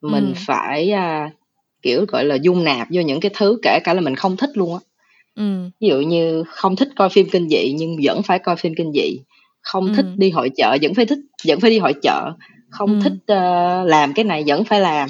mình 0.00 0.26
ừ. 0.26 0.40
phải 0.46 0.92
uh, 0.92 1.32
kiểu 1.82 2.04
gọi 2.08 2.24
là 2.24 2.34
dung 2.34 2.64
nạp 2.64 2.88
vô 2.90 3.00
những 3.00 3.20
cái 3.20 3.30
thứ 3.34 3.58
kể 3.62 3.78
cả 3.84 3.94
là 3.94 4.00
mình 4.00 4.16
không 4.16 4.36
thích 4.36 4.50
luôn 4.54 4.74
á 4.74 4.80
ừ. 5.34 5.70
ví 5.80 5.88
dụ 5.88 6.00
như 6.00 6.44
không 6.46 6.76
thích 6.76 6.88
coi 6.96 7.08
phim 7.08 7.28
kinh 7.32 7.48
dị 7.48 7.72
nhưng 7.72 7.96
vẫn 8.04 8.22
phải 8.22 8.38
coi 8.38 8.56
phim 8.56 8.74
kinh 8.74 8.92
dị 8.92 9.18
không 9.60 9.86
ừ. 9.86 9.92
thích 9.96 10.06
đi 10.16 10.30
hội 10.30 10.50
chợ 10.56 10.76
vẫn 10.82 10.94
phải 10.94 11.06
thích 11.06 11.18
vẫn 11.46 11.60
phải 11.60 11.70
đi 11.70 11.78
hội 11.78 11.94
chợ 12.02 12.32
không 12.70 12.90
ừ. 12.92 13.00
thích 13.02 13.12
uh, 13.12 13.88
làm 13.88 14.12
cái 14.12 14.24
này 14.24 14.44
vẫn 14.46 14.64
phải 14.64 14.80
làm 14.80 15.08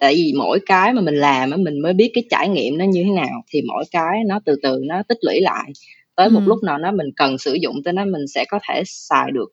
tại 0.00 0.14
vì 0.14 0.32
mỗi 0.38 0.60
cái 0.66 0.92
mà 0.92 1.00
mình 1.00 1.14
làm 1.14 1.50
á 1.50 1.56
mình 1.56 1.82
mới 1.82 1.92
biết 1.92 2.10
cái 2.14 2.24
trải 2.30 2.48
nghiệm 2.48 2.78
nó 2.78 2.84
như 2.84 3.02
thế 3.04 3.10
nào 3.10 3.42
thì 3.50 3.62
mỗi 3.68 3.84
cái 3.90 4.24
nó 4.26 4.40
từ 4.44 4.56
từ 4.62 4.80
nó 4.86 5.02
tích 5.08 5.18
lũy 5.22 5.40
lại 5.40 5.72
tới 6.16 6.30
một 6.30 6.40
ừ. 6.44 6.48
lúc 6.48 6.62
nào 6.62 6.78
nó 6.78 6.92
mình 6.92 7.06
cần 7.16 7.38
sử 7.38 7.54
dụng 7.54 7.82
tới 7.84 7.92
nó 7.92 8.04
mình 8.04 8.26
sẽ 8.34 8.44
có 8.48 8.58
thể 8.68 8.82
xài 8.86 9.30
được 9.30 9.52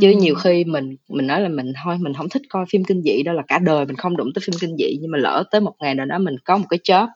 chứ 0.00 0.12
ừ. 0.12 0.18
nhiều 0.18 0.34
khi 0.34 0.64
mình 0.64 0.96
mình 1.08 1.26
nói 1.26 1.40
là 1.40 1.48
mình 1.48 1.72
thôi 1.84 1.96
mình 2.00 2.14
không 2.14 2.28
thích 2.28 2.42
coi 2.48 2.64
phim 2.70 2.84
kinh 2.84 3.02
dị 3.02 3.22
đó 3.22 3.32
là 3.32 3.42
cả 3.48 3.58
đời 3.58 3.86
mình 3.86 3.96
không 3.96 4.16
đụng 4.16 4.30
tới 4.34 4.42
phim 4.46 4.54
kinh 4.60 4.76
dị 4.76 4.98
nhưng 5.00 5.10
mà 5.10 5.18
lỡ 5.18 5.44
tới 5.50 5.60
một 5.60 5.74
ngày 5.80 5.94
nào 5.94 6.06
đó 6.06 6.18
mình 6.18 6.36
có 6.44 6.58
một 6.58 6.66
cái 6.70 6.78
job 6.84 7.08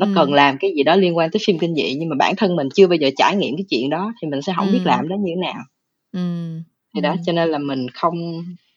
nó 0.00 0.06
ừ. 0.06 0.12
cần 0.14 0.32
làm 0.32 0.58
cái 0.60 0.72
gì 0.76 0.82
đó 0.82 0.96
liên 0.96 1.16
quan 1.16 1.30
tới 1.30 1.40
phim 1.46 1.58
kinh 1.58 1.74
dị 1.74 1.94
nhưng 1.98 2.08
mà 2.08 2.16
bản 2.18 2.36
thân 2.36 2.56
mình 2.56 2.68
chưa 2.74 2.86
bao 2.86 2.96
giờ 2.96 3.10
trải 3.16 3.36
nghiệm 3.36 3.56
cái 3.56 3.64
chuyện 3.70 3.90
đó 3.90 4.12
thì 4.22 4.28
mình 4.28 4.42
sẽ 4.42 4.52
không 4.56 4.66
ừ. 4.66 4.72
biết 4.72 4.80
làm 4.84 5.08
đó 5.08 5.16
như 5.20 5.32
thế 5.36 5.40
nào 5.40 5.62
ừ. 6.12 6.20
thì 6.94 7.00
đó 7.00 7.16
cho 7.26 7.32
nên 7.32 7.48
là 7.48 7.58
mình 7.58 7.86
không 7.90 8.14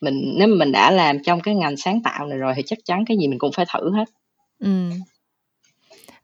mình 0.02 0.34
nếu 0.38 0.48
mà 0.48 0.56
mình 0.56 0.72
đã 0.72 0.92
làm 0.92 1.24
trong 1.24 1.42
cái 1.42 1.56
ngành 1.56 1.78
sáng 1.78 2.02
tạo 2.04 2.28
này 2.28 2.38
rồi 2.38 2.54
thì 2.56 2.64
chắc 2.66 2.80
chắn 2.86 3.06
cái 3.06 3.18
gì 3.18 3.28
mình 3.28 3.40
cũng 3.40 3.52
phải 3.52 3.66
thử 3.74 3.92
hết 3.92 4.06
ừ. 4.60 4.90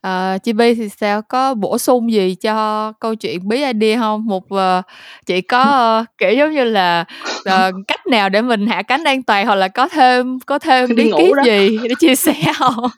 À, 0.01 0.37
chị 0.37 0.53
Bi 0.53 0.75
thì 0.75 0.89
sao 0.89 1.21
có 1.21 1.53
bổ 1.53 1.77
sung 1.77 2.11
gì 2.11 2.35
cho 2.35 2.91
câu 2.99 3.15
chuyện 3.15 3.47
bí 3.47 3.63
idea 3.63 3.99
không? 3.99 4.25
Một 4.25 4.43
uh, 4.53 4.85
chị 5.25 5.41
có 5.41 5.99
uh, 6.01 6.07
kiểu 6.17 6.31
giống 6.31 6.51
như 6.51 6.63
là 6.63 7.05
uh, 7.39 7.75
cách 7.87 8.07
nào 8.07 8.29
để 8.29 8.41
mình 8.41 8.67
hạ 8.67 8.81
cánh 8.81 9.03
an 9.03 9.23
toàn 9.23 9.45
hoặc 9.45 9.55
là 9.55 9.67
có 9.67 9.87
thêm 9.87 10.39
có 10.39 10.59
thêm 10.59 10.95
bí 10.95 11.11
kíp 11.17 11.35
gì 11.45 11.77
để 11.83 11.95
chia 11.99 12.15
sẻ 12.15 12.33
không? 12.55 12.89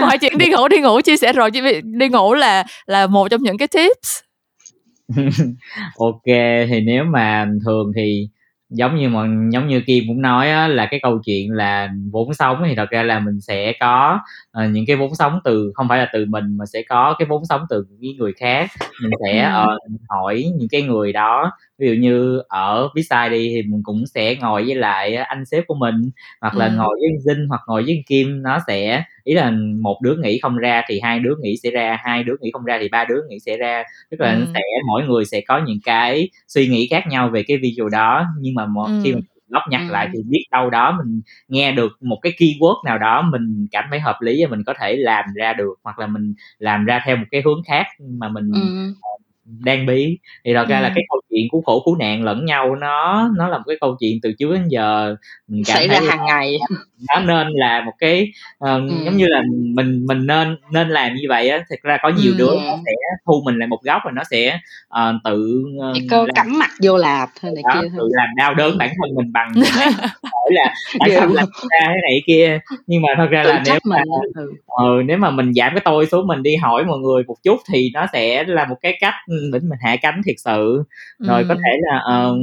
Mọi 0.00 0.18
chuyện 0.18 0.38
đi 0.38 0.46
ngủ 0.46 0.68
đi 0.68 0.80
ngủ 0.80 1.00
chia 1.00 1.16
sẻ 1.16 1.32
rồi 1.32 1.50
đi 1.82 2.08
ngủ 2.08 2.34
là 2.34 2.64
là 2.86 3.06
một 3.06 3.28
trong 3.30 3.42
những 3.42 3.58
cái 3.58 3.68
tips. 3.68 4.20
ok 5.98 6.24
thì 6.68 6.80
nếu 6.80 7.04
mà 7.04 7.46
thường 7.64 7.92
thì 7.96 8.28
giống 8.70 8.96
như 8.96 9.08
mà 9.08 9.26
giống 9.52 9.68
như 9.68 9.80
Kim 9.80 10.04
cũng 10.08 10.22
nói 10.22 10.50
á, 10.50 10.68
là 10.68 10.88
cái 10.90 11.00
câu 11.02 11.18
chuyện 11.24 11.50
là 11.50 11.88
vốn 12.12 12.34
sống 12.34 12.62
thì 12.68 12.74
thật 12.74 12.90
ra 12.90 13.02
là 13.02 13.18
mình 13.18 13.40
sẽ 13.40 13.72
có 13.80 14.18
uh, 14.58 14.70
những 14.70 14.84
cái 14.86 14.96
vốn 14.96 15.14
sống 15.14 15.40
từ 15.44 15.72
không 15.74 15.88
phải 15.88 15.98
là 15.98 16.08
từ 16.12 16.24
mình 16.28 16.56
mà 16.56 16.66
sẽ 16.66 16.82
có 16.88 17.14
cái 17.18 17.26
vốn 17.28 17.42
sống 17.48 17.60
từ 17.70 17.84
những 17.98 18.16
người 18.16 18.32
khác 18.40 18.70
mình 19.02 19.10
sẽ 19.24 19.52
uh, 19.62 20.00
hỏi 20.08 20.44
những 20.58 20.68
cái 20.70 20.82
người 20.82 21.12
đó 21.12 21.52
ví 21.80 21.88
dụ 21.88 21.94
như 21.94 22.42
ở 22.48 22.88
Vietside 22.94 23.28
đi 23.28 23.48
thì 23.54 23.62
mình 23.62 23.82
cũng 23.82 24.06
sẽ 24.06 24.34
ngồi 24.34 24.64
với 24.64 24.74
lại 24.74 25.14
anh 25.14 25.44
sếp 25.44 25.66
của 25.66 25.74
mình 25.74 26.10
hoặc 26.40 26.56
là 26.56 26.66
ừ. 26.66 26.72
ngồi 26.76 26.98
với 27.00 27.10
Dinh 27.20 27.46
hoặc 27.48 27.60
ngồi 27.66 27.82
với 27.82 28.02
Kim 28.06 28.42
nó 28.42 28.58
sẽ 28.66 29.04
ý 29.24 29.34
là 29.34 29.52
một 29.80 29.98
đứa 30.02 30.16
nghỉ 30.22 30.38
không 30.42 30.56
ra 30.56 30.82
thì 30.88 31.00
hai 31.02 31.18
đứa 31.18 31.34
nghỉ 31.42 31.56
sẽ 31.62 31.70
ra 31.70 31.98
hai 32.04 32.24
đứa 32.24 32.34
nghỉ 32.40 32.50
không 32.52 32.64
ra 32.64 32.78
thì 32.80 32.88
ba 32.88 33.04
đứa 33.04 33.20
nghỉ 33.28 33.38
sẽ 33.38 33.56
ra 33.56 33.84
tức 34.10 34.20
là 34.20 34.32
ừ. 34.32 34.44
sẽ 34.54 34.60
mỗi 34.88 35.02
người 35.02 35.24
sẽ 35.24 35.40
có 35.40 35.60
những 35.66 35.78
cái 35.84 36.28
suy 36.48 36.68
nghĩ 36.68 36.88
khác 36.90 37.04
nhau 37.08 37.28
về 37.28 37.42
cái 37.42 37.56
video 37.56 37.88
đó 37.88 38.26
nhưng 38.40 38.54
mà 38.54 38.66
một, 38.66 38.86
ừ. 38.86 39.00
khi 39.04 39.14
mà 39.14 39.20
lóc 39.48 39.62
nhặt 39.70 39.80
ừ. 39.88 39.92
lại 39.92 40.08
thì 40.12 40.18
biết 40.28 40.44
đâu 40.50 40.70
đó 40.70 40.98
mình 40.98 41.20
nghe 41.48 41.72
được 41.72 41.92
một 42.00 42.18
cái 42.22 42.32
keyword 42.38 42.84
nào 42.84 42.98
đó 42.98 43.22
mình 43.22 43.66
cảm 43.70 43.84
thấy 43.90 44.00
hợp 44.00 44.16
lý 44.20 44.44
và 44.44 44.50
mình 44.50 44.64
có 44.66 44.74
thể 44.80 44.96
làm 44.96 45.24
ra 45.34 45.52
được 45.52 45.74
hoặc 45.82 45.98
là 45.98 46.06
mình 46.06 46.34
làm 46.58 46.84
ra 46.84 47.02
theo 47.06 47.16
một 47.16 47.26
cái 47.30 47.42
hướng 47.44 47.62
khác 47.66 47.86
mà 47.98 48.28
mình 48.28 48.50
ừ 48.54 48.94
đang 49.58 49.86
bí 49.86 50.18
thì 50.44 50.54
thật 50.54 50.68
ra 50.68 50.78
ừ. 50.78 50.82
là 50.82 50.92
cái 50.94 51.04
câu 51.08 51.20
chuyện 51.30 51.46
của 51.50 51.60
khổ 51.60 51.82
cứu 51.84 51.96
nạn 51.96 52.24
lẫn 52.24 52.44
nhau 52.44 52.76
nó 52.76 53.30
nó 53.36 53.48
là 53.48 53.58
một 53.58 53.64
cái 53.66 53.76
câu 53.80 53.96
chuyện 54.00 54.18
từ 54.22 54.32
trước 54.38 54.52
đến 54.52 54.68
giờ. 54.68 55.16
Mình 55.48 55.62
cảm 55.66 55.76
xảy 55.76 55.88
thấy 55.88 56.00
ra 56.00 56.06
hàng 56.10 56.26
ngày. 56.26 56.58
nó 57.14 57.20
nên 57.20 57.46
là 57.52 57.82
một 57.86 57.92
cái 57.98 58.32
uh, 58.64 58.68
ừ. 58.68 58.88
giống 59.04 59.16
như 59.16 59.26
là 59.28 59.42
mình 59.74 60.06
mình 60.06 60.26
nên 60.26 60.56
nên 60.72 60.88
làm 60.88 61.14
như 61.14 61.22
vậy 61.28 61.48
á. 61.48 61.64
Thực 61.70 61.82
ra 61.82 61.98
có 62.02 62.08
nhiều 62.08 62.32
ừ. 62.32 62.38
đứa 62.38 62.54
nó 62.66 62.76
sẽ 62.86 62.92
thu 63.26 63.42
mình 63.44 63.58
lại 63.58 63.68
một 63.68 63.82
góc 63.82 64.02
và 64.04 64.10
nó 64.10 64.22
sẽ 64.30 64.58
uh, 64.88 65.14
tự 65.24 65.62
uh, 65.90 65.96
làm, 66.10 66.26
cắm 66.34 66.58
mặt 66.58 66.70
vô 66.82 66.96
làm 66.96 67.28
thôi 67.40 67.52
này 67.54 67.62
đó, 67.68 67.80
kia 67.80 67.88
tự 67.98 68.08
làm 68.12 68.28
đau 68.36 68.54
đớn 68.54 68.78
bản 68.78 68.88
thân 68.88 69.14
mình 69.14 69.32
bằng 69.32 69.52
hỏi 70.22 70.50
là 70.50 70.74
tại 70.98 71.10
sao 71.10 71.26
làm 71.26 71.46
ra 71.70 71.80
thế 71.86 72.00
này 72.02 72.22
kia. 72.26 72.58
Nhưng 72.86 73.02
mà 73.02 73.08
thật 73.16 73.26
ra 73.30 73.42
tự 73.42 73.50
là 73.50 73.62
nếu 73.66 73.78
mà 73.84 74.02
ừ. 74.34 74.52
ừ, 74.66 75.02
nếu 75.04 75.18
mà 75.18 75.30
mình 75.30 75.52
giảm 75.54 75.72
cái 75.74 75.82
tôi 75.84 76.06
xuống 76.06 76.26
mình 76.26 76.42
đi 76.42 76.56
hỏi 76.56 76.84
mọi 76.84 76.98
người 76.98 77.22
một 77.26 77.36
chút 77.42 77.56
thì 77.72 77.90
nó 77.94 78.06
sẽ 78.12 78.44
là 78.44 78.64
một 78.64 78.76
cái 78.82 78.98
cách 79.00 79.14
để 79.28 79.58
mình 79.62 79.78
hạ 79.80 79.96
cánh 79.96 80.20
thiệt 80.26 80.36
sự 80.38 80.84
rồi 81.20 81.42
ừ. 81.42 81.46
có 81.48 81.54
thể 81.54 81.78
là 81.80 82.04
uh, 82.30 82.36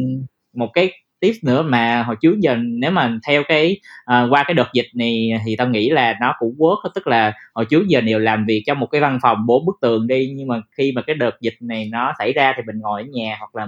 một 0.53 0.69
cái 0.73 0.91
tips 1.19 1.37
nữa 1.43 1.61
mà 1.61 2.03
hồi 2.03 2.15
trước 2.21 2.39
giờ 2.39 2.55
nếu 2.63 2.91
mà 2.91 3.19
theo 3.27 3.43
cái 3.47 3.79
uh, 4.03 4.31
qua 4.33 4.43
cái 4.43 4.53
đợt 4.53 4.67
dịch 4.73 4.87
này 4.93 5.29
thì 5.45 5.55
tao 5.55 5.69
nghĩ 5.69 5.89
là 5.89 6.15
nó 6.21 6.35
cũng 6.39 6.55
work 6.57 6.89
tức 6.95 7.07
là 7.07 7.33
hồi 7.53 7.65
trước 7.65 7.87
giờ 7.87 8.01
đều 8.01 8.19
làm 8.19 8.45
việc 8.45 8.63
trong 8.67 8.79
một 8.79 8.87
cái 8.91 9.01
văn 9.01 9.19
phòng 9.21 9.45
bốn 9.45 9.65
bức 9.65 9.77
tường 9.81 10.07
đi 10.07 10.33
nhưng 10.35 10.47
mà 10.47 10.61
khi 10.71 10.91
mà 10.95 11.01
cái 11.01 11.15
đợt 11.15 11.41
dịch 11.41 11.55
này 11.59 11.89
nó 11.91 12.13
xảy 12.19 12.33
ra 12.33 12.53
thì 12.57 12.63
mình 12.65 12.79
ngồi 12.79 13.01
ở 13.01 13.05
nhà 13.13 13.35
hoặc 13.39 13.55
là 13.55 13.63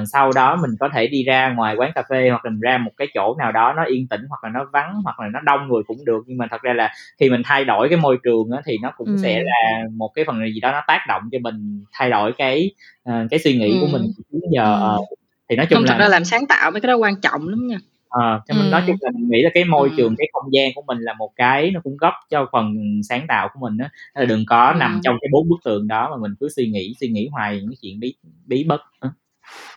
uh, 0.00 0.08
sau 0.12 0.30
đó 0.34 0.56
mình 0.56 0.70
có 0.80 0.88
thể 0.94 1.06
đi 1.06 1.24
ra 1.24 1.54
ngoài 1.54 1.74
quán 1.76 1.90
cà 1.94 2.02
phê 2.10 2.28
hoặc 2.30 2.44
là 2.44 2.50
mình 2.50 2.60
ra 2.60 2.78
một 2.78 2.92
cái 2.96 3.08
chỗ 3.14 3.36
nào 3.38 3.52
đó 3.52 3.72
nó 3.76 3.84
yên 3.84 4.08
tĩnh 4.08 4.20
hoặc 4.28 4.44
là 4.44 4.50
nó 4.50 4.66
vắng 4.72 5.00
hoặc 5.04 5.20
là 5.20 5.28
nó 5.32 5.40
đông 5.40 5.68
người 5.68 5.82
cũng 5.86 6.04
được 6.04 6.24
nhưng 6.26 6.38
mà 6.38 6.46
thật 6.50 6.62
ra 6.62 6.72
là 6.72 6.92
khi 7.20 7.30
mình 7.30 7.42
thay 7.44 7.64
đổi 7.64 7.88
cái 7.88 7.98
môi 7.98 8.18
trường 8.24 8.50
á, 8.50 8.62
thì 8.66 8.78
nó 8.82 8.92
cũng 8.96 9.08
ừ. 9.08 9.16
sẽ 9.22 9.42
là 9.42 9.84
một 9.96 10.10
cái 10.14 10.24
phần 10.24 10.40
gì 10.54 10.60
đó 10.60 10.72
nó 10.72 10.82
tác 10.86 11.00
động 11.08 11.22
cho 11.32 11.38
mình 11.42 11.84
thay 11.92 12.10
đổi 12.10 12.32
cái 12.38 12.70
uh, 13.08 13.30
cái 13.30 13.40
suy 13.40 13.58
nghĩ 13.58 13.72
ừ. 13.72 13.78
của 13.80 13.88
mình 13.92 14.02
đến 14.30 14.42
giờ 14.50 14.74
ừ. 14.74 14.96
uh, 15.00 15.18
thì 15.48 15.56
nói 15.56 15.66
chung 15.70 15.76
không, 15.76 15.84
là 15.84 15.98
ra 15.98 16.08
làm 16.08 16.24
sáng 16.24 16.46
tạo 16.46 16.70
mấy 16.70 16.80
cái 16.80 16.88
đó 16.88 16.96
quan 16.96 17.20
trọng 17.20 17.48
lắm 17.48 17.66
nha 17.66 17.78
à, 18.12 18.40
cho 18.48 18.54
mình 18.54 18.66
ừ. 18.66 18.70
nói 18.70 18.82
chung 18.86 18.96
là 19.00 19.10
mình 19.14 19.28
nghĩ 19.30 19.42
là 19.42 19.50
cái 19.54 19.64
môi 19.64 19.88
ừ. 19.88 19.94
trường 19.96 20.14
cái 20.18 20.28
không 20.32 20.52
gian 20.52 20.70
của 20.74 20.82
mình 20.86 20.98
là 20.98 21.14
một 21.14 21.32
cái 21.36 21.70
nó 21.70 21.80
cung 21.84 21.98
cấp 21.98 22.12
cho 22.30 22.48
phần 22.52 22.74
sáng 23.08 23.26
tạo 23.28 23.48
của 23.54 23.60
mình 23.60 23.78
đó 23.78 23.86
là 24.14 24.24
đừng 24.24 24.46
có 24.46 24.70
ừ. 24.74 24.78
nằm 24.78 25.00
trong 25.04 25.16
cái 25.20 25.28
bốn 25.32 25.48
bức 25.48 25.56
tường 25.64 25.88
đó 25.88 26.08
mà 26.10 26.16
mình 26.16 26.34
cứ 26.40 26.48
suy 26.56 26.66
nghĩ 26.66 26.94
suy 27.00 27.08
nghĩ 27.08 27.28
hoài 27.32 27.56
những 27.56 27.68
cái 27.68 27.76
chuyện 27.82 28.00
bí 28.00 28.14
bí 28.46 28.64
bất 28.64 28.80
ừ. 29.00 29.08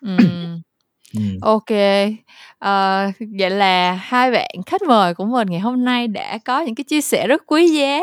Ừm. 1.13 1.37
OK. 1.41 1.65
Ờ, 2.59 3.05
vậy 3.39 3.49
là 3.49 3.91
hai 3.93 4.31
bạn 4.31 4.49
khách 4.65 4.81
mời 4.81 5.13
của 5.13 5.25
mình 5.25 5.47
ngày 5.51 5.59
hôm 5.59 5.85
nay 5.85 6.07
đã 6.07 6.37
có 6.45 6.59
những 6.61 6.75
cái 6.75 6.83
chia 6.83 7.01
sẻ 7.01 7.27
rất 7.27 7.41
quý 7.47 7.67
giá 7.69 8.01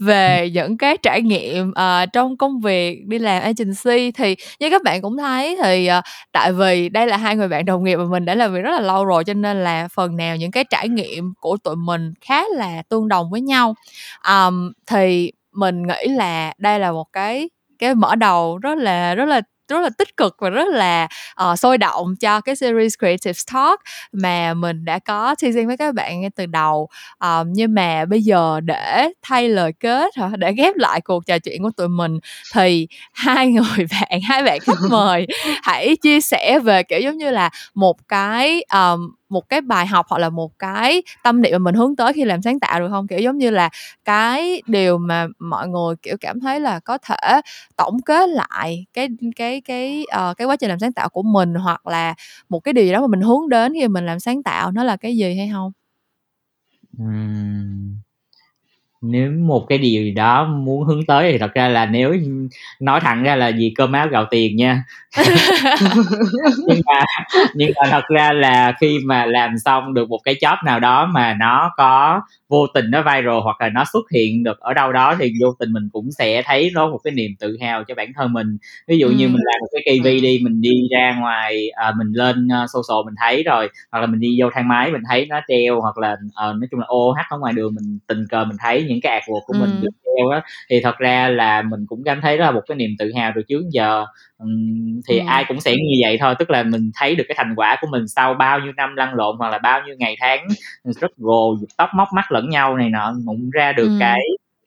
về 0.00 0.50
những 0.54 0.78
cái 0.78 0.96
trải 1.02 1.22
nghiệm, 1.22 1.72
ờ, 1.74 2.06
trong 2.12 2.36
công 2.36 2.60
việc 2.60 3.06
đi 3.06 3.18
làm 3.18 3.42
agency. 3.42 4.10
Thì 4.12 4.36
như 4.60 4.70
các 4.70 4.82
bạn 4.82 5.02
cũng 5.02 5.16
thấy 5.18 5.56
thì, 5.62 5.86
ờ, 5.86 6.00
tại 6.32 6.52
vì 6.52 6.88
đây 6.88 7.06
là 7.06 7.16
hai 7.16 7.36
người 7.36 7.48
bạn 7.48 7.64
đồng 7.64 7.84
nghiệp 7.84 7.96
mà 7.96 8.04
mình 8.04 8.24
đã 8.24 8.34
làm 8.34 8.54
việc 8.54 8.60
rất 8.60 8.70
là 8.70 8.80
lâu 8.80 9.04
rồi, 9.04 9.24
cho 9.24 9.34
nên 9.34 9.64
là 9.64 9.88
phần 9.94 10.16
nào 10.16 10.36
những 10.36 10.50
cái 10.50 10.64
trải 10.70 10.88
nghiệm 10.88 11.32
của 11.40 11.56
tụi 11.64 11.76
mình 11.76 12.12
khá 12.20 12.42
là 12.56 12.82
tương 12.88 13.08
đồng 13.08 13.30
với 13.30 13.40
nhau. 13.40 13.74
Ờm, 14.20 14.72
thì 14.86 15.32
mình 15.52 15.82
nghĩ 15.86 16.08
là 16.08 16.52
đây 16.58 16.78
là 16.78 16.92
một 16.92 17.06
cái 17.12 17.50
cái 17.78 17.94
mở 17.94 18.14
đầu 18.14 18.58
rất 18.58 18.78
là 18.78 19.14
rất 19.14 19.24
là 19.24 19.40
rất 19.68 19.80
là 19.80 19.90
tích 19.98 20.16
cực 20.16 20.36
và 20.38 20.50
rất 20.50 20.68
là 20.68 21.08
uh, 21.50 21.58
sôi 21.58 21.78
động 21.78 22.16
cho 22.20 22.40
cái 22.40 22.56
series 22.56 22.94
Creative 22.98 23.38
Talk 23.52 23.80
mà 24.12 24.54
mình 24.54 24.84
đã 24.84 24.98
có 24.98 25.34
teasing 25.42 25.66
với 25.66 25.76
các 25.76 25.94
bạn 25.94 26.20
ngay 26.20 26.30
từ 26.36 26.46
đầu. 26.46 26.88
Um, 27.20 27.52
nhưng 27.52 27.74
mà 27.74 28.04
bây 28.04 28.22
giờ 28.22 28.60
để 28.60 29.08
thay 29.22 29.48
lời 29.48 29.72
kết 29.80 30.16
hả 30.16 30.30
để 30.36 30.52
ghép 30.52 30.76
lại 30.76 31.00
cuộc 31.00 31.26
trò 31.26 31.38
chuyện 31.38 31.62
của 31.62 31.70
tụi 31.76 31.88
mình 31.88 32.18
thì 32.54 32.88
hai 33.12 33.48
người 33.52 33.86
bạn 33.90 34.20
hai 34.22 34.42
bạn 34.42 34.60
khách 34.60 34.90
mời 34.90 35.26
hãy 35.62 35.96
chia 36.02 36.20
sẻ 36.20 36.58
về 36.58 36.82
kiểu 36.82 37.00
giống 37.00 37.16
như 37.16 37.30
là 37.30 37.50
một 37.74 38.08
cái 38.08 38.64
um, 38.72 39.10
một 39.34 39.48
cái 39.48 39.60
bài 39.60 39.86
học 39.86 40.06
hoặc 40.08 40.18
là 40.18 40.30
một 40.30 40.58
cái 40.58 41.02
tâm 41.24 41.42
niệm 41.42 41.52
mà 41.52 41.58
mình 41.58 41.74
hướng 41.74 41.96
tới 41.96 42.12
khi 42.12 42.24
làm 42.24 42.42
sáng 42.42 42.60
tạo 42.60 42.80
được 42.80 42.88
không? 42.90 43.06
Kiểu 43.06 43.18
giống 43.18 43.38
như 43.38 43.50
là 43.50 43.68
cái 44.04 44.62
điều 44.66 44.98
mà 44.98 45.26
mọi 45.38 45.68
người 45.68 45.94
kiểu 46.02 46.16
cảm 46.20 46.40
thấy 46.40 46.60
là 46.60 46.80
có 46.80 46.98
thể 46.98 47.40
tổng 47.76 48.02
kết 48.02 48.28
lại 48.28 48.86
cái 48.92 49.08
cái 49.36 49.60
cái 49.60 50.04
uh, 50.30 50.36
cái 50.36 50.46
quá 50.46 50.56
trình 50.56 50.68
làm 50.70 50.78
sáng 50.78 50.92
tạo 50.92 51.08
của 51.08 51.22
mình 51.22 51.54
hoặc 51.54 51.86
là 51.86 52.14
một 52.48 52.60
cái 52.60 52.72
điều 52.72 52.84
gì 52.84 52.92
đó 52.92 53.00
mà 53.00 53.06
mình 53.06 53.20
hướng 53.20 53.48
đến 53.48 53.72
khi 53.74 53.88
mình 53.88 54.06
làm 54.06 54.20
sáng 54.20 54.42
tạo 54.42 54.70
nó 54.72 54.84
là 54.84 54.96
cái 54.96 55.16
gì 55.16 55.34
hay 55.36 55.50
không? 55.52 55.72
Uhm 57.02 57.93
nếu 59.10 59.30
một 59.30 59.66
cái 59.68 59.78
điều 59.78 60.04
gì 60.04 60.10
đó 60.10 60.44
muốn 60.44 60.84
hướng 60.84 61.06
tới 61.06 61.32
thì 61.32 61.38
thật 61.38 61.54
ra 61.54 61.68
là 61.68 61.86
nếu 61.86 62.16
nói 62.80 63.00
thẳng 63.00 63.22
ra 63.22 63.36
là 63.36 63.48
gì 63.48 63.72
cơm 63.76 63.92
áo 63.92 64.08
gạo 64.08 64.26
tiền 64.30 64.56
nha. 64.56 64.84
Nhưng 66.68 66.80
mà 66.86 67.04
nhưng 67.54 67.70
mà 67.76 67.90
thật 67.90 68.04
ra 68.08 68.32
là 68.32 68.72
khi 68.80 68.98
mà 69.04 69.26
làm 69.26 69.58
xong 69.58 69.94
được 69.94 70.08
một 70.08 70.18
cái 70.24 70.34
job 70.34 70.56
nào 70.64 70.80
đó 70.80 71.06
mà 71.06 71.34
nó 71.40 71.70
có 71.76 72.20
vô 72.48 72.66
tình 72.74 72.90
nó 72.90 73.02
viral 73.02 73.40
hoặc 73.42 73.60
là 73.60 73.68
nó 73.68 73.84
xuất 73.92 74.10
hiện 74.14 74.42
được 74.42 74.60
ở 74.60 74.74
đâu 74.74 74.92
đó 74.92 75.16
thì 75.18 75.32
vô 75.40 75.54
tình 75.58 75.72
mình 75.72 75.88
cũng 75.92 76.10
sẽ 76.18 76.42
thấy 76.42 76.70
nó 76.74 76.88
một 76.90 76.98
cái 77.04 77.12
niềm 77.12 77.30
tự 77.40 77.56
hào 77.60 77.84
cho 77.84 77.94
bản 77.94 78.12
thân 78.16 78.32
mình. 78.32 78.56
Ví 78.88 78.98
dụ 78.98 79.08
như 79.08 79.28
mình 79.28 79.40
làm 79.44 79.60
một 79.60 79.68
cái 79.72 79.98
KV 79.98 80.04
đi 80.04 80.40
mình 80.42 80.60
đi 80.60 80.88
ra 80.90 81.16
ngoài 81.20 81.70
à, 81.70 81.92
mình 81.98 82.12
lên 82.12 82.46
uh, 82.46 82.70
social 82.70 83.04
mình 83.04 83.14
thấy 83.20 83.42
rồi 83.42 83.68
hoặc 83.92 84.00
là 84.00 84.06
mình 84.06 84.20
đi 84.20 84.36
vô 84.40 84.48
thang 84.54 84.68
máy 84.68 84.90
mình 84.90 85.02
thấy 85.08 85.26
nó 85.26 85.40
treo 85.48 85.80
hoặc 85.80 85.98
là 85.98 86.12
uh, 86.12 86.56
nói 86.56 86.68
chung 86.70 86.80
là 86.80 86.86
ô 86.86 87.12
hát 87.12 87.26
ở 87.30 87.38
ngoài 87.38 87.52
đường 87.52 87.74
mình 87.74 87.98
tình 88.06 88.26
cờ 88.30 88.44
mình 88.44 88.56
thấy 88.60 88.84
những 88.88 88.93
cái 89.02 89.20
artwork 89.20 89.40
của 89.46 89.54
mình 89.60 89.70
được 89.80 89.90
treo 90.04 90.28
á 90.28 90.42
thì 90.70 90.80
thật 90.80 90.98
ra 90.98 91.28
là 91.28 91.62
mình 91.62 91.80
cũng 91.88 92.02
cảm 92.04 92.20
thấy 92.20 92.38
đó 92.38 92.44
là 92.44 92.50
một 92.50 92.62
cái 92.68 92.76
niềm 92.76 92.90
tự 92.98 93.12
hào 93.16 93.32
từ 93.34 93.42
trước 93.48 93.62
giờ 93.70 94.04
um, 94.38 95.00
thì 95.08 95.18
ừ. 95.18 95.24
ai 95.28 95.44
cũng 95.48 95.60
sẽ 95.60 95.72
như 95.72 95.98
vậy 96.02 96.18
thôi 96.20 96.34
tức 96.38 96.50
là 96.50 96.62
mình 96.62 96.90
thấy 96.94 97.14
được 97.14 97.24
cái 97.28 97.34
thành 97.38 97.54
quả 97.56 97.78
của 97.80 97.86
mình 97.90 98.08
sau 98.08 98.34
bao 98.34 98.60
nhiêu 98.60 98.72
năm 98.76 98.96
lăn 98.96 99.14
lộn 99.14 99.36
hoặc 99.38 99.50
là 99.50 99.58
bao 99.58 99.82
nhiêu 99.86 99.94
ngày 99.98 100.16
tháng 100.20 100.46
rất 100.84 101.16
gồ 101.16 101.56
tóc 101.76 101.88
móc 101.94 102.08
mắt 102.14 102.32
lẫn 102.32 102.48
nhau 102.48 102.76
này 102.76 102.90
nọ 102.90 103.14
cũng 103.26 103.50
ra 103.50 103.72
được 103.72 103.88
ừ. 103.88 103.96
cái 104.00 104.20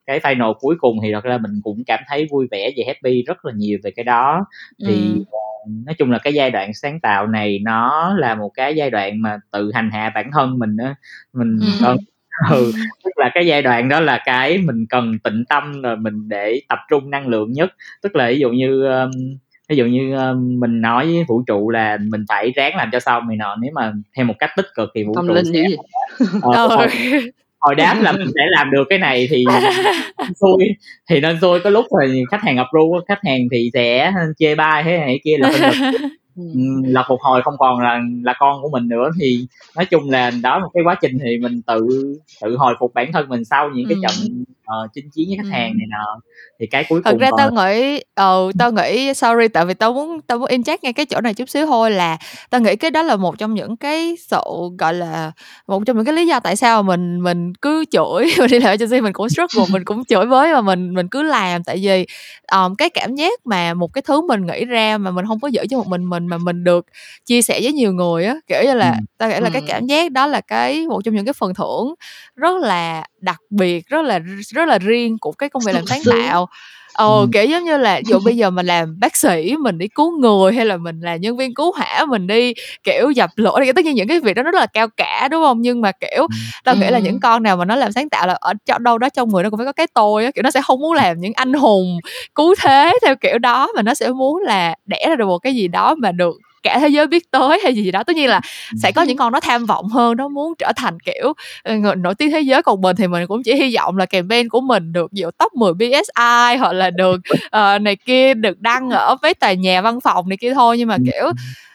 cái 0.06 0.20
final 0.20 0.54
cuối 0.54 0.76
cùng 0.78 0.96
thì 1.02 1.12
thật 1.12 1.24
ra 1.24 1.38
mình 1.38 1.60
cũng 1.62 1.82
cảm 1.86 2.00
thấy 2.08 2.26
vui 2.30 2.46
vẻ 2.50 2.70
và 2.76 2.84
happy 2.86 3.22
rất 3.22 3.44
là 3.44 3.52
nhiều 3.56 3.78
về 3.84 3.90
cái 3.90 4.04
đó 4.04 4.46
thì 4.86 4.94
ừ. 4.94 5.20
uh, 5.20 5.86
nói 5.86 5.94
chung 5.98 6.10
là 6.10 6.18
cái 6.18 6.34
giai 6.34 6.50
đoạn 6.50 6.74
sáng 6.74 7.00
tạo 7.00 7.26
này 7.26 7.58
nó 7.62 8.14
là 8.18 8.34
một 8.34 8.50
cái 8.54 8.74
giai 8.74 8.90
đoạn 8.90 9.22
mà 9.22 9.36
tự 9.52 9.70
hành 9.74 9.90
hạ 9.90 10.12
bản 10.14 10.30
thân 10.32 10.58
mình 10.58 10.76
đó 10.76 10.94
mình 11.32 11.58
ừ. 11.84 11.96
ừ 12.50 12.72
tức 13.04 13.10
là 13.16 13.30
cái 13.34 13.46
giai 13.46 13.62
đoạn 13.62 13.88
đó 13.88 14.00
là 14.00 14.20
cái 14.24 14.58
mình 14.58 14.86
cần 14.88 15.18
tịnh 15.24 15.44
tâm 15.48 15.82
rồi 15.82 15.96
mình 15.96 16.28
để 16.28 16.60
tập 16.68 16.78
trung 16.90 17.10
năng 17.10 17.28
lượng 17.28 17.52
nhất. 17.52 17.70
Tức 18.02 18.16
là 18.16 18.28
ví 18.28 18.38
dụ 18.38 18.50
như 18.50 18.84
um, 18.86 19.10
ví 19.68 19.76
dụ 19.76 19.84
như 19.84 20.16
uh, 20.16 20.36
mình 20.36 20.80
nói 20.80 21.06
với 21.06 21.24
vũ 21.28 21.42
trụ 21.46 21.70
là 21.70 21.98
mình 22.10 22.24
phải 22.28 22.52
ráng 22.56 22.76
làm 22.76 22.88
cho 22.92 23.00
xong 23.00 23.28
này 23.28 23.36
nọ 23.36 23.56
nếu 23.60 23.70
mà 23.74 23.92
theo 24.16 24.24
một 24.24 24.34
cách 24.38 24.50
tích 24.56 24.66
cực 24.74 24.90
thì 24.94 25.04
vũ 25.04 25.14
Tâm 25.14 25.28
trụ 25.28 25.34
linh 25.34 25.44
sẽ 25.52 25.64
ờ, 26.42 26.66
hồi, 26.66 26.86
hồi 27.60 27.74
đáp 27.74 27.96
là 28.00 28.12
mình 28.12 28.28
sẽ 28.34 28.40
làm 28.50 28.70
được 28.70 28.84
cái 28.88 28.98
này 28.98 29.28
thì 29.30 29.44
xui 30.40 30.64
thì 31.10 31.20
nên 31.20 31.40
xui. 31.40 31.60
Có 31.60 31.70
lúc 31.70 31.86
thì 32.02 32.22
khách 32.30 32.42
hàng 32.42 32.56
approve 32.56 32.98
khách 33.08 33.20
hàng 33.24 33.40
thì 33.52 33.70
sẽ 33.74 34.12
chê 34.38 34.54
bai 34.54 34.82
thế 34.82 34.98
này 34.98 35.20
kia 35.24 35.36
là 35.38 35.52
là 36.84 37.04
phục 37.08 37.20
hồi 37.20 37.42
không 37.42 37.54
còn 37.58 37.80
là 37.80 38.00
là 38.22 38.34
con 38.38 38.62
của 38.62 38.68
mình 38.68 38.88
nữa 38.88 39.10
thì 39.20 39.46
nói 39.76 39.86
chung 39.86 40.10
là 40.10 40.30
đó 40.42 40.58
một 40.58 40.70
cái 40.74 40.82
quá 40.86 40.94
trình 41.00 41.18
thì 41.24 41.38
mình 41.38 41.62
tự 41.62 41.88
tự 42.40 42.56
hồi 42.56 42.74
phục 42.80 42.94
bản 42.94 43.12
thân 43.12 43.28
mình 43.28 43.44
sau 43.44 43.70
những 43.74 43.86
cái 43.88 43.98
trận 44.02 44.44
uh, 44.68 44.90
chinh 44.94 45.10
chiến 45.10 45.28
với 45.28 45.36
khách 45.36 45.56
hàng 45.56 45.78
này 45.78 45.86
nọ. 45.90 46.20
Thì 46.60 46.66
cái 46.66 46.84
cuối 46.88 47.00
thật 47.04 47.10
cùng 47.10 47.20
ra 47.20 47.30
tao 47.36 47.50
nghĩ 47.52 48.00
ờ 48.14 48.50
tao 48.58 48.72
nghĩ 48.72 49.14
sorry 49.14 49.48
tại 49.48 49.66
vì 49.66 49.74
tao 49.74 49.92
muốn 49.92 50.20
tao 50.26 50.38
muốn 50.38 50.48
inject 50.48 50.78
ngay 50.82 50.92
cái 50.92 51.06
chỗ 51.06 51.20
này 51.20 51.34
chút 51.34 51.48
xíu 51.48 51.66
thôi 51.66 51.90
là 51.90 52.18
tao 52.50 52.60
nghĩ 52.60 52.76
cái 52.76 52.90
đó 52.90 53.02
là 53.02 53.16
một 53.16 53.38
trong 53.38 53.54
những 53.54 53.76
cái 53.76 54.16
sự 54.28 54.40
gọi 54.78 54.94
là 54.94 55.32
một 55.66 55.82
trong 55.86 55.96
những 55.96 56.06
cái 56.06 56.14
lý 56.14 56.26
do 56.26 56.40
tại 56.40 56.56
sao 56.56 56.82
mình 56.82 57.20
mình 57.20 57.54
cứ 57.54 57.84
chửi 57.90 58.26
mình 58.38 58.50
đi 58.50 58.58
làm 58.58 58.68
agency 58.68 59.00
mình 59.00 59.12
cũng 59.12 59.28
struggle 59.28 59.64
mình 59.72 59.84
cũng 59.84 60.04
chửi 60.04 60.26
với 60.26 60.52
và 60.52 60.60
mình 60.60 60.94
mình 60.94 61.08
cứ 61.08 61.22
làm. 61.22 61.64
Tại 61.64 61.76
vì 61.82 62.06
um, 62.52 62.74
cái 62.74 62.90
cảm 62.90 63.14
giác 63.14 63.46
mà 63.46 63.74
một 63.74 63.92
cái 63.92 64.02
thứ 64.02 64.26
mình 64.26 64.46
nghĩ 64.46 64.64
ra 64.64 64.98
mà 64.98 65.10
mình 65.10 65.26
không 65.26 65.40
có 65.40 65.48
giữ 65.48 65.66
cho 65.70 65.76
một 65.76 65.88
mình 65.88 66.04
mình 66.04 66.26
mà 66.28 66.38
mình 66.38 66.64
được 66.64 66.86
chia 67.26 67.42
sẻ 67.42 67.60
với 67.62 67.72
nhiều 67.72 67.92
người 67.92 68.24
á. 68.24 68.36
Kiểu 68.46 68.62
như 68.64 68.74
là 68.74 68.90
ừ. 68.90 69.04
tao 69.18 69.28
nghĩ 69.28 69.40
là 69.40 69.50
cái 69.52 69.62
cảm 69.66 69.86
giác 69.86 70.12
đó 70.12 70.26
là 70.26 70.40
cái 70.40 70.86
một 70.86 71.00
trong 71.04 71.14
những 71.14 71.24
cái 71.24 71.32
phần 71.32 71.54
thưởng 71.54 71.94
rất 72.36 72.56
là 72.56 73.04
đặc 73.20 73.40
biệt 73.50 73.88
rất 73.88 74.02
là 74.04 74.18
rất 74.54 74.68
là 74.68 74.78
riêng 74.78 75.16
của 75.20 75.32
cái 75.32 75.48
công 75.48 75.62
việc 75.66 75.72
làm 75.72 75.86
sáng 75.86 76.02
tạo 76.06 76.48
ồ 76.98 77.26
kiểu 77.32 77.44
giống 77.44 77.64
như 77.64 77.76
là 77.76 78.00
dụ 78.06 78.18
bây 78.24 78.36
giờ 78.36 78.50
mình 78.50 78.66
làm 78.66 79.00
bác 79.00 79.16
sĩ 79.16 79.56
mình 79.60 79.78
đi 79.78 79.88
cứu 79.88 80.18
người 80.18 80.52
hay 80.52 80.66
là 80.66 80.76
mình 80.76 81.00
là 81.00 81.16
nhân 81.16 81.36
viên 81.36 81.54
cứu 81.54 81.72
hỏa 81.72 82.06
mình 82.08 82.26
đi 82.26 82.52
kiểu 82.84 83.10
dập 83.10 83.30
lửa 83.36 83.56
thì 83.64 83.72
tất 83.72 83.84
nhiên 83.84 83.94
những 83.94 84.08
cái 84.08 84.20
việc 84.20 84.34
đó 84.34 84.42
rất 84.42 84.54
là 84.54 84.66
cao 84.66 84.88
cả 84.96 85.28
đúng 85.30 85.42
không? 85.42 85.62
Nhưng 85.62 85.80
mà 85.80 85.92
kiểu 85.92 86.26
tao 86.64 86.76
nghĩ 86.76 86.86
là 86.90 86.98
những 86.98 87.20
con 87.20 87.42
nào 87.42 87.56
mà 87.56 87.64
nó 87.64 87.76
làm 87.76 87.92
sáng 87.92 88.08
tạo 88.08 88.26
là 88.26 88.34
ở 88.40 88.52
đâu 88.80 88.98
đó 88.98 89.08
trong 89.08 89.28
người 89.28 89.42
nó 89.42 89.50
cũng 89.50 89.58
phải 89.58 89.66
có 89.66 89.72
cái 89.72 89.86
tôi 89.94 90.24
á 90.24 90.30
kiểu 90.34 90.42
nó 90.42 90.50
sẽ 90.50 90.60
không 90.62 90.80
muốn 90.80 90.92
làm 90.92 91.20
những 91.20 91.32
anh 91.36 91.52
hùng 91.52 91.98
cứu 92.34 92.54
thế 92.62 92.92
theo 93.02 93.14
kiểu 93.16 93.38
đó 93.38 93.68
mà 93.76 93.82
nó 93.82 93.94
sẽ 93.94 94.10
muốn 94.10 94.42
là 94.42 94.74
đẻ 94.86 95.06
ra 95.08 95.16
được 95.16 95.26
một 95.26 95.38
cái 95.38 95.54
gì 95.54 95.68
đó 95.68 95.94
mà 95.98 96.12
được 96.12 96.36
cả 96.62 96.78
thế 96.78 96.88
giới 96.88 97.06
biết 97.06 97.30
tới 97.30 97.60
hay 97.62 97.74
gì 97.74 97.90
đó. 97.90 98.02
Tất 98.02 98.16
nhiên 98.16 98.28
là 98.28 98.40
sẽ 98.82 98.92
có 98.92 99.02
những 99.02 99.16
con 99.16 99.32
nó 99.32 99.40
tham 99.40 99.66
vọng 99.66 99.88
hơn 99.88 100.16
nó 100.16 100.28
muốn 100.28 100.54
trở 100.58 100.72
thành 100.76 101.00
kiểu 101.00 101.32
ờ, 101.62 101.76
người 101.76 101.96
nổi 101.96 102.14
tiếng 102.14 102.30
thế 102.30 102.40
giới. 102.40 102.62
Còn 102.62 102.80
mình 102.80 102.96
thì 102.96 103.06
mình 103.06 103.26
cũng 103.26 103.42
chỉ 103.42 103.54
hy 103.54 103.76
vọng 103.76 103.96
là 103.96 104.06
campaign 104.06 104.48
của 104.48 104.60
mình 104.60 104.92
được 104.92 105.12
dụ 105.12 105.30
top 105.30 105.54
10 105.54 105.74
BSI 105.74 106.56
hoặc 106.58 106.72
là 106.72 106.90
được 106.90 107.20
uh, 107.46 107.82
này 107.82 107.96
kia 107.96 108.34
được 108.34 108.60
đăng 108.60 108.90
ở 108.90 109.16
mấy 109.22 109.34
tòa 109.34 109.52
nhà 109.52 109.80
văn 109.80 110.00
phòng 110.00 110.28
này 110.28 110.36
kia 110.36 110.54
thôi. 110.54 110.78
Nhưng 110.78 110.88
mà 110.88 110.96
kiểu 111.06 111.32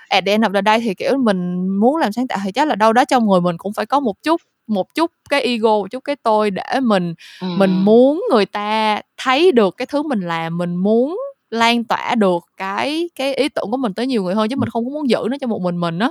at 0.09 0.25
the 0.25 0.31
end 0.31 0.43
of 0.43 0.53
the 0.53 0.61
day 0.65 0.79
thì 0.79 0.93
kiểu 0.93 1.17
mình 1.17 1.67
muốn 1.79 1.97
làm 1.97 2.11
sáng 2.11 2.27
tạo 2.27 2.38
thì 2.43 2.51
chắc 2.51 2.67
là 2.67 2.75
đâu 2.75 2.93
đó 2.93 3.05
trong 3.05 3.27
người 3.27 3.41
mình 3.41 3.57
cũng 3.57 3.73
phải 3.73 3.86
có 3.86 3.99
một 3.99 4.23
chút 4.23 4.41
một 4.67 4.95
chút 4.95 5.11
cái 5.29 5.41
ego 5.41 5.69
một 5.69 5.91
chút 5.91 6.03
cái 6.03 6.15
tôi 6.15 6.51
để 6.51 6.79
mình 6.81 7.13
ừ. 7.41 7.47
mình 7.57 7.71
muốn 7.86 8.23
người 8.31 8.45
ta 8.45 9.01
thấy 9.17 9.51
được 9.51 9.77
cái 9.77 9.86
thứ 9.86 10.03
mình 10.03 10.21
làm 10.21 10.57
mình 10.57 10.75
muốn 10.75 11.17
lan 11.53 11.83
tỏa 11.83 12.15
được 12.15 12.43
cái 12.57 13.09
cái 13.15 13.33
ý 13.33 13.49
tưởng 13.49 13.71
của 13.71 13.77
mình 13.77 13.93
tới 13.93 14.07
nhiều 14.07 14.23
người 14.23 14.35
hơn 14.35 14.49
chứ 14.49 14.55
mình 14.55 14.69
không 14.69 14.85
có 14.85 14.91
muốn 14.91 15.09
giữ 15.09 15.27
nó 15.31 15.37
cho 15.41 15.47
một 15.47 15.61
mình 15.61 15.77
mình 15.77 15.99
á 15.99 16.09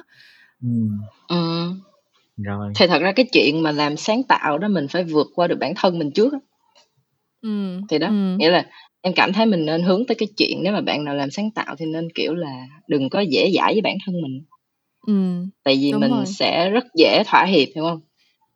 ừ. 0.63 0.69
ừ. 1.29 1.71
rồi 2.37 2.73
thì 2.77 2.87
thật 2.87 3.03
ra 3.03 3.13
cái 3.13 3.27
chuyện 3.33 3.63
mà 3.63 3.73
làm 3.73 3.97
sáng 3.97 4.23
tạo 4.23 4.59
đó 4.59 4.69
mình 4.69 4.89
phải 4.89 5.05
vượt 5.05 5.27
qua 5.35 5.47
được 5.47 5.59
bản 5.61 5.73
thân 5.77 5.99
mình 5.99 6.11
trước 6.11 6.33
á 6.33 6.39
ừ. 7.43 7.81
thì 7.89 7.99
đó 7.99 8.07
ừ. 8.07 8.37
nghĩa 8.39 8.51
là 8.51 8.67
em 9.01 9.15
cảm 9.15 9.33
thấy 9.33 9.47
mình 9.47 9.67
nên 9.67 9.83
hướng 9.83 10.07
tới 10.07 10.15
cái 10.15 10.29
chuyện 10.37 10.63
nếu 10.63 10.73
mà 10.73 10.81
bạn 10.81 11.05
nào 11.05 11.15
làm 11.15 11.31
sáng 11.31 11.51
tạo 11.51 11.77
thì 11.79 11.87
nên 11.87 12.09
kiểu 12.15 12.35
là 12.35 12.67
đừng 12.89 13.11
có 13.11 13.21
dễ 13.21 13.51
dãi 13.55 13.73
với 13.73 13.81
bản 13.81 13.97
thân 14.07 14.15
mình 14.23 14.43
ừ. 15.07 15.47
tại 15.65 15.79
vì 15.81 15.93
mình 15.93 16.11
rồi. 16.11 16.27
sẽ 16.27 16.71
rất 16.71 16.85
dễ 16.95 17.23
thỏa 17.27 17.45
hiệp 17.45 17.69
hiểu 17.75 17.85
không 17.85 18.01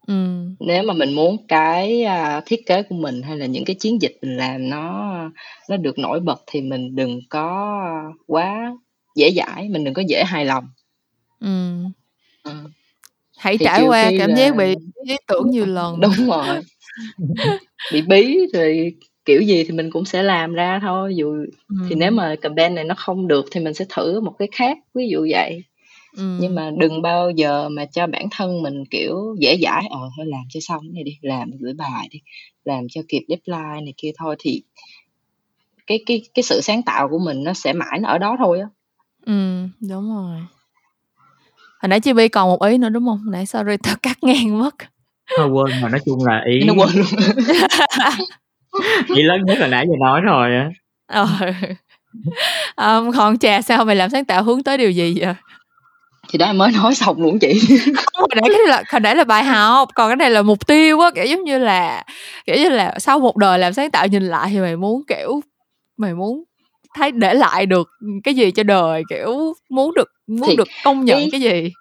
Ừm. 0.06 0.54
Nếu 0.60 0.82
mà 0.82 0.94
mình 0.94 1.12
muốn 1.14 1.36
cái, 1.48 2.02
a, 2.02 2.40
thiết 2.46 2.66
kế 2.66 2.82
của 2.82 2.94
mình 2.94 3.22
hay 3.22 3.36
là 3.36 3.46
những 3.46 3.64
cái 3.64 3.76
chiến 3.78 4.02
dịch 4.02 4.16
mình 4.22 4.36
làm 4.36 4.70
nó 4.70 5.12
nó 5.68 5.76
được 5.76 5.98
nổi 5.98 6.20
bật 6.20 6.42
thì 6.46 6.60
mình 6.60 6.96
đừng 6.96 7.20
có 7.30 7.76
quá 8.26 8.72
dễ 9.16 9.30
dãi, 9.30 9.68
mình 9.68 9.84
đừng 9.84 9.94
có 9.94 10.02
dễ 10.08 10.24
hài 10.26 10.44
lòng. 10.44 10.64
Ừm. 11.40 11.92
Ừm. 12.44 12.66
Hãy 13.38 13.58
Thì 13.58 13.64
trải 13.66 13.82
qua 13.82 14.10
cảm 14.18 14.30
là 14.30 14.36
giác 14.36 14.56
bị 14.56 14.76
ý 15.08 15.16
tưởng 15.28 15.50
nhiều 15.50 15.66
lần. 15.66 16.00
đúng 16.02 16.28
rồi. 16.30 16.60
Bị 17.92 18.02
bí 18.02 18.38
rồi 18.54 18.94
kiểu 19.24 19.42
gì 19.42 19.64
thì 19.64 19.72
mình 19.72 19.90
cũng 19.92 20.04
sẽ 20.04 20.22
làm 20.24 20.54
ra 20.54 20.80
thôi, 20.82 21.16
dù 21.16 21.36
thì 21.90 21.96
nếu 21.96 22.10
mà 22.12 22.36
campaign 22.42 22.74
này 22.74 22.84
nó 22.84 22.94
không 22.98 23.28
được 23.28 23.46
thì 23.52 23.60
mình 23.60 23.74
sẽ 23.74 23.86
thử 23.90 24.20
một 24.20 24.32
cái 24.40 24.48
khác, 24.52 24.78
ví 24.94 25.08
dụ 25.10 25.28
vậy 25.30 25.64
nhưng 26.16 26.54
mà 26.54 26.70
đừng 26.78 27.02
bao 27.02 27.30
giờ 27.30 27.68
mà 27.68 27.84
cho 27.84 28.06
bản 28.06 28.28
thân 28.30 28.62
mình 28.62 28.84
kiểu 28.90 29.36
dễ 29.38 29.56
dãi 29.62 29.86
ờ 29.90 30.00
thôi 30.16 30.26
làm 30.26 30.42
cho 30.48 30.60
xong 30.62 30.82
này 30.94 31.04
đi 31.04 31.18
làm 31.22 31.50
gửi 31.60 31.72
bài 31.74 32.08
đi 32.10 32.20
làm 32.64 32.84
cho 32.90 33.00
kịp 33.08 33.22
deadline 33.28 33.80
này 33.80 33.94
kia 33.96 34.10
thôi. 34.18 34.36
Thì 34.38 34.62
cái 35.86 36.02
cái 36.06 36.22
cái 36.34 36.42
sự 36.42 36.60
sáng 36.60 36.82
tạo 36.82 37.08
của 37.08 37.18
mình 37.18 37.44
nó 37.44 37.52
sẽ 37.52 37.72
mãi 37.72 37.98
nó 38.00 38.08
ở 38.08 38.18
đó 38.18 38.36
thôi 38.38 38.60
á. 38.60 38.66
Ừ 39.26 39.66
đúng 39.88 40.14
rồi. 40.14 40.40
Hồi 41.80 41.88
nãy 41.88 42.00
chị 42.00 42.12
bi 42.12 42.28
còn 42.28 42.48
một 42.48 42.62
ý 42.62 42.78
nữa 42.78 42.88
đúng 42.88 43.06
không? 43.06 43.30
Nãy 43.30 43.46
sorry 43.46 43.76
tao 43.82 43.96
cắt 44.02 44.18
ngang 44.22 44.58
mất. 44.58 44.74
Thôi 45.36 45.48
quên 45.48 45.80
mà 45.82 45.88
nói 45.88 46.00
chung 46.04 46.24
là 46.24 46.42
ý 46.46 46.64
nó 46.64 46.72
quên 46.72 46.88
luôn. 46.94 47.06
ý 49.16 49.22
lớn 49.22 49.44
nhất 49.44 49.58
là 49.58 49.66
nãy 49.66 49.86
giờ 49.88 49.94
nói 50.00 50.20
rồi 50.20 50.56
á. 50.56 50.70
Ờ. 51.06 51.26
Um, 52.76 53.12
còn 53.16 53.38
trà 53.38 53.62
sao 53.62 53.84
mày 53.84 53.96
làm 53.96 54.10
sáng 54.10 54.24
tạo 54.24 54.42
hướng 54.42 54.62
tới 54.62 54.78
điều 54.78 54.90
gì 54.90 55.14
vậy 55.18 55.34
thì 56.28 56.38
đó 56.38 56.46
em 56.46 56.58
mới 56.58 56.72
nói 56.72 56.94
xong 56.94 57.22
luôn 57.22 57.38
chị. 57.38 57.48
Hồi 58.14 58.28
nãy 58.34 58.42
cái 58.52 58.60
là 58.68 58.82
hồi 58.92 59.00
nãy 59.00 59.16
là 59.16 59.24
bài 59.24 59.44
học 59.44 59.88
còn 59.94 60.08
cái 60.08 60.16
này 60.16 60.30
là 60.30 60.42
mục 60.42 60.66
tiêu 60.66 61.00
á 61.00 61.10
kiểu 61.14 61.24
giống 61.24 61.44
như 61.44 61.58
là 61.58 62.04
kiểu 62.46 62.56
như 62.56 62.68
là 62.68 62.98
sau 62.98 63.18
một 63.18 63.36
đời 63.36 63.58
làm 63.58 63.72
sáng 63.72 63.90
tạo 63.90 64.06
nhìn 64.06 64.22
lại 64.22 64.50
thì 64.52 64.58
mày 64.58 64.76
muốn 64.76 65.02
kiểu 65.08 65.40
mày 65.96 66.14
muốn 66.14 66.44
thấy 66.94 67.10
để 67.10 67.34
lại 67.34 67.66
được 67.66 67.90
cái 68.24 68.34
gì 68.34 68.50
cho 68.50 68.62
đời 68.62 69.02
kiểu 69.10 69.54
muốn 69.70 69.94
được 69.94 70.08
muốn 70.26 70.48
thì 70.48 70.56
được 70.56 70.68
công 70.84 71.04
nhận 71.04 71.18
cái, 71.18 71.28
cái 71.32 71.40
gì? 71.40 71.72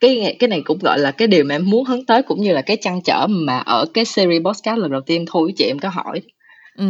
Cái 0.00 0.36
cái 0.38 0.48
này 0.48 0.62
cũng 0.64 0.78
gọi 0.78 0.98
là 0.98 1.10
cái 1.10 1.28
điều 1.28 1.44
mà 1.44 1.54
em 1.54 1.70
muốn 1.70 1.84
hướng 1.84 2.06
tới 2.06 2.22
cũng 2.22 2.40
như 2.40 2.52
là 2.52 2.62
cái 2.62 2.76
trăn 2.80 3.00
trở 3.04 3.26
mà 3.26 3.58
ở 3.58 3.86
cái 3.94 4.04
series 4.04 4.42
podcast 4.42 4.78
lần 4.78 4.90
đầu 4.90 5.00
tiên 5.00 5.24
thôi 5.28 5.52
chị 5.56 5.64
em 5.64 5.78
có 5.78 5.88
hỏi. 5.88 6.22
Ừ. 6.76 6.84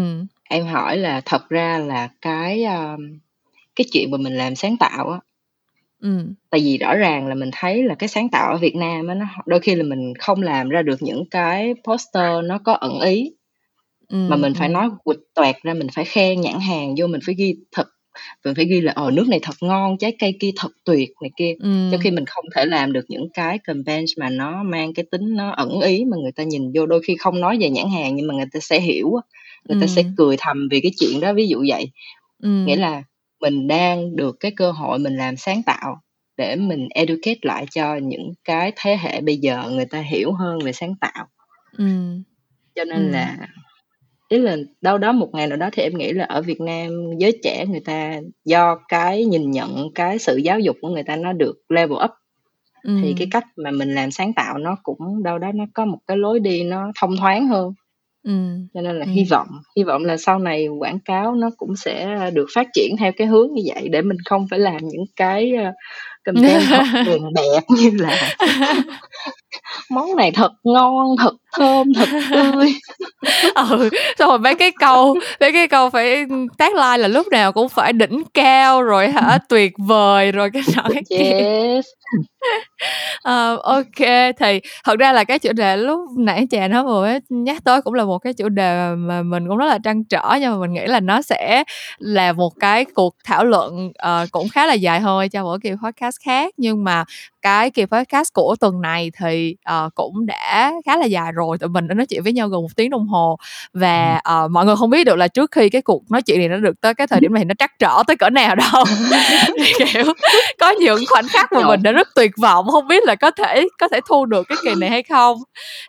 em 0.48 0.66
hỏi 0.66 0.96
là 0.96 1.20
thật 1.24 1.48
ra 1.48 1.78
là 1.78 2.08
cái 2.20 2.64
um, 2.64 3.18
cái 3.76 3.84
chuyện 3.92 4.10
mà 4.10 4.18
mình 4.18 4.36
làm 4.36 4.54
sáng 4.54 4.76
tạo 4.76 5.10
á 5.10 5.18
Ừm. 6.04 6.34
Tại 6.50 6.60
vì 6.64 6.78
rõ 6.78 6.94
ràng 6.96 7.26
là 7.26 7.34
mình 7.34 7.50
thấy 7.52 7.82
là 7.84 7.94
cái 7.94 8.08
sáng 8.08 8.28
tạo 8.30 8.52
ở 8.52 8.58
Việt 8.58 8.76
Nam 8.76 9.06
á, 9.08 9.14
nó 9.14 9.26
đôi 9.46 9.60
khi 9.60 9.74
là 9.74 9.82
mình 9.84 10.12
không 10.18 10.42
làm 10.42 10.68
ra 10.68 10.82
được 10.82 11.02
những 11.02 11.24
cái 11.30 11.74
poster 11.88 12.44
nó 12.44 12.58
có 12.64 12.72
ẩn 12.72 13.00
ý. 13.00 13.32
Mà 14.28 14.36
mình 14.36 14.54
phải 14.54 14.70
nói 14.70 14.90
quịch 15.04 15.18
toẹt 15.34 15.56
ra, 15.64 15.74
mình 15.74 15.88
phải 15.94 16.06
khen 16.06 16.42
nhãn 16.42 16.60
hàng 16.60 16.94
vô, 16.98 17.08
mình 17.08 17.20
phải 17.26 17.36
ghi 17.36 17.56
thật 17.72 17.88
mình 18.46 18.54
phải 18.56 18.66
ghi 18.66 18.82
là, 18.82 18.92
ờ, 18.96 19.12
nước 19.12 19.28
này 19.28 19.40
thật 19.42 19.54
ngon, 19.62 19.98
trái 19.98 20.16
cây 20.20 20.36
kia 20.40 20.52
thật 20.56 20.72
tuyệt 20.84 21.10
này 21.22 21.30
kia. 21.38 21.54
Trong 21.90 22.00
khi 22.00 22.12
mình 22.12 22.26
không 22.26 22.46
thể 22.56 22.66
làm 22.66 22.92
được 22.94 23.06
những 23.08 23.28
cái 23.34 23.58
campaign 23.64 24.06
mà 24.18 24.30
nó 24.30 24.64
mang 24.64 24.94
cái 24.94 25.06
tính 25.12 25.36
nó 25.36 25.50
ẩn 25.52 25.80
ý 25.82 26.04
mà 26.06 26.18
người 26.22 26.32
ta 26.32 26.44
nhìn 26.44 26.72
vô 26.76 26.86
đôi 26.86 27.02
khi 27.08 27.16
không 27.20 27.40
nói 27.42 27.58
về 27.60 27.70
nhãn 27.70 27.86
hàng 27.90 28.16
nhưng 28.16 28.28
mà 28.28 28.34
người 28.34 28.46
ta 28.52 28.60
sẽ 28.60 28.80
hiểu 28.80 29.12
người 29.68 29.76
ta 29.76 29.88
sẽ 29.88 30.04
cười 30.16 30.36
thầm 30.40 30.68
vì 30.72 30.80
cái 30.82 30.92
chuyện 31.00 31.20
đó, 31.20 31.34
ví 31.34 31.48
dụ 31.48 31.64
vậy. 31.68 31.90
Nghĩa 32.66 32.76
là 32.76 33.02
mình 33.44 33.68
đang 33.68 34.16
được 34.16 34.36
cái 34.40 34.50
cơ 34.56 34.70
hội 34.70 34.98
mình 34.98 35.16
làm 35.16 35.36
sáng 35.36 35.62
tạo 35.62 36.00
để 36.36 36.56
mình 36.56 36.88
educate 36.94 37.38
lại 37.42 37.66
cho 37.70 37.96
những 37.96 38.32
cái 38.44 38.72
thế 38.76 38.96
hệ 39.00 39.20
bây 39.20 39.36
giờ 39.36 39.70
người 39.70 39.86
ta 39.86 40.00
hiểu 40.00 40.32
hơn 40.32 40.58
về 40.64 40.72
sáng 40.72 40.94
tạo 41.00 41.26
ừ. 41.78 41.84
cho 42.74 42.84
nên 42.84 43.06
ừ. 43.06 43.12
là 43.12 43.36
ý 44.28 44.38
là 44.38 44.56
đâu 44.80 44.98
đó 44.98 45.12
một 45.12 45.30
ngày 45.32 45.46
nào 45.46 45.56
đó 45.56 45.68
thì 45.72 45.82
em 45.82 45.98
nghĩ 45.98 46.12
là 46.12 46.24
ở 46.24 46.42
Việt 46.42 46.60
Nam 46.60 46.90
giới 47.18 47.38
trẻ 47.42 47.66
người 47.66 47.80
ta 47.80 48.20
do 48.44 48.78
cái 48.88 49.24
nhìn 49.24 49.50
nhận 49.50 49.88
cái 49.94 50.18
sự 50.18 50.36
giáo 50.36 50.60
dục 50.60 50.76
của 50.80 50.88
người 50.88 51.02
ta 51.02 51.16
nó 51.16 51.32
được 51.32 51.54
level 51.68 51.98
up 52.04 52.10
ừ. 52.82 52.98
thì 53.02 53.14
cái 53.18 53.28
cách 53.30 53.44
mà 53.56 53.70
mình 53.70 53.94
làm 53.94 54.10
sáng 54.10 54.32
tạo 54.32 54.58
nó 54.58 54.76
cũng 54.82 55.22
đâu 55.22 55.38
đó 55.38 55.52
nó 55.54 55.64
có 55.74 55.84
một 55.84 55.98
cái 56.06 56.16
lối 56.16 56.40
đi 56.40 56.62
nó 56.62 56.92
thông 57.00 57.16
thoáng 57.16 57.48
hơn 57.48 57.74
Ừm, 58.24 58.68
cho 58.74 58.80
nên 58.80 58.98
là 58.98 59.06
hy 59.14 59.24
vọng 59.30 59.46
hy 59.76 59.82
vọng 59.84 60.04
là 60.04 60.16
sau 60.16 60.38
này 60.38 60.68
quảng 60.68 60.98
cáo 61.04 61.34
nó 61.34 61.50
cũng 61.56 61.76
sẽ 61.76 62.16
được 62.34 62.46
phát 62.54 62.66
triển 62.74 62.96
theo 62.98 63.12
cái 63.16 63.26
hướng 63.26 63.48
như 63.54 63.62
vậy 63.74 63.88
để 63.88 64.02
mình 64.02 64.16
không 64.24 64.46
phải 64.50 64.58
làm 64.58 64.76
những 64.82 65.04
cái, 65.16 65.52
ơ, 65.64 65.72
content 66.26 66.62
đèn 67.06 67.22
đẹp 67.34 67.60
như 67.68 67.90
là 68.00 68.36
"Món 69.90 70.16
này 70.16 70.32
thật 70.32 70.52
ngon, 70.64 71.06
thật 71.20 71.34
thơm, 71.58 71.94
thật 71.94 72.08
tươi." 72.30 72.74
Ừ, 73.70 73.90
xong 74.18 74.28
rồi 74.30 74.38
mấy 74.40 74.54
cái 74.56 74.72
câu 74.80 75.16
mấy 75.40 75.52
cái 75.52 75.68
câu 75.68 75.90
phải, 75.90 76.26
tagline 76.58 76.98
là 76.98 77.08
lúc 77.08 77.28
nào 77.28 77.52
cũng 77.52 77.68
phải 77.68 77.94
đỉnh 77.94 78.22
cao 78.34 78.82
rồi 78.82 79.08
hả, 79.10 79.38
tuyệt 79.50 79.72
vời 79.88 80.32
rồi 80.32 80.50
cái 80.54 80.62
nọ 80.76 80.82
cái 80.94 81.02
kia. 81.10 81.80
Ờ, 83.22 83.56
ô 83.62 83.82
thì 84.40 84.60
thật 84.84 84.98
ra 84.98 85.12
là 85.12 85.24
cái 85.24 85.38
chủ 85.38 85.52
đề 85.52 85.76
lúc 85.76 86.00
nãy 86.18 86.46
Trà 86.50 86.68
nói 86.68 86.84
vừa 86.84 87.08
nhắc 87.30 87.64
tới 87.64 87.82
cũng 87.82 87.94
là 87.94 88.04
một 88.04 88.18
cái 88.18 88.32
chủ 88.34 88.48
đề 88.48 88.90
mà 88.96 89.22
mình 89.22 89.48
cũng 89.48 89.56
rất 89.56 89.66
là 89.66 89.78
trăn 89.84 90.04
trở 90.04 90.22
nhưng 90.40 90.52
mà 90.52 90.58
mình 90.58 90.72
nghĩ 90.72 90.86
là 90.86 91.00
nó 91.00 91.22
sẽ 91.22 91.64
là 91.98 92.32
một 92.32 92.52
cái 92.60 92.84
cuộc 92.94 93.14
thảo 93.24 93.44
luận, 93.44 93.92
ờ, 93.98 94.26
cũng 94.32 94.48
khá 94.48 94.66
là 94.66 94.74
dài 94.74 95.00
hơi 95.00 95.28
cho 95.28 95.44
mỗi 95.44 95.58
kỳ 95.62 95.70
podcast 95.84 96.16
khác. 96.26 96.54
Nhưng 96.56 96.84
mà 96.84 97.04
cái 97.42 97.70
kỳ 97.70 97.84
podcast 97.86 98.32
của 98.34 98.56
tuần 98.60 98.80
này 98.82 99.12
thì, 99.20 99.56
ờ, 99.64 99.90
cũng 99.94 100.26
đã 100.26 100.72
khá 100.86 100.96
là 100.96 101.06
dài 101.06 101.32
rồi, 101.32 101.58
tụi 101.58 101.68
mình 101.68 101.88
đã 101.88 101.94
nói 101.94 102.06
chuyện 102.06 102.22
với 102.24 102.32
nhau 102.32 102.48
gần 102.48 102.62
một 102.62 102.76
tiếng 102.76 102.90
đồng 102.90 103.08
hồ 103.08 103.36
và, 103.74 104.20
ờ, 104.24 104.48
mọi 104.48 104.66
người 104.66 104.76
không 104.76 104.90
biết 104.90 105.04
được 105.04 105.16
là 105.16 105.28
trước 105.28 105.50
khi 105.52 105.68
cái 105.70 105.82
cuộc 105.82 106.10
nói 106.10 106.22
chuyện 106.22 106.38
này 106.38 106.48
nó 106.48 106.56
được 106.56 106.80
tới 106.80 106.94
cái 106.94 107.06
thời 107.06 107.20
điểm 107.20 107.34
này 107.34 107.44
nó 107.44 107.54
trắc 107.58 107.72
trở 107.78 108.02
tới 108.06 108.16
cỡ 108.16 108.30
nào 108.30 108.54
đâu. 108.56 108.84
kiểu, 109.78 110.04
có 110.60 110.70
những 110.70 111.04
khoảnh 111.10 111.28
khắc 111.28 111.52
mà 111.52 111.60
mình 111.68 111.82
đã 111.82 111.92
rất 111.92 112.03
tuyệt 112.14 112.30
vọng 112.42 112.66
không 112.70 112.88
biết 112.88 113.04
là 113.04 113.14
có 113.14 113.30
thể 113.30 113.66
có 113.78 113.88
thể 113.88 114.00
thu 114.08 114.26
được 114.26 114.46
cái 114.48 114.58
kỳ 114.64 114.74
này 114.80 114.90
hay 114.90 115.02
không. 115.02 115.38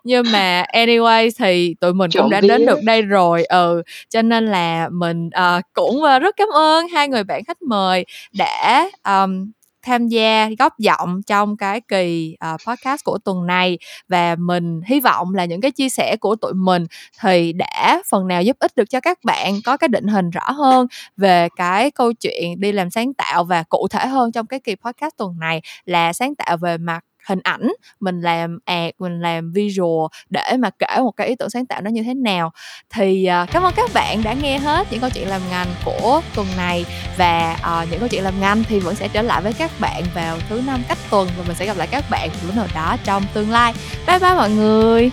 Nhưng 0.04 0.24
mà 0.32 0.64
anyway 0.72 1.30
thì 1.38 1.74
tụi 1.80 1.94
mình 1.94 2.10
cũng 2.18 2.30
đã 2.30 2.40
đến 2.40 2.66
được 2.66 2.78
đây 2.84 3.02
rồi 3.02 3.44
ừ 3.44 3.82
cho 4.10 4.22
nên 4.22 4.46
là 4.46 4.88
mình 4.92 5.26
uh, 5.26 5.62
cũng 5.72 6.02
uh, 6.02 6.22
rất 6.22 6.36
cảm 6.36 6.48
ơn 6.48 6.88
hai 6.88 7.08
người 7.08 7.24
bạn 7.24 7.44
khách 7.44 7.62
mời 7.62 8.04
đã 8.32 8.90
um, 9.04 9.50
tham 9.86 10.08
gia 10.08 10.48
góp 10.58 10.78
giọng 10.78 11.20
trong 11.26 11.56
cái 11.56 11.80
kỳ 11.80 12.36
uh, 12.54 12.60
podcast 12.66 13.04
của 13.04 13.18
tuần 13.24 13.46
này. 13.46 13.78
Và 14.08 14.36
mình 14.38 14.80
hy 14.86 15.00
vọng 15.00 15.34
là 15.34 15.44
những 15.44 15.60
cái 15.60 15.70
chia 15.70 15.88
sẻ 15.88 16.16
của 16.20 16.36
tụi 16.36 16.52
mình 16.54 16.86
thì 17.22 17.52
đã 17.52 18.02
phần 18.10 18.28
nào 18.28 18.42
giúp 18.42 18.56
ích 18.60 18.76
được 18.76 18.90
cho 18.90 19.00
các 19.00 19.18
bạn 19.24 19.54
có 19.64 19.76
cái 19.76 19.88
định 19.88 20.06
hình 20.06 20.30
rõ 20.30 20.50
hơn 20.50 20.86
về 21.16 21.48
cái 21.56 21.90
câu 21.90 22.12
chuyện 22.12 22.60
đi 22.60 22.72
làm 22.72 22.90
sáng 22.90 23.14
tạo 23.14 23.44
và 23.44 23.62
cụ 23.68 23.88
thể 23.90 24.06
hơn 24.06 24.32
trong 24.32 24.46
cái 24.46 24.60
kỳ 24.60 24.74
podcast 24.74 25.16
tuần 25.16 25.38
này 25.38 25.60
là 25.84 26.12
sáng 26.12 26.34
tạo 26.34 26.56
về 26.56 26.78
mặt 26.78 27.00
hình 27.26 27.40
ảnh 27.42 27.72
mình 28.00 28.20
làm 28.20 28.58
ad 28.64 28.90
mình 28.98 29.20
làm 29.20 29.52
visual 29.52 30.06
để 30.30 30.56
mà 30.58 30.70
kể 30.70 31.00
một 31.00 31.10
cái 31.16 31.26
ý 31.26 31.34
tưởng 31.34 31.50
sáng 31.50 31.66
tạo 31.66 31.80
nó 31.80 31.90
như 31.90 32.02
thế 32.02 32.14
nào. 32.14 32.52
Thì 32.90 33.28
uh, 33.42 33.50
cảm 33.52 33.62
ơn 33.62 33.74
các 33.76 33.90
bạn 33.94 34.22
đã 34.22 34.32
nghe 34.32 34.58
hết 34.58 34.86
những 34.90 35.00
câu 35.00 35.10
chuyện 35.10 35.28
làm 35.28 35.40
ngành 35.50 35.68
của 35.84 36.22
tuần 36.34 36.46
này 36.56 36.84
và 37.16 37.56
uh, 37.82 37.90
những 37.90 38.00
câu 38.00 38.08
chuyện 38.08 38.24
làm 38.24 38.40
ngành 38.40 38.64
thì 38.64 38.78
vẫn 38.78 38.94
sẽ 38.94 39.08
trở 39.08 39.22
lại 39.22 39.42
với 39.42 39.52
các 39.52 39.70
bạn 39.80 40.02
vào 40.14 40.38
thứ 40.48 40.62
năm 40.66 40.82
cách 40.88 40.98
tuần 41.10 41.28
và 41.38 41.44
mình 41.46 41.56
sẽ 41.56 41.66
gặp 41.66 41.76
lại 41.76 41.86
các 41.90 42.04
bạn 42.10 42.30
lúc 42.46 42.56
nào 42.56 42.66
đó 42.74 42.96
trong 43.04 43.22
tương 43.34 43.50
lai. 43.50 43.74
Bye 44.06 44.18
bye 44.18 44.34
mọi 44.34 44.50
người. 44.50 45.10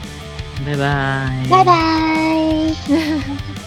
Bye 0.66 0.76
bye. 0.76 1.50
Bye 1.50 1.64
bye 1.66 3.34